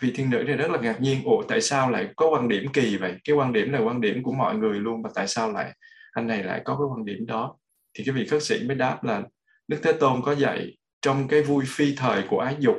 Vị 0.00 0.12
thiên 0.14 0.30
nữ 0.30 0.42
này 0.46 0.56
rất 0.56 0.70
là 0.70 0.80
ngạc 0.80 1.00
nhiên 1.00 1.24
ủa 1.24 1.42
tại 1.48 1.60
sao 1.60 1.90
lại 1.90 2.08
có 2.16 2.28
quan 2.30 2.48
điểm 2.48 2.66
kỳ 2.72 2.96
vậy? 2.96 3.14
Cái 3.24 3.36
quan 3.36 3.52
điểm 3.52 3.72
là 3.72 3.78
quan 3.78 4.00
điểm 4.00 4.22
của 4.22 4.32
mọi 4.32 4.56
người 4.56 4.80
luôn 4.80 5.02
và 5.02 5.10
tại 5.14 5.28
sao 5.28 5.52
lại 5.52 5.72
anh 6.12 6.26
này 6.26 6.44
lại 6.44 6.62
có 6.64 6.76
cái 6.76 6.86
quan 6.92 7.04
điểm 7.04 7.26
đó? 7.26 7.56
Thì 7.94 8.04
cái 8.06 8.14
vị 8.14 8.26
khất 8.26 8.42
sĩ 8.42 8.64
mới 8.66 8.76
đáp 8.76 9.04
là 9.04 9.22
đức 9.68 9.80
thế 9.82 9.92
tôn 9.92 10.22
có 10.22 10.34
dạy 10.34 10.76
trong 11.02 11.28
cái 11.28 11.42
vui 11.42 11.64
phi 11.68 11.94
thời 11.96 12.22
của 12.28 12.40
ái 12.40 12.56
dục 12.58 12.76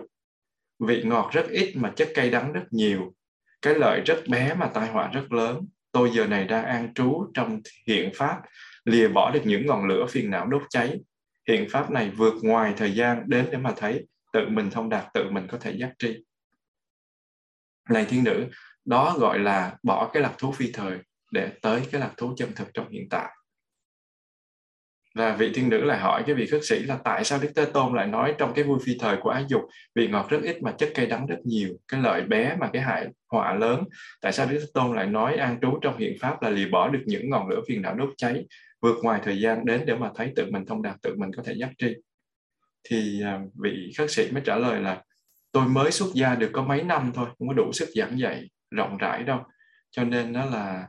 vị 0.80 1.04
ngọt 1.06 1.30
rất 1.34 1.50
ít 1.50 1.74
mà 1.76 1.94
chất 1.96 2.10
cay 2.16 2.30
đắng 2.30 2.54
rất 2.54 2.64
nhiều 2.72 3.14
cái 3.62 3.76
lợi 3.76 4.02
rất 4.06 4.24
bé 4.30 4.54
mà 4.54 4.72
tai 4.74 4.88
họa 4.88 5.08
rất 5.14 5.32
lớn. 5.32 5.68
Tôi 5.92 6.12
giờ 6.14 6.28
này 6.28 6.46
đang 6.46 6.66
an 6.66 6.94
trú 6.94 7.32
trong 7.34 7.62
hiện 7.88 8.12
pháp, 8.16 8.42
lìa 8.86 9.08
bỏ 9.08 9.32
được 9.32 9.42
những 9.44 9.66
ngọn 9.66 9.88
lửa 9.88 10.06
phiền 10.10 10.30
não 10.30 10.48
đốt 10.48 10.62
cháy. 10.70 11.00
Hiện 11.48 11.68
pháp 11.70 11.92
này 11.92 12.10
vượt 12.10 12.34
ngoài 12.42 12.74
thời 12.78 12.96
gian 12.96 13.24
đến 13.28 13.48
để 13.52 13.58
mà 13.58 13.74
thấy 13.78 14.08
tự 14.34 14.50
mình 14.50 14.70
thông 14.70 14.90
đạt, 14.90 15.06
tự 15.14 15.30
mình 15.32 15.48
có 15.48 15.58
thể 15.58 15.72
giác 15.72 15.94
tri. 16.00 16.24
Này 17.90 18.06
thiên 18.06 18.24
nữ, 18.24 18.46
đó 18.86 19.16
gọi 19.20 19.40
là 19.40 19.78
bỏ 19.84 20.10
cái 20.14 20.24
lạc 20.24 20.34
thú 20.38 20.52
phi 20.52 20.72
thời 20.72 20.98
để 21.32 21.52
tới 21.62 21.82
cái 21.92 22.02
lạc 22.02 22.14
thú 22.18 22.34
chân 22.38 22.52
thực 22.56 22.68
trong 22.74 22.90
hiện 22.90 23.10
tại 23.10 23.37
và 25.18 25.36
vị 25.36 25.52
thiên 25.54 25.70
nữ 25.70 25.84
lại 25.84 26.00
hỏi 26.00 26.24
cái 26.26 26.36
vị 26.36 26.46
khất 26.46 26.62
sĩ 26.64 26.80
là 26.80 26.98
tại 27.04 27.24
sao 27.24 27.40
Đức 27.42 27.50
Thế 27.56 27.66
Tôn 27.66 27.96
lại 27.96 28.08
nói 28.08 28.36
trong 28.38 28.54
cái 28.54 28.64
vui 28.64 28.80
phi 28.86 28.98
thời 29.00 29.18
của 29.18 29.30
ái 29.30 29.46
dục 29.48 29.62
vị 29.96 30.08
ngọt 30.08 30.28
rất 30.30 30.40
ít 30.44 30.62
mà 30.62 30.72
chất 30.72 30.90
cây 30.96 31.06
đắng 31.06 31.28
rất 31.28 31.38
nhiều 31.44 31.70
cái 31.88 32.02
lợi 32.02 32.22
bé 32.22 32.56
mà 32.60 32.70
cái 32.74 32.82
hại 32.82 33.08
họa 33.32 33.54
lớn. 33.54 33.84
Tại 34.22 34.32
sao 34.32 34.46
Đức 34.46 34.58
Thế 34.60 34.66
Tôn 34.74 34.96
lại 34.96 35.06
nói 35.06 35.36
an 35.36 35.58
trú 35.62 35.80
trong 35.82 35.98
hiện 35.98 36.18
pháp 36.22 36.42
là 36.42 36.50
lìa 36.50 36.68
bỏ 36.68 36.90
được 36.90 37.04
những 37.06 37.30
ngọn 37.30 37.50
lửa 37.50 37.62
phiền 37.68 37.82
não 37.82 37.96
đốt 37.96 38.10
cháy 38.18 38.46
vượt 38.82 38.96
ngoài 39.04 39.22
thời 39.24 39.42
gian 39.42 39.66
đến 39.66 39.82
để 39.86 39.96
mà 39.96 40.12
thấy 40.16 40.32
tự 40.36 40.52
mình 40.52 40.66
thông 40.66 40.82
đạt 40.82 40.96
tự 41.02 41.16
mình 41.18 41.32
có 41.38 41.44
thể 41.44 41.54
giác 41.54 41.70
tri? 41.78 41.96
Thì 42.90 43.22
à, 43.24 43.40
vị 43.62 43.92
khất 43.98 44.12
sĩ 44.12 44.32
mới 44.32 44.42
trả 44.46 44.56
lời 44.56 44.82
là 44.82 45.04
tôi 45.52 45.68
mới 45.68 45.92
xuất 45.92 46.08
gia 46.14 46.36
được 46.36 46.50
có 46.54 46.64
mấy 46.64 46.84
năm 46.84 47.12
thôi 47.16 47.28
không 47.40 47.48
có 47.48 47.54
đủ 47.54 47.72
sức 47.74 47.90
giảng 47.96 48.20
dạy 48.20 48.50
rộng 48.72 48.98
rãi 48.98 49.24
đâu. 49.24 49.40
Cho 49.92 50.04
nên 50.04 50.34
đó 50.34 50.46
là 50.46 50.88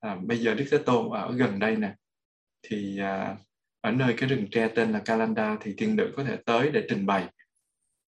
à, 0.00 0.16
bây 0.22 0.38
giờ 0.38 0.54
Đức 0.54 0.64
Thế 0.70 0.78
Tôn 0.78 1.10
ở 1.12 1.32
gần 1.36 1.58
đây 1.58 1.76
nè. 1.76 1.94
Thì 2.62 2.98
à, 2.98 3.36
ở 3.80 3.90
nơi 3.90 4.14
cái 4.16 4.28
rừng 4.28 4.46
tre 4.50 4.68
tên 4.68 4.92
là 4.92 5.02
Kalanda 5.04 5.56
thì 5.60 5.74
thiên 5.78 5.96
nữ 5.96 6.12
có 6.16 6.24
thể 6.24 6.36
tới 6.46 6.70
để 6.70 6.86
trình 6.88 7.06
bày. 7.06 7.26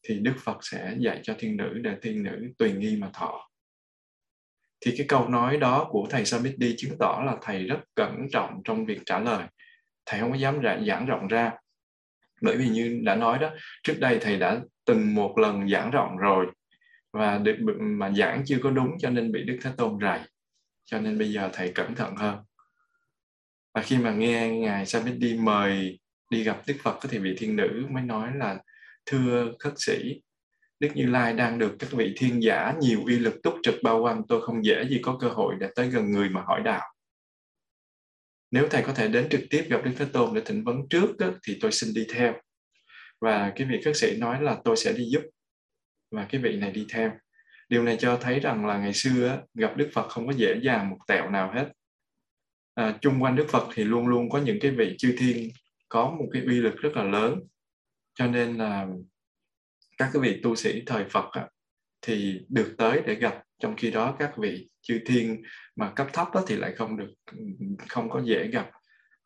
Thì 0.03 0.19
Đức 0.19 0.35
Phật 0.45 0.59
sẽ 0.61 0.95
dạy 0.99 1.21
cho 1.23 1.35
thiên 1.39 1.57
nữ 1.57 1.79
để 1.83 1.97
thiên 2.03 2.23
nữ 2.23 2.53
tùy 2.59 2.73
nghi 2.73 2.97
mà 3.01 3.11
thọ. 3.13 3.49
Thì 4.81 4.95
cái 4.99 5.07
câu 5.09 5.29
nói 5.29 5.57
đó 5.57 5.87
của 5.91 6.07
thầy 6.11 6.25
Samiti 6.25 6.75
chứng 6.79 6.99
tỏ 6.99 7.23
là 7.27 7.37
thầy 7.43 7.65
rất 7.65 7.79
cẩn 7.95 8.27
trọng 8.33 8.61
trong 8.65 8.87
việc 8.87 9.01
trả 9.07 9.19
lời. 9.19 9.47
Thầy 10.07 10.21
không 10.21 10.31
có 10.31 10.37
dám 10.37 10.63
giảng 10.87 11.07
rộng 11.07 11.29
ra. 11.29 11.53
Bởi 12.41 12.57
vì 12.57 12.69
như 12.69 13.01
đã 13.05 13.15
nói 13.15 13.39
đó, 13.39 13.51
trước 13.83 13.95
đây 13.99 14.19
thầy 14.21 14.39
đã 14.39 14.61
từng 14.85 15.15
một 15.15 15.39
lần 15.39 15.69
giảng 15.69 15.91
rộng 15.91 16.17
rồi. 16.17 16.47
Và 17.13 17.39
được, 17.39 17.57
mà 17.81 18.11
giảng 18.11 18.43
chưa 18.47 18.59
có 18.63 18.71
đúng 18.71 18.91
cho 18.99 19.11
nên 19.11 19.33
bị 19.33 19.43
Đức 19.45 19.59
Thế 19.63 19.71
Tôn 19.77 19.99
rầy. 20.01 20.21
Cho 20.85 21.01
nên 21.01 21.19
bây 21.19 21.33
giờ 21.33 21.51
thầy 21.53 21.73
cẩn 21.73 21.95
thận 21.95 22.17
hơn 22.17 22.39
và 23.75 23.83
khi 23.83 23.99
mà 23.99 24.13
nghe 24.13 24.49
ngài 24.49 24.87
Samiti 24.87 25.35
mời 25.35 25.99
đi 26.31 26.43
gặp 26.43 26.63
Đức 26.67 26.75
Phật 26.83 26.99
thì 27.09 27.19
vị 27.19 27.35
thiên 27.39 27.57
nữ 27.57 27.87
mới 27.91 28.03
nói 28.03 28.31
là 28.37 28.59
thưa 29.07 29.53
khất 29.59 29.73
sĩ 29.77 30.21
Đức 30.83 30.89
Như 30.95 31.07
Lai 31.07 31.33
đang 31.33 31.59
được 31.59 31.77
các 31.79 31.93
vị 31.93 32.15
thiên 32.17 32.43
giả 32.43 32.75
nhiều 32.81 33.03
uy 33.07 33.19
lực 33.19 33.43
túc 33.43 33.55
trực 33.63 33.75
bao 33.83 34.03
quanh 34.03 34.23
tôi 34.29 34.43
không 34.43 34.65
dễ 34.65 34.85
gì 34.89 34.99
có 35.03 35.19
cơ 35.21 35.29
hội 35.29 35.55
để 35.61 35.69
tới 35.75 35.89
gần 35.89 36.11
người 36.11 36.29
mà 36.29 36.43
hỏi 36.43 36.61
đạo. 36.65 36.93
Nếu 38.51 38.69
thầy 38.71 38.83
có 38.83 38.93
thể 38.93 39.09
đến 39.09 39.29
trực 39.29 39.41
tiếp 39.51 39.67
gặp 39.69 39.85
Đức 39.85 39.91
Thế 39.99 40.07
Tôn 40.13 40.35
để 40.35 40.43
thỉnh 40.45 40.65
vấn 40.65 40.89
trước 40.91 41.19
đó, 41.19 41.29
thì 41.47 41.59
tôi 41.61 41.73
xin 41.73 41.95
đi 41.95 42.07
theo. 42.15 42.35
Và 43.21 43.53
cái 43.57 43.67
vị 43.71 43.81
khất 43.85 43.97
sĩ 43.97 44.17
nói 44.17 44.43
là 44.43 44.57
tôi 44.65 44.77
sẽ 44.77 44.93
đi 44.93 45.05
giúp. 45.13 45.23
Và 46.11 46.27
cái 46.31 46.41
vị 46.41 46.57
này 46.57 46.71
đi 46.71 46.87
theo. 46.93 47.13
Điều 47.69 47.83
này 47.83 47.97
cho 48.01 48.19
thấy 48.23 48.41
rằng 48.41 48.67
là 48.67 48.79
ngày 48.79 48.93
xưa 48.93 49.43
gặp 49.55 49.77
Đức 49.77 49.91
Phật 49.93 50.09
không 50.09 50.27
có 50.27 50.33
dễ 50.33 50.55
dàng 50.63 50.91
một 50.91 50.99
tẹo 51.09 51.31
nào 51.31 51.53
hết 51.55 51.69
à, 52.75 52.99
chung 53.01 53.23
quanh 53.23 53.37
Đức 53.37 53.47
Phật 53.49 53.69
thì 53.75 53.85
luôn 53.85 54.07
luôn 54.07 54.31
có 54.31 54.39
những 54.39 54.59
cái 54.61 54.71
vị 54.71 54.95
chư 54.99 55.15
thiên 55.19 55.51
có 55.89 56.11
một 56.11 56.27
cái 56.33 56.43
uy 56.43 56.61
lực 56.61 56.77
rất 56.77 56.97
là 56.97 57.05
lớn. 57.05 57.41
Cho 58.15 58.27
nên 58.27 58.57
là 58.57 58.87
các 59.99 60.11
cái 60.13 60.23
vị 60.23 60.41
tu 60.43 60.55
sĩ 60.55 60.83
thời 60.87 61.05
Phật 61.05 61.33
á, 61.33 61.49
thì 62.03 62.41
được 62.49 62.75
tới 62.79 63.03
để 63.07 63.15
gặp 63.15 63.43
trong 63.59 63.77
khi 63.77 63.91
đó 63.91 64.17
các 64.19 64.33
vị 64.39 64.69
chư 64.83 65.01
thiên 65.07 65.43
mà 65.77 65.93
cấp 65.97 66.07
thấp 66.13 66.29
đó 66.35 66.45
thì 66.47 66.57
lại 66.57 66.73
không 66.77 66.97
được 66.97 67.13
không 67.89 68.11
có 68.11 68.23
dễ 68.25 68.49
gặp. 68.53 68.71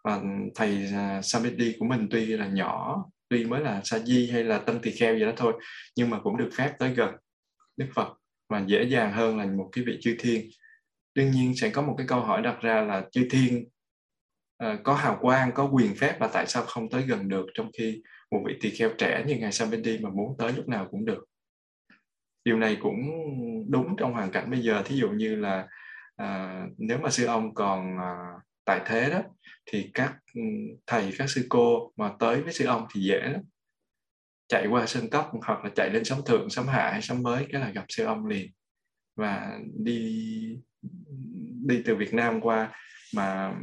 Và 0.05 0.23
thầy 0.55 0.87
à, 0.93 1.23
Samedi 1.23 1.77
của 1.79 1.87
mình 1.87 2.09
tuy 2.11 2.27
là 2.27 2.47
nhỏ 2.47 3.05
tuy 3.29 3.45
mới 3.45 3.61
là 3.61 3.81
sa 3.85 3.99
di 3.99 4.31
hay 4.31 4.45
là 4.45 4.59
tân 4.59 4.79
tỳ 4.83 4.91
kheo 4.91 5.19
gì 5.19 5.25
đó 5.25 5.33
thôi 5.37 5.53
nhưng 5.97 6.11
mà 6.11 6.21
cũng 6.21 6.37
được 6.37 6.51
phép 6.57 6.73
tới 6.79 6.95
gần 6.95 7.15
Đức 7.77 7.87
Phật 7.95 8.09
và 8.49 8.65
dễ 8.67 8.83
dàng 8.83 9.13
hơn 9.13 9.39
là 9.39 9.47
một 9.47 9.69
cái 9.73 9.85
vị 9.85 9.99
chư 10.01 10.17
thiên 10.19 10.51
đương 11.17 11.31
nhiên 11.31 11.57
sẽ 11.57 11.71
có 11.71 11.83
một 11.83 11.95
cái 11.99 12.07
câu 12.07 12.21
hỏi 12.21 12.43
đặt 12.43 12.61
ra 12.61 12.83
là 12.83 13.07
chư 13.13 13.29
thiên 13.31 13.69
uh, 14.65 14.81
có 14.85 14.95
hào 14.95 15.19
quang 15.21 15.53
có 15.55 15.65
quyền 15.73 15.95
phép 15.95 16.17
và 16.21 16.31
tại 16.33 16.47
sao 16.47 16.63
không 16.63 16.91
tới 16.91 17.03
gần 17.03 17.29
được 17.29 17.47
trong 17.55 17.71
khi 17.79 18.03
một 18.31 18.43
vị 18.47 18.55
tỳ 18.61 18.71
kheo 18.71 18.91
trẻ 18.99 19.25
như 19.27 19.37
ngài 19.37 19.53
Samvendi 19.53 19.99
mà 19.99 20.11
muốn 20.11 20.37
tới 20.39 20.53
lúc 20.53 20.69
nào 20.69 20.89
cũng 20.91 21.05
được? 21.05 21.25
Điều 22.45 22.59
này 22.59 22.77
cũng 22.81 22.97
đúng 23.69 23.97
trong 23.99 24.13
hoàn 24.13 24.31
cảnh 24.31 24.51
bây 24.51 24.61
giờ. 24.61 24.83
Thí 24.83 24.97
dụ 24.97 25.09
như 25.09 25.37
là 25.37 25.69
à, 26.17 26.63
nếu 26.79 26.99
mà 26.99 27.11
sư 27.11 27.27
ông 27.27 27.55
còn 27.55 27.99
ờ, 27.99 28.05
à, 28.05 28.17
tại 28.65 28.81
thế 28.87 29.11
đó 29.11 29.23
thì 29.67 29.91
các 29.95 30.15
ừ, 30.35 30.43
thầy 30.87 31.13
các 31.19 31.31
sư 31.31 31.47
cô 31.49 31.93
mà 31.97 32.13
tới 32.19 32.43
với 32.43 32.53
sư 32.53 32.67
ông 32.67 32.87
thì 32.95 33.01
dễ 33.01 33.21
lắm. 33.21 33.43
Chạy 34.49 34.67
qua 34.67 34.87
sân 34.87 35.11
cốc 35.11 35.31
hoặc 35.47 35.65
là 35.65 35.71
chạy 35.75 35.91
lên 35.91 36.05
sóng 36.05 36.21
thượng 36.27 36.51
sóng 36.51 36.67
hạ 36.67 36.91
hay 36.93 37.03
sóng 37.03 37.23
mới 37.23 37.47
cái 37.53 37.61
là 37.61 37.71
gặp 37.71 37.85
sư 37.89 38.05
ông 38.05 38.27
liền 38.27 38.51
và 39.17 39.59
đi 39.75 40.59
đi 41.67 41.83
từ 41.85 41.97
Việt 41.97 42.15
Nam 42.15 42.41
qua 42.41 42.73
mà 43.15 43.55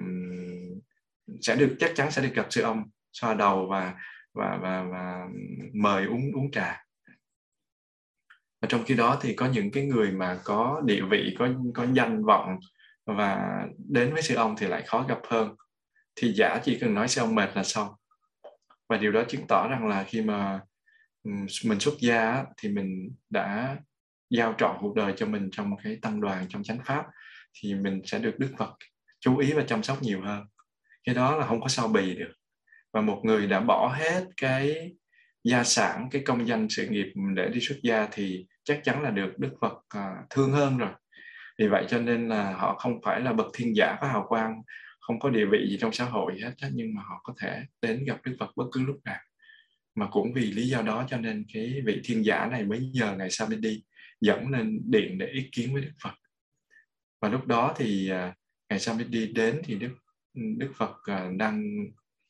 sẽ 1.42 1.56
được, 1.56 1.76
chắc 1.80 1.92
chắn 1.96 2.12
sẽ 2.12 2.22
được 2.22 2.34
gặp 2.34 2.48
sư 2.50 2.62
ông, 2.62 2.84
xoa 3.12 3.34
đầu 3.34 3.68
và 3.70 3.94
và 4.34 4.60
và 4.62 4.84
và 4.92 5.28
mời 5.74 6.06
uống 6.06 6.32
uống 6.32 6.52
trà. 6.52 6.84
Và 8.62 8.68
trong 8.68 8.84
khi 8.84 8.96
đó 8.96 9.20
thì 9.22 9.34
có 9.34 9.48
những 9.48 9.72
cái 9.72 9.86
người 9.86 10.12
mà 10.12 10.40
có 10.44 10.82
địa 10.86 11.02
vị, 11.10 11.36
có 11.40 11.50
có 11.74 11.88
danh 11.94 12.26
vọng 12.26 12.60
và 13.06 13.62
đến 13.78 14.14
với 14.14 14.22
sư 14.22 14.36
ông 14.36 14.56
thì 14.58 14.68
lại 14.68 14.84
khó 14.86 15.06
gặp 15.10 15.20
hơn. 15.30 15.56
Thì 16.16 16.34
giả 16.34 16.60
chỉ 16.64 16.78
cần 16.80 16.94
nói 16.94 17.08
sư 17.08 17.22
ông 17.22 17.36
mệt 17.36 17.50
là 17.56 17.64
xong. 17.64 17.88
Và 18.90 18.98
điều 18.98 19.12
đó 19.12 19.24
chứng 19.28 19.48
tỏ 19.48 19.68
rằng 19.68 19.88
là 19.88 20.04
khi 20.04 20.22
mà 20.22 20.60
mình 21.66 21.80
xuất 21.80 21.94
gia 22.00 22.44
thì 22.58 22.70
mình 22.70 23.16
đã 23.30 23.78
giao 24.30 24.56
trọn 24.58 24.78
cuộc 24.80 24.96
đời 24.96 25.14
cho 25.18 25.26
mình 25.26 25.50
trong 25.52 25.70
một 25.70 25.78
cái 25.84 25.98
tăng 26.02 26.22
đoàn, 26.22 26.46
trong 26.50 26.64
chánh 26.64 26.80
pháp 26.86 27.06
thì 27.54 27.76
mình 27.76 28.02
sẽ 28.06 28.20
được 28.20 28.40
Đức 28.40 28.54
Phật 28.58 28.74
chú 29.20 29.38
ý 29.38 29.54
và 29.54 29.64
chăm 29.68 29.84
sóc 29.84 30.04
nhiều 30.04 30.22
hơn. 30.22 30.44
Cái 31.04 31.16
đó 31.16 31.38
là 31.38 31.48
không 31.48 31.62
có 31.62 31.68
sao 31.68 31.88
bì 31.88 32.16
được. 32.16 32.34
Và 32.94 33.02
một 33.02 33.22
người 33.24 33.48
đã 33.48 33.60
bỏ 33.60 33.96
hết 34.00 34.24
cái 34.38 34.92
gia 35.44 35.64
sản, 35.64 36.08
cái 36.12 36.22
công 36.26 36.48
danh 36.48 36.68
sự 36.70 36.88
nghiệp 36.88 37.14
để 37.36 37.50
đi 37.50 37.60
xuất 37.60 37.76
gia 37.84 38.08
thì 38.12 38.46
chắc 38.64 38.80
chắn 38.84 39.02
là 39.02 39.12
được 39.12 39.34
Đức 39.38 39.52
Phật 39.62 39.74
à, 39.90 40.16
thương 40.30 40.52
hơn 40.52 40.78
rồi. 40.78 40.92
Vì 41.60 41.68
vậy 41.68 41.86
cho 41.90 42.00
nên 42.00 42.30
là 42.30 42.54
họ 42.54 42.76
không 42.80 43.02
phải 43.06 43.22
là 43.22 43.34
bậc 43.34 43.48
thiên 43.54 43.76
giả 43.76 43.98
có 44.02 44.08
hào 44.08 44.26
quang, 44.30 44.62
không 45.00 45.20
có 45.20 45.30
địa 45.30 45.46
vị 45.52 45.68
gì 45.70 45.78
trong 45.80 45.92
xã 45.92 46.06
hội 46.06 46.40
hết 46.44 46.70
nhưng 46.74 46.96
mà 46.96 47.02
họ 47.02 47.22
có 47.24 47.34
thể 47.42 47.62
đến 47.82 48.04
gặp 48.06 48.18
Đức 48.24 48.36
Phật 48.40 48.52
bất 48.56 48.66
cứ 48.72 48.86
lúc 48.86 48.98
nào. 49.06 49.20
Mà 49.96 50.08
cũng 50.12 50.34
vì 50.34 50.52
lý 50.52 50.68
do 50.68 50.82
đó 50.82 51.06
cho 51.10 51.18
nên 51.18 51.46
cái 51.54 51.82
vị 51.86 52.02
thiên 52.04 52.26
giả 52.26 52.46
này 52.46 52.64
mới 52.64 52.90
giờ 52.94 53.16
ngày 53.18 53.30
sau 53.30 53.48
đi 53.48 53.84
dẫn 54.22 54.50
lên 54.50 54.82
điện 54.86 55.18
để 55.18 55.28
ý 55.28 55.50
kiến 55.52 55.74
với 55.74 55.82
Đức 55.82 55.92
Phật 56.04 56.14
và 57.24 57.30
lúc 57.30 57.48
đó 57.48 57.74
thì 57.78 58.10
ngài 58.70 58.80
ngày 58.88 59.06
đi 59.10 59.28
đến 59.28 59.62
thì 59.64 59.76
Đức 59.76 59.90
Đức 60.34 60.72
Phật 60.76 60.92
à, 61.04 61.30
đang 61.38 61.64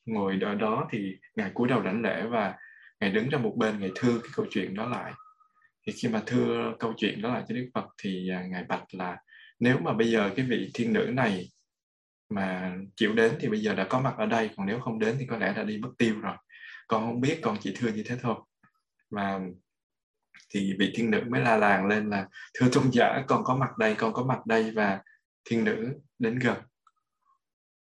ngồi 0.06 0.39
ở 0.41 0.56
đó 0.56 0.88
thì 0.91 1.16
ngài 1.36 1.52
cúi 1.54 1.68
đầu 1.68 1.82
đảnh 1.82 2.02
lễ 2.02 2.24
và 2.30 2.56
ngài 3.00 3.12
đứng 3.12 3.30
ra 3.30 3.38
một 3.38 3.54
bên, 3.58 3.80
ngài 3.80 3.91
thưa 3.96 4.20
cái 4.20 4.32
câu 4.36 4.46
chuyện 4.50 4.76
đó 4.76 4.89
lại. 4.89 5.14
Thì 5.88 5.94
khi 5.94 6.08
mà 6.08 6.24
thưa 6.26 6.74
câu 6.80 6.94
chuyện 6.98 7.22
đó 7.22 7.34
lại 7.34 7.44
cho 7.48 7.56
Đức 7.56 7.70
Phật 7.74 7.86
thì 8.04 8.30
à, 8.30 8.46
ngài 8.48 8.64
bạch 8.64 8.84
là, 8.91 9.18
nếu 9.60 9.78
mà 9.80 9.94
bây 9.94 10.12
giờ 10.12 10.32
cái 10.36 10.46
vị 10.46 10.72
thiên 10.74 10.94
nữ 10.94 11.12
này 11.14 11.50
mà 12.30 12.78
chịu 12.96 13.14
đến 13.14 13.32
thì 13.39 13.48
bây 13.48 13.60
giờ 13.60 13.76
đã 13.76 13.84
có 13.84 14.00
mặt 14.00 14.14
ở 14.18 14.26
đây, 14.26 14.50
còn 14.58 14.66
nếu 14.66 14.80
không 14.80 15.00
đến 15.00 15.16
thì 15.20 15.26
có 15.26 15.38
lẽ 15.38 15.54
đã 15.56 15.64
đi 15.64 15.78
mất 15.78 15.91
tiêu 15.98 16.20
rồi. 16.20 16.36
Con 16.88 17.06
không 17.06 17.22
biết, 17.22 17.39
con 17.41 17.58
chỉ 17.62 17.74
thưa 17.78 17.89
như 17.91 18.04
thế 18.06 18.18
thôi. 18.22 18.36
Và 19.10 19.39
thì 20.50 20.74
vị 20.80 20.91
thiên 20.96 21.12
nữ 21.12 21.22
mới 21.30 21.41
la 21.41 21.58
làng 21.58 21.88
lên 21.88 22.10
là, 22.10 22.28
thưa 22.54 22.70
tôn 22.74 22.91
giả, 22.91 23.24
con 23.28 23.44
có 23.44 23.56
mặt 23.56 23.78
đây, 23.78 23.96
con 23.96 24.14
có 24.14 24.24
mặt 24.24 24.46
đây. 24.46 24.72
Và 24.72 25.02
thiên 25.46 25.64
nữ 25.64 25.94
đến 26.20 26.39
gần. 26.39 26.58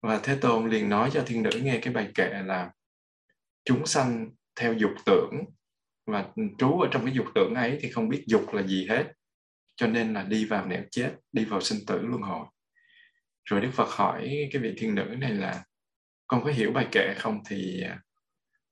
Và 0.02 0.20
thế 0.22 0.38
tôn 0.40 0.70
liền 0.70 0.88
nói 0.88 1.10
cho 1.12 1.22
thiên 1.26 1.42
nữ 1.42 1.50
nghe 1.62 1.78
cái 1.82 1.94
bài 1.94 2.10
kệ 2.14 2.42
là, 2.44 2.70
chúng 3.64 3.86
sanh 3.86 4.30
theo 4.56 4.72
dục 4.72 4.90
tưởng. 5.06 5.30
Và 6.06 6.28
trú 6.58 6.80
ở 6.80 6.88
trong 6.92 7.04
cái 7.04 7.14
dục 7.14 7.26
tưởng 7.34 7.54
ấy 7.54 7.78
thì 7.80 7.90
không 7.90 8.08
biết 8.08 8.24
dục 8.26 8.54
là 8.54 8.62
gì 8.62 8.86
hết, 8.90 9.12
cho 9.76 9.86
nên 9.86 10.12
là 10.14 10.22
đi 10.22 10.44
vào 10.44 10.66
nẻo 10.66 10.82
chết, 10.90 11.14
đi 11.32 11.44
vào 11.44 11.60
sinh 11.60 11.78
tử 11.86 11.98
luân 12.02 12.22
hồi. 12.22 12.46
Rồi 13.44 13.60
đức 13.60 13.70
phật 13.72 13.88
hỏi 13.88 14.48
cái 14.52 14.62
vị 14.62 14.74
thiên 14.76 14.94
nữ 14.94 15.04
này 15.18 15.30
là, 15.30 15.64
con 16.26 16.44
có 16.44 16.50
hiểu 16.50 16.72
bài 16.72 16.88
kệ 16.92 17.14
không? 17.18 17.40
Thì 17.48 17.84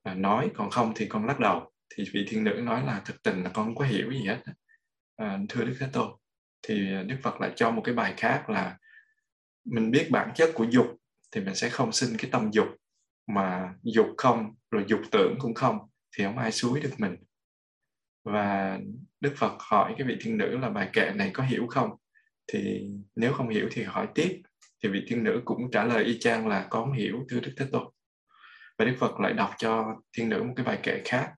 à, 0.03 0.15
nói, 0.15 0.51
còn 0.55 0.71
không 0.71 0.93
thì 0.97 1.07
con 1.07 1.27
lắc 1.27 1.41
đầu 1.41 1.73
thì 1.97 2.05
vị 2.13 2.27
thiên 2.29 2.45
nữ 2.45 2.61
nói 2.65 2.87
là 2.87 3.03
thực 3.05 3.23
tình 3.23 3.43
là 3.43 3.51
con 3.55 3.67
không 3.67 3.75
có 3.75 3.85
hiểu 3.85 4.13
gì 4.13 4.25
hết. 4.27 4.43
À, 5.17 5.39
thưa 5.49 5.65
đức 5.65 5.77
thế 5.81 5.87
tôn 5.93 6.11
thì 6.63 6.89
đức 7.07 7.17
phật 7.23 7.41
lại 7.41 7.53
cho 7.57 7.71
một 7.71 7.83
cái 7.85 7.95
bài 7.95 8.15
khác 8.17 8.51
là 8.51 8.79
mình 9.65 9.91
biết 9.91 10.09
bản 10.11 10.31
chất 10.35 10.51
của 10.55 10.65
dục 10.65 10.87
thì 11.33 11.41
mình 11.41 11.55
sẽ 11.55 11.69
không 11.69 11.93
sinh 11.93 12.17
cái 12.19 12.31
tâm 12.31 12.51
dục 12.51 12.67
mà 13.27 13.75
dục 13.83 14.07
không 14.17 14.55
rồi 14.71 14.85
dục 14.89 15.01
tưởng 15.13 15.35
cũng 15.39 15.55
không 15.55 15.79
thì 16.17 16.25
không 16.25 16.39
ai 16.39 16.53
suối 16.53 16.81
được 16.81 16.93
mình. 16.99 17.17
Và 18.25 18.79
đức 19.21 19.33
phật 19.37 19.57
hỏi 19.59 19.95
cái 19.99 20.07
vị 20.07 20.17
thiên 20.21 20.39
nữ 20.39 20.59
là 20.59 20.71
bài 20.71 20.91
kệ 20.93 21.11
này 21.15 21.31
có 21.33 21.43
hiểu 21.45 21.67
không? 21.67 21.91
Thì 22.53 22.91
nếu 23.17 23.33
không 23.33 23.49
hiểu 23.49 23.69
thì 23.73 23.83
hỏi 23.83 24.09
tiếp. 24.15 24.43
Thì 24.83 24.89
vị 24.89 25.05
thiên 25.09 25.25
nữ 25.25 25.43
cũng 25.45 25.71
trả 25.71 25.85
lời 25.85 26.05
y 26.05 26.19
chang 26.19 26.49
là 26.49 26.67
con 26.71 26.85
không 26.85 26.93
hiểu 26.93 27.27
thưa 27.29 27.41
đức 27.41 27.53
thế 27.57 27.67
tôn. 27.73 27.93
Và 28.79 28.85
đức 28.85 28.95
phật 28.99 29.21
lại 29.21 29.33
đọc 29.33 29.51
cho 29.59 29.97
thiên 30.13 30.29
nữ 30.29 30.43
một 30.43 30.53
cái 30.57 30.67
bài 30.67 30.79
kệ 30.83 31.03
khác 31.05 31.33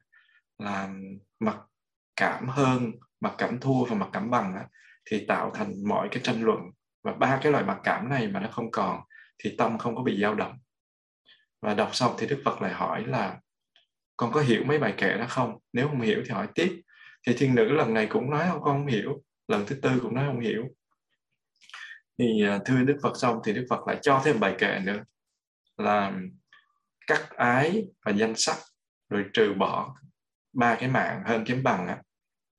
là 0.60 0.90
mặc 1.40 1.56
cảm 2.16 2.48
hơn 2.48 2.92
mặc 3.20 3.34
cảm 3.38 3.60
thua 3.60 3.84
và 3.84 3.94
mặc 3.94 4.08
cảm 4.12 4.30
bằng 4.30 4.54
á, 4.54 4.68
thì 5.04 5.24
tạo 5.28 5.50
thành 5.54 5.88
mọi 5.88 6.08
cái 6.10 6.22
tranh 6.22 6.42
luận 6.42 6.60
và 7.02 7.12
ba 7.12 7.38
cái 7.42 7.52
loại 7.52 7.64
mặc 7.64 7.80
cảm 7.84 8.08
này 8.08 8.28
mà 8.28 8.40
nó 8.40 8.48
không 8.52 8.70
còn 8.70 9.00
thì 9.38 9.54
tâm 9.58 9.78
không 9.78 9.96
có 9.96 10.02
bị 10.02 10.20
dao 10.20 10.34
động. 10.34 10.58
Và 11.62 11.74
đọc 11.74 11.90
xong 11.92 12.14
thì 12.18 12.26
đức 12.26 12.42
phật 12.44 12.62
lại 12.62 12.72
hỏi 12.72 13.04
là 13.06 13.38
con 14.16 14.32
có 14.32 14.40
hiểu 14.40 14.64
mấy 14.64 14.78
bài 14.78 14.94
kệ 14.96 15.18
đó 15.18 15.26
không? 15.28 15.58
Nếu 15.72 15.88
không 15.88 16.00
hiểu 16.00 16.22
thì 16.24 16.30
hỏi 16.30 16.48
tiếp. 16.54 16.82
Thì 17.26 17.34
thiên 17.38 17.54
nữ 17.54 17.64
lần 17.64 17.94
này 17.94 18.06
cũng 18.06 18.30
nói 18.30 18.46
không 18.48 18.62
con 18.62 18.76
không 18.76 18.86
hiểu. 18.86 19.22
Lần 19.48 19.66
thứ 19.66 19.76
tư 19.82 19.90
cũng 20.02 20.14
nói 20.14 20.26
không 20.26 20.40
hiểu. 20.40 20.64
Thì 22.18 22.44
à, 22.46 22.58
thưa 22.64 22.82
đức 22.82 22.98
phật 23.02 23.12
xong 23.16 23.40
thì 23.44 23.52
đức 23.52 23.66
phật 23.70 23.86
lại 23.86 23.98
cho 24.02 24.22
thêm 24.24 24.40
bài 24.40 24.54
kệ 24.58 24.80
nữa 24.84 25.04
là 25.76 26.12
cắt 27.06 27.30
ái 27.30 27.84
và 28.04 28.12
danh 28.12 28.34
sắc 28.36 28.56
rồi 29.08 29.24
trừ 29.32 29.54
bỏ 29.58 29.94
ba 30.60 30.76
cái 30.80 30.88
mạng 30.88 31.22
hơn 31.26 31.44
kém 31.44 31.62
bằng 31.62 31.86
á 31.86 32.02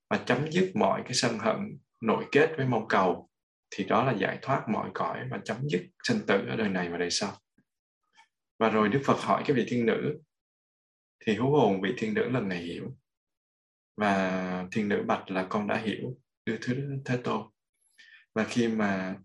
và 0.09 0.17
chấm 0.17 0.51
dứt 0.51 0.71
mọi 0.75 1.01
cái 1.03 1.13
sân 1.13 1.39
hận 1.39 1.77
nội 2.01 2.25
kết 2.31 2.53
với 2.57 2.65
mong 2.65 2.87
cầu 2.87 3.29
thì 3.71 3.83
đó 3.83 4.03
là 4.03 4.11
giải 4.11 4.39
thoát 4.41 4.69
mọi 4.69 4.89
cõi 4.93 5.19
và 5.31 5.39
chấm 5.45 5.57
dứt 5.61 5.81
sinh 6.03 6.17
tử 6.27 6.45
ở 6.49 6.55
đời 6.55 6.69
này 6.69 6.89
và 6.89 6.97
đời 6.97 7.11
sau. 7.11 7.37
Và 8.59 8.69
rồi 8.69 8.89
đức 8.89 9.01
phật 9.05 9.17
hỏi 9.19 9.43
cái 9.45 9.55
vị 9.55 9.65
thiên 9.67 9.85
nữ 9.85 10.19
thì 11.25 11.35
hú 11.35 11.51
hồn 11.51 11.81
vị 11.81 11.93
thiên 11.97 12.13
nữ 12.13 12.29
lần 12.29 12.49
này 12.49 12.59
hiểu 12.59 12.97
và 13.97 14.65
thiên 14.71 14.89
nữ 14.89 15.03
bạch 15.07 15.31
là 15.31 15.45
con 15.49 15.67
đã 15.67 15.77
hiểu 15.77 16.17
đưa 16.45 16.57
thứ 16.61 17.01
thế 17.05 17.17
tôn. 17.23 17.47
Và 18.35 18.43
khi 18.43 18.67
mà 18.67 19.15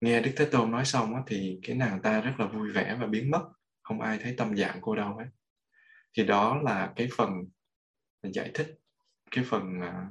nghe 0.00 0.20
đức 0.20 0.32
thế 0.36 0.44
tôn 0.44 0.70
nói 0.70 0.84
xong 0.84 1.14
á, 1.14 1.22
thì 1.26 1.58
cái 1.62 1.76
nàng 1.76 2.02
ta 2.02 2.20
rất 2.20 2.32
là 2.38 2.46
vui 2.46 2.72
vẻ 2.72 2.96
và 3.00 3.06
biến 3.06 3.30
mất 3.30 3.48
không 3.82 4.00
ai 4.00 4.18
thấy 4.22 4.34
tâm 4.36 4.56
dạng 4.56 4.78
cô 4.80 4.96
đâu 4.96 5.16
hết 5.16 5.26
thì 6.16 6.24
đó 6.24 6.60
là 6.62 6.92
cái 6.96 7.08
phần 7.16 7.30
giải 8.22 8.50
thích 8.54 8.78
cái 9.30 9.44
phần 9.44 9.80
à, 9.80 10.06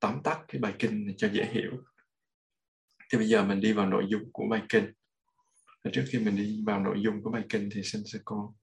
tóm 0.00 0.20
tắt 0.24 0.38
cái 0.48 0.60
bài 0.60 0.74
kinh 0.78 1.06
này 1.06 1.14
cho 1.18 1.28
dễ 1.32 1.44
hiểu 1.44 1.70
thì 3.12 3.18
bây 3.18 3.28
giờ 3.28 3.44
mình 3.44 3.60
đi 3.60 3.72
vào 3.72 3.86
nội 3.86 4.04
dung 4.08 4.32
của 4.32 4.48
bài 4.50 4.62
kinh 4.68 4.92
và 5.84 5.90
trước 5.94 6.04
khi 6.08 6.18
mình 6.18 6.36
đi 6.36 6.62
vào 6.66 6.80
nội 6.80 6.96
dung 7.04 7.22
của 7.22 7.30
bài 7.30 7.42
kinh 7.48 7.68
thì 7.74 7.82
xin 7.82 8.02
sư 8.04 8.20
cô 8.24 8.54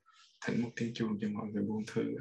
thỉnh 0.45 0.61
một 0.61 0.69
tiếng 0.75 0.93
chuông 0.93 1.17
cho 1.21 1.27
mọi 1.29 1.47
người 1.51 1.63
buông 1.63 1.83
thư 1.87 2.15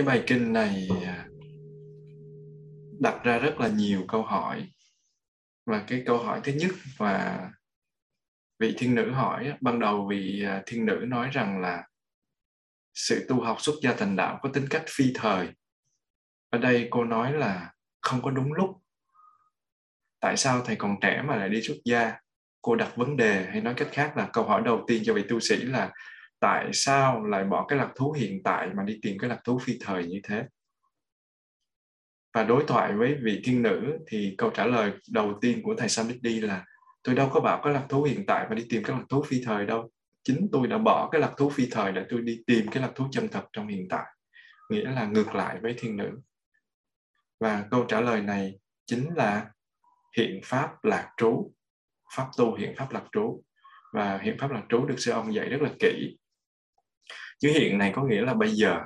Cái 0.00 0.06
bài 0.06 0.24
kinh 0.26 0.52
này 0.52 0.88
à, 1.04 1.26
đặt 3.00 3.24
ra 3.24 3.38
rất 3.38 3.60
là 3.60 3.68
nhiều 3.68 4.04
câu 4.08 4.22
hỏi. 4.22 4.70
Và 5.66 5.84
cái 5.86 6.02
câu 6.06 6.18
hỏi 6.18 6.40
thứ 6.44 6.52
nhất 6.52 6.70
và 6.96 7.50
vị 8.58 8.74
thiên 8.78 8.94
nữ 8.94 9.10
hỏi 9.10 9.52
ban 9.60 9.78
đầu 9.78 10.06
vị 10.10 10.44
à, 10.46 10.62
thiên 10.66 10.86
nữ 10.86 11.04
nói 11.08 11.30
rằng 11.32 11.60
là 11.60 11.84
sự 12.94 13.26
tu 13.28 13.40
học 13.40 13.60
xuất 13.60 13.74
gia 13.82 13.94
thành 13.94 14.16
đạo 14.16 14.38
có 14.42 14.50
tính 14.52 14.66
cách 14.70 14.84
phi 14.88 15.12
thời. 15.14 15.48
Ở 16.50 16.58
đây 16.58 16.88
cô 16.90 17.04
nói 17.04 17.32
là 17.32 17.72
không 18.00 18.22
có 18.22 18.30
đúng 18.30 18.52
lúc. 18.52 18.70
Tại 20.20 20.36
sao 20.36 20.62
thầy 20.64 20.76
còn 20.76 20.96
trẻ 21.00 21.22
mà 21.26 21.36
lại 21.36 21.48
đi 21.48 21.62
xuất 21.62 21.76
gia? 21.84 22.12
Cô 22.62 22.74
đặt 22.74 22.96
vấn 22.96 23.16
đề 23.16 23.44
hay 23.44 23.60
nói 23.60 23.74
cách 23.76 23.88
khác 23.92 24.16
là 24.16 24.30
câu 24.32 24.44
hỏi 24.44 24.62
đầu 24.64 24.84
tiên 24.86 25.02
cho 25.06 25.14
vị 25.14 25.24
tu 25.28 25.40
sĩ 25.40 25.56
là 25.56 25.92
tại 26.40 26.70
sao 26.72 27.24
lại 27.24 27.44
bỏ 27.44 27.66
cái 27.68 27.78
lạc 27.78 27.92
thú 27.96 28.12
hiện 28.12 28.42
tại 28.42 28.70
mà 28.74 28.82
đi 28.82 28.98
tìm 29.02 29.18
cái 29.18 29.30
lạc 29.30 29.40
thú 29.44 29.58
phi 29.58 29.78
thời 29.80 30.06
như 30.06 30.20
thế? 30.24 30.44
Và 32.34 32.44
đối 32.44 32.64
thoại 32.64 32.92
với 32.92 33.16
vị 33.22 33.42
thiên 33.44 33.62
nữ 33.62 33.98
thì 34.06 34.34
câu 34.38 34.50
trả 34.50 34.66
lời 34.66 34.92
đầu 35.10 35.38
tiên 35.40 35.60
của 35.62 35.74
thầy 35.78 35.88
Samiti 35.88 36.40
là, 36.40 36.64
tôi 37.02 37.14
đâu 37.14 37.30
có 37.32 37.40
bảo 37.40 37.60
cái 37.64 37.72
lạc 37.72 37.86
thú 37.88 38.02
hiện 38.02 38.26
tại 38.26 38.46
mà 38.48 38.54
đi 38.54 38.66
tìm 38.68 38.82
cái 38.82 38.96
lạc 38.96 39.04
thú 39.08 39.22
phi 39.22 39.42
thời 39.44 39.66
đâu. 39.66 39.90
Chính 40.24 40.48
tôi 40.52 40.66
đã 40.66 40.78
bỏ 40.78 41.08
cái 41.12 41.20
lạc 41.20 41.32
thú 41.36 41.50
phi 41.50 41.68
thời 41.70 41.92
để 41.92 42.04
tôi 42.08 42.20
đi 42.20 42.42
tìm 42.46 42.66
cái 42.70 42.82
lạc 42.82 42.92
thú 42.94 43.08
chân 43.12 43.28
thật 43.28 43.44
trong 43.52 43.68
hiện 43.68 43.86
tại. 43.90 44.06
Nghĩa 44.70 44.90
là 44.90 45.06
ngược 45.06 45.34
lại 45.34 45.58
với 45.62 45.74
thiên 45.78 45.96
nữ. 45.96 46.10
Và 47.40 47.66
câu 47.70 47.84
trả 47.84 48.00
lời 48.00 48.22
này 48.22 48.58
chính 48.86 49.14
là 49.14 49.50
hiện 50.16 50.40
pháp 50.44 50.84
lạc 50.84 51.12
trú, 51.16 51.52
pháp 52.16 52.26
tu 52.36 52.54
hiện 52.54 52.74
pháp 52.76 52.92
lạc 52.92 53.04
trú. 53.12 53.42
Và 53.92 54.18
hiện 54.18 54.36
pháp 54.40 54.50
lạc 54.50 54.62
trú 54.68 54.86
được 54.86 54.96
sư 54.98 55.12
ông 55.12 55.34
dạy 55.34 55.48
rất 55.48 55.62
là 55.62 55.70
kỹ 55.78 56.18
chữ 57.40 57.52
hiện 57.52 57.78
này 57.78 57.92
có 57.94 58.04
nghĩa 58.04 58.20
là 58.20 58.34
bây 58.34 58.50
giờ, 58.50 58.80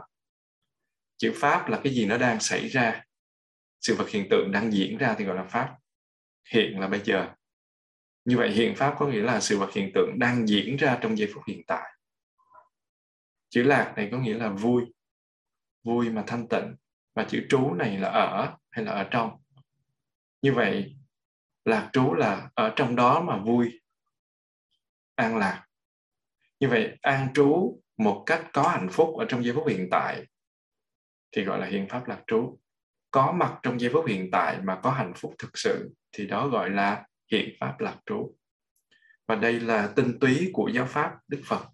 chữ 1.16 1.32
pháp 1.36 1.68
là 1.68 1.80
cái 1.84 1.94
gì 1.94 2.07
nó 2.07 2.18
đang 2.18 2.40
xảy 2.40 2.68
ra? 2.68 3.02
Sự 3.80 3.94
vật 3.94 4.09
hiện 4.09 4.26
tượng 4.30 4.50
đang 4.52 4.72
diễn 4.72 4.98
ra 4.98 5.14
thì 5.18 5.24
gọi 5.24 5.36
là 5.36 5.44
pháp. 5.44 5.76
Hiện 6.50 6.80
là 6.80 6.88
bây 6.88 7.00
giờ. 7.00 7.28
Như 8.24 8.36
vậy 8.36 8.50
hiện 8.50 8.74
pháp 8.76 8.94
có 8.98 9.07
nghĩa 9.07 9.22
là 9.22 9.40
sự 9.40 9.59
vật 9.59 9.72
hiện 9.72 9.90
tượng 9.94 10.18
đang 10.18 10.48
diễn 10.48 10.76
ra 10.76 10.98
trong 11.02 11.18
giây 11.18 11.30
phút 11.34 11.42
hiện 11.46 11.62
tại. 11.66 11.94
Chữ 13.48 13.62
lạc 13.62 13.92
này 13.96 14.09
có 14.12 14.18
nghĩa 14.18 14.34
là 14.34 14.48
vui. 14.48 14.82
Vui 15.82 16.11
mà 16.11 16.24
thanh 16.26 16.48
tịnh. 16.48 16.76
Và 17.14 17.24
chữ 17.24 17.46
trú 17.48 17.74
này 17.74 17.98
là 17.98 18.09
ở 18.09 18.57
hay 18.70 18.84
là 18.84 18.92
ở 18.92 19.09
trong? 19.11 19.42
Như 20.42 20.52
vậy, 20.52 20.96
lạc 21.64 21.90
trú 21.92 22.14
là 22.14 22.50
ở 22.55 22.72
trong 22.76 22.96
đó 22.96 23.20
mà 23.20 23.36
vui. 23.36 23.80
An 25.14 25.36
lạc. 25.36 25.66
Như 26.61 26.68
vậy, 26.68 26.96
an 27.02 27.28
trú 27.34 27.80
một 27.97 28.22
cách 28.26 28.47
có 28.53 28.68
hạnh 28.68 28.88
phúc 28.90 29.16
ở 29.18 29.26
trong 29.28 29.45
giây 29.45 29.55
phút 29.55 29.68
hiện 29.68 29.88
tại 29.90 30.26
thì 31.36 31.45
gọi 31.45 31.59
là 31.59 31.66
hiện 31.66 31.88
pháp 31.88 32.09
lạc 32.09 32.22
trú. 32.26 32.59
Có 33.11 33.32
mặt 33.32 33.59
trong 33.62 33.80
giây 33.80 33.90
phút 33.92 34.07
hiện 34.09 34.28
tại 34.32 34.61
mà 34.62 34.80
có 34.82 34.90
hạnh 34.90 35.12
phúc 35.16 35.34
thực 35.38 35.59
sự 35.59 35.90
thì 36.12 36.26
đó 36.26 36.49
gọi 36.49 36.70
là 36.70 37.07
hiện 37.32 37.49
pháp 37.61 37.80
lạc 37.80 37.97
trú. 38.07 38.34
Và 39.26 39.34
đây 39.34 39.61
là 39.61 39.92
tinh 39.97 40.18
túy 40.20 40.51
của 40.53 40.70
giáo 40.74 40.86
pháp 40.86 41.12
đức 41.28 41.40
phật. 41.45 41.66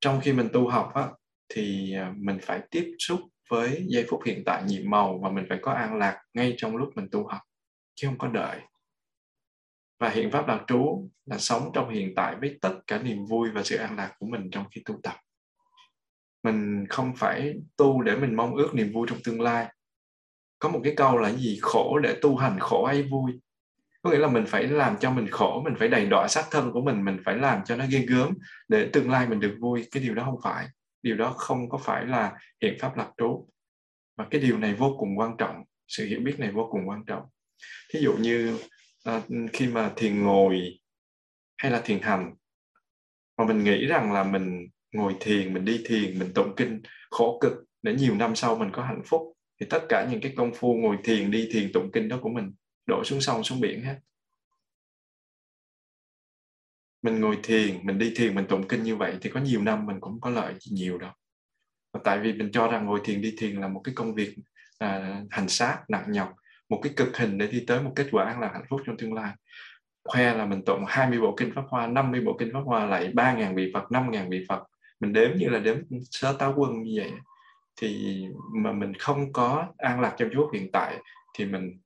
Trong 0.00 0.20
khi 0.20 0.32
mình 0.32 0.48
tu 0.52 0.68
học 0.68 0.92
á, 0.94 1.08
thì 1.48 1.94
à, 1.94 2.12
mình 2.16 2.38
phải 2.42 2.62
tiếp 2.70 2.94
xúc 2.98 3.20
với 3.50 3.86
giây 3.88 4.06
phút 4.08 4.20
hiện 4.26 4.42
tại 4.46 4.62
nhiệm 4.66 4.90
màu 4.90 5.18
và 5.22 5.30
mình 5.30 5.46
phải 5.48 5.58
có 5.62 5.72
an 5.72 5.96
lạc 5.96 6.22
ngay 6.34 6.54
trong 6.56 6.76
lúc 6.76 6.90
mình 6.94 7.08
tu 7.12 7.26
học 7.26 7.40
chứ 7.94 8.08
không 8.08 8.18
có 8.18 8.28
đợi 8.28 8.60
và 9.98 10.08
hiện 10.08 10.30
pháp 10.30 10.48
lạc 10.48 10.64
trú 10.66 11.08
là 11.26 11.38
sống 11.38 11.70
trong 11.74 11.90
hiện 11.90 12.12
tại 12.16 12.36
với 12.40 12.58
tất 12.60 12.74
cả 12.86 13.02
niềm 13.02 13.24
vui 13.24 13.50
và 13.50 13.62
sự 13.62 13.76
an 13.76 13.96
lạc 13.96 14.14
của 14.18 14.26
mình 14.26 14.50
trong 14.50 14.64
khi 14.70 14.82
tu 14.84 15.00
tập. 15.02 15.14
Mình 16.42 16.86
không 16.88 17.12
phải 17.16 17.54
tu 17.76 18.02
để 18.02 18.16
mình 18.16 18.36
mong 18.36 18.54
ước 18.54 18.74
niềm 18.74 18.92
vui 18.92 19.06
trong 19.10 19.18
tương 19.24 19.40
lai. 19.40 19.66
Có 20.58 20.68
một 20.68 20.80
cái 20.84 20.94
câu 20.96 21.18
là 21.18 21.32
gì? 21.32 21.58
Khổ 21.62 21.98
để 21.98 22.18
tu 22.22 22.36
hành 22.36 22.58
khổ 22.60 22.84
hay 22.84 23.02
vui? 23.02 23.40
Có 24.02 24.10
nghĩa 24.10 24.18
là 24.18 24.28
mình 24.28 24.44
phải 24.46 24.62
làm 24.62 24.96
cho 25.00 25.10
mình 25.10 25.26
khổ, 25.30 25.62
mình 25.64 25.74
phải 25.78 25.88
đầy 25.88 26.06
đọa 26.06 26.28
sát 26.28 26.44
thân 26.50 26.72
của 26.72 26.80
mình 26.80 27.04
mình 27.04 27.18
phải 27.24 27.36
làm 27.36 27.64
cho 27.64 27.76
nó 27.76 27.84
ghê 27.90 27.98
gớm 28.08 28.34
để 28.68 28.90
tương 28.92 29.10
lai 29.10 29.28
mình 29.28 29.40
được 29.40 29.56
vui. 29.60 29.86
Cái 29.90 30.02
điều 30.02 30.14
đó 30.14 30.24
không 30.24 30.40
phải. 30.42 30.66
Điều 31.02 31.16
đó 31.16 31.30
không 31.36 31.68
có 31.68 31.78
phải 31.78 32.06
là 32.06 32.38
hiện 32.62 32.76
pháp 32.80 32.96
lạc 32.96 33.10
trú. 33.16 33.48
Và 34.16 34.26
cái 34.30 34.40
điều 34.40 34.58
này 34.58 34.74
vô 34.74 34.96
cùng 34.98 35.18
quan 35.18 35.36
trọng. 35.38 35.64
Sự 35.88 36.06
hiểu 36.06 36.20
biết 36.20 36.34
này 36.38 36.50
vô 36.50 36.68
cùng 36.70 36.88
quan 36.88 37.04
trọng. 37.04 37.22
Thí 37.92 38.00
dụ 38.00 38.12
như 38.16 38.58
à, 39.08 39.22
ừ, 39.28 39.36
khi 39.52 39.66
mà 39.66 39.92
thiền 39.96 40.22
ngồi 40.22 40.78
hay 41.58 41.72
là 41.72 41.80
thiền 41.84 42.00
hành 42.02 42.34
mà 43.38 43.44
mình 43.44 43.64
nghĩ 43.64 43.86
rằng 43.86 44.12
là 44.12 44.24
mình 44.24 44.68
ngồi 44.92 45.16
thiền 45.20 45.54
mình 45.54 45.64
đi 45.64 45.82
thiền 45.86 46.18
mình 46.18 46.32
tụng 46.34 46.54
kinh 46.56 46.82
khổ 47.10 47.38
cực 47.40 47.52
để 47.82 47.94
nhiều 47.94 48.14
năm 48.14 48.36
sau 48.36 48.56
mình 48.56 48.68
có 48.72 48.82
hạnh 48.82 49.02
phúc 49.06 49.22
thì 49.60 49.66
tất 49.70 49.80
cả 49.88 50.08
những 50.10 50.20
cái 50.20 50.34
công 50.36 50.50
phu 50.54 50.74
ngồi 50.74 50.96
thiền 51.04 51.30
đi 51.30 51.48
thiền 51.52 51.72
tụng 51.72 51.90
kinh 51.92 52.08
đó 52.08 52.18
của 52.22 52.28
mình 52.28 52.52
đổ 52.86 53.04
xuống 53.04 53.20
sông 53.20 53.44
xuống 53.44 53.60
biển 53.60 53.82
hết. 53.82 53.98
Mình 57.02 57.20
ngồi 57.20 57.38
thiền 57.42 57.86
mình 57.86 57.98
đi 57.98 58.12
thiền 58.16 58.34
mình 58.34 58.46
tụng 58.48 58.68
kinh 58.68 58.82
như 58.82 58.96
vậy 58.96 59.18
thì 59.20 59.30
có 59.30 59.40
nhiều 59.40 59.62
năm 59.62 59.86
mình 59.86 59.96
cũng 60.00 60.20
có 60.20 60.30
lợi 60.30 60.54
nhiều 60.70 60.98
đâu. 60.98 61.12
Và 61.92 62.00
tại 62.04 62.18
vì 62.18 62.32
mình 62.32 62.50
cho 62.52 62.68
rằng 62.68 62.86
ngồi 62.86 63.00
thiền 63.04 63.20
đi 63.20 63.34
thiền 63.38 63.60
là 63.60 63.68
một 63.68 63.80
cái 63.84 63.94
công 63.94 64.14
việc 64.14 64.34
à, 64.78 65.22
hành 65.30 65.48
xác 65.48 65.84
nặng 65.88 66.12
nhọc 66.12 66.34
một 66.68 66.80
cái 66.82 66.92
cực 66.96 67.16
hình 67.16 67.38
để 67.38 67.46
đi 67.46 67.64
tới 67.66 67.82
một 67.82 67.92
kết 67.96 68.08
quả 68.10 68.24
an 68.24 68.40
lạc 68.40 68.50
hạnh 68.52 68.64
phúc 68.68 68.80
trong 68.86 68.96
tương 68.96 69.14
lai. 69.14 69.32
Khoe 70.04 70.34
là 70.34 70.46
mình 70.46 70.64
tụng 70.64 70.84
20 70.88 71.20
bộ 71.20 71.34
kinh 71.36 71.52
pháp 71.54 71.64
hoa 71.68 71.86
50 71.86 72.20
bộ 72.20 72.36
kinh 72.38 72.50
pháp 72.52 72.60
hoa, 72.64 72.86
lại 72.86 73.12
3.000 73.12 73.54
vị 73.54 73.70
Phật 73.74 73.84
5.000 73.90 74.30
vị 74.30 74.44
Phật. 74.48 74.64
Mình 75.00 75.12
đếm 75.12 75.30
như 75.36 75.48
là 75.48 75.58
đếm 75.58 75.76
sớ 76.10 76.36
táo 76.38 76.54
quân 76.56 76.82
như 76.82 76.92
vậy. 76.96 77.12
Thì 77.80 78.22
mà 78.62 78.72
mình 78.72 78.94
không 78.94 79.32
có 79.32 79.66
an 79.76 80.00
lạc 80.00 80.14
trong 80.18 80.28
chúa 80.32 80.50
hiện 80.50 80.72
tại 80.72 80.96
thì 81.38 81.44
mình 81.44 81.80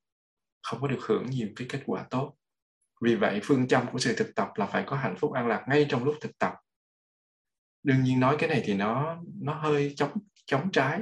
không 0.62 0.80
có 0.80 0.88
được 0.88 1.00
hưởng 1.06 1.26
nhiều 1.30 1.48
cái 1.56 1.66
kết 1.70 1.80
quả 1.86 2.04
tốt. 2.10 2.34
Vì 3.00 3.16
vậy, 3.16 3.40
phương 3.42 3.68
châm 3.68 3.86
của 3.92 3.98
sự 3.98 4.14
thực 4.16 4.34
tập 4.34 4.48
là 4.54 4.66
phải 4.66 4.84
có 4.86 4.96
hạnh 4.96 5.16
phúc 5.18 5.32
an 5.32 5.46
lạc 5.46 5.64
ngay 5.68 5.86
trong 5.88 6.04
lúc 6.04 6.14
thực 6.20 6.38
tập. 6.38 6.54
Đương 7.82 8.02
nhiên 8.02 8.20
nói 8.20 8.36
cái 8.38 8.48
này 8.48 8.62
thì 8.64 8.74
nó 8.74 9.16
nó 9.40 9.54
hơi 9.54 9.94
chống 9.96 10.10
chống 10.46 10.70
trái. 10.72 11.00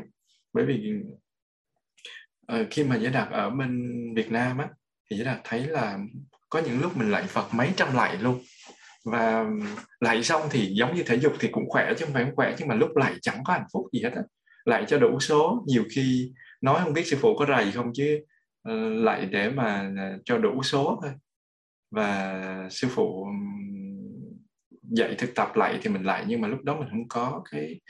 Bởi 0.52 0.64
vì 0.66 1.02
Ờ, 2.50 2.64
khi 2.70 2.84
mà 2.84 2.96
giải 2.96 3.12
đạt 3.12 3.30
ở 3.30 3.50
bên 3.50 3.90
Việt 4.14 4.32
Nam 4.32 4.58
á 4.58 4.68
thì 5.10 5.16
giải 5.16 5.24
đạt 5.24 5.40
thấy 5.44 5.66
là 5.66 5.98
có 6.48 6.58
những 6.58 6.80
lúc 6.80 6.96
mình 6.96 7.10
lạy 7.10 7.22
Phật 7.22 7.54
mấy 7.54 7.70
trăm 7.76 7.94
lạy 7.94 8.16
luôn. 8.20 8.42
Và 9.04 9.44
lạy 10.00 10.22
xong 10.22 10.42
thì 10.50 10.72
giống 10.74 10.94
như 10.94 11.02
thể 11.02 11.18
dục 11.18 11.32
thì 11.40 11.48
cũng 11.52 11.68
khỏe 11.68 11.94
chứ 11.98 12.04
không 12.04 12.14
phải 12.14 12.24
không 12.24 12.36
khỏe 12.36 12.54
nhưng 12.58 12.68
mà 12.68 12.74
lúc 12.74 12.96
lạy 12.96 13.14
chẳng 13.22 13.44
có 13.44 13.52
hạnh 13.52 13.66
phúc 13.72 13.86
gì 13.92 14.02
hết 14.02 14.12
á. 14.16 14.22
Lạy 14.64 14.84
cho 14.88 14.98
đủ 14.98 15.20
số 15.20 15.64
nhiều 15.66 15.84
khi 15.94 16.32
nói 16.60 16.80
không 16.84 16.92
biết 16.92 17.06
sư 17.06 17.16
phụ 17.20 17.36
có 17.38 17.46
rầy 17.46 17.72
không 17.72 17.90
chứ 17.94 18.20
ờ, 18.62 18.74
lạy 18.88 19.26
để 19.26 19.50
mà 19.50 19.92
ờ, 19.98 20.18
cho 20.24 20.38
đủ 20.38 20.62
số 20.62 21.00
thôi. 21.02 21.12
Và 21.90 22.68
sư 22.70 22.88
phụ 22.90 23.26
dạy 24.82 25.14
thực 25.18 25.34
tập 25.34 25.56
lại 25.56 25.78
thì 25.82 25.90
mình 25.90 26.02
lại 26.02 26.24
nhưng 26.28 26.40
mà 26.40 26.48
lúc 26.48 26.62
đó 26.62 26.76
mình 26.80 26.88
không 26.90 27.08
có 27.08 27.42
cái 27.50 27.80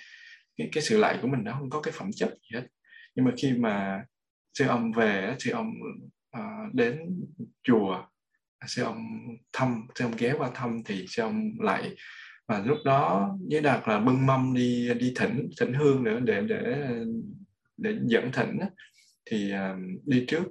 cái, 0.57 0.69
cái 0.73 0.83
sự 0.83 0.99
lại 0.99 1.19
của 1.23 1.29
mình 1.29 1.45
nó 1.45 1.53
không 1.59 1.71
có 1.71 1.81
cái 1.81 1.93
phẩm 1.97 2.11
chất 2.17 2.29
gì 2.29 2.57
hết. 2.59 2.67
Nhưng 3.15 3.25
mà 3.25 3.33
khi 3.37 3.53
mà 3.53 4.05
sư 4.55 4.67
ông 4.67 4.93
về 4.93 5.37
sư 5.39 5.51
ông 5.51 5.71
uh, 6.39 6.75
đến 6.75 6.99
chùa 7.63 8.05
sư 8.67 8.83
ông 8.83 9.07
thăm 9.53 9.87
sư 9.95 10.05
ông 10.05 10.15
ghé 10.19 10.35
qua 10.39 10.51
thăm 10.55 10.83
thì 10.85 11.07
sư 11.09 11.23
ông 11.23 11.51
lại 11.59 11.95
và 12.49 12.63
lúc 12.67 12.79
đó 12.85 13.31
với 13.51 13.61
đạt 13.61 13.89
là 13.89 13.99
bưng 13.99 14.27
mâm 14.27 14.55
đi 14.55 14.95
đi 14.95 15.13
thỉnh 15.17 15.51
thỉnh 15.61 15.73
hương 15.75 16.05
nữa 16.05 16.21
để 16.21 16.43
để 16.49 16.87
để 17.77 17.97
dẫn 18.07 18.33
thỉnh 18.33 18.59
thì 19.31 19.53
uh, 19.53 20.07
đi 20.07 20.25
trước 20.29 20.45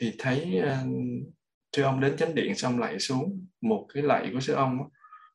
thì 0.00 0.12
thấy 0.18 0.58
à, 0.58 0.82
uh, 0.82 1.32
sư 1.76 1.82
ông 1.82 2.00
đến 2.00 2.16
chánh 2.16 2.34
điện 2.34 2.54
xong 2.54 2.78
lại 2.78 2.98
xuống 2.98 3.46
một 3.60 3.86
cái 3.94 4.02
lạy 4.02 4.30
của 4.32 4.40
sư 4.40 4.52
ông 4.52 4.78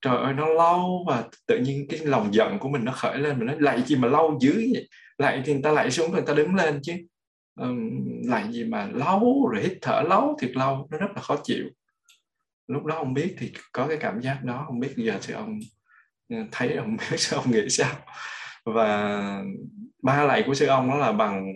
trời 0.03 0.17
ơi 0.17 0.33
nó 0.33 0.47
lâu 0.47 1.05
và 1.07 1.23
tự 1.47 1.59
nhiên 1.59 1.87
cái 1.89 1.99
lòng 1.99 2.33
giận 2.33 2.59
của 2.59 2.69
mình 2.69 2.85
nó 2.85 2.91
khởi 2.91 3.17
lên 3.17 3.39
mình 3.39 3.47
nói 3.47 3.55
lạy 3.59 3.81
gì 3.81 3.95
mà 3.95 4.07
lâu 4.07 4.37
dữ 4.41 4.53
vậy? 4.73 4.89
Lạy 5.17 5.41
thì 5.45 5.53
người 5.53 5.61
ta 5.61 5.71
lạy 5.71 5.91
xuống 5.91 6.11
rồi 6.11 6.21
người 6.21 6.27
ta 6.27 6.33
đứng 6.33 6.55
lên 6.55 6.79
chứ 6.83 6.93
um, 7.55 8.51
gì 8.51 8.63
mà 8.63 8.89
lâu 8.93 9.49
rồi 9.51 9.63
hít 9.63 9.77
thở 9.81 10.01
lâu 10.01 10.37
thiệt 10.41 10.51
lâu 10.55 10.87
nó 10.91 10.97
rất 10.97 11.07
là 11.15 11.21
khó 11.21 11.37
chịu. 11.43 11.69
Lúc 12.67 12.85
đó 12.85 12.95
không 12.95 13.13
biết 13.13 13.35
thì 13.37 13.51
có 13.71 13.87
cái 13.87 13.97
cảm 13.99 14.21
giác 14.21 14.43
đó 14.43 14.63
không 14.67 14.79
biết 14.79 14.93
giờ 14.95 15.19
thì 15.21 15.33
ông 15.33 15.59
ờ, 16.29 16.37
thấy 16.51 16.75
ông 16.75 16.97
biết 17.11 17.17
sao 17.17 17.39
ông 17.39 17.51
nghĩ 17.51 17.69
sao. 17.69 17.95
Và 18.65 19.43
ba 20.03 20.23
lạy 20.23 20.43
của 20.47 20.53
sư 20.53 20.65
ông 20.65 20.89
đó 20.89 20.97
là 20.97 21.11
bằng 21.11 21.53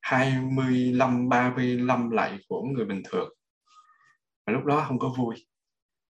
25 0.00 1.28
35 1.28 2.10
lạy 2.10 2.38
của 2.48 2.62
người 2.62 2.84
bình 2.84 3.02
thường. 3.04 3.28
Và 4.46 4.52
lúc 4.52 4.64
đó 4.64 4.84
không 4.88 4.98
có 4.98 5.14
vui. 5.18 5.34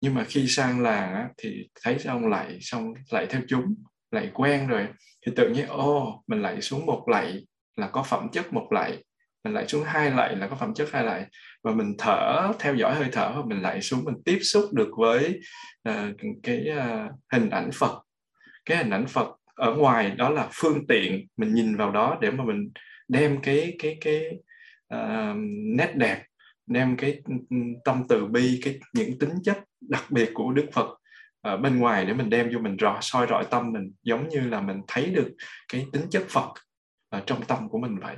Nhưng 0.01 0.13
mà 0.13 0.23
khi 0.23 0.47
sang 0.47 0.81
làng 0.81 1.13
á, 1.13 1.29
thì 1.37 1.69
thấy 1.83 1.97
ông 2.05 2.27
lạy 2.27 2.57
xong 2.61 2.93
lạy 3.09 3.25
theo 3.29 3.41
chúng 3.47 3.75
lạy 4.11 4.31
quen 4.33 4.67
rồi 4.67 4.87
thì 5.25 5.31
tự 5.35 5.49
nhiên 5.49 5.67
ô 5.67 6.23
mình 6.27 6.41
lạy 6.41 6.61
xuống 6.61 6.85
một 6.85 7.03
lạy 7.07 7.45
là 7.75 7.87
có 7.87 8.03
phẩm 8.03 8.29
chất 8.31 8.53
một 8.53 8.67
lạy 8.71 9.03
mình 9.43 9.53
lại 9.53 9.67
xuống 9.67 9.83
hai 9.83 10.11
lạy 10.11 10.35
là 10.35 10.47
có 10.47 10.55
phẩm 10.55 10.73
chất 10.73 10.89
hai 10.91 11.03
lạy 11.03 11.25
và 11.63 11.71
mình 11.71 11.95
thở 11.97 12.51
theo 12.59 12.75
dõi 12.75 12.95
hơi 12.95 13.09
thở 13.11 13.31
và 13.35 13.41
mình 13.45 13.61
lại 13.61 13.81
xuống 13.81 14.03
mình 14.05 14.15
tiếp 14.25 14.39
xúc 14.41 14.65
được 14.73 14.89
với 14.97 15.39
uh, 15.89 16.15
cái 16.43 16.67
uh, 16.77 17.11
hình 17.31 17.49
ảnh 17.49 17.69
Phật. 17.73 18.01
Cái 18.65 18.77
hình 18.77 18.89
ảnh 18.89 19.07
Phật 19.07 19.35
ở 19.55 19.75
ngoài 19.75 20.11
đó 20.11 20.29
là 20.29 20.49
phương 20.51 20.87
tiện 20.87 21.27
mình 21.37 21.53
nhìn 21.53 21.75
vào 21.75 21.91
đó 21.91 22.17
để 22.21 22.31
mà 22.31 22.43
mình 22.43 22.71
đem 23.07 23.41
cái 23.41 23.75
cái 23.79 23.97
cái 24.01 24.29
uh, 24.95 25.37
nét 25.77 25.95
đẹp 25.95 26.23
đem 26.67 26.97
cái 26.97 27.21
ừ, 27.25 27.35
ừ, 27.49 27.57
tâm 27.85 28.03
từ 28.09 28.25
bi 28.25 28.59
cái 28.63 28.79
những 28.93 29.19
tính 29.19 29.33
chất 29.43 29.57
đặc 29.81 30.03
biệt 30.11 30.31
của 30.33 30.51
Đức 30.51 30.65
Phật 30.73 30.97
ở 31.41 31.57
bên 31.57 31.79
ngoài 31.79 32.05
để 32.05 32.13
mình 32.13 32.29
đem 32.29 32.49
vô 32.53 32.59
mình 32.59 32.77
rõ 32.77 32.97
soi 33.01 33.27
rọi 33.29 33.45
tâm 33.51 33.71
mình 33.71 33.93
giống 34.03 34.29
như 34.29 34.39
là 34.39 34.61
mình 34.61 34.81
thấy 34.87 35.05
được 35.05 35.31
cái 35.71 35.85
tính 35.91 36.01
chất 36.11 36.23
Phật 36.29 36.53
ở 37.09 37.23
trong 37.25 37.45
tâm 37.45 37.69
của 37.69 37.79
mình 37.79 37.99
vậy 37.99 38.15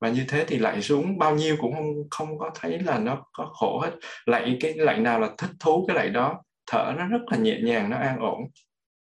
và 0.00 0.08
như 0.08 0.24
thế 0.28 0.44
thì 0.48 0.58
lại 0.58 0.82
xuống 0.82 1.18
bao 1.18 1.34
nhiêu 1.36 1.56
cũng 1.60 1.74
không 1.74 2.08
không 2.10 2.38
có 2.38 2.50
thấy 2.54 2.78
là 2.78 2.98
nó 2.98 3.24
có 3.32 3.44
khổ 3.44 3.80
hết. 3.80 3.92
Lại 4.26 4.56
cái 4.60 4.74
lại 4.74 4.98
nào 4.98 5.20
là 5.20 5.30
thích 5.38 5.50
thú 5.60 5.84
cái 5.88 5.96
lại 5.96 6.10
đó, 6.10 6.42
thở 6.66 6.94
nó 6.98 7.06
rất 7.08 7.20
là 7.30 7.36
nhẹ 7.38 7.58
nhàng, 7.62 7.90
nó 7.90 7.96
an 7.96 8.18
ổn. 8.18 8.40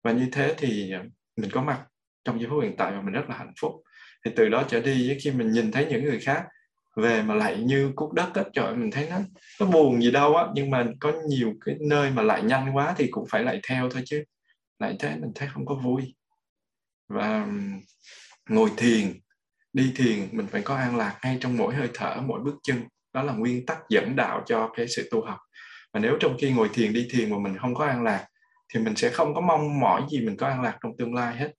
Và 0.03 0.11
như 0.11 0.27
thế 0.31 0.55
thì 0.57 0.91
à, 0.91 1.03
mình 1.38 1.49
có 1.51 1.61
mặt 1.63 1.83
trong 2.25 2.39
giây 2.39 2.49
phút 2.49 2.63
hiện 2.63 2.77
tại 2.77 2.91
và 2.91 3.01
mình 3.01 3.13
rất 3.13 3.29
là 3.29 3.38
hạnh 3.38 3.53
phúc. 3.61 3.71
Thì 4.25 4.31
từ 4.35 4.49
đó 4.49 4.63
trở 4.67 4.81
đi 4.81 5.17
khi 5.23 5.31
mình 5.31 5.51
nhìn 5.51 5.71
thấy 5.71 5.85
những 5.89 6.03
người 6.03 6.19
khác 6.19 6.45
về 6.95 7.21
mà 7.21 7.35
lại 7.35 7.57
như 7.57 7.91
cúc 7.95 8.13
đất 8.13 8.33
á, 8.33 8.43
trời 8.53 8.75
mình 8.75 8.91
thấy 8.91 9.07
nó 9.09 9.17
nó 9.59 9.65
buồn 9.65 10.01
gì 10.01 10.11
đâu 10.11 10.35
á. 10.35 10.45
Nhưng 10.55 10.71
mà 10.71 10.85
có 10.99 11.13
nhiều 11.27 11.53
cái 11.65 11.75
nơi 11.89 12.11
mà 12.11 12.21
lại 12.21 12.43
nhanh 12.43 12.75
quá 12.75 12.93
thì 12.97 13.07
cũng 13.11 13.25
phải 13.29 13.43
lại 13.43 13.59
theo 13.69 13.89
thôi 13.89 14.03
chứ. 14.05 14.23
Lại 14.79 14.95
thế 14.99 15.15
mình 15.15 15.31
thấy 15.35 15.49
không 15.53 15.65
có 15.65 15.75
vui. 15.75 16.15
Và 17.09 17.47
ngồi 18.49 18.69
thiền 18.77 19.13
đi 19.74 19.91
thiền 19.95 20.28
mình 20.32 20.47
phải 20.47 20.61
có 20.61 20.76
an 20.76 20.97
lạc 20.97 21.20
ngay 21.24 21.38
trong 21.41 21.57
mỗi 21.57 21.76
hơi 21.76 21.89
thở 21.93 22.22
mỗi 22.26 22.39
bước 22.39 22.55
chân. 22.63 22.84
Đó 23.13 23.24
là 23.24 23.34
nguyên 23.34 23.65
tắc 23.65 23.78
dẫn 23.89 24.15
đạo 24.15 24.43
cho 24.45 24.70
cái 24.78 24.88
sự 24.88 25.09
tu 25.11 25.22
học. 25.26 25.38
Và 25.93 25.99
nếu 25.99 26.18
trong 26.20 26.38
khi 26.39 26.51
ngồi 26.51 26.70
thiền 26.74 26.93
đi 26.93 27.07
thiền 27.11 27.30
mà 27.30 27.38
mình 27.39 27.57
không 27.57 27.76
có 27.76 27.86
an 27.86 28.03
lạc 28.03 28.26
thì 28.74 28.80
mình 28.80 28.95
sẽ 28.95 29.09
không 29.09 29.34
có 29.34 29.41
mong 29.41 29.80
mỏi 29.80 30.01
gì 30.11 30.22
mình 30.22 30.38
có 30.38 30.47
an 30.47 30.61
lạc 30.61 30.78
trong 30.84 30.91
tương 30.97 31.13
lai 31.13 31.36
hết. 31.36 31.51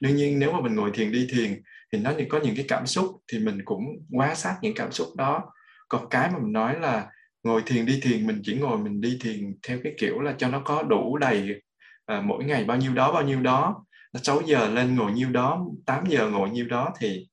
Đương 0.00 0.16
nhiên 0.16 0.38
nếu 0.38 0.52
mà 0.52 0.60
mình 0.60 0.74
ngồi 0.74 0.90
thiền 0.94 1.12
đi 1.12 1.28
thiền 1.30 1.62
thì 1.92 1.98
nó 1.98 2.12
có 2.28 2.40
những 2.44 2.56
cái 2.56 2.64
cảm 2.68 2.86
xúc 2.86 3.06
thì 3.32 3.38
mình 3.38 3.58
cũng 3.64 3.84
quá 4.10 4.34
sát 4.34 4.58
những 4.62 4.74
cảm 4.74 4.92
xúc 4.92 5.08
đó. 5.16 5.52
Còn 5.88 6.08
cái 6.10 6.30
mà 6.32 6.38
mình 6.38 6.52
nói 6.52 6.80
là 6.80 7.06
ngồi 7.42 7.62
thiền 7.66 7.86
đi 7.86 8.00
thiền 8.02 8.26
mình 8.26 8.40
chỉ 8.44 8.54
ngồi 8.54 8.78
mình 8.78 9.00
đi 9.00 9.18
thiền 9.20 9.54
theo 9.68 9.78
cái 9.84 9.94
kiểu 9.98 10.20
là 10.20 10.34
cho 10.38 10.48
nó 10.48 10.62
có 10.64 10.82
đủ 10.82 11.18
đầy 11.18 11.62
à, 12.06 12.20
mỗi 12.20 12.44
ngày 12.44 12.64
bao 12.64 12.76
nhiêu 12.76 12.94
đó 12.94 13.12
bao 13.12 13.22
nhiêu 13.22 13.40
đó. 13.40 13.84
6 14.22 14.40
giờ 14.46 14.68
lên 14.68 14.96
ngồi 14.96 15.12
nhiêu 15.12 15.30
đó 15.30 15.66
8 15.86 16.04
giờ 16.06 16.30
ngồi 16.30 16.50
nhiêu 16.50 16.66
đó 16.66 16.92
thì 17.00 17.28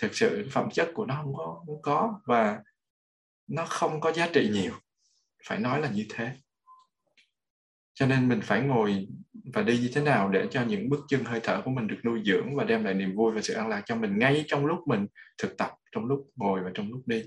thực 0.00 0.14
sự 0.14 0.48
phẩm 0.52 0.70
chất 0.70 0.90
của 0.94 1.06
nó 1.06 1.14
không 1.22 1.34
có 1.36 1.62
không 1.66 1.82
có 1.82 2.20
và 2.26 2.62
nó 3.46 3.64
không 3.66 4.00
có 4.00 4.12
giá 4.12 4.28
trị 4.34 4.48
nhiều. 4.52 4.72
Phải 5.46 5.58
nói 5.58 5.80
là 5.80 5.90
như 5.90 6.06
thế. 6.08 6.36
Cho 7.94 8.06
nên 8.06 8.28
mình 8.28 8.40
phải 8.42 8.62
ngồi 8.62 9.08
và 9.54 9.62
đi 9.62 9.78
như 9.78 9.90
thế 9.94 10.02
nào 10.02 10.28
để 10.28 10.46
cho 10.50 10.64
những 10.64 10.88
bước 10.88 11.00
chân 11.08 11.24
hơi 11.24 11.40
thở 11.42 11.62
của 11.64 11.70
mình 11.70 11.86
được 11.86 12.00
nuôi 12.04 12.22
dưỡng 12.24 12.56
và 12.56 12.64
đem 12.64 12.84
lại 12.84 12.94
niềm 12.94 13.16
vui 13.16 13.32
và 13.34 13.42
sự 13.42 13.54
an 13.54 13.68
lạc 13.68 13.82
cho 13.86 13.96
mình 13.96 14.18
ngay 14.18 14.44
trong 14.46 14.66
lúc 14.66 14.78
mình 14.86 15.06
thực 15.38 15.56
tập, 15.58 15.70
trong 15.92 16.04
lúc 16.04 16.30
ngồi 16.36 16.60
và 16.64 16.70
trong 16.74 16.90
lúc 16.90 17.02
đi. 17.06 17.22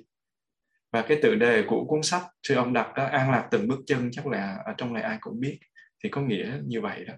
Và 0.92 1.02
cái 1.02 1.20
tự 1.22 1.36
đề 1.36 1.64
của 1.68 1.86
cuốn 1.86 2.04
sách 2.04 2.24
sư 2.44 2.56
ông 2.56 2.74
đặt 2.74 2.94
đó, 2.96 3.06
an 3.06 3.32
lạc 3.32 3.48
từng 3.52 3.68
bước 3.68 3.80
chân, 3.88 4.10
chắc 4.12 4.28
là 4.28 4.58
ở 4.66 4.74
trong 4.78 4.94
này 4.94 5.04
ai 5.04 5.18
cũng 5.22 5.40
biết, 5.40 5.60
thì 6.04 6.10
có 6.10 6.22
nghĩa 6.22 6.60
như 6.66 6.82
vậy 6.82 7.06
đó. 7.06 7.14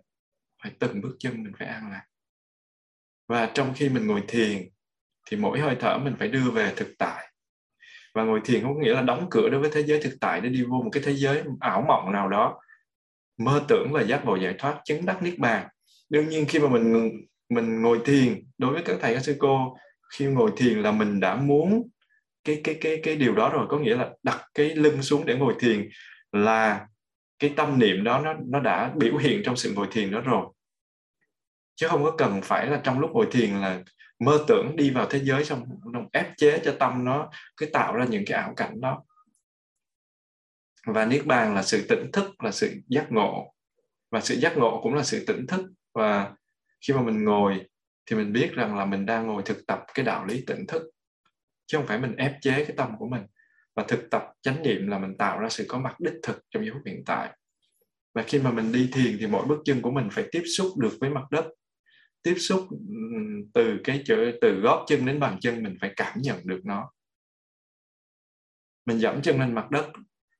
Phải 0.63 0.71
từng 0.79 1.01
bước 1.01 1.15
chân 1.19 1.43
mình 1.43 1.53
phải 1.59 1.67
an 1.67 1.91
lạc. 1.91 2.05
Và 3.27 3.51
trong 3.53 3.73
khi 3.75 3.89
mình 3.89 4.07
ngồi 4.07 4.23
thiền 4.27 4.69
thì 5.25 5.37
mỗi 5.37 5.59
hơi 5.59 5.75
thở 5.79 5.97
mình 5.97 6.15
phải 6.19 6.27
đưa 6.27 6.51
về 6.51 6.73
thực 6.75 6.87
tại. 6.97 7.31
Và 8.13 8.23
ngồi 8.23 8.41
thiền 8.45 8.63
không 8.63 8.75
có 8.75 8.81
nghĩa 8.81 8.93
là 8.93 9.01
đóng 9.01 9.27
cửa 9.31 9.49
đối 9.49 9.61
với 9.61 9.69
thế 9.73 9.83
giới 9.83 10.01
thực 10.01 10.17
tại 10.21 10.41
để 10.41 10.49
đi 10.49 10.63
vô 10.63 10.81
một 10.81 10.89
cái 10.91 11.03
thế 11.05 11.15
giới 11.15 11.43
ảo 11.59 11.85
mộng 11.87 12.11
nào 12.11 12.29
đó. 12.29 12.59
Mơ 13.37 13.63
tưởng 13.67 13.87
và 13.91 14.01
giác 14.01 14.25
ngộ 14.25 14.35
giải 14.35 14.55
thoát 14.57 14.81
chứng 14.85 15.05
đắc 15.05 15.23
niết 15.23 15.39
bàn. 15.39 15.67
Đương 16.09 16.29
nhiên 16.29 16.45
khi 16.45 16.59
mà 16.59 16.69
mình 16.69 17.11
mình 17.49 17.81
ngồi 17.81 17.99
thiền, 18.05 18.43
đối 18.57 18.73
với 18.73 18.83
các 18.85 18.97
thầy, 19.01 19.13
các 19.13 19.23
sư 19.23 19.35
cô, 19.39 19.77
khi 20.13 20.25
ngồi 20.25 20.51
thiền 20.57 20.81
là 20.81 20.91
mình 20.91 21.19
đã 21.19 21.35
muốn 21.35 21.89
cái 22.43 22.61
cái 22.63 22.77
cái 22.81 22.99
cái 23.03 23.15
điều 23.15 23.35
đó 23.35 23.49
rồi. 23.49 23.67
Có 23.69 23.79
nghĩa 23.79 23.95
là 23.95 24.09
đặt 24.23 24.41
cái 24.53 24.75
lưng 24.75 25.01
xuống 25.01 25.25
để 25.25 25.35
ngồi 25.35 25.53
thiền 25.59 25.89
là 26.31 26.87
cái 27.39 27.53
tâm 27.55 27.79
niệm 27.79 28.03
đó 28.03 28.19
nó 28.19 28.33
nó 28.45 28.59
đã 28.59 28.93
biểu 28.95 29.17
hiện 29.17 29.41
trong 29.45 29.55
sự 29.55 29.73
ngồi 29.75 29.87
thiền 29.91 30.11
đó 30.11 30.21
rồi. 30.21 30.45
Chứ 31.75 31.87
không 31.87 32.03
có 32.03 32.11
cần 32.17 32.41
phải 32.41 32.67
là 32.67 32.81
trong 32.83 32.99
lúc 32.99 33.11
ngồi 33.13 33.27
thiền 33.31 33.49
là 33.49 33.81
mơ 34.19 34.45
tưởng 34.47 34.75
đi 34.75 34.89
vào 34.89 35.07
thế 35.09 35.19
giới 35.23 35.45
xong 35.45 35.63
nó 35.93 36.01
ép 36.13 36.37
chế 36.37 36.61
cho 36.65 36.75
tâm 36.79 37.05
nó 37.05 37.29
cái 37.57 37.69
tạo 37.73 37.95
ra 37.95 38.05
những 38.05 38.23
cái 38.25 38.39
ảo 38.41 38.53
cảnh 38.57 38.81
đó. 38.81 39.03
Và 40.87 41.05
niết 41.05 41.25
bàn 41.25 41.55
là 41.55 41.63
sự 41.63 41.85
tỉnh 41.89 42.11
thức, 42.13 42.43
là 42.43 42.51
sự 42.51 42.73
giác 42.87 43.11
ngộ. 43.11 43.53
Và 44.11 44.21
sự 44.21 44.35
giác 44.35 44.57
ngộ 44.57 44.79
cũng 44.83 44.93
là 44.93 45.03
sự 45.03 45.25
tỉnh 45.27 45.47
thức. 45.47 45.65
Và 45.93 46.33
khi 46.87 46.93
mà 46.93 47.01
mình 47.01 47.23
ngồi, 47.23 47.65
thì 48.05 48.15
mình 48.15 48.33
biết 48.33 48.51
rằng 48.53 48.77
là 48.77 48.85
mình 48.85 49.05
đang 49.05 49.27
ngồi 49.27 49.43
thực 49.45 49.67
tập 49.67 49.83
cái 49.93 50.05
đạo 50.05 50.25
lý 50.25 50.43
tỉnh 50.47 50.67
thức. 50.67 50.83
Chứ 51.65 51.77
không 51.77 51.87
phải 51.87 51.99
mình 51.99 52.15
ép 52.15 52.31
chế 52.41 52.65
cái 52.65 52.75
tâm 52.77 52.97
của 52.99 53.07
mình. 53.07 53.21
Và 53.75 53.85
thực 53.87 54.09
tập 54.11 54.23
chánh 54.41 54.63
niệm 54.63 54.87
là 54.87 54.99
mình 54.99 55.17
tạo 55.17 55.39
ra 55.39 55.49
sự 55.49 55.65
có 55.67 55.79
mặt 55.79 55.99
đích 55.99 56.13
thực 56.23 56.43
trong 56.49 56.63
giây 56.63 56.71
phút 56.73 56.81
hiện 56.85 57.03
tại. 57.05 57.37
Và 58.13 58.23
khi 58.23 58.39
mà 58.39 58.51
mình 58.51 58.71
đi 58.71 58.89
thiền 58.93 59.17
thì 59.19 59.27
mỗi 59.27 59.45
bước 59.45 59.61
chân 59.65 59.81
của 59.81 59.91
mình 59.91 60.09
phải 60.11 60.25
tiếp 60.31 60.43
xúc 60.57 60.67
được 60.77 60.97
với 60.99 61.09
mặt 61.09 61.23
đất 61.31 61.45
tiếp 62.25 62.35
xúc 62.37 62.67
từ 63.53 63.77
cái 63.83 64.01
chỗ 64.05 64.15
từ 64.41 64.59
gót 64.59 64.85
chân 64.87 65.05
đến 65.05 65.19
bàn 65.19 65.37
chân 65.41 65.63
mình 65.63 65.77
phải 65.81 65.93
cảm 65.95 66.21
nhận 66.21 66.37
được 66.43 66.61
nó. 66.63 66.91
Mình 68.85 68.99
dẫm 68.99 69.21
chân 69.21 69.39
lên 69.39 69.55
mặt 69.55 69.71
đất 69.71 69.91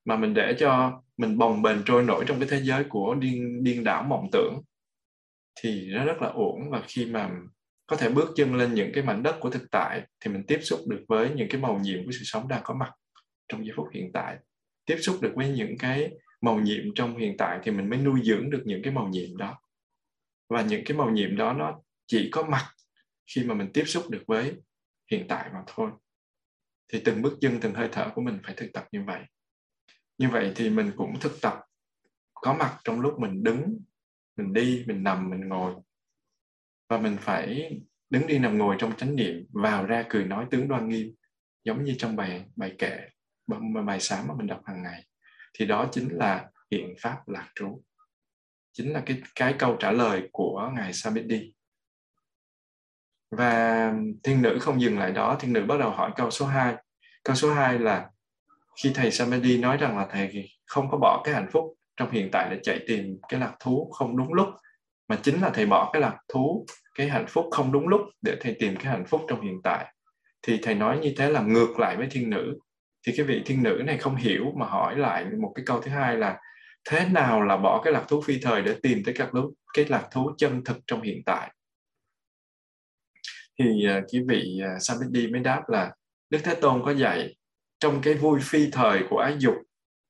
mà 0.06 0.18
mình 0.18 0.34
để 0.34 0.56
cho 0.60 1.02
mình 1.18 1.38
bồng 1.38 1.62
bềnh 1.62 1.78
trôi 1.86 2.04
nổi 2.04 2.26
trong 2.28 2.40
cái 2.40 2.48
thế 2.52 2.62
giới 2.64 2.84
của 2.90 3.16
điên 3.16 3.64
điên 3.64 3.84
đảo 3.84 4.04
mộng 4.04 4.30
tưởng 4.32 4.62
thì 5.62 5.88
nó 5.92 6.06
rất 6.06 6.22
là 6.22 6.28
ổn 6.28 6.70
và 6.70 6.84
khi 6.88 7.06
mà 7.06 7.32
có 7.88 7.96
thể 7.96 8.10
bước 8.10 8.30
chân 8.36 8.56
lên 8.56 8.74
những 8.74 8.92
cái 8.94 9.04
mảnh 9.04 9.24
đất 9.24 9.36
của 9.40 9.50
thực 9.50 9.72
tại 9.72 10.02
thì 10.20 10.32
mình 10.32 10.44
tiếp 10.48 10.60
xúc 10.62 10.80
được 10.88 11.06
với 11.08 11.30
những 11.36 11.48
cái 11.50 11.62
màu 11.62 11.80
nhiệm 11.80 12.06
của 12.06 12.12
sự 12.12 12.22
sống 12.24 12.48
đang 12.48 12.62
có 12.64 12.74
mặt 12.74 12.92
trong 13.48 13.66
giây 13.66 13.74
phút 13.78 13.88
hiện 13.94 14.12
tại. 14.14 14.38
Tiếp 14.86 14.98
xúc 15.00 15.16
được 15.22 15.32
với 15.36 15.50
những 15.50 15.78
cái 15.80 16.10
màu 16.42 16.60
nhiệm 16.60 16.84
trong 16.96 17.18
hiện 17.18 17.36
tại 17.38 17.60
thì 17.64 17.72
mình 17.72 17.90
mới 17.90 18.00
nuôi 18.00 18.22
dưỡng 18.24 18.50
được 18.50 18.62
những 18.66 18.82
cái 18.84 18.94
màu 18.94 19.08
nhiệm 19.08 19.38
đó 19.38 19.60
và 20.50 20.62
những 20.62 20.82
cái 20.86 20.98
màu 20.98 21.10
nhiệm 21.10 21.36
đó 21.36 21.54
nó 21.54 21.82
chỉ 22.08 22.30
có 22.32 22.44
mặt 22.44 22.72
khi 23.36 23.44
mà 23.44 23.56
mình 23.56 23.70
tiếp 23.74 23.84
xúc 23.86 24.10
được 24.10 24.24
với 24.28 24.54
hiện 25.12 25.26
tại 25.30 25.50
mà 25.54 25.64
thôi. 25.68 25.92
Thì 26.94 27.02
từng 27.06 27.22
bước 27.22 27.38
chân, 27.42 27.60
từng 27.62 27.74
hơi 27.74 27.90
thở 27.92 28.12
của 28.16 28.22
mình 28.22 28.40
phải 28.44 28.54
thực 28.58 28.74
tập 28.74 28.88
như 28.92 29.04
vậy. 29.04 29.24
Như 30.18 30.30
vậy 30.30 30.52
thì 30.56 30.70
mình 30.70 30.92
cũng 30.96 31.20
thực 31.20 31.42
tập. 31.42 31.62
Có 32.34 32.54
mặt 32.54 32.80
trong 32.84 33.00
lúc 33.00 33.20
mình 33.20 33.44
đứng, 33.44 33.80
mình 34.38 34.54
đi, 34.54 34.84
mình 34.88 35.04
nằm, 35.04 35.30
mình 35.30 35.48
ngồi. 35.48 35.76
Và 36.90 36.98
mình 36.98 37.18
phải 37.20 37.72
đứng 38.10 38.28
đi 38.28 38.40
nằm 38.40 38.58
ngồi 38.58 38.76
trong 38.80 38.98
chánh 38.98 39.16
niệm, 39.16 39.46
vào 39.50 39.86
ra 39.86 40.06
cười 40.10 40.26
nói 40.26 40.46
tướng 40.52 40.68
đoan 40.68 40.90
nghiêm, 40.90 41.16
giống 41.64 41.84
như 41.84 41.96
trong 41.98 42.16
bài 42.16 42.46
bài 42.56 42.76
kệ, 42.78 43.00
bài 43.86 44.00
sáng 44.00 44.28
mà 44.28 44.34
mình 44.38 44.48
đọc 44.48 44.62
hàng 44.66 44.84
ngày. 44.84 45.08
Thì 45.54 45.66
đó 45.66 45.90
chính 45.92 46.10
là 46.10 46.50
hiện 46.72 46.94
pháp 47.02 47.28
lạc 47.28 47.52
trú 47.56 47.84
chính 48.78 48.94
là 48.94 49.04
cái 49.06 49.22
cái 49.36 49.56
câu 49.60 49.76
trả 49.80 49.92
lời 49.92 50.30
của 50.32 50.72
ngài 50.76 50.94
Samiti. 50.94 51.54
Và 53.32 53.94
thiên 54.24 54.42
nữ 54.42 54.58
không 54.62 54.82
dừng 54.82 55.00
lại 55.00 55.12
đó, 55.12 55.38
thiên 55.40 55.54
nữ 55.54 55.66
bắt 55.66 55.80
đầu 55.80 55.90
hỏi 55.90 56.12
câu 56.16 56.32
số 56.32 56.46
2 56.46 56.76
câu 57.24 57.36
số 57.36 57.54
2 57.54 57.80
là, 57.80 58.10
khi 58.84 58.92
thầy 58.96 59.12
Samadhi 59.12 59.58
nói 59.58 59.78
rằng 59.78 59.98
là 59.98 60.08
thầy 60.12 60.50
không 60.66 60.92
có 60.92 60.98
bỏ 60.98 61.22
cái 61.26 61.34
hạnh 61.34 61.50
phúc 61.52 61.64
trong 61.98 62.12
hiện 62.12 62.30
tại 62.32 62.48
để 62.52 62.60
chạy 62.64 62.80
tìm 62.88 63.18
cái 63.30 63.40
lạc 63.40 63.56
thú 63.60 63.92
không 63.94 64.18
đúng 64.18 64.34
lúc, 64.34 64.48
mà 65.08 65.20
chính 65.24 65.42
là 65.42 65.50
thầy 65.50 65.66
bỏ 65.66 65.90
cái 65.94 66.02
lạc 66.02 66.18
thú, 66.34 66.66
cái 66.96 67.10
hạnh 67.10 67.26
phúc 67.28 67.46
không 67.52 67.72
đúng 67.72 67.88
lúc 67.88 68.02
để 68.22 68.38
thầy 68.42 68.56
tìm 68.60 68.76
cái 68.76 68.86
hạnh 68.86 69.06
phúc 69.06 69.22
trong 69.28 69.42
hiện 69.42 69.62
tại. 69.64 69.94
Thì 70.42 70.60
thầy 70.64 70.76
nói 70.76 71.00
như 71.00 71.14
thế 71.18 71.30
là 71.30 71.42
ngược 71.42 71.80
lại 71.80 71.98
với 71.98 72.08
thiên 72.12 72.30
nữ. 72.30 72.60
Thì 73.08 73.14
cái 73.18 73.26
vị 73.26 73.42
thiên 73.46 73.64
nữ 73.64 73.82
này 73.86 73.98
không 73.98 74.16
hiểu 74.16 74.54
mà 74.58 74.66
hỏi 74.66 74.98
lại 74.98 75.26
một 75.42 75.52
cái 75.56 75.66
câu 75.66 75.82
thứ 75.82 75.92
hai 75.92 76.18
là 76.18 76.40
thế 76.90 77.10
nào 77.10 77.42
là 77.42 77.58
bỏ 77.58 77.82
cái 77.84 77.94
lạc 77.94 78.06
thú 78.08 78.22
phi 78.22 78.40
thời 78.42 78.62
để 78.62 78.76
tìm 78.84 79.04
tới 79.06 79.14
các 79.18 79.36
lúc 79.36 79.54
cái 79.74 79.86
lạc 79.90 80.08
thú 80.12 80.32
chân 80.38 80.64
thực 80.64 80.78
trong 80.88 81.02
hiện 81.02 81.24
tại? 81.26 81.54
Thì 83.60 83.88
uh, 83.98 84.04
cái 84.12 84.22
vị 84.28 84.60
à, 84.64 84.74
uh, 84.76 84.82
Samedi 84.82 85.28
mới 85.28 85.42
đáp 85.42 85.64
là 85.68 85.94
Đức 86.30 86.40
Thế 86.44 86.56
Tôn 86.56 86.82
có 86.86 86.92
dạy 86.92 87.36
trong 87.80 88.02
cái 88.02 88.14
vui 88.14 88.40
phi 88.44 88.70
thời 88.72 89.04
của 89.10 89.20
ái 89.20 89.36
dục 89.40 89.56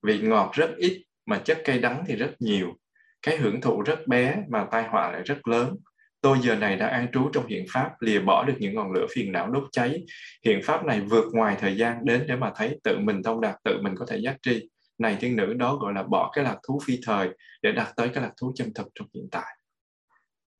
vị 0.03 0.19
ngọt 0.19 0.51
rất 0.53 0.76
ít 0.78 1.03
mà 1.26 1.38
chất 1.38 1.61
cây 1.65 1.80
đắng 1.80 2.03
thì 2.07 2.15
rất 2.15 2.36
nhiều. 2.39 2.73
Cái 3.21 3.38
hưởng 3.38 3.61
thụ 3.61 3.82
rất 3.82 4.07
bé 4.07 4.43
mà 4.49 4.65
tai 4.71 4.84
họa 4.84 5.11
lại 5.11 5.21
rất 5.26 5.47
lớn. 5.47 5.76
Tôi 6.21 6.38
giờ 6.41 6.55
này 6.55 6.76
đã 6.76 6.88
an 6.88 7.07
trú 7.13 7.30
trong 7.34 7.47
hiện 7.47 7.65
pháp 7.71 7.91
lìa 7.99 8.19
bỏ 8.19 8.43
được 8.43 8.55
những 8.59 8.76
ngọn 8.76 8.91
lửa 8.91 9.05
phiền 9.15 9.32
não 9.32 9.51
đốt 9.51 9.63
cháy. 9.71 10.03
Hiện 10.45 10.61
pháp 10.63 10.86
này 10.86 11.01
vượt 11.01 11.26
ngoài 11.34 11.57
thời 11.59 11.78
gian 11.78 11.97
đến 12.03 12.26
để 12.28 12.36
mà 12.36 12.51
thấy 12.55 12.80
tự 12.84 12.97
mình 12.99 13.23
thông 13.23 13.41
đạt 13.41 13.55
tự 13.63 13.82
mình 13.82 13.93
có 13.97 14.05
thể 14.09 14.17
giác 14.17 14.38
tri 14.41 14.69
này 14.98 15.18
thiên 15.20 15.36
nữ 15.36 15.54
đó 15.54 15.76
gọi 15.76 15.93
là 15.93 16.04
bỏ 16.04 16.32
cái 16.34 16.43
lạc 16.43 16.58
thú 16.68 16.80
phi 16.86 17.00
thời 17.06 17.30
để 17.62 17.72
đạt 17.72 17.88
tới 17.96 18.10
cái 18.10 18.24
lạc 18.24 18.32
thú 18.41 18.52
chân 18.56 18.74
thực 18.76 18.88
trong 18.96 19.08
hiện 19.14 19.28
tại. 19.32 19.58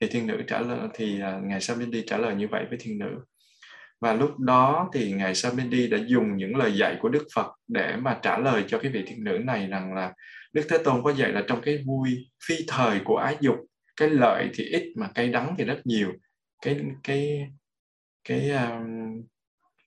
Thì 0.02 0.08
thiên 0.08 0.28
nữ 0.28 0.42
trả 0.48 0.60
lời 0.60 0.90
thì 0.94 1.22
à, 1.22 1.40
ngài 1.44 1.62
Samindi 1.62 2.04
trả 2.08 2.18
lời 2.18 2.36
như 2.36 2.48
vậy 2.48 2.66
với 2.70 2.78
thiên 2.82 3.00
nữ. 3.00 3.12
Và 4.02 4.14
lúc 4.14 4.40
đó 4.40 4.90
thì 4.94 5.12
ngài 5.12 5.36
Samindi 5.36 5.88
đã 5.88 5.98
dùng 6.08 6.38
những 6.38 6.56
lời 6.56 6.78
dạy 6.78 6.98
của 7.02 7.10
Đức 7.10 7.26
Phật 7.36 7.52
để 7.68 7.96
mà 7.96 8.20
trả 8.22 8.38
lời 8.38 8.64
cho 8.68 8.80
cái 8.80 8.92
vị 8.92 9.04
thiên 9.08 9.24
nữ 9.24 9.40
này 9.44 9.68
rằng 9.68 9.94
là 9.94 10.14
Đức 10.54 10.66
Thế 10.70 10.78
Tôn 10.78 11.04
có 11.04 11.14
dạy 11.14 11.32
là 11.32 11.44
trong 11.48 11.62
cái 11.62 11.84
vui 11.86 12.30
phi 12.48 12.56
thời 12.68 13.00
của 13.06 13.18
ái 13.18 13.38
dục 13.40 13.56
cái 13.98 14.10
lợi 14.10 14.50
thì 14.54 14.64
ít 14.64 14.94
mà 14.96 15.10
cây 15.16 15.30
đắng 15.30 15.56
thì 15.58 15.66
rất 15.66 15.82
nhiều. 15.84 16.14
Cái 16.62 16.82
cái 17.04 17.48
cái 18.24 18.50
um, 18.50 18.95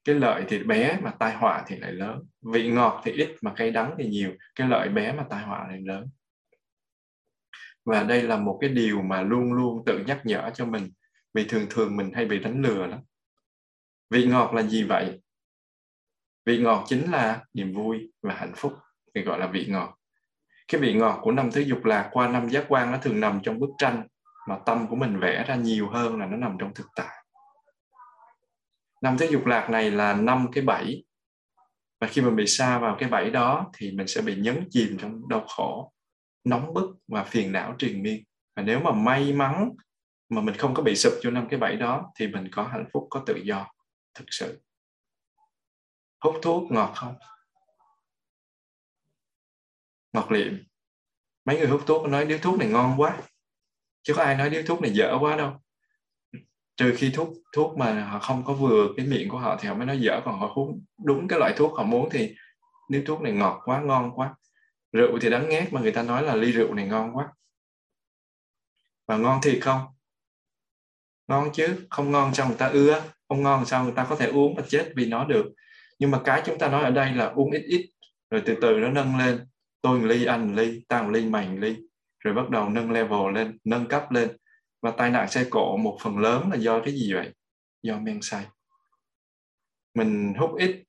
cái 0.05 0.14
lợi 0.14 0.44
thì 0.49 0.64
bé 0.64 0.99
mà 1.03 1.11
tai 1.11 1.32
họa 1.32 1.64
thì 1.66 1.76
lại 1.76 1.92
lớn. 1.92 2.22
Vị 2.53 2.70
ngọt 2.70 3.01
thì 3.05 3.12
ít 3.12 3.36
mà 3.42 3.53
cay 3.57 3.70
đắng 3.70 3.94
thì 3.99 4.09
nhiều. 4.09 4.30
Cái 4.55 4.68
lợi 4.68 4.88
bé 4.88 5.12
mà 5.12 5.24
tai 5.30 5.42
họa 5.42 5.68
lại 5.68 5.80
lớn. 5.84 6.09
Và 7.84 8.03
đây 8.03 8.22
là 8.22 8.36
một 8.36 8.59
cái 8.61 8.70
điều 8.70 9.03
mà 9.03 9.22
luôn 9.22 9.53
luôn 9.53 9.84
tự 9.86 9.99
nhắc 9.99 10.20
nhở 10.24 10.51
cho 10.55 10.66
mình. 10.66 10.90
Vì 11.34 11.44
thường 11.44 11.66
thường 11.70 11.96
mình 11.96 12.12
hay 12.14 12.24
bị 12.24 12.38
đánh 12.38 12.62
lừa 12.62 12.86
lắm. 12.86 13.01
Vị 14.11 14.26
ngọt 14.26 14.55
là 14.55 14.62
gì 14.62 14.82
vậy? 14.82 15.20
Vị 16.44 16.59
ngọt 16.59 16.84
chính 16.88 17.11
là 17.11 17.44
niềm 17.55 17.72
vui 17.72 18.12
và 18.22 18.34
hạnh 18.34 18.53
phúc. 18.57 18.72
Thì 19.14 19.22
gọi 19.22 19.38
là 19.38 19.46
vị 19.46 19.66
ngọt. 19.68 19.99
Cái 20.68 20.80
vị 20.80 20.94
ngọt 20.94 21.18
của 21.22 21.32
năm 21.32 21.51
thứ 21.53 21.61
dục 21.61 21.84
lạc 21.84 22.09
qua 22.12 22.28
năm 22.28 22.51
giác 22.51 22.64
quan 22.68 22.92
nó 22.92 22.99
thường 22.99 23.20
nằm 23.20 23.40
trong 23.42 23.59
bức 23.59 23.70
tranh 23.78 24.07
mà 24.49 24.59
tâm 24.66 24.86
của 24.88 24.96
mình 24.96 25.18
vẽ 25.20 25.44
ra 25.49 25.55
nhiều 25.55 25.88
hơn 25.88 26.18
là 26.20 26.26
nó 26.26 26.36
nằm 26.36 26.57
trong 26.59 26.74
thực 26.74 26.86
tại 26.96 27.17
năm 29.03 29.18
thứ 29.18 29.26
dục 29.30 29.46
lạc 29.46 29.70
này 29.70 29.90
là 29.90 30.14
năm 30.14 30.49
cái 30.53 30.64
bẫy. 30.64 31.05
Và 32.01 32.07
khi 32.07 32.22
mình 32.22 32.36
bị 32.36 32.46
xa 32.46 32.78
vào 32.78 32.96
cái 32.99 33.09
bẫy 33.09 33.30
đó 33.30 33.70
thì 33.76 33.92
mình 33.92 34.07
sẽ 34.07 34.20
bị 34.20 34.36
nhấn 34.36 34.68
chìm 34.70 34.96
trong 35.01 35.28
đau 35.28 35.46
khổ, 35.49 35.92
nóng 36.44 36.74
bức 36.74 36.90
và 37.09 37.24
phiền 37.24 37.53
não 37.53 37.74
triền 37.78 38.03
miên. 38.03 38.24
Và 38.57 38.62
nếu 38.62 38.80
mà 38.80 38.92
may 38.92 39.32
mắn 39.32 39.70
mà 40.28 40.40
mình 40.40 40.55
không 40.57 40.74
có 40.74 40.82
bị 40.82 40.96
sụp 40.96 41.12
vô 41.24 41.30
năm 41.30 41.46
cái 41.51 41.61
bẫy 41.61 41.76
đó 41.76 42.12
thì 42.18 42.26
mình 42.26 42.49
có 42.53 42.62
hạnh 42.62 42.84
phúc, 42.92 43.07
có 43.11 43.22
tự 43.26 43.36
do, 43.44 43.66
thực 44.14 44.24
sự. 44.30 44.62
Hút 46.20 46.34
thuốc 46.42 46.72
ngọt 46.72 46.92
không? 46.96 47.14
Ngọt 50.12 50.32
liệm. 50.32 50.64
Mấy 51.44 51.59
người 51.59 51.68
hút 51.68 51.82
thuốc 51.86 52.09
nói 52.09 52.24
điếu 52.24 52.38
thuốc 52.38 52.59
này 52.59 52.68
ngon 52.68 53.01
quá, 53.01 53.18
chứ 54.03 54.14
có 54.14 54.22
ai 54.22 54.34
nói 54.34 54.51
điếu 54.51 54.62
thuốc 54.66 54.80
này 54.80 54.90
dở 54.90 55.16
quá 55.20 55.36
đâu 55.36 55.61
trừ 56.78 56.94
khi 56.96 57.10
thuốc 57.14 57.28
thuốc 57.52 57.76
mà 57.76 58.04
họ 58.04 58.18
không 58.18 58.44
có 58.44 58.52
vừa 58.52 58.88
cái 58.96 59.06
miệng 59.06 59.28
của 59.28 59.38
họ 59.38 59.58
thì 59.60 59.68
họ 59.68 59.74
mới 59.74 59.86
nói 59.86 60.00
dở 60.00 60.20
còn 60.24 60.40
họ 60.40 60.52
uống 60.54 60.84
đúng 61.04 61.28
cái 61.28 61.38
loại 61.38 61.52
thuốc 61.56 61.76
họ 61.76 61.82
muốn 61.82 62.08
thì 62.10 62.34
nếu 62.88 63.02
thuốc 63.06 63.20
này 63.20 63.32
ngọt 63.32 63.62
quá, 63.64 63.80
ngon 63.80 64.10
quá, 64.14 64.34
rượu 64.92 65.18
thì 65.20 65.30
đắng 65.30 65.48
ngát 65.48 65.72
mà 65.72 65.80
người 65.80 65.92
ta 65.92 66.02
nói 66.02 66.22
là 66.22 66.34
ly 66.34 66.52
rượu 66.52 66.74
này 66.74 66.86
ngon 66.86 67.16
quá. 67.16 67.28
Và 69.06 69.16
ngon 69.16 69.40
thì 69.42 69.60
không? 69.60 69.80
Ngon 71.28 71.50
chứ, 71.52 71.86
không 71.90 72.10
ngon 72.10 72.34
sao 72.34 72.46
người 72.46 72.56
ta 72.58 72.66
ưa, 72.66 73.02
không 73.28 73.42
ngon 73.42 73.64
sao 73.64 73.84
người 73.84 73.92
ta 73.96 74.06
có 74.10 74.16
thể 74.16 74.26
uống 74.26 74.54
và 74.56 74.62
chết 74.68 74.92
vì 74.96 75.06
nó 75.06 75.24
được. 75.24 75.46
Nhưng 75.98 76.10
mà 76.10 76.20
cái 76.24 76.42
chúng 76.46 76.58
ta 76.58 76.68
nói 76.68 76.84
ở 76.84 76.90
đây 76.90 77.14
là 77.14 77.26
uống 77.26 77.50
ít 77.50 77.62
ít, 77.66 77.90
rồi 78.30 78.42
từ 78.46 78.56
từ 78.60 78.78
nó 78.78 78.88
nâng 78.88 79.18
lên. 79.18 79.46
Tôi 79.80 79.98
một 79.98 80.06
ly, 80.06 80.24
anh 80.24 80.48
một 80.48 80.54
ly 80.56 80.84
tao 80.88 81.04
một 81.04 81.10
ly, 81.10 81.28
mày 81.28 81.48
một 81.48 81.58
ly, 81.60 81.76
rồi 82.18 82.34
bắt 82.34 82.50
đầu 82.50 82.68
nâng 82.68 82.90
level 82.90 83.34
lên, 83.34 83.58
nâng 83.64 83.86
cấp 83.86 84.10
lên 84.10 84.28
và 84.82 84.90
tai 84.90 85.10
nạn 85.10 85.30
xe 85.30 85.44
cộ 85.50 85.76
một 85.76 85.98
phần 86.00 86.18
lớn 86.18 86.50
là 86.50 86.56
do 86.56 86.80
cái 86.84 86.94
gì 86.94 87.12
vậy? 87.12 87.34
Do 87.82 87.96
men 87.96 88.18
say. 88.22 88.46
Mình 89.94 90.34
hút 90.38 90.50
ít, 90.58 90.84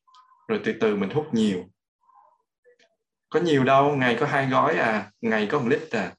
rồi 0.48 0.62
từ 0.66 0.74
từ 0.82 0.96
mình 0.96 1.10
hút 1.10 1.34
nhiều. 1.34 1.66
Có 3.30 3.40
nhiều 3.40 3.64
đâu, 3.64 3.96
ngày 3.96 4.18
có 4.20 4.26
hai 4.26 4.50
gói 4.50 4.78
à 4.78 5.12
ngày 5.22 5.48
có 5.52 5.60
một 5.60 5.68
lít 5.70 5.92
à. 5.92 6.16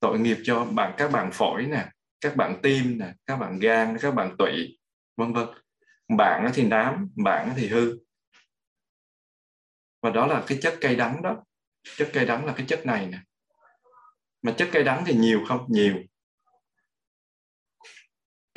Tội 0.00 0.18
nghiệp 0.18 0.36
cho 0.44 0.64
bạn, 0.64 0.94
các 0.96 1.12
bạn 1.12 1.30
phổi 1.32 1.66
nè, 1.66 1.88
các 2.20 2.36
bạn 2.36 2.58
tim 2.62 2.98
nè, 2.98 3.12
các 3.26 3.36
bạn 3.36 3.58
gan, 3.58 3.96
các 4.00 4.14
bạn 4.14 4.36
tụy, 4.38 4.78
vân 5.16 5.32
vân. 5.32 5.48
Bạn 6.16 6.50
thì 6.54 6.68
nám, 6.68 7.10
bạn 7.24 7.52
thì 7.56 7.68
hư. 7.68 7.98
Và 10.02 10.10
đó 10.10 10.26
là 10.26 10.44
cái 10.46 10.58
chất 10.62 10.78
cây 10.80 10.96
đắng 10.96 11.22
đó. 11.22 11.44
Chất 11.96 12.10
cây 12.12 12.26
đắng 12.26 12.46
là 12.46 12.52
cái 12.56 12.66
chất 12.68 12.86
này 12.86 13.06
nè. 13.06 13.18
Mà 14.42 14.54
chất 14.58 14.68
cây 14.72 14.84
đắng 14.84 15.04
thì 15.06 15.14
nhiều 15.14 15.44
không? 15.48 15.66
Nhiều 15.68 15.94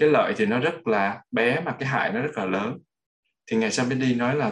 cái 0.01 0.09
lợi 0.09 0.33
thì 0.37 0.45
nó 0.45 0.59
rất 0.59 0.87
là 0.87 1.23
bé 1.31 1.61
mà 1.61 1.75
cái 1.79 1.89
hại 1.89 2.11
nó 2.11 2.21
rất 2.21 2.31
là 2.35 2.45
lớn. 2.45 2.79
Thì 3.47 3.57
ngài 3.57 3.71
Samedi 3.71 4.15
nói 4.15 4.35
là 4.35 4.51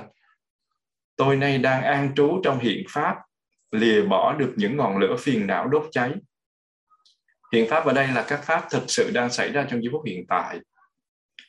tôi 1.16 1.36
nay 1.36 1.58
đang 1.58 1.84
an 1.84 2.12
trú 2.16 2.42
trong 2.44 2.60
hiện 2.60 2.86
pháp 2.90 3.16
lìa 3.72 4.02
bỏ 4.02 4.34
được 4.34 4.54
những 4.56 4.78
ngọn 4.78 4.98
lửa 4.98 5.16
phiền 5.20 5.48
não 5.48 5.68
đốt 5.68 5.88
cháy. 5.92 6.14
Hiện 7.54 7.70
pháp 7.70 7.86
ở 7.86 7.94
đây 7.94 8.08
là 8.08 8.26
các 8.28 8.44
pháp 8.44 8.68
thực 8.70 8.84
sự 8.88 9.12
đang 9.14 9.30
xảy 9.30 9.52
ra 9.52 9.66
trong 9.70 9.84
giây 9.84 9.90
phút 9.92 10.06
hiện 10.06 10.26
tại. 10.28 10.60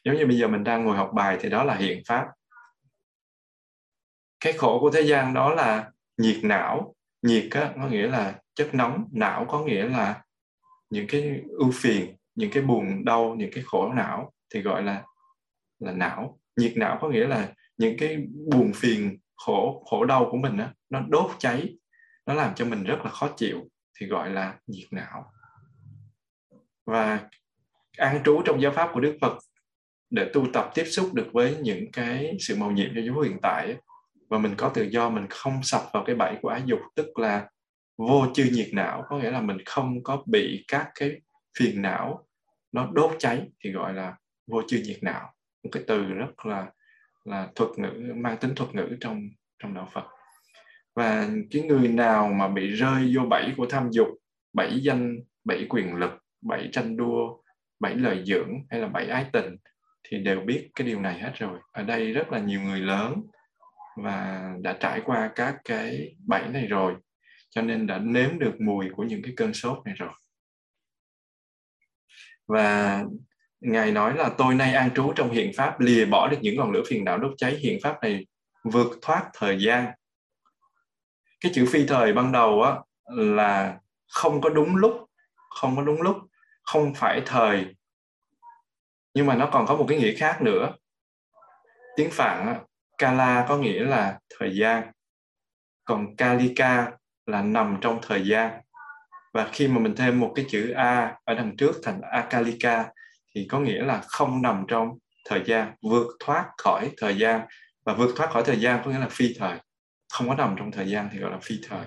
Giống 0.05 0.17
như 0.17 0.27
bây 0.27 0.39
giờ 0.39 0.49
mình 0.49 0.65
đang 0.65 0.85
ngồi 0.85 0.97
học 0.97 1.11
bài 1.15 1.39
thì 1.41 1.49
đó 1.49 1.65
là 1.65 1.75
hiện 1.75 2.03
pháp. 2.07 2.27
Cái 4.41 4.53
khổ 4.53 4.79
của 4.81 4.91
thế 4.91 5.01
gian 5.01 5.35
đó 5.35 5.55
là 5.55 5.91
nhiệt 6.17 6.39
não. 6.43 6.95
Nhiệt 7.23 7.49
á, 7.51 7.73
có 7.77 7.89
nghĩa 7.89 8.07
là 8.07 8.35
chất 8.55 8.75
nóng. 8.75 9.09
Não 9.13 9.47
có 9.49 9.65
nghĩa 9.65 9.89
là 9.89 10.23
những 10.91 11.07
cái 11.09 11.41
ưu 11.49 11.73
phiền 11.75 12.17
những 12.41 12.51
cái 12.51 12.63
buồn, 12.63 13.05
đau, 13.05 13.35
những 13.39 13.51
cái 13.53 13.65
khổ 13.67 13.93
não 13.93 14.33
thì 14.55 14.63
gọi 14.63 14.83
là 14.83 15.05
là 15.79 15.93
não. 15.93 16.39
Nhiệt 16.57 16.73
não 16.77 16.99
có 17.01 17.09
nghĩa 17.09 17.27
là 17.27 17.49
những 17.77 17.97
cái 17.99 18.17
buồn 18.53 18.73
phiền, 18.75 19.19
khổ 19.37 19.85
khổ 19.91 20.05
đau 20.05 20.29
của 20.31 20.37
mình 20.37 20.57
đó 20.57 20.67
nó 20.91 21.01
đốt 21.09 21.31
cháy, 21.39 21.75
nó 22.27 22.35
làm 22.35 22.55
cho 22.55 22.65
mình 22.65 22.85
rất 22.85 22.99
là 23.05 23.11
khó 23.11 23.29
chịu 23.37 23.69
thì 24.01 24.07
gọi 24.07 24.31
là 24.31 24.59
nhiệt 24.67 24.89
não. 24.91 25.33
Và 26.87 27.29
an 27.99 28.23
trú 28.25 28.43
trong 28.45 28.63
giáo 28.63 28.73
pháp 28.73 28.91
của 28.93 29.01
Đức 29.01 29.19
Phật 29.21 29.39
để 30.11 30.31
tu 30.33 30.47
tập 30.53 30.71
tiếp 30.75 30.85
xúc 30.85 31.15
được 31.15 31.29
với 31.33 31.57
những 31.57 31.93
cái 31.93 32.37
sự 32.41 32.57
màu 32.57 32.71
nhiệm 32.71 32.89
cho 32.95 33.01
chúng 33.07 33.23
hiện 33.23 33.39
tại 33.43 33.77
và 34.29 34.39
mình 34.39 34.55
có 34.57 34.69
tự 34.75 34.83
do, 34.83 35.11
mình 35.11 35.27
không 35.31 35.63
sập 35.63 35.83
vào 35.93 36.05
cái 36.07 36.17
bẫy 36.17 36.37
của 36.43 36.49
ái 36.49 36.63
dục, 36.67 36.79
tức 36.97 37.19
là 37.19 37.49
vô 37.99 38.27
chư 38.35 38.45
nhiệt 38.53 38.69
não, 38.73 39.05
có 39.09 39.19
nghĩa 39.19 39.31
là 39.31 39.41
mình 39.41 39.59
không 39.67 40.03
có 40.03 40.23
bị 40.27 40.65
các 40.69 40.91
cái 40.95 41.11
phiền 41.59 41.83
não 41.83 42.27
nó 42.73 42.91
đốt 42.93 43.11
cháy 43.19 43.49
thì 43.65 43.73
gọi 43.73 43.95
là 43.95 44.17
vô 44.47 44.63
chư 44.69 44.83
nhiệt 44.85 44.99
não. 45.03 45.33
Một 45.63 45.71
cái 45.73 45.83
từ 45.87 46.05
rất 46.05 46.47
là 46.47 46.67
là 47.25 47.49
thuật 47.55 47.71
ngữ, 47.77 48.13
mang 48.17 48.37
tính 48.37 48.55
thuật 48.57 48.75
ngữ 48.75 48.97
trong 49.01 49.23
trong 49.59 49.75
đạo 49.75 49.89
Phật. 49.93 50.05
Và 50.95 51.29
cái 51.51 51.63
người 51.63 51.89
nào 51.89 52.29
mà 52.29 52.49
bị 52.49 52.71
rơi 52.71 53.13
vô 53.17 53.23
bẫy 53.31 53.55
của 53.57 53.67
tham 53.67 53.89
dục, 53.91 54.09
bẫy 54.53 54.81
danh, 54.83 55.17
bẫy 55.45 55.67
quyền 55.69 55.95
lực, 55.95 56.11
bẫy 56.43 56.69
tranh 56.73 56.97
đua, 56.97 57.43
bẫy 57.81 57.95
lời 57.95 58.23
dưỡng 58.27 58.51
hay 58.71 58.81
là 58.81 58.89
bẫy 58.89 59.07
ái 59.07 59.27
tình 59.33 59.57
thì 60.09 60.19
đều 60.19 60.41
biết 60.41 60.69
cái 60.75 60.87
điều 60.87 61.01
này 61.01 61.19
hết 61.19 61.33
rồi. 61.39 61.59
Ở 61.73 61.83
đây 61.83 62.13
rất 62.13 62.33
là 62.33 62.39
nhiều 62.39 62.61
người 62.61 62.81
lớn 62.81 63.23
và 63.97 64.51
đã 64.63 64.77
trải 64.81 65.01
qua 65.05 65.31
các 65.35 65.57
cái 65.65 66.15
bẫy 66.27 66.49
này 66.49 66.67
rồi, 66.67 66.95
cho 67.51 67.63
nên 67.63 67.87
đã 67.87 67.99
nếm 67.99 68.39
được 68.39 68.61
mùi 68.61 68.91
của 68.91 69.03
những 69.03 69.23
cái 69.23 69.33
cơn 69.37 69.55
sốt 69.55 69.79
này 69.85 69.95
rồi 69.99 70.13
và 72.51 73.05
ngài 73.61 73.93
nói 73.93 74.17
là 74.17 74.31
tôi 74.39 74.55
nay 74.55 74.75
an 74.75 74.91
trú 74.95 75.13
trong 75.17 75.31
hiện 75.31 75.53
pháp 75.57 75.81
lìa 75.81 76.05
bỏ 76.05 76.29
được 76.29 76.37
những 76.41 76.57
ngọn 76.57 76.71
lửa 76.71 76.83
phiền 76.87 77.05
não 77.05 77.19
đốt 77.19 77.33
cháy. 77.37 77.55
Hiện 77.55 77.79
pháp 77.83 78.03
này 78.03 78.27
vượt 78.65 78.99
thoát 79.03 79.31
thời 79.35 79.59
gian. 79.61 79.87
Cái 81.41 81.53
chữ 81.55 81.67
phi 81.73 81.87
thời 81.87 82.13
ban 82.13 82.33
đầu 82.33 82.63
á 82.63 82.75
là 83.17 83.79
không 84.09 84.41
có 84.41 84.49
đúng 84.49 84.77
lúc 84.77 85.11
không 85.51 85.77
có 85.77 85.83
đúng 85.83 86.03
lúc 86.03 86.17
không 86.63 86.95
phải 86.95 87.23
thời. 87.27 87.67
Nhưng 89.15 89.27
mà 89.27 89.35
nó 89.35 89.49
còn 89.53 89.67
có 89.67 89.77
một 89.77 89.87
cái 89.89 89.99
nghĩa 89.99 90.15
khác 90.15 90.43
nữa. 90.43 90.73
Tiếng 91.97 92.11
phạn 92.11 92.47
á, 92.47 92.61
kala 92.99 93.47
có 93.49 93.57
nghĩa 93.57 93.85
là 93.85 94.19
thời 94.39 94.57
gian. 94.57 94.93
Còn 95.85 96.17
kalika 96.17 96.93
là 97.27 97.43
nằm 97.43 97.77
trong 97.81 97.99
thời 98.03 98.29
gian 98.29 98.61
và 99.33 99.49
khi 99.53 99.69
mà 99.69 99.79
mình 99.79 99.95
thêm 99.97 100.21
một 100.21 100.33
cái 100.35 100.45
chữ 100.49 100.71
a 100.71 101.17
ở 101.25 101.35
đằng 101.35 101.57
trước 101.57 101.73
thành 101.83 102.01
akalika 102.01 102.87
thì 103.35 103.47
có 103.51 103.61
nghĩa 103.61 103.83
là 103.83 104.01
không 104.07 104.43
nằm 104.43 104.65
trong 104.69 104.99
thời 105.29 105.43
gian, 105.47 105.73
vượt 105.83 106.07
thoát 106.21 106.47
khỏi 106.59 106.91
thời 106.97 107.19
gian. 107.19 107.41
Và 107.85 107.95
vượt 107.95 108.11
thoát 108.17 108.31
khỏi 108.31 108.43
thời 108.47 108.61
gian 108.61 108.83
có 108.85 108.91
nghĩa 108.91 108.99
là 108.99 109.09
phi 109.11 109.35
thời, 109.39 109.59
không 110.13 110.29
có 110.29 110.35
nằm 110.35 110.55
trong 110.59 110.73
thời 110.73 110.91
gian 110.91 111.09
thì 111.13 111.19
gọi 111.19 111.31
là 111.31 111.39
phi 111.43 111.59
thời. 111.69 111.87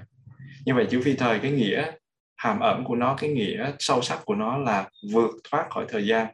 Như 0.66 0.74
vậy 0.76 0.88
chữ 0.90 1.02
phi 1.06 1.14
thời, 1.14 1.40
cái 1.40 1.52
nghĩa 1.52 1.92
hàm 2.36 2.60
ẩn 2.60 2.84
của 2.84 2.96
nó, 2.96 3.16
cái 3.20 3.30
nghĩa 3.30 3.72
sâu 3.80 4.02
sắc 4.02 4.20
của 4.26 4.36
nó 4.36 4.58
là 4.58 4.90
vượt 5.12 5.32
thoát 5.52 5.66
khỏi 5.70 5.86
thời 5.90 6.08
gian. 6.08 6.28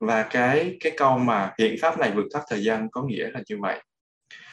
Và 0.00 0.22
cái 0.22 0.76
cái 0.80 0.92
câu 0.96 1.18
mà 1.18 1.52
hiện 1.58 1.76
pháp 1.82 1.98
này 1.98 2.10
vượt 2.10 2.26
thoát 2.32 2.42
thời 2.50 2.64
gian 2.64 2.88
có 2.90 3.02
nghĩa 3.02 3.30
là 3.30 3.40
như 3.48 3.58
vậy 3.60 3.82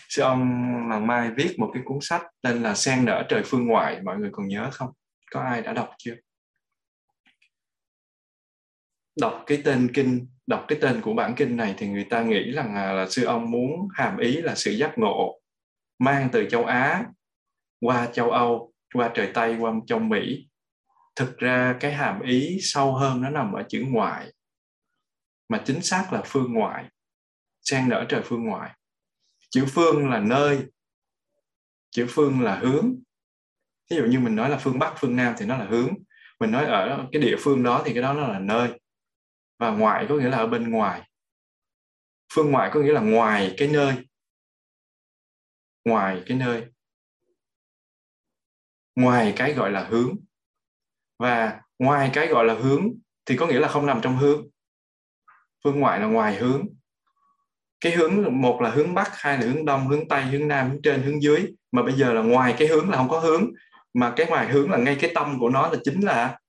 sư 0.10 0.22
ông 0.22 0.42
làng 0.90 1.08
Mai 1.08 1.32
viết 1.32 1.56
một 1.60 1.72
cái 1.74 1.84
cuốn 1.86 1.98
sách 2.02 2.22
tên 2.42 2.64
là 2.64 2.76
sen 2.76 3.06
nở 3.06 3.26
trời 3.30 3.44
phương 3.46 3.68
ngoại 3.68 4.02
mọi 4.02 4.18
người 4.18 4.30
còn 4.34 4.48
nhớ 4.48 4.70
không? 4.74 4.90
Có 5.32 5.42
ai 5.42 5.62
đã 5.62 5.74
đọc 5.74 5.90
chưa? 5.98 6.16
Đọc 9.20 9.44
cái 9.46 9.62
tên 9.66 9.92
kinh 9.94 10.28
đọc 10.48 10.66
cái 10.68 10.78
tên 10.82 11.02
của 11.02 11.14
bản 11.14 11.34
kinh 11.36 11.58
này 11.58 11.76
thì 11.78 11.88
người 11.88 12.04
ta 12.04 12.24
nghĩ 12.24 12.52
rằng 12.52 12.76
là, 12.76 12.94
là 12.94 13.10
sư 13.10 13.26
ông 13.26 13.52
muốn 13.52 13.88
hàm 13.94 14.18
ý 14.18 14.42
là 14.42 14.56
sự 14.56 14.72
giác 14.72 14.98
ngộ 14.98 15.40
mang 16.00 16.30
từ 16.32 16.48
châu 16.50 16.66
Á 16.66 17.06
qua 17.82 18.08
châu 18.14 18.32
Âu 18.32 18.74
qua 18.94 19.12
trời 19.14 19.32
Tây 19.34 19.58
qua 19.60 19.74
châu 19.88 20.00
Mỹ. 20.00 20.48
Thực 21.16 21.38
ra 21.38 21.78
cái 21.80 21.94
hàm 21.94 22.22
ý 22.22 22.58
sâu 22.62 22.96
hơn 22.96 23.22
nó 23.22 23.30
nằm 23.30 23.54
ở 23.54 23.64
chữ 23.70 23.84
ngoại 23.88 24.34
mà 25.50 25.64
chính 25.66 25.82
xác 25.82 26.14
là 26.14 26.22
phương 26.26 26.54
ngoại 26.54 26.86
sen 27.62 27.90
nở 27.90 28.06
trời 28.10 28.22
phương 28.26 28.44
ngoại 28.44 28.77
chữ 29.58 29.66
phương 29.70 30.10
là 30.10 30.20
nơi, 30.20 30.66
chữ 31.90 32.06
phương 32.10 32.42
là 32.42 32.60
hướng. 32.60 32.96
Ví 33.90 33.98
dụ 33.98 34.06
như 34.06 34.20
mình 34.20 34.36
nói 34.36 34.50
là 34.50 34.58
phương 34.58 34.80
bắc, 34.80 34.94
phương 34.98 35.16
nam 35.16 35.36
thì 35.38 35.46
nó 35.46 35.58
là 35.58 35.66
hướng. 35.66 35.90
Mình 36.40 36.52
nói 36.52 36.66
ở 36.66 37.08
cái 37.12 37.22
địa 37.22 37.36
phương 37.40 37.64
đó 37.64 37.84
thì 37.86 37.94
cái 37.94 38.04
đó 38.04 38.14
nó 38.14 38.28
là 38.28 38.40
nơi. 38.40 38.80
Và 39.60 39.72
ngoại 39.72 40.06
có 40.10 40.16
nghĩa 40.16 40.30
là 40.30 40.38
ở 40.38 40.48
bên 40.48 40.70
ngoài. 40.70 41.10
Phương 42.34 42.52
ngoại 42.52 42.70
có 42.74 42.80
nghĩa 42.80 42.94
là 42.94 43.02
ngoài 43.02 43.56
cái 43.58 43.68
nơi. 43.68 44.08
Ngoài 45.86 46.24
cái 46.26 46.38
nơi. 46.38 46.66
Ngoài 48.96 49.34
cái 49.38 49.54
gọi 49.54 49.72
là 49.72 49.88
hướng. 49.88 50.16
Và 51.20 51.62
ngoài 51.80 52.10
cái 52.14 52.28
gọi 52.28 52.46
là 52.46 52.54
hướng 52.54 52.88
thì 53.26 53.38
có 53.38 53.48
nghĩa 53.48 53.60
là 53.60 53.68
không 53.68 53.86
nằm 53.86 54.00
trong 54.04 54.18
hướng. 54.18 54.48
Phương 55.64 55.80
ngoại 55.80 56.00
là 56.00 56.06
ngoài 56.06 56.36
hướng 56.36 56.77
cái 57.82 57.92
hướng 57.92 58.42
một 58.42 58.62
là 58.62 58.70
hướng 58.70 58.94
bắc, 58.94 59.10
hai 59.14 59.38
là 59.38 59.44
hướng 59.44 59.66
đông, 59.66 59.88
hướng 59.88 60.08
tây, 60.08 60.24
hướng 60.24 60.48
nam, 60.48 60.70
hướng 60.70 60.82
trên, 60.82 61.02
hướng 61.02 61.22
dưới. 61.22 61.46
Mà 61.72 61.84
bây 61.84 61.94
giờ 61.94 62.14
là 62.14 62.22
ngoài 62.22 62.56
cái 62.58 62.68
hướng 62.68 62.90
là 62.90 62.98
không 62.98 63.10
có 63.10 63.20
hướng. 63.20 63.52
Mà 63.94 64.14
cái 64.16 64.26
ngoài 64.26 64.48
hướng 64.48 64.72
là 64.72 64.78
ngay 64.78 64.98
cái 65.02 65.12
tâm 65.16 65.40
của 65.40 65.50
nó 65.50 65.68
là 65.68 65.78
chính 65.84 66.02
là 66.02 66.40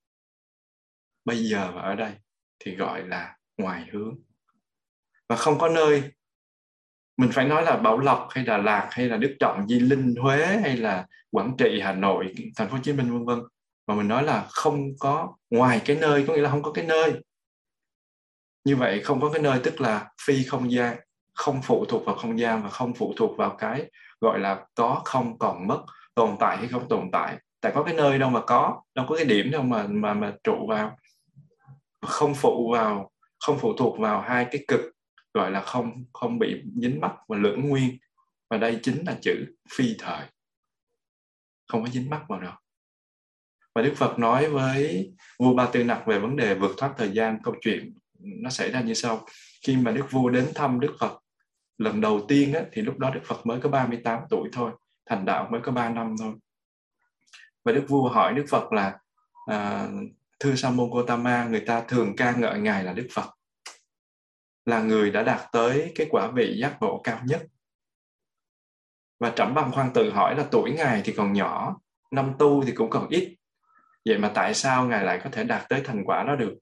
bây 1.24 1.36
giờ 1.36 1.72
và 1.74 1.82
ở 1.82 1.94
đây, 1.94 2.12
thì 2.58 2.76
gọi 2.76 3.02
là 3.08 3.36
ngoài 3.58 3.84
hướng. 3.92 4.14
Và 5.28 5.36
không 5.36 5.58
có 5.58 5.68
nơi, 5.68 6.02
mình 7.16 7.30
phải 7.32 7.48
nói 7.48 7.62
là 7.62 7.76
Bảo 7.76 7.98
Lộc 7.98 8.28
hay 8.30 8.44
Đà 8.44 8.58
Lạt 8.58 8.88
hay 8.90 9.06
là 9.06 9.16
Đức 9.16 9.36
Trọng, 9.40 9.68
Di 9.68 9.80
Linh, 9.80 10.14
Huế 10.20 10.46
hay 10.46 10.76
là 10.76 11.06
Quảng 11.30 11.54
Trị, 11.58 11.80
Hà 11.82 11.92
Nội, 11.92 12.34
Thành 12.56 12.68
phố 12.68 12.76
Hồ 12.76 12.82
Chí 12.82 12.92
Minh, 12.92 13.12
vân 13.12 13.24
vân. 13.24 13.38
Mà 13.86 13.94
mình 13.94 14.08
nói 14.08 14.22
là 14.22 14.46
không 14.50 14.98
có 14.98 15.36
ngoài 15.50 15.82
cái 15.84 15.96
nơi, 16.00 16.24
có 16.28 16.34
nghĩa 16.34 16.40
là 16.40 16.50
không 16.50 16.62
có 16.62 16.72
cái 16.72 16.84
nơi. 16.84 17.12
Như 18.64 18.76
vậy 18.76 19.00
không 19.02 19.20
có 19.20 19.30
cái 19.30 19.42
nơi 19.42 19.60
tức 19.64 19.80
là 19.80 20.10
phi 20.26 20.44
không 20.44 20.72
gian 20.72 20.96
không 21.38 21.62
phụ 21.62 21.84
thuộc 21.88 22.04
vào 22.04 22.14
không 22.14 22.38
gian 22.38 22.62
và 22.62 22.68
không 22.68 22.94
phụ 22.94 23.14
thuộc 23.16 23.36
vào 23.36 23.56
cái, 23.58 23.90
gọi 24.20 24.38
là, 24.38 24.66
có 24.74 25.02
không 25.04 25.38
còn 25.38 25.66
mất 25.66 25.84
tồn 26.14 26.36
tại 26.40 26.56
hay 26.56 26.68
không 26.68 26.88
tồn 26.88 27.08
tại. 27.12 27.38
Tại 27.60 27.72
có 27.74 27.82
cái 27.82 27.94
nơi 27.94 28.18
đâu 28.18 28.30
mà 28.30 28.40
có, 28.40 28.82
đâu 28.94 29.06
có 29.08 29.16
cái 29.16 29.24
điểm 29.24 29.50
đâu 29.50 29.62
mà 29.62 29.86
mà 29.88 30.14
mà 30.14 30.34
trụ 30.44 30.66
vào. 30.68 30.96
Không 32.06 32.34
phụ 32.34 32.70
vào, 32.72 33.10
không 33.40 33.58
phụ 33.58 33.72
thuộc 33.78 33.98
vào 33.98 34.20
hai 34.20 34.46
cái 34.50 34.64
cực, 34.68 34.80
gọi 35.34 35.50
là 35.50 35.60
không 35.60 36.04
không 36.12 36.38
bị 36.38 36.62
dính 36.82 37.00
mắc 37.00 37.12
và 37.28 37.36
lưỡng 37.36 37.68
nguyên. 37.68 37.98
Và 38.50 38.56
đây 38.56 38.80
chính 38.82 39.04
là 39.06 39.16
chữ 39.22 39.46
phi 39.76 39.96
thời. 39.98 40.26
Không 41.68 41.84
có 41.84 41.88
dính 41.90 42.10
mắc 42.10 42.22
vào 42.28 42.40
đâu. 42.40 42.52
Và 43.74 43.82
Đức 43.82 43.92
Phật 43.96 44.18
nói 44.18 44.50
với 44.50 45.12
vua 45.38 45.54
Ba 45.54 45.66
Tư 45.72 45.84
Nặc 45.84 46.06
về 46.06 46.18
vấn 46.18 46.36
đề 46.36 46.54
vượt 46.54 46.74
thoát 46.76 46.94
thời 46.96 47.10
gian, 47.10 47.38
câu 47.42 47.54
chuyện 47.60 47.98
nó 48.18 48.50
xảy 48.50 48.70
ra 48.70 48.80
như 48.80 48.94
sau. 48.94 49.26
Khi 49.66 49.76
mà 49.76 49.92
Đức 49.92 50.06
vua 50.10 50.28
đến 50.28 50.46
thăm 50.54 50.80
Đức 50.80 50.96
Phật 51.00 51.18
lần 51.78 52.00
đầu 52.00 52.20
tiên 52.28 52.54
á, 52.54 52.62
thì 52.72 52.82
lúc 52.82 52.98
đó 52.98 53.10
Đức 53.10 53.20
Phật 53.24 53.46
mới 53.46 53.60
có 53.60 53.68
38 53.68 54.20
tuổi 54.30 54.48
thôi 54.52 54.72
thành 55.08 55.24
đạo 55.24 55.48
mới 55.50 55.60
có 55.60 55.72
3 55.72 55.88
năm 55.88 56.16
thôi. 56.18 56.34
Và 57.64 57.72
đức 57.72 57.84
vua 57.88 58.08
hỏi 58.08 58.34
đức 58.34 58.44
phật 58.48 58.72
là 58.72 58.98
à, 59.46 59.88
thưa 60.40 60.54
sa 60.54 60.70
môn 60.70 60.90
Gotama 60.90 61.44
người 61.44 61.60
ta 61.60 61.80
thường 61.80 62.16
ca 62.16 62.32
ngợi 62.32 62.58
ngài 62.58 62.84
là 62.84 62.92
đức 62.92 63.08
phật. 63.14 63.30
Là 64.64 64.82
người 64.82 65.10
đã 65.10 65.22
đạt 65.22 65.40
tới 65.52 65.92
cái 65.94 66.06
quả 66.10 66.30
vị 66.30 66.58
giác 66.60 66.76
ngộ 66.80 67.00
cao 67.04 67.20
nhất. 67.24 67.46
Và 69.20 69.30
trẫm 69.30 69.54
bằng 69.54 69.72
khoan 69.72 69.90
tự 69.94 70.10
hỏi 70.10 70.34
là 70.36 70.44
tuổi 70.50 70.70
ngài 70.70 71.02
thì 71.04 71.12
còn 71.12 71.32
nhỏ 71.32 71.76
năm 72.10 72.32
tu 72.38 72.64
thì 72.64 72.72
cũng 72.72 72.90
còn 72.90 73.08
ít. 73.08 73.36
Vậy 74.04 74.18
mà 74.18 74.30
tại 74.34 74.54
sao 74.54 74.84
ngài 74.86 75.04
lại 75.04 75.20
có 75.24 75.30
thể 75.30 75.44
đạt 75.44 75.68
tới 75.68 75.80
thành 75.84 76.04
quả 76.04 76.24
đó 76.24 76.36
được? 76.36 76.54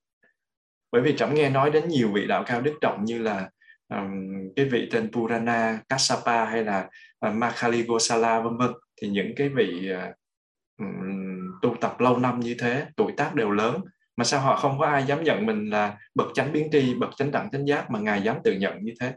Bởi 0.93 1.03
vì 1.03 1.17
trẫm 1.17 1.35
nghe 1.35 1.51
nói 1.51 1.71
đến 1.71 1.89
nhiều 1.89 2.13
vị 2.13 2.27
đạo 2.27 2.45
cao 2.47 2.61
đức 2.61 2.75
trọng 2.81 3.05
như 3.05 3.19
là 3.19 3.51
um, 3.95 4.49
cái 4.57 4.65
vị 4.65 4.89
tên 4.93 5.11
Purana 5.13 5.81
Kassapa 5.89 6.45
hay 6.45 6.65
là 6.65 6.89
ờ, 7.19 7.31
uh, 7.31 7.37
Makali 7.37 7.83
Gosala 7.83 8.41
vân 8.41 8.57
vân 8.57 8.71
thì 9.03 9.09
những 9.09 9.33
cái 9.37 9.49
vị 9.49 9.91
uh, 9.93 10.15
um, 10.79 11.53
tu 11.63 11.77
tập 11.81 12.01
lâu 12.01 12.19
năm 12.19 12.41
như 12.41 12.57
thế 12.59 12.87
tuổi 12.97 13.13
tác 13.17 13.35
đều 13.35 13.51
lớn 13.51 13.81
mà 14.17 14.25
sao 14.25 14.41
họ 14.41 14.57
không 14.57 14.79
có 14.79 14.87
ai 14.87 15.05
dám 15.05 15.25
nhận 15.25 15.47
mình 15.47 15.71
là 15.71 15.99
bậc 16.15 16.29
chánh 16.35 16.53
biến 16.53 16.69
tri 16.73 16.95
bậc 16.95 17.11
chánh 17.17 17.31
đẳng 17.31 17.51
chánh 17.51 17.69
giác 17.69 17.91
mà 17.91 17.99
ngài 17.99 18.23
dám 18.23 18.37
tự 18.45 18.53
nhận 18.53 18.83
như 18.83 18.95
thế? 19.01 19.15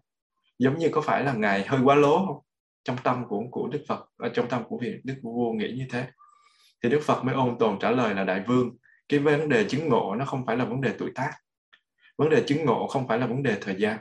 Giống 0.59 0.77
như 0.77 0.89
có 0.91 1.01
phải 1.01 1.23
là 1.23 1.33
ngài 1.33 1.63
hơi 1.67 1.81
quá 1.83 1.95
lố 1.95 2.25
không? 2.25 2.39
Trong 2.83 2.97
tâm 3.03 3.25
của 3.27 3.43
của 3.51 3.67
đức 3.67 3.83
phật 3.87 4.09
ở 4.17 4.29
trong 4.29 4.49
tâm 4.49 4.63
của 4.63 4.77
vị 4.81 4.93
đức 5.03 5.15
vua 5.21 5.51
nghĩ 5.51 5.71
như 5.77 5.85
thế. 5.89 6.07
Thì 6.83 6.89
đức 6.89 6.99
phật 7.03 7.23
mới 7.23 7.35
ôn 7.35 7.57
tồn 7.59 7.79
trả 7.79 7.91
lời 7.91 8.13
là 8.15 8.23
đại 8.23 8.43
vương 8.47 8.77
cái 9.09 9.19
vấn 9.19 9.49
đề 9.49 9.63
chứng 9.63 9.89
ngộ 9.89 10.15
nó 10.15 10.25
không 10.25 10.45
phải 10.45 10.57
là 10.57 10.65
vấn 10.65 10.81
đề 10.81 10.93
tuổi 10.97 11.11
tác. 11.15 11.31
Vấn 12.17 12.29
đề 12.29 12.43
chứng 12.47 12.65
ngộ 12.65 12.87
không 12.87 13.07
phải 13.07 13.19
là 13.19 13.25
vấn 13.27 13.43
đề 13.43 13.57
thời 13.61 13.75
gian 13.79 13.99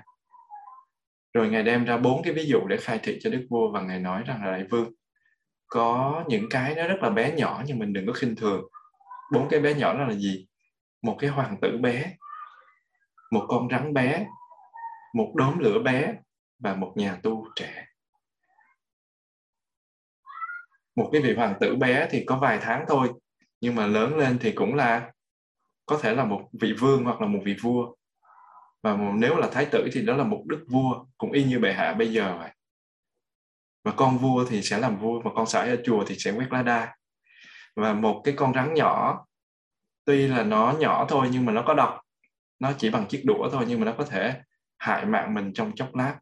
rồi 1.38 1.48
ngài 1.48 1.62
đem 1.62 1.84
ra 1.84 1.96
bốn 1.96 2.22
cái 2.22 2.32
ví 2.32 2.46
dụ 2.46 2.66
để 2.68 2.76
khai 2.76 3.00
thị 3.02 3.18
cho 3.20 3.30
đức 3.30 3.46
vua 3.50 3.70
và 3.70 3.82
ngài 3.82 4.00
nói 4.00 4.22
rằng 4.26 4.44
là, 4.44 4.50
đại 4.50 4.64
vương, 4.70 4.92
có 5.66 6.24
những 6.28 6.46
cái 6.50 6.74
nó 6.74 6.86
rất 6.86 6.98
là 7.02 7.10
bé 7.10 7.32
nhỏ 7.32 7.62
nhưng 7.66 7.78
mình 7.78 7.92
đừng 7.92 8.06
có 8.06 8.12
khinh 8.12 8.36
thường. 8.36 8.62
Bốn 9.32 9.48
cái 9.48 9.60
bé 9.60 9.74
nhỏ 9.74 9.98
đó 9.98 10.04
là 10.04 10.14
gì? 10.14 10.46
Một 11.02 11.16
cái 11.18 11.30
hoàng 11.30 11.56
tử 11.62 11.78
bé, 11.78 12.16
một 13.30 13.46
con 13.48 13.68
rắn 13.70 13.94
bé, 13.94 14.26
một 15.14 15.32
đốm 15.36 15.58
lửa 15.58 15.78
bé 15.78 16.14
và 16.58 16.74
một 16.74 16.92
nhà 16.96 17.18
tu 17.22 17.48
trẻ. 17.56 17.86
Một 20.96 21.08
cái 21.12 21.22
vị 21.22 21.34
hoàng 21.34 21.54
tử 21.60 21.76
bé 21.76 22.08
thì 22.10 22.24
có 22.24 22.36
vài 22.36 22.58
tháng 22.62 22.84
thôi, 22.88 23.08
nhưng 23.60 23.74
mà 23.74 23.86
lớn 23.86 24.16
lên 24.16 24.38
thì 24.40 24.52
cũng 24.52 24.74
là, 24.74 25.12
có 25.86 25.98
thể 26.02 26.14
là 26.14 26.24
một 26.24 26.48
vị 26.60 26.72
vương 26.78 27.04
hoặc 27.04 27.20
là 27.20 27.26
một 27.26 27.40
vị 27.44 27.56
vua 27.62 27.94
và 28.82 28.98
nếu 29.14 29.36
là 29.36 29.48
thái 29.52 29.66
tử 29.66 29.88
thì 29.92 30.02
đó 30.02 30.16
là 30.16 30.24
một 30.24 30.42
đức 30.46 30.64
vua, 30.68 31.04
cũng 31.18 31.32
y 31.32 31.44
như 31.44 31.58
bệ 31.58 31.72
hạ 31.72 31.94
bây 31.94 32.12
giờ 32.12 32.36
vậy. 32.38 32.50
Và 33.84 33.92
con 33.96 34.18
vua 34.18 34.44
thì 34.44 34.62
sẽ 34.62 34.78
làm 34.78 34.96
vua 34.96 35.20
và 35.20 35.30
con 35.34 35.46
sải 35.46 35.68
ở 35.68 35.76
chùa 35.84 36.04
thì 36.06 36.14
sẽ 36.18 36.32
quét 36.32 36.46
lá 36.50 36.62
đa. 36.62 36.94
Và 37.76 37.92
một 37.92 38.20
cái 38.24 38.34
con 38.36 38.54
rắn 38.54 38.74
nhỏ, 38.74 39.24
tuy 40.04 40.26
là 40.26 40.42
nó 40.42 40.74
nhỏ 40.78 41.06
thôi 41.08 41.28
nhưng 41.32 41.44
mà 41.44 41.52
nó 41.52 41.62
có 41.66 41.74
độc. 41.74 42.00
Nó 42.58 42.72
chỉ 42.78 42.90
bằng 42.90 43.06
chiếc 43.06 43.22
đũa 43.26 43.48
thôi 43.52 43.64
nhưng 43.68 43.80
mà 43.80 43.86
nó 43.86 43.94
có 43.98 44.04
thể 44.04 44.40
hại 44.78 45.06
mạng 45.06 45.34
mình 45.34 45.52
trong 45.54 45.72
chốc 45.74 45.94
lát. 45.94 46.18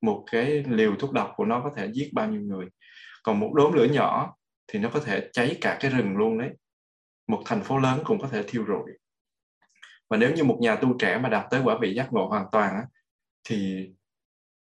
Một 0.00 0.24
cái 0.30 0.64
liều 0.68 0.94
thuốc 0.98 1.12
độc 1.12 1.32
của 1.36 1.44
nó 1.44 1.60
có 1.60 1.70
thể 1.76 1.90
giết 1.92 2.10
bao 2.12 2.28
nhiêu 2.28 2.40
người. 2.40 2.66
Còn 3.22 3.40
một 3.40 3.50
đốm 3.54 3.72
lửa 3.72 3.86
nhỏ 3.90 4.34
thì 4.68 4.78
nó 4.78 4.90
có 4.94 5.00
thể 5.00 5.28
cháy 5.32 5.58
cả 5.60 5.76
cái 5.80 5.90
rừng 5.90 6.16
luôn 6.16 6.38
đấy. 6.38 6.50
Một 7.28 7.42
thành 7.46 7.62
phố 7.62 7.78
lớn 7.78 8.00
cũng 8.04 8.20
có 8.20 8.28
thể 8.28 8.42
thiêu 8.46 8.64
rụi 8.68 8.92
và 10.10 10.16
nếu 10.16 10.34
như 10.34 10.44
một 10.44 10.58
nhà 10.60 10.76
tu 10.76 10.96
trẻ 10.98 11.18
mà 11.18 11.28
đạt 11.28 11.46
tới 11.50 11.60
quả 11.64 11.78
vị 11.80 11.94
giác 11.94 12.12
ngộ 12.12 12.26
hoàn 12.26 12.46
toàn 12.52 12.74
á, 12.74 12.86
thì 13.44 13.90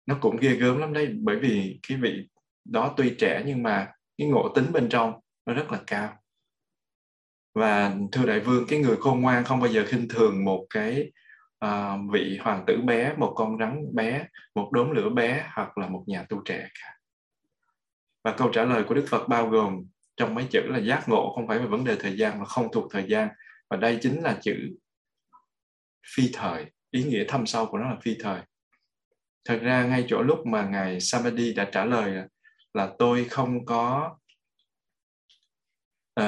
nó 0.06 0.18
cũng 0.20 0.36
ghê 0.36 0.54
gớm 0.54 0.78
lắm 0.78 0.92
đấy. 0.92 1.14
Bởi 1.20 1.36
vì 1.36 1.80
cái 1.88 1.98
vị 1.98 2.28
đó 2.64 2.94
tuy 2.96 3.14
trẻ 3.18 3.42
nhưng 3.46 3.62
mà 3.62 3.92
cái 4.18 4.28
ngộ 4.28 4.52
tính 4.54 4.72
bên 4.72 4.88
trong 4.88 5.20
nó 5.46 5.54
rất 5.54 5.72
là 5.72 5.80
cao. 5.86 6.18
Và 7.54 7.94
thưa 8.12 8.26
đại 8.26 8.40
vương 8.40 8.66
cái 8.68 8.78
người 8.78 8.96
khôn 8.96 9.20
ngoan 9.20 9.44
không 9.44 9.60
bao 9.60 9.68
giờ 9.68 9.84
khinh 9.86 10.08
thường 10.08 10.44
một 10.44 10.66
cái 10.70 11.12
uh, 11.64 12.00
vị 12.12 12.38
hoàng 12.42 12.64
tử 12.66 12.80
bé 12.84 13.14
một 13.16 13.32
con 13.36 13.58
rắn 13.58 13.94
bé 13.94 14.26
một 14.54 14.70
đốm 14.72 14.90
lửa 14.90 15.08
bé 15.08 15.50
hoặc 15.52 15.78
là 15.78 15.88
một 15.88 16.04
nhà 16.06 16.26
tu 16.28 16.42
trẻ 16.44 16.68
cả. 16.74 16.98
Và 18.24 18.32
câu 18.32 18.48
trả 18.52 18.64
lời 18.64 18.84
của 18.88 18.94
đức 18.94 19.04
phật 19.08 19.28
bao 19.28 19.48
gồm 19.48 19.84
trong 20.16 20.34
mấy 20.34 20.46
chữ 20.50 20.60
là 20.66 20.78
giác 20.78 21.08
ngộ 21.08 21.32
không 21.34 21.48
phải 21.48 21.58
về 21.58 21.66
vấn 21.66 21.84
đề 21.84 21.96
thời 22.00 22.16
gian 22.18 22.38
mà 22.38 22.44
không 22.44 22.68
thuộc 22.72 22.92
thời 22.92 23.04
gian. 23.08 23.28
Và 23.70 23.76
đây 23.76 23.98
chính 24.02 24.22
là 24.22 24.38
chữ 24.42 24.54
phi 26.14 26.30
thời. 26.32 26.64
Ý 26.90 27.04
nghĩa 27.04 27.24
thâm 27.28 27.46
sâu 27.46 27.66
của 27.66 27.78
nó 27.78 27.90
là 27.90 27.96
phi 28.02 28.16
thời. 28.20 28.40
Thật 29.44 29.58
ra 29.62 29.84
ngay 29.84 30.04
chỗ 30.08 30.22
lúc 30.22 30.46
mà 30.46 30.68
ngài 30.68 31.00
Samadhi 31.00 31.54
đã 31.54 31.64
trả 31.72 31.84
lời 31.84 32.10
là, 32.10 32.26
là 32.74 32.90
tôi 32.98 33.24
không 33.24 33.66
có 33.66 34.16
uh, 36.20 36.26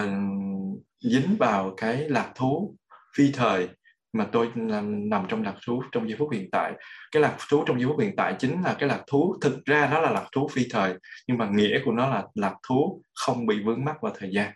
dính 1.01 1.37
vào 1.39 1.75
cái 1.77 2.09
lạc 2.09 2.33
thú 2.35 2.77
phi 3.17 3.33
thời 3.33 3.69
mà 4.13 4.29
tôi 4.33 4.51
nằm 4.55 5.27
trong 5.29 5.43
lạc 5.43 5.57
thú 5.67 5.83
trong 5.93 6.09
giây 6.09 6.19
phút 6.19 6.33
hiện 6.33 6.51
tại. 6.53 6.73
Cái 7.13 7.23
lạc 7.23 7.37
thú 7.49 7.65
trong 7.67 7.81
giây 7.81 7.89
phút 7.89 8.01
hiện 8.01 8.17
tại 8.17 8.37
chính 8.39 8.63
là 8.63 8.77
cái 8.79 8.89
lạc 8.89 9.03
thú 9.07 9.37
thực 9.41 9.65
ra 9.65 9.89
nó 9.91 10.01
là 10.01 10.11
lạc 10.11 10.27
thú 10.33 10.49
phi 10.53 10.67
thời 10.71 10.95
nhưng 11.29 11.39
mà 11.39 11.49
nghĩa 11.49 11.79
của 11.85 11.93
nó 11.93 12.09
là 12.09 12.27
lạc 12.35 12.55
thú 12.69 13.03
không 13.15 13.47
bị 13.47 13.63
vướng 13.65 13.85
mắc 13.85 13.97
vào 14.03 14.13
thời 14.19 14.31
gian 14.33 14.53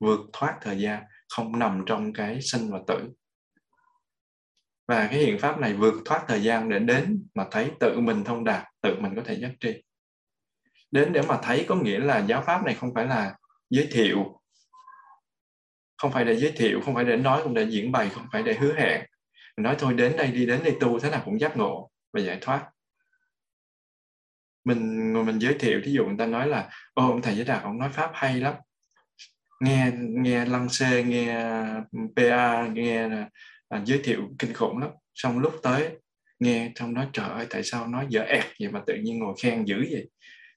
vượt 0.00 0.20
thoát 0.32 0.58
thời 0.62 0.78
gian 0.78 1.02
không 1.28 1.58
nằm 1.58 1.82
trong 1.86 2.12
cái 2.12 2.42
sinh 2.42 2.70
và 2.70 2.78
tử 2.86 3.10
và 4.88 5.08
cái 5.10 5.20
hiện 5.20 5.38
pháp 5.38 5.58
này 5.58 5.74
vượt 5.74 5.94
thoát 6.04 6.24
thời 6.28 6.42
gian 6.42 6.68
để 6.68 6.78
đến 6.78 7.26
mà 7.34 7.44
thấy 7.50 7.70
tự 7.80 8.00
mình 8.00 8.24
thông 8.24 8.44
đạt, 8.44 8.64
tự 8.80 9.00
mình 9.00 9.12
có 9.16 9.22
thể 9.24 9.34
giác 9.34 9.50
tri. 9.60 9.82
Đến 10.90 11.12
để 11.12 11.22
mà 11.28 11.38
thấy 11.42 11.64
có 11.68 11.74
nghĩa 11.74 11.98
là 11.98 12.18
giáo 12.18 12.42
pháp 12.46 12.64
này 12.64 12.74
không 12.74 12.94
phải 12.94 13.06
là 13.06 13.34
giới 13.70 13.88
thiệu. 13.92 14.40
Không 15.96 16.12
phải 16.12 16.24
để 16.24 16.36
giới 16.36 16.52
thiệu, 16.56 16.80
không 16.84 16.94
phải 16.94 17.04
để 17.04 17.16
nói, 17.16 17.42
không 17.42 17.54
để 17.54 17.66
diễn 17.70 17.92
bày, 17.92 18.08
không 18.08 18.26
phải 18.32 18.42
để 18.42 18.54
hứa 18.54 18.74
hẹn. 18.74 19.00
Mình 19.56 19.64
nói 19.64 19.76
thôi, 19.78 19.94
đến 19.94 20.16
đây 20.16 20.26
đi, 20.26 20.46
đến 20.46 20.60
đây 20.64 20.76
tu, 20.80 20.98
thế 20.98 21.10
nào 21.10 21.22
cũng 21.24 21.40
giác 21.40 21.56
ngộ 21.56 21.90
và 22.12 22.20
giải 22.20 22.38
thoát. 22.40 22.70
Mình 24.64 25.12
mình 25.26 25.38
giới 25.38 25.54
thiệu, 25.58 25.80
thí 25.84 25.92
dụ 25.92 26.04
người 26.06 26.16
ta 26.18 26.26
nói 26.26 26.48
là, 26.48 26.70
ô, 26.94 27.06
ông 27.06 27.22
thầy 27.22 27.36
giới 27.36 27.44
đạt, 27.44 27.62
ông 27.62 27.78
nói 27.78 27.88
pháp 27.92 28.10
hay 28.14 28.40
lắm. 28.40 28.54
Nghe 29.60 29.92
nghe 29.98 30.44
lăng 30.44 30.68
xê, 30.68 31.02
nghe 31.02 31.44
pa 32.16 32.66
nghe 32.66 33.08
à, 33.74 33.82
giới 33.84 34.00
thiệu 34.04 34.22
kinh 34.38 34.52
khủng 34.52 34.78
lắm. 34.78 34.90
Xong 35.14 35.38
lúc 35.38 35.54
tới 35.62 35.90
nghe 36.40 36.72
trong 36.74 36.94
nói 36.94 37.06
trời 37.12 37.28
ơi 37.28 37.46
tại 37.50 37.62
sao 37.62 37.86
nói 37.86 38.06
dở 38.08 38.20
ẹt 38.20 38.44
vậy 38.60 38.70
mà 38.70 38.82
tự 38.86 38.94
nhiên 38.94 39.18
ngồi 39.18 39.34
khen 39.42 39.64
dữ 39.64 39.76
vậy? 39.90 40.10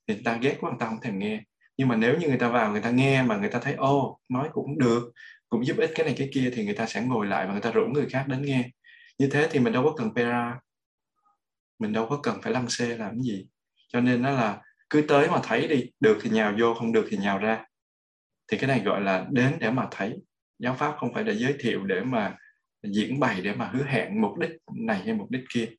Thì 0.08 0.14
người 0.14 0.24
ta 0.24 0.38
ghét 0.42 0.58
quá 0.60 0.70
người 0.70 0.80
ta 0.80 0.86
không 0.86 1.02
thèm 1.02 1.20
nghe. 1.20 1.44
Nhưng 1.78 1.88
mà 1.88 1.96
nếu 1.96 2.18
như 2.18 2.28
người 2.28 2.38
ta 2.38 2.50
vào 2.50 2.72
người 2.72 2.82
ta 2.82 2.92
nghe 2.92 3.24
mà 3.24 3.38
người 3.38 3.50
ta 3.50 3.60
thấy 3.60 3.74
ô 3.74 4.20
nói 4.30 4.50
cũng 4.54 4.78
được 4.78 5.12
cũng 5.50 5.66
giúp 5.66 5.78
ích 5.78 5.92
cái 5.96 6.06
này 6.06 6.16
cái 6.18 6.30
kia 6.34 6.52
thì 6.54 6.66
người 6.66 6.74
ta 6.74 6.86
sẽ 6.86 7.02
ngồi 7.02 7.28
lại 7.28 7.46
và 7.46 7.52
người 7.52 7.62
ta 7.62 7.72
rủ 7.72 7.86
người 7.94 8.10
khác 8.10 8.26
đến 8.28 8.42
nghe. 8.42 8.70
Như 9.20 9.28
thế 9.32 9.48
thì 9.52 9.60
mình 9.60 9.74
đâu 9.74 9.84
có 9.84 9.94
cần 9.98 10.16
pera. 10.16 10.60
Mình 11.80 11.94
đâu 11.94 12.08
có 12.10 12.20
cần 12.24 12.42
phải 12.42 12.54
lăng 12.54 12.70
xê 12.70 12.98
làm 12.98 13.12
cái 13.12 13.24
gì. 13.24 13.48
Cho 13.88 14.02
nên 14.02 14.22
nó 14.22 14.32
là 14.32 14.62
cứ 14.90 15.02
tới 15.08 15.30
mà 15.30 15.40
thấy 15.44 15.68
đi 15.68 15.92
được 16.00 16.18
thì 16.22 16.30
nhào 16.30 16.54
vô 16.60 16.74
không 16.74 16.92
được 16.92 17.08
thì 17.10 17.18
nhào 17.18 17.38
ra. 17.38 17.66
Thì 18.48 18.58
cái 18.58 18.68
này 18.68 18.80
gọi 18.80 19.02
là 19.02 19.26
đến 19.32 19.58
để 19.60 19.72
mà 19.72 19.88
thấy. 19.92 20.16
Giáo 20.60 20.76
pháp 20.76 20.96
không 21.00 21.14
phải 21.14 21.24
để 21.24 21.34
giới 21.34 21.56
thiệu 21.60 21.84
để 21.84 22.02
mà 22.02 22.38
diễn 22.92 23.20
bày 23.20 23.42
để 23.42 23.56
mà 23.56 23.66
hứa 23.74 23.84
hẹn 23.84 24.22
mục 24.22 24.38
đích 24.38 24.52
này 24.76 25.02
hay 25.06 25.14
mục 25.14 25.32
đích 25.32 25.44
kia. 25.54 25.70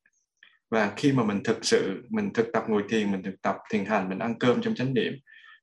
Và 0.71 0.93
khi 0.97 1.13
mà 1.13 1.25
mình 1.25 1.41
thực 1.45 1.65
sự, 1.65 2.03
mình 2.11 2.33
thực 2.35 2.47
tập 2.53 2.65
ngồi 2.69 2.85
thiền, 2.89 3.13
mình 3.13 3.23
thực 3.23 3.43
tập 3.43 3.57
thiền 3.71 3.85
hành, 3.85 4.09
mình 4.09 4.19
ăn 4.19 4.39
cơm 4.39 4.63
trong 4.63 4.75
chánh 4.75 4.95
niệm 4.95 5.13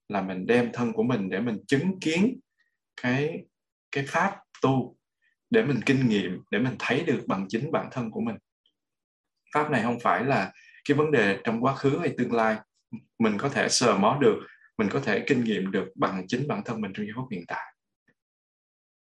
là 0.09 0.21
mình 0.21 0.45
đem 0.47 0.69
thân 0.73 0.93
của 0.93 1.03
mình 1.03 1.29
để 1.29 1.39
mình 1.39 1.57
chứng 1.67 1.99
kiến 1.99 2.39
cái 3.01 3.45
cái 3.91 4.05
pháp 4.07 4.35
tu 4.61 4.97
để 5.49 5.63
mình 5.63 5.79
kinh 5.85 6.09
nghiệm, 6.09 6.43
để 6.51 6.59
mình 6.59 6.75
thấy 6.79 7.03
được 7.03 7.23
bằng 7.27 7.45
chính 7.49 7.71
bản 7.71 7.89
thân 7.91 8.11
của 8.11 8.21
mình. 8.21 8.35
Pháp 9.53 9.71
này 9.71 9.83
không 9.83 9.99
phải 9.99 10.25
là 10.25 10.51
cái 10.85 10.97
vấn 10.97 11.11
đề 11.11 11.39
trong 11.43 11.61
quá 11.61 11.75
khứ 11.75 11.99
hay 11.99 12.13
tương 12.17 12.33
lai. 12.33 12.57
Mình 13.19 13.37
có 13.37 13.49
thể 13.49 13.69
sờ 13.69 13.97
mó 13.97 14.17
được, 14.21 14.39
mình 14.77 14.89
có 14.91 14.99
thể 14.99 15.23
kinh 15.27 15.43
nghiệm 15.43 15.71
được 15.71 15.87
bằng 15.95 16.27
chính 16.27 16.47
bản 16.47 16.61
thân 16.65 16.81
mình 16.81 16.91
trong 16.93 17.05
giây 17.05 17.13
phút 17.15 17.25
hiện 17.31 17.43
tại. 17.47 17.75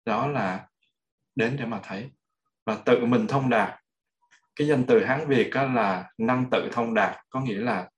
Đó 0.06 0.28
là 0.28 0.68
đến 1.36 1.56
để 1.60 1.66
mà 1.66 1.80
thấy 1.84 2.10
và 2.66 2.76
tự 2.86 3.06
mình 3.06 3.28
thông 3.28 3.50
đạt. 3.50 3.80
Cái 4.56 4.68
danh 4.68 4.84
từ 4.88 5.06
hán 5.06 5.28
việt 5.28 5.50
đó 5.54 5.64
là 5.64 6.12
năng 6.18 6.50
tự 6.52 6.70
thông 6.72 6.94
đạt, 6.94 7.18
có 7.30 7.42
nghĩa 7.42 7.60
là 7.60 7.90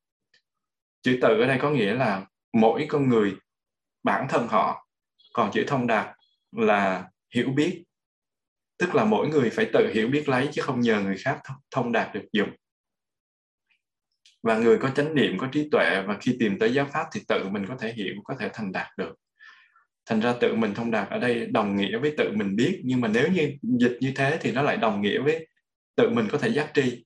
chữ 1.01 1.17
tự 1.21 1.39
ở 1.41 1.47
đây 1.47 1.57
có 1.61 1.69
nghĩa 1.69 1.93
là 1.93 2.25
mỗi 2.53 2.85
con 2.89 3.09
người, 3.09 3.35
bản 4.03 4.27
thân 4.29 4.47
họ, 4.47 4.87
còn 5.33 5.51
chữ 5.51 5.63
thông 5.67 5.87
đạt 5.87 6.15
là 6.51 7.09
hiểu 7.35 7.49
biết. 7.55 7.83
Tức 8.77 8.95
là 8.95 9.05
mỗi 9.05 9.27
người 9.27 9.49
phải 9.49 9.69
tự 9.73 9.91
hiểu 9.93 10.07
biết 10.07 10.29
lấy 10.29 10.49
chứ 10.51 10.61
không 10.61 10.81
nhờ 10.81 11.01
người 11.01 11.17
khác 11.17 11.39
thông 11.71 11.91
đạt 11.91 12.13
được 12.13 12.25
dùng. 12.31 12.49
Và 14.43 14.57
người 14.57 14.77
có 14.77 14.89
chánh 14.89 15.15
niệm, 15.15 15.37
có 15.37 15.47
trí 15.51 15.69
tuệ 15.71 16.03
và 16.07 16.17
khi 16.21 16.35
tìm 16.39 16.59
tới 16.59 16.73
giáo 16.73 16.85
pháp 16.93 17.07
thì 17.13 17.21
tự 17.27 17.49
mình 17.49 17.65
có 17.67 17.75
thể 17.79 17.93
hiểu, 17.93 18.15
có 18.23 18.35
thể 18.39 18.49
thành 18.53 18.71
đạt 18.71 18.87
được 18.97 19.15
thành 20.06 20.19
ra 20.19 20.34
tự 20.41 20.56
mình 20.56 20.73
thông 20.73 20.91
đạt 20.91 21.10
ở 21.10 21.19
đây 21.19 21.45
đồng 21.45 21.76
nghĩa 21.76 21.98
với 21.98 22.14
tự 22.18 22.32
mình 22.36 22.56
biết. 22.56 22.82
Nhưng 22.84 23.02
mà 23.02 23.07
nếu 23.07 23.27
như 23.27 23.53
dịch 23.61 23.98
như 23.99 24.11
thế 24.15 24.38
thì 24.41 24.52
nó 24.52 24.61
lại 24.61 24.77
đồng 24.77 25.02
nghĩa 25.02 25.19
với 25.19 25.48
tự 25.95 26.10
mình 26.10 26.27
có 26.32 26.38
thể 26.38 26.49
giác 26.49 26.72
tri. 26.73 27.06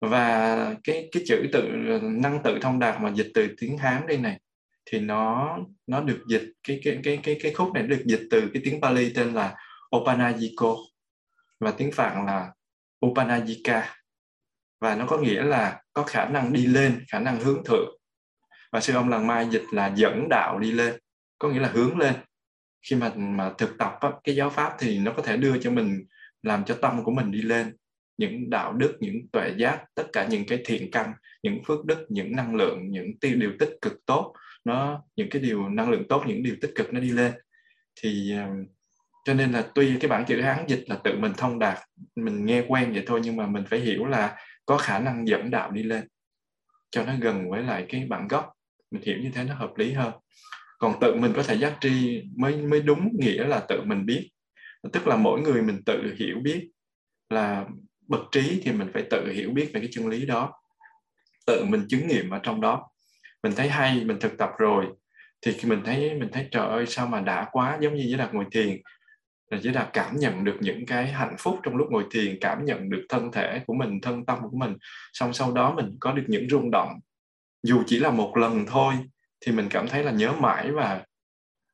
Và 0.00 0.74
cái 0.84 1.08
cái 1.12 1.22
chữ 1.26 1.48
tự 1.52 1.68
năng 2.02 2.42
tự 2.44 2.58
thông 2.62 2.78
đạt 2.78 3.00
mà 3.00 3.10
dịch 3.10 3.30
từ 3.34 3.48
tiếng 3.60 3.78
hán 3.78 4.06
đây 4.06 4.18
này 4.18 4.40
thì 4.84 4.98
nó 5.00 5.58
nó 5.86 6.00
được 6.00 6.24
dịch 6.28 6.52
cái 6.62 6.80
cái 6.84 7.00
cái 7.04 7.20
cái 7.22 7.38
cái 7.42 7.52
khúc 7.52 7.72
này 7.74 7.82
được 7.82 8.02
dịch 8.04 8.28
từ 8.30 8.50
cái 8.54 8.62
tiếng 8.64 8.80
Pali 8.80 9.12
tên 9.14 9.34
là 9.34 9.56
Opanajiko 9.90 10.76
và 11.60 11.70
tiếng 11.70 11.92
Phạn 11.92 12.26
là 12.26 12.52
Upanajika 13.06 13.82
và 14.80 14.94
nó 14.96 15.06
có 15.06 15.18
nghĩa 15.18 15.42
là 15.42 15.82
có 15.92 16.02
khả 16.02 16.28
năng 16.28 16.52
đi 16.52 16.66
lên, 16.66 17.04
khả 17.08 17.18
năng 17.18 17.40
hướng 17.40 17.64
thượng. 17.64 17.96
Và 18.72 18.80
sư 18.80 18.94
ông 18.94 19.08
lần 19.08 19.26
mai 19.26 19.48
dịch 19.50 19.64
là 19.72 19.92
dẫn 19.96 20.28
đạo 20.30 20.58
đi 20.58 20.72
lên 20.72 20.94
có 21.40 21.48
nghĩa 21.48 21.60
là 21.60 21.68
hướng 21.68 21.98
lên. 21.98 22.14
Khi 22.82 22.96
mà 22.96 23.12
mà 23.16 23.52
thực 23.58 23.78
tập 23.78 23.92
á, 24.00 24.10
cái 24.24 24.36
giáo 24.36 24.50
pháp 24.50 24.72
thì 24.78 24.98
nó 24.98 25.12
có 25.16 25.22
thể 25.22 25.36
đưa 25.36 25.58
cho 25.58 25.70
mình 25.70 26.04
làm 26.42 26.64
cho 26.64 26.74
tâm 26.82 27.04
của 27.04 27.10
mình 27.10 27.30
đi 27.30 27.42
lên. 27.42 27.76
Những 28.18 28.50
đạo 28.50 28.72
đức 28.72 28.96
những 29.00 29.28
tuệ 29.32 29.54
giác 29.56 29.84
tất 29.94 30.04
cả 30.12 30.26
những 30.30 30.44
cái 30.48 30.62
thiện 30.64 30.90
căn 30.90 31.12
những 31.42 31.64
phước 31.64 31.84
đức 31.84 32.06
những 32.08 32.36
năng 32.36 32.54
lượng 32.54 32.90
những 32.90 33.18
tiêu 33.20 33.34
điều 33.36 33.52
tích 33.58 33.78
cực 33.82 34.06
tốt 34.06 34.34
nó 34.64 35.02
những 35.16 35.30
cái 35.30 35.42
điều 35.42 35.68
năng 35.68 35.90
lượng 35.90 36.08
tốt 36.08 36.24
những 36.26 36.42
điều 36.42 36.56
tích 36.60 36.72
cực 36.74 36.92
nó 36.92 37.00
đi 37.00 37.10
lên. 37.10 37.32
Thì 38.00 38.32
ờ, 38.36 38.46
cho 39.24 39.34
nên 39.34 39.52
là 39.52 39.66
tuy 39.74 39.96
cái 40.00 40.08
bản 40.08 40.24
chữ 40.24 40.40
hán 40.40 40.66
dịch 40.68 40.84
là 40.86 40.96
tự 41.04 41.18
mình 41.18 41.32
thông 41.36 41.58
đạt 41.58 41.78
mình 42.16 42.46
nghe 42.46 42.64
quen 42.68 42.92
vậy 42.92 43.02
thôi 43.06 43.20
nhưng 43.24 43.36
mà 43.36 43.46
mình 43.46 43.64
phải 43.70 43.80
hiểu 43.80 44.04
là 44.04 44.36
có 44.66 44.78
khả 44.78 44.98
năng 44.98 45.28
dẫn 45.28 45.50
đạo 45.50 45.70
đi 45.70 45.82
lên. 45.82 46.08
Cho 46.90 47.04
nó 47.04 47.12
gần 47.20 47.50
với 47.50 47.62
lại 47.62 47.86
cái 47.88 48.06
bản 48.08 48.28
gốc. 48.28 48.52
Mình 48.90 49.02
hiểu 49.02 49.18
như 49.18 49.30
thế 49.34 49.44
nó 49.44 49.54
hợp 49.54 49.70
lý 49.76 49.92
hơn 49.92 50.12
còn 50.80 51.00
tự 51.00 51.14
mình 51.14 51.32
có 51.36 51.42
thể 51.42 51.54
giác 51.54 51.76
tri 51.80 52.22
mới 52.36 52.56
mới 52.56 52.82
đúng 52.82 53.10
nghĩa 53.18 53.44
là 53.44 53.60
tự 53.60 53.82
mình 53.84 54.06
biết. 54.06 54.30
Tức 54.92 55.06
là 55.06 55.16
mỗi 55.16 55.40
người 55.40 55.62
mình 55.62 55.82
tự 55.86 56.14
hiểu 56.18 56.36
biết 56.42 56.70
là 57.30 57.64
bậc 58.08 58.20
trí 58.32 58.60
thì 58.64 58.72
mình 58.72 58.88
phải 58.94 59.02
tự 59.10 59.32
hiểu 59.32 59.50
biết 59.50 59.70
về 59.74 59.80
cái 59.80 59.88
chân 59.92 60.08
lý 60.08 60.26
đó. 60.26 60.52
Tự 61.46 61.64
mình 61.64 61.86
chứng 61.88 62.06
nghiệm 62.06 62.30
ở 62.30 62.40
trong 62.42 62.60
đó. 62.60 62.88
Mình 63.42 63.52
thấy 63.56 63.68
hay, 63.68 64.04
mình 64.04 64.20
thực 64.20 64.38
tập 64.38 64.50
rồi, 64.58 64.86
thì 65.42 65.52
khi 65.52 65.68
mình 65.68 65.80
thấy 65.84 66.14
mình 66.14 66.28
thấy 66.32 66.48
trời 66.50 66.68
ơi, 66.68 66.86
sao 66.86 67.06
mà 67.06 67.20
đã 67.20 67.48
quá 67.52 67.78
giống 67.80 67.94
như 67.94 68.04
với 68.08 68.18
đạt 68.18 68.34
ngồi 68.34 68.44
thiền. 68.52 68.80
Là 69.50 69.58
chỉ 69.62 69.68
là 69.68 69.90
cảm 69.92 70.16
nhận 70.16 70.44
được 70.44 70.56
những 70.60 70.86
cái 70.86 71.06
hạnh 71.06 71.36
phúc 71.38 71.58
trong 71.62 71.76
lúc 71.76 71.88
ngồi 71.90 72.04
thiền, 72.10 72.38
cảm 72.40 72.64
nhận 72.64 72.90
được 72.90 73.06
thân 73.08 73.32
thể 73.32 73.60
của 73.66 73.74
mình, 73.74 74.00
thân 74.00 74.26
tâm 74.26 74.38
của 74.42 74.56
mình. 74.56 74.76
Xong 75.12 75.32
sau 75.32 75.52
đó 75.52 75.74
mình 75.74 75.96
có 76.00 76.12
được 76.12 76.24
những 76.28 76.48
rung 76.50 76.70
động. 76.70 76.88
Dù 77.62 77.82
chỉ 77.86 77.98
là 77.98 78.10
một 78.10 78.36
lần 78.36 78.66
thôi 78.66 78.94
thì 79.40 79.52
mình 79.52 79.68
cảm 79.70 79.88
thấy 79.88 80.04
là 80.04 80.12
nhớ 80.12 80.32
mãi 80.32 80.72
và 80.72 81.04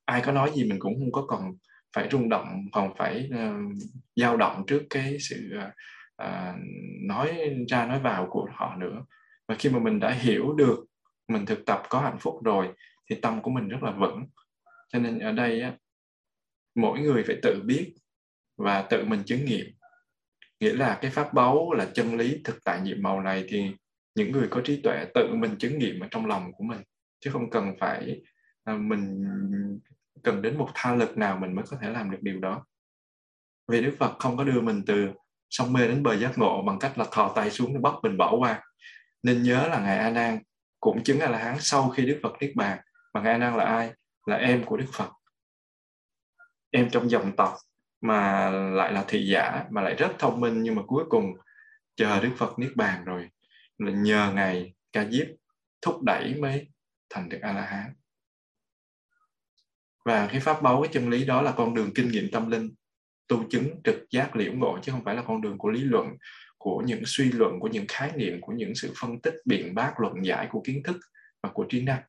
ai 0.05 0.21
có 0.25 0.31
nói 0.31 0.51
gì 0.55 0.63
mình 0.63 0.79
cũng 0.79 0.99
không 0.99 1.11
có 1.11 1.25
còn 1.27 1.53
phải 1.95 2.09
rung 2.11 2.29
động 2.29 2.47
còn 2.71 2.93
phải 2.97 3.29
uh, 3.33 3.75
dao 4.15 4.37
động 4.37 4.63
trước 4.67 4.83
cái 4.89 5.17
sự 5.19 5.51
uh, 6.23 6.55
nói 7.07 7.55
ra 7.69 7.85
nói 7.85 7.99
vào 7.99 8.27
của 8.29 8.47
họ 8.53 8.75
nữa. 8.75 9.05
Và 9.47 9.55
khi 9.55 9.69
mà 9.69 9.79
mình 9.79 9.99
đã 9.99 10.11
hiểu 10.11 10.53
được 10.53 10.85
mình 11.27 11.45
thực 11.45 11.65
tập 11.65 11.83
có 11.89 11.99
hạnh 11.99 12.17
phúc 12.19 12.35
rồi 12.43 12.67
thì 13.09 13.15
tâm 13.21 13.41
của 13.41 13.51
mình 13.51 13.67
rất 13.67 13.83
là 13.83 13.91
vững. 13.91 14.25
Cho 14.93 14.99
nên 14.99 15.19
ở 15.19 15.31
đây 15.31 15.61
á, 15.61 15.73
mỗi 16.75 16.99
người 16.99 17.23
phải 17.27 17.35
tự 17.41 17.61
biết 17.65 17.93
và 18.57 18.81
tự 18.81 19.05
mình 19.05 19.23
chứng 19.25 19.45
nghiệm. 19.45 19.65
Nghĩa 20.59 20.73
là 20.73 20.97
cái 21.01 21.11
pháp 21.11 21.33
báu 21.33 21.73
là 21.73 21.87
chân 21.93 22.17
lý 22.17 22.41
thực 22.43 22.63
tại 22.63 22.81
nhiệm 22.81 22.97
màu 23.01 23.21
này 23.21 23.45
thì 23.47 23.71
những 24.15 24.31
người 24.31 24.47
có 24.51 24.61
trí 24.63 24.81
tuệ 24.81 25.05
tự 25.13 25.35
mình 25.35 25.55
chứng 25.59 25.79
nghiệm 25.79 25.99
ở 25.99 26.07
trong 26.11 26.25
lòng 26.25 26.51
của 26.53 26.63
mình 26.63 26.79
chứ 27.19 27.31
không 27.31 27.49
cần 27.49 27.75
phải 27.79 28.21
uh, 28.71 28.79
mình 28.79 29.23
cần 30.23 30.41
đến 30.41 30.57
một 30.57 30.69
tha 30.73 30.95
lực 30.95 31.17
nào 31.17 31.37
mình 31.37 31.55
mới 31.55 31.65
có 31.69 31.77
thể 31.81 31.89
làm 31.89 32.11
được 32.11 32.17
điều 32.21 32.39
đó. 32.39 32.65
Vì 33.67 33.81
Đức 33.81 33.95
Phật 33.99 34.15
không 34.19 34.37
có 34.37 34.43
đưa 34.43 34.61
mình 34.61 34.83
từ 34.87 35.09
sông 35.49 35.73
mê 35.73 35.87
đến 35.87 36.03
bờ 36.03 36.17
giác 36.17 36.37
ngộ 36.37 36.63
bằng 36.67 36.79
cách 36.79 36.97
là 36.97 37.05
thò 37.11 37.33
tay 37.35 37.51
xuống 37.51 37.73
để 37.73 37.79
bóc 37.79 37.99
mình 38.03 38.17
bỏ 38.17 38.35
qua. 38.39 38.63
Nên 39.23 39.43
nhớ 39.43 39.67
là 39.67 39.79
ngài 39.79 39.97
A 39.97 40.09
Nan 40.09 40.39
cũng 40.79 41.03
chứng 41.03 41.19
là 41.19 41.29
La 41.29 41.37
Hán 41.37 41.55
sau 41.59 41.89
khi 41.89 42.05
Đức 42.05 42.19
Phật 42.23 42.33
niết 42.39 42.55
bàn. 42.55 42.79
Mà 43.13 43.21
ngài 43.21 43.31
A 43.33 43.37
Nan 43.37 43.57
là 43.57 43.63
ai? 43.63 43.93
Là 44.25 44.35
em 44.35 44.63
của 44.65 44.77
Đức 44.77 44.87
Phật. 44.93 45.09
Em 46.71 46.89
trong 46.89 47.09
dòng 47.09 47.35
tộc 47.35 47.53
mà 48.01 48.49
lại 48.49 48.93
là 48.93 49.05
thị 49.07 49.27
giả 49.27 49.65
mà 49.69 49.81
lại 49.81 49.95
rất 49.95 50.11
thông 50.19 50.39
minh 50.39 50.63
nhưng 50.63 50.75
mà 50.75 50.81
cuối 50.87 51.03
cùng 51.09 51.33
chờ 51.95 52.19
Đức 52.19 52.31
Phật 52.37 52.59
niết 52.59 52.75
bàn 52.75 53.05
rồi 53.05 53.29
là 53.77 53.91
nhờ 53.91 54.31
ngài 54.35 54.73
ca 54.93 55.05
diếp 55.05 55.27
thúc 55.81 56.03
đẩy 56.03 56.35
mới 56.35 56.67
thành 57.09 57.29
được 57.29 57.39
a 57.41 57.53
la 57.53 57.65
hán 57.65 57.93
và 60.07 60.27
cái 60.31 60.39
pháp 60.39 60.61
báu 60.61 60.81
cái 60.81 60.93
chân 60.93 61.09
lý 61.09 61.25
đó 61.25 61.41
là 61.41 61.53
con 61.57 61.73
đường 61.73 61.91
kinh 61.95 62.11
nghiệm 62.11 62.31
tâm 62.31 62.51
linh, 62.51 62.73
tu 63.27 63.43
chứng 63.49 63.81
trực 63.83 63.95
giác 64.09 64.35
liễu 64.35 64.53
ngộ, 64.53 64.79
chứ 64.83 64.91
không 64.91 65.03
phải 65.03 65.15
là 65.15 65.23
con 65.27 65.41
đường 65.41 65.57
của 65.57 65.69
lý 65.69 65.81
luận, 65.81 66.07
của 66.57 66.83
những 66.85 67.01
suy 67.05 67.31
luận, 67.31 67.59
của 67.59 67.67
những 67.67 67.85
khái 67.87 68.11
niệm, 68.15 68.41
của 68.41 68.51
những 68.51 68.75
sự 68.75 68.93
phân 69.01 69.21
tích, 69.21 69.33
biện 69.45 69.75
bác, 69.75 69.99
luận 69.99 70.25
giải 70.25 70.47
của 70.51 70.61
kiến 70.65 70.83
thức 70.83 70.97
và 71.43 71.49
của 71.53 71.65
trí 71.69 71.81
năng. 71.81 72.01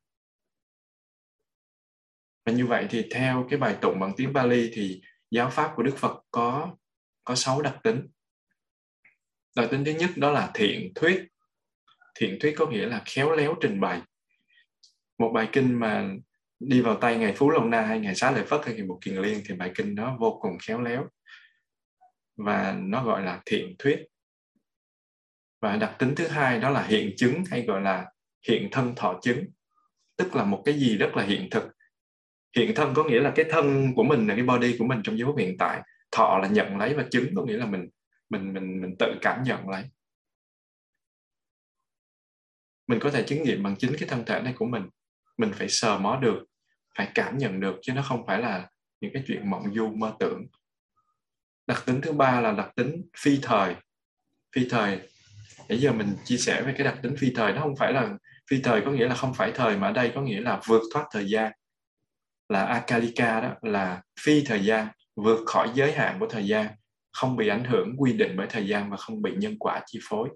Và 2.45 2.51
như 2.51 2.65
vậy 2.65 2.87
thì 2.89 3.05
theo 3.11 3.47
cái 3.49 3.59
bài 3.59 3.77
tụng 3.81 3.99
bằng 3.99 4.13
tiếng 4.17 4.33
Bali 4.33 4.71
thì 4.73 5.01
giáo 5.31 5.49
pháp 5.49 5.73
của 5.75 5.83
Đức 5.83 5.97
Phật 5.97 6.23
có 6.31 6.75
có 7.23 7.35
sáu 7.35 7.61
đặc 7.61 7.77
tính. 7.83 8.07
Đặc 9.55 9.67
tính 9.71 9.85
thứ 9.85 9.91
nhất 9.91 10.09
đó 10.15 10.31
là 10.31 10.51
thiện 10.53 10.91
thuyết. 10.95 11.27
Thiện 12.15 12.37
thuyết 12.41 12.53
có 12.57 12.67
nghĩa 12.67 12.85
là 12.85 13.03
khéo 13.05 13.31
léo 13.31 13.55
trình 13.61 13.79
bày 13.79 14.01
một 15.19 15.31
bài 15.33 15.49
kinh 15.51 15.79
mà 15.79 16.09
đi 16.59 16.81
vào 16.81 16.95
tay 16.95 17.17
ngày 17.17 17.33
Phú 17.37 17.49
Long 17.49 17.69
Na 17.69 17.81
hay 17.81 17.99
ngày 17.99 18.15
Xá 18.15 18.31
Lợi 18.31 18.45
Phất 18.45 18.65
hay 18.65 18.75
ngày 18.75 18.85
một 18.85 18.99
Kiền 19.01 19.15
Liên 19.15 19.41
thì 19.45 19.55
bài 19.55 19.71
kinh 19.75 19.95
đó 19.95 20.17
vô 20.19 20.39
cùng 20.41 20.57
khéo 20.61 20.81
léo. 20.81 21.07
Và 22.37 22.77
nó 22.79 23.03
gọi 23.03 23.23
là 23.23 23.41
thiện 23.45 23.75
thuyết. 23.79 24.05
Và 25.61 25.75
đặc 25.75 25.95
tính 25.99 26.13
thứ 26.15 26.27
hai 26.27 26.59
đó 26.59 26.69
là 26.69 26.83
hiện 26.83 27.13
chứng 27.17 27.43
hay 27.51 27.61
gọi 27.65 27.81
là 27.81 28.11
hiện 28.47 28.69
thân 28.71 28.93
thọ 28.95 29.19
chứng. 29.21 29.45
Tức 30.15 30.35
là 30.35 30.43
một 30.43 30.61
cái 30.65 30.79
gì 30.79 30.97
rất 30.97 31.11
là 31.15 31.23
hiện 31.23 31.47
thực. 31.51 31.63
Hiện 32.57 32.75
thân 32.75 32.93
có 32.93 33.03
nghĩa 33.03 33.19
là 33.19 33.31
cái 33.35 33.45
thân 33.49 33.93
của 33.95 34.03
mình 34.03 34.27
là 34.27 34.35
cái 34.35 34.43
body 34.43 34.75
của 34.79 34.85
mình 34.85 34.99
trong 35.03 35.17
giây 35.17 35.25
phút 35.25 35.37
hiện 35.37 35.55
tại. 35.59 35.81
Thọ 36.11 36.39
là 36.41 36.47
nhận 36.47 36.77
lấy 36.77 36.93
và 36.93 37.05
chứng 37.11 37.35
có 37.35 37.43
nghĩa 37.43 37.57
là 37.57 37.65
mình 37.65 37.89
mình 38.29 38.53
mình 38.53 38.81
mình 38.81 38.95
tự 38.99 39.15
cảm 39.21 39.43
nhận 39.43 39.69
lấy. 39.69 39.83
Mình 42.87 42.99
có 43.01 43.11
thể 43.11 43.23
chứng 43.23 43.43
nghiệm 43.43 43.63
bằng 43.63 43.75
chính 43.75 43.91
cái 43.99 44.09
thân 44.09 44.23
thể 44.25 44.41
này 44.41 44.53
của 44.57 44.65
mình 44.65 44.89
mình 45.39 45.51
phải 45.53 45.69
sờ 45.69 45.97
mó 45.97 46.15
được, 46.15 46.45
phải 46.97 47.11
cảm 47.15 47.37
nhận 47.37 47.59
được, 47.59 47.75
chứ 47.81 47.93
nó 47.93 48.01
không 48.01 48.27
phải 48.27 48.41
là 48.41 48.69
những 49.01 49.11
cái 49.13 49.23
chuyện 49.27 49.49
mộng 49.49 49.73
du, 49.73 49.89
mơ 49.89 50.13
tưởng. 50.19 50.47
Đặc 51.67 51.83
tính 51.85 52.01
thứ 52.01 52.11
ba 52.11 52.41
là 52.41 52.51
đặc 52.51 52.69
tính 52.75 53.03
phi 53.17 53.39
thời. 53.41 53.75
Phi 54.55 54.67
thời. 54.69 54.99
Nãy 55.69 55.79
giờ 55.79 55.91
mình 55.91 56.15
chia 56.25 56.37
sẻ 56.37 56.61
về 56.61 56.73
cái 56.77 56.85
đặc 56.85 56.99
tính 57.03 57.15
phi 57.17 57.31
thời, 57.35 57.53
nó 57.53 57.61
không 57.61 57.75
phải 57.75 57.93
là 57.93 58.17
phi 58.49 58.61
thời 58.61 58.81
có 58.81 58.91
nghĩa 58.91 59.07
là 59.07 59.15
không 59.15 59.33
phải 59.33 59.51
thời, 59.55 59.77
mà 59.77 59.87
ở 59.87 59.93
đây 59.93 60.11
có 60.15 60.21
nghĩa 60.21 60.41
là 60.41 60.61
vượt 60.65 60.81
thoát 60.93 61.05
thời 61.11 61.29
gian. 61.29 61.51
Là 62.49 62.65
akalika 62.65 63.41
đó, 63.41 63.55
là 63.61 64.01
phi 64.19 64.43
thời 64.45 64.65
gian, 64.65 64.87
vượt 65.15 65.39
khỏi 65.45 65.71
giới 65.73 65.91
hạn 65.91 66.19
của 66.19 66.27
thời 66.29 66.47
gian, 66.47 66.67
không 67.11 67.35
bị 67.35 67.47
ảnh 67.47 67.63
hưởng 67.63 67.95
quy 67.97 68.13
định 68.13 68.33
bởi 68.37 68.47
thời 68.49 68.67
gian 68.67 68.89
và 68.89 68.97
không 68.97 69.21
bị 69.21 69.31
nhân 69.37 69.55
quả 69.59 69.81
chi 69.85 69.99
phối 70.09 70.29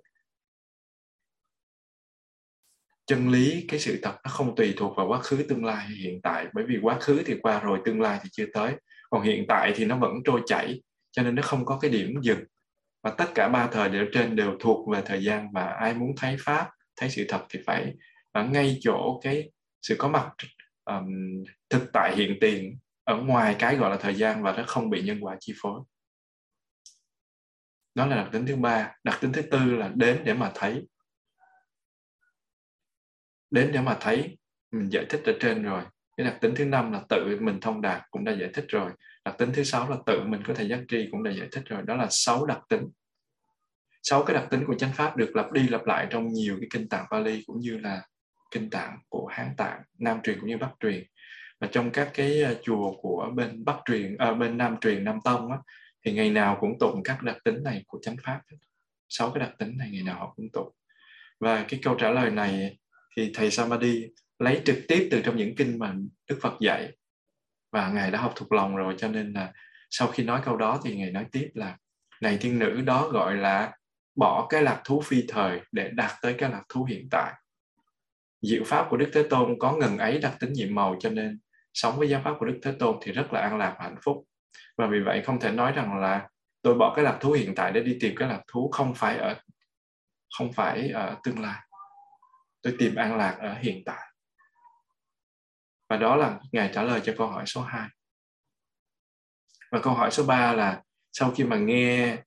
chân 3.05 3.29
lý 3.29 3.65
cái 3.67 3.79
sự 3.79 3.99
thật 4.01 4.15
nó 4.23 4.29
không 4.29 4.55
tùy 4.55 4.73
thuộc 4.77 4.97
vào 4.97 5.07
quá 5.07 5.19
khứ 5.19 5.45
tương 5.49 5.65
lai 5.65 5.85
hay 5.85 5.95
hiện 5.95 6.21
tại. 6.21 6.47
Bởi 6.53 6.63
vì 6.67 6.79
quá 6.81 6.99
khứ 6.99 7.23
thì 7.25 7.35
qua 7.41 7.59
rồi 7.59 7.79
tương 7.85 8.01
lai 8.01 8.19
thì 8.23 8.29
chưa 8.31 8.45
tới. 8.53 8.73
Còn 9.09 9.21
hiện 9.21 9.45
tại 9.47 9.73
thì 9.75 9.85
nó 9.85 9.97
vẫn 9.97 10.11
trôi 10.25 10.41
chảy 10.45 10.81
cho 11.11 11.23
nên 11.23 11.35
nó 11.35 11.41
không 11.41 11.65
có 11.65 11.79
cái 11.79 11.91
điểm 11.91 12.21
dừng. 12.21 12.43
Và 13.03 13.11
tất 13.11 13.25
cả 13.35 13.49
ba 13.49 13.67
thời 13.67 13.89
đều 13.89 14.05
trên 14.13 14.35
đều 14.35 14.57
thuộc 14.59 14.89
về 14.89 15.01
thời 15.05 15.23
gian 15.23 15.47
và 15.53 15.65
ai 15.65 15.93
muốn 15.93 16.11
thấy 16.17 16.37
pháp 16.39 16.69
thấy 16.95 17.09
sự 17.09 17.25
thật 17.29 17.45
thì 17.49 17.59
phải 17.65 17.93
ở 18.31 18.43
ngay 18.43 18.77
chỗ 18.81 19.19
cái 19.23 19.51
sự 19.81 19.95
có 19.97 20.07
mặt 20.07 20.31
um, 20.85 21.05
thực 21.69 21.89
tại 21.93 22.15
hiện 22.15 22.37
tiền 22.41 22.77
ở 23.03 23.17
ngoài 23.17 23.55
cái 23.59 23.75
gọi 23.75 23.89
là 23.89 23.97
thời 23.97 24.15
gian 24.15 24.43
và 24.43 24.51
nó 24.57 24.63
không 24.67 24.89
bị 24.89 25.01
nhân 25.01 25.19
quả 25.21 25.37
chi 25.39 25.53
phối. 25.61 25.81
Đó 27.95 28.05
là 28.05 28.15
đặc 28.15 28.29
tính 28.31 28.45
thứ 28.45 28.55
ba. 28.55 28.95
Đặc 29.03 29.17
tính 29.21 29.31
thứ 29.31 29.41
tư 29.41 29.75
là 29.75 29.91
đến 29.95 30.21
để 30.25 30.33
mà 30.33 30.51
thấy 30.55 30.85
đến 33.53 33.71
để 33.73 33.81
mà 33.81 33.97
thấy 34.01 34.37
mình 34.71 34.89
giải 34.89 35.05
thích 35.09 35.21
ở 35.25 35.33
trên 35.39 35.63
rồi. 35.63 35.83
Cái 36.17 36.25
đặc 36.27 36.37
tính 36.41 36.53
thứ 36.55 36.65
năm 36.65 36.91
là 36.91 37.01
tự 37.09 37.37
mình 37.41 37.59
thông 37.59 37.81
đạt 37.81 38.01
cũng 38.11 38.23
đã 38.23 38.31
giải 38.31 38.49
thích 38.53 38.65
rồi. 38.67 38.91
Đặc 39.25 39.35
tính 39.37 39.49
thứ 39.53 39.63
sáu 39.63 39.89
là 39.89 39.97
tự 40.05 40.23
mình 40.25 40.41
có 40.47 40.53
thể 40.53 40.63
giác 40.63 40.79
tri 40.87 41.07
cũng 41.11 41.23
đã 41.23 41.31
giải 41.31 41.47
thích 41.51 41.63
rồi. 41.65 41.81
Đó 41.81 41.95
là 41.95 42.07
sáu 42.09 42.45
đặc 42.45 42.59
tính. 42.69 42.89
Sáu 44.03 44.23
cái 44.23 44.35
đặc 44.35 44.47
tính 44.49 44.63
của 44.67 44.75
chánh 44.75 44.93
pháp 44.93 45.17
được 45.17 45.35
lặp 45.35 45.51
đi 45.51 45.67
lặp 45.67 45.85
lại 45.85 46.07
trong 46.09 46.27
nhiều 46.27 46.57
cái 46.59 46.67
kinh 46.71 46.89
tạng 46.89 47.05
Pali 47.11 47.43
cũng 47.45 47.59
như 47.59 47.77
là 47.77 48.01
kinh 48.51 48.69
tạng 48.69 48.97
của 49.09 49.27
Hán 49.27 49.49
tạng 49.57 49.81
Nam 49.99 50.19
truyền 50.23 50.39
cũng 50.39 50.49
như 50.49 50.57
Bắc 50.57 50.71
truyền. 50.79 51.03
Và 51.59 51.67
trong 51.71 51.91
các 51.91 52.11
cái 52.13 52.41
ờ, 52.41 52.55
chùa 52.63 52.91
của 53.01 53.31
bên 53.35 53.65
Bắc 53.65 53.77
truyền 53.85 54.17
ở 54.17 54.31
à, 54.31 54.33
bên 54.33 54.57
Nam 54.57 54.77
truyền 54.81 55.03
Nam 55.03 55.19
Tông 55.23 55.51
á, 55.51 55.57
thì 56.05 56.13
ngày 56.13 56.29
nào 56.29 56.57
cũng 56.59 56.79
tụng 56.79 57.01
các 57.03 57.23
đặc 57.23 57.37
tính 57.43 57.63
này 57.63 57.83
của 57.87 57.99
chánh 58.01 58.15
pháp 58.23 58.41
sáu 59.09 59.31
cái 59.31 59.39
đặc 59.39 59.51
tính 59.59 59.77
này 59.77 59.89
ngày 59.91 60.03
nào 60.03 60.19
họ 60.19 60.33
cũng 60.35 60.49
tụng. 60.53 60.69
Và 61.39 61.65
cái 61.67 61.79
câu 61.83 61.95
trả 61.95 62.09
lời 62.09 62.31
này 62.31 62.77
thì 63.17 63.31
thầy 63.33 63.51
Samadhi 63.51 64.07
lấy 64.39 64.61
trực 64.65 64.77
tiếp 64.87 65.07
từ 65.11 65.21
trong 65.21 65.37
những 65.37 65.55
kinh 65.55 65.79
mà 65.79 65.93
Đức 66.29 66.39
Phật 66.41 66.53
dạy. 66.59 66.91
Và 67.71 67.89
ngài 67.89 68.11
đã 68.11 68.19
học 68.19 68.33
thuộc 68.35 68.51
lòng 68.51 68.75
rồi, 68.75 68.95
cho 68.97 69.07
nên 69.07 69.33
là 69.33 69.53
sau 69.89 70.07
khi 70.07 70.23
nói 70.23 70.41
câu 70.45 70.57
đó 70.57 70.81
thì 70.83 70.95
ngài 70.95 71.11
nói 71.11 71.25
tiếp 71.31 71.51
là, 71.53 71.77
này 72.21 72.37
thiên 72.41 72.59
nữ, 72.59 72.81
đó 72.81 73.07
gọi 73.07 73.37
là 73.37 73.71
bỏ 74.15 74.47
cái 74.49 74.63
lạc 74.63 74.81
thú 74.85 75.01
phi 75.05 75.23
thời 75.27 75.61
để 75.71 75.89
đạt 75.93 76.11
tới 76.21 76.35
cái 76.37 76.49
lạc 76.49 76.63
thú 76.69 76.83
hiện 76.83 77.07
tại. 77.11 77.33
Diệu 78.41 78.63
pháp 78.65 78.87
của 78.89 78.97
đức 78.97 79.09
thế 79.13 79.23
tôn 79.29 79.55
có 79.59 79.71
ngần 79.71 79.97
ấy 79.97 80.19
đặc 80.19 80.33
tính 80.39 80.53
nhiệm 80.53 80.75
màu, 80.75 80.95
cho 80.99 81.09
nên 81.09 81.39
sống 81.73 81.97
với 81.97 82.09
giáo 82.09 82.21
pháp 82.23 82.33
của 82.39 82.45
đức 82.45 82.59
thế 82.63 82.73
tôn 82.79 82.97
thì 83.01 83.11
rất 83.11 83.33
là 83.33 83.41
an 83.41 83.57
lạc 83.57 83.75
và 83.79 83.83
hạnh 83.83 83.97
phúc. 84.03 84.23
Và 84.77 84.87
vì 84.87 84.99
vậy 84.99 85.21
không 85.25 85.39
thể 85.39 85.51
nói 85.51 85.71
rằng 85.71 85.99
là 85.99 86.27
tôi 86.61 86.75
bỏ 86.75 86.93
cái 86.95 87.05
lạc 87.05 87.17
thú 87.21 87.31
hiện 87.31 87.55
tại 87.55 87.71
để 87.71 87.81
đi 87.81 87.97
tìm 88.01 88.15
cái 88.15 88.29
lạc 88.29 88.41
thú 88.47 88.69
không 88.73 88.93
phải 88.95 89.17
ở, 89.17 89.35
không 90.37 90.53
phải 90.53 90.89
ở 90.89 91.17
tương 91.23 91.39
lai 91.39 91.59
tôi 92.63 92.75
tìm 92.79 92.95
an 92.95 93.17
lạc 93.17 93.37
ở 93.39 93.53
hiện 93.53 93.83
tại. 93.85 94.13
Và 95.89 95.97
đó 95.97 96.15
là 96.15 96.39
ngài 96.51 96.71
trả 96.73 96.83
lời 96.83 97.01
cho 97.03 97.13
câu 97.17 97.27
hỏi 97.27 97.43
số 97.45 97.61
2 97.61 97.89
và 99.73 99.79
câu 99.79 99.93
hỏi 99.93 100.11
số 100.11 100.23
3 100.23 100.53
là 100.53 100.81
sau 101.11 101.31
khi 101.31 101.43
mà 101.43 101.57
nghe 101.57 102.17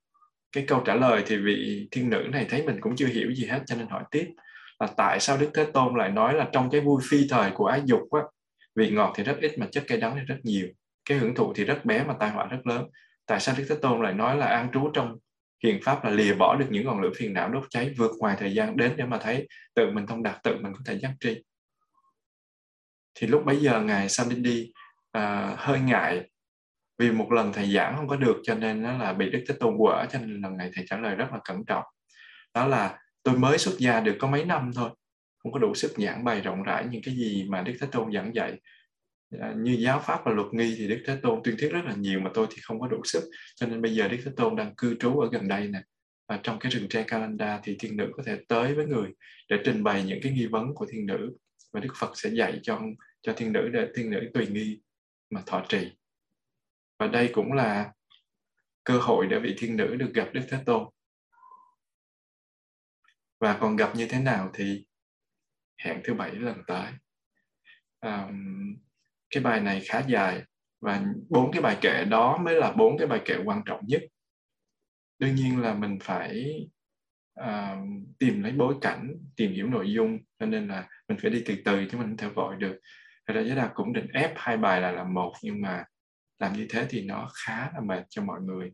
cái 0.53 0.65
câu 0.69 0.83
trả 0.87 0.95
lời 0.95 1.23
thì 1.27 1.37
vị 1.37 1.89
thiên 1.91 2.11
nữ 2.11 2.27
này 2.33 2.47
thấy 2.49 2.63
mình 2.67 2.81
cũng 2.81 2.97
chưa 2.97 3.07
hiểu 3.07 3.35
gì 3.35 3.47
hết 3.47 3.63
cho 3.67 3.77
nên 3.77 3.89
hỏi 3.89 4.05
tiếp 4.11 4.35
là 4.79 4.89
tại 4.97 5.21
sao 5.21 5.37
Đức 5.37 5.51
Thế 5.55 5.67
Tôn 5.75 5.99
lại 5.99 6.11
nói 6.11 6.35
là 6.35 6.49
trong 6.53 6.71
cái 6.71 6.81
vui 6.81 7.03
phi 7.11 7.27
thời 7.31 7.51
của 7.51 7.67
ái 7.67 7.83
dục 7.85 8.13
á, 8.13 8.21
vị 8.75 8.91
ngọt 8.91 9.13
thì 9.17 9.25
rất 9.25 9.37
ít 9.41 9.59
mà 9.59 9.67
chất 9.73 9.85
cây 9.89 10.01
đắng 10.01 10.17
thì 10.17 10.21
rất 10.21 10.39
nhiều 10.43 10.69
cái 11.05 11.19
hưởng 11.19 11.35
thụ 11.35 11.53
thì 11.55 11.65
rất 11.65 11.85
bé 11.85 12.05
mà 12.05 12.15
tai 12.21 12.31
họa 12.31 12.47
rất 12.47 12.67
lớn. 12.67 12.85
Tại 13.27 13.41
sao 13.41 13.55
Đức 13.59 13.65
Thế 13.69 13.77
Tôn 13.83 14.03
lại 14.03 14.13
nói 14.13 14.37
là 14.37 14.47
an 14.47 14.69
trú 14.73 14.91
trong 14.95 15.19
hiền 15.65 15.81
pháp 15.83 16.05
là 16.05 16.11
lìa 16.11 16.35
bỏ 16.35 16.57
được 16.57 16.67
những 16.71 16.85
ngọn 16.85 17.01
lửa 17.01 17.11
phiền 17.17 17.33
não 17.33 17.49
đốt 17.49 17.65
cháy 17.71 17.95
vượt 17.97 18.11
ngoài 18.19 18.37
thời 18.39 18.55
gian 18.55 18.77
đến 18.77 18.93
để 18.97 19.05
mà 19.05 19.19
thấy 19.19 19.49
tự 19.75 19.91
mình 19.91 20.07
thông 20.07 20.23
đạt 20.23 20.43
tự 20.43 20.57
mình 20.61 20.73
có 20.73 20.81
thể 20.87 20.99
giác 20.99 21.13
tri. 21.21 21.43
Thì 23.15 23.27
lúc 23.27 23.45
bấy 23.45 23.57
giờ 23.57 23.81
ngài 23.81 24.09
Sandindi 24.09 24.73
à, 25.13 25.55
hơi 25.59 25.81
ngại 25.81 26.31
vì 26.99 27.11
một 27.11 27.33
lần 27.33 27.53
thầy 27.53 27.73
giảng 27.73 27.97
không 27.97 28.09
có 28.09 28.17
được 28.17 28.37
cho 28.43 28.55
nên 28.55 28.83
nó 28.83 28.99
là 28.99 29.13
bị 29.13 29.31
đức 29.31 29.45
thế 29.49 29.55
tôn 29.61 29.75
quở 29.79 30.07
cho 30.13 30.19
nên 30.19 30.43
lần 30.43 30.57
này 30.57 30.71
thầy 30.75 30.85
trả 30.89 30.97
lời 30.97 31.15
rất 31.15 31.29
là 31.33 31.39
cẩn 31.45 31.65
trọng. 31.65 31.85
Đó 32.55 32.67
là 32.67 32.99
tôi 33.23 33.39
mới 33.39 33.59
xuất 33.59 33.79
gia 33.79 34.01
được 34.01 34.17
có 34.21 34.29
mấy 34.29 34.45
năm 34.45 34.71
thôi 34.75 34.91
không 35.47 35.53
có 35.53 35.59
đủ 35.59 35.75
sức 35.75 35.93
giảng 35.97 36.25
bày 36.25 36.41
rộng 36.41 36.63
rãi 36.63 36.87
những 36.91 37.03
cái 37.05 37.15
gì 37.15 37.47
mà 37.49 37.63
đức 37.63 37.73
thế 37.81 37.87
tôn 37.93 38.13
giảng 38.13 38.35
dạy 38.35 38.61
như 39.57 39.77
giáo 39.79 40.01
pháp 40.01 40.21
và 40.25 40.33
luật 40.33 40.47
nghi 40.53 40.75
thì 40.79 40.89
đức 40.89 41.03
thế 41.07 41.19
tôn 41.23 41.41
tuyên 41.45 41.57
thuyết 41.59 41.69
rất 41.69 41.85
là 41.85 41.95
nhiều 41.95 42.21
mà 42.21 42.31
tôi 42.35 42.47
thì 42.51 42.57
không 42.63 42.81
có 42.81 42.89
đủ 42.89 43.01
sức. 43.05 43.31
Cho 43.57 43.67
nên 43.67 43.83
bây 43.83 43.95
giờ 43.95 44.09
đức 44.09 44.19
thế 44.25 44.31
tôn 44.37 44.57
đang 44.57 44.75
cư 44.75 44.97
trú 45.01 45.21
ở 45.21 45.29
gần 45.33 45.49
đây 45.49 45.69
nè. 45.69 45.83
Và 46.29 46.41
trong 46.43 46.59
cái 46.59 46.71
rừng 46.71 46.89
tre 46.89 47.03
Kalanda 47.03 47.61
thì 47.63 47.77
thiên 47.79 47.97
nữ 47.97 48.11
có 48.17 48.23
thể 48.27 48.39
tới 48.49 48.75
với 48.75 48.87
người 48.87 49.11
để 49.49 49.57
trình 49.65 49.85
bày 49.85 50.05
những 50.05 50.19
cái 50.23 50.33
nghi 50.33 50.47
vấn 50.47 50.75
của 50.75 50.87
thiên 50.91 51.07
nữ. 51.07 51.37
Và 51.73 51.81
Đức 51.81 51.93
Phật 51.97 52.11
sẽ 52.15 52.31
dạy 52.31 52.61
cho 52.63 52.81
cho 53.23 53.33
thiên 53.37 53.53
nữ 53.53 53.69
để 53.73 53.89
thiên 53.95 54.11
nữ 54.11 54.31
tùy 54.35 54.47
nghi 54.47 54.81
mà 55.31 55.43
thọ 55.47 55.65
trì. 55.69 55.93
Và 56.99 57.07
đây 57.07 57.31
cũng 57.33 57.53
là 57.53 57.93
cơ 58.85 58.99
hội 58.99 59.27
để 59.27 59.39
vị 59.39 59.55
thiên 59.59 59.77
nữ 59.77 59.97
được 59.97 60.11
gặp 60.15 60.29
Đức 60.33 60.43
Thế 60.51 60.59
Tôn. 60.67 60.89
Và 63.41 63.59
còn 63.61 63.77
gặp 63.77 63.97
như 63.97 64.07
thế 64.09 64.21
nào 64.21 64.51
thì 64.55 64.87
hẹn 65.79 66.01
thứ 66.05 66.15
bảy 66.15 66.35
lần 66.35 66.63
tới. 66.67 66.93
Um, 68.01 68.77
cái 69.37 69.43
bài 69.43 69.61
này 69.61 69.81
khá 69.81 70.03
dài 70.07 70.43
và 70.81 71.05
bốn 71.29 71.53
cái 71.53 71.63
bài 71.63 71.77
kệ 71.81 72.05
đó 72.05 72.39
mới 72.39 72.55
là 72.55 72.73
bốn 72.73 72.99
cái 72.99 73.07
bài 73.07 73.21
kệ 73.25 73.37
quan 73.45 73.63
trọng 73.65 73.81
nhất. 73.87 74.03
Đương 75.19 75.35
nhiên 75.35 75.61
là 75.61 75.75
mình 75.75 75.99
phải 76.03 76.61
uh, 77.41 77.79
tìm 78.19 78.43
lấy 78.43 78.53
bối 78.53 78.75
cảnh 78.81 79.17
tìm 79.37 79.53
hiểu 79.53 79.67
nội 79.67 79.93
dung 79.93 80.19
cho 80.39 80.47
nên 80.47 80.69
là 80.69 80.89
mình 81.09 81.19
phải 81.23 81.31
đi 81.31 81.43
từ 81.47 81.55
từ 81.65 81.87
chứ 81.91 81.99
mình 81.99 82.07
không 82.07 82.17
thể 82.17 82.29
vội 82.29 82.57
được. 82.57 82.81
Thật 83.27 83.35
ra 83.35 83.41
giới 83.41 83.57
đạt 83.57 83.71
cũng 83.75 83.93
định 83.93 84.07
ép 84.13 84.33
hai 84.37 84.57
bài 84.57 84.81
là 84.81 84.91
làm 84.91 85.15
một 85.15 85.33
nhưng 85.43 85.61
mà 85.61 85.85
làm 86.39 86.53
như 86.53 86.67
thế 86.71 86.87
thì 86.91 87.03
nó 87.03 87.31
khá 87.45 87.71
là 87.75 87.81
mệt 87.81 88.05
cho 88.09 88.23
mọi 88.23 88.41
người. 88.41 88.73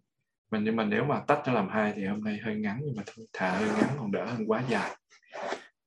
Mình 0.51 0.65
nhưng 0.65 0.77
mà 0.77 0.85
nếu 0.85 1.05
mà 1.05 1.21
tách 1.27 1.47
ra 1.47 1.53
làm 1.53 1.69
hai 1.69 1.93
thì 1.97 2.07
hôm 2.07 2.25
nay 2.25 2.39
hơi 2.45 2.55
ngắn 2.55 2.81
nhưng 2.85 2.97
mà 2.97 3.03
thôi 3.07 3.27
thà 3.33 3.51
hơi 3.51 3.69
ngắn 3.69 3.89
còn 3.99 4.13
đỡ 4.13 4.25
hơn 4.25 4.45
quá 4.47 4.63
dài. 4.69 4.97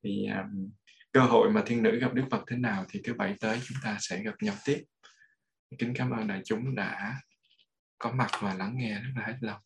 Thì 0.04 0.28
um, 0.28 0.70
cơ 1.16 1.22
hội 1.22 1.52
mà 1.52 1.64
thiên 1.66 1.84
nữ 1.84 2.00
gặp 2.00 2.14
đức 2.14 2.24
phật 2.32 2.44
thế 2.48 2.58
nào 2.58 2.86
thì 2.90 3.02
thứ 3.04 3.14
bảy 3.14 3.36
tới 3.40 3.60
chúng 3.64 3.78
ta 3.84 3.98
sẽ 4.00 4.24
gặp 4.24 4.34
nhau 4.42 4.56
tiếp. 4.66 4.84
Kính 5.78 5.94
cảm 5.96 6.12
ơn 6.12 6.28
đại 6.28 6.42
chúng 6.46 6.76
đã 6.76 7.16
có 7.98 8.12
mặt 8.12 8.28
và 8.42 8.54
lắng 8.54 8.74
nghe 8.78 9.00
rất 9.00 9.10
là 9.16 9.26
hết 9.26 9.38
lòng. 9.42 9.62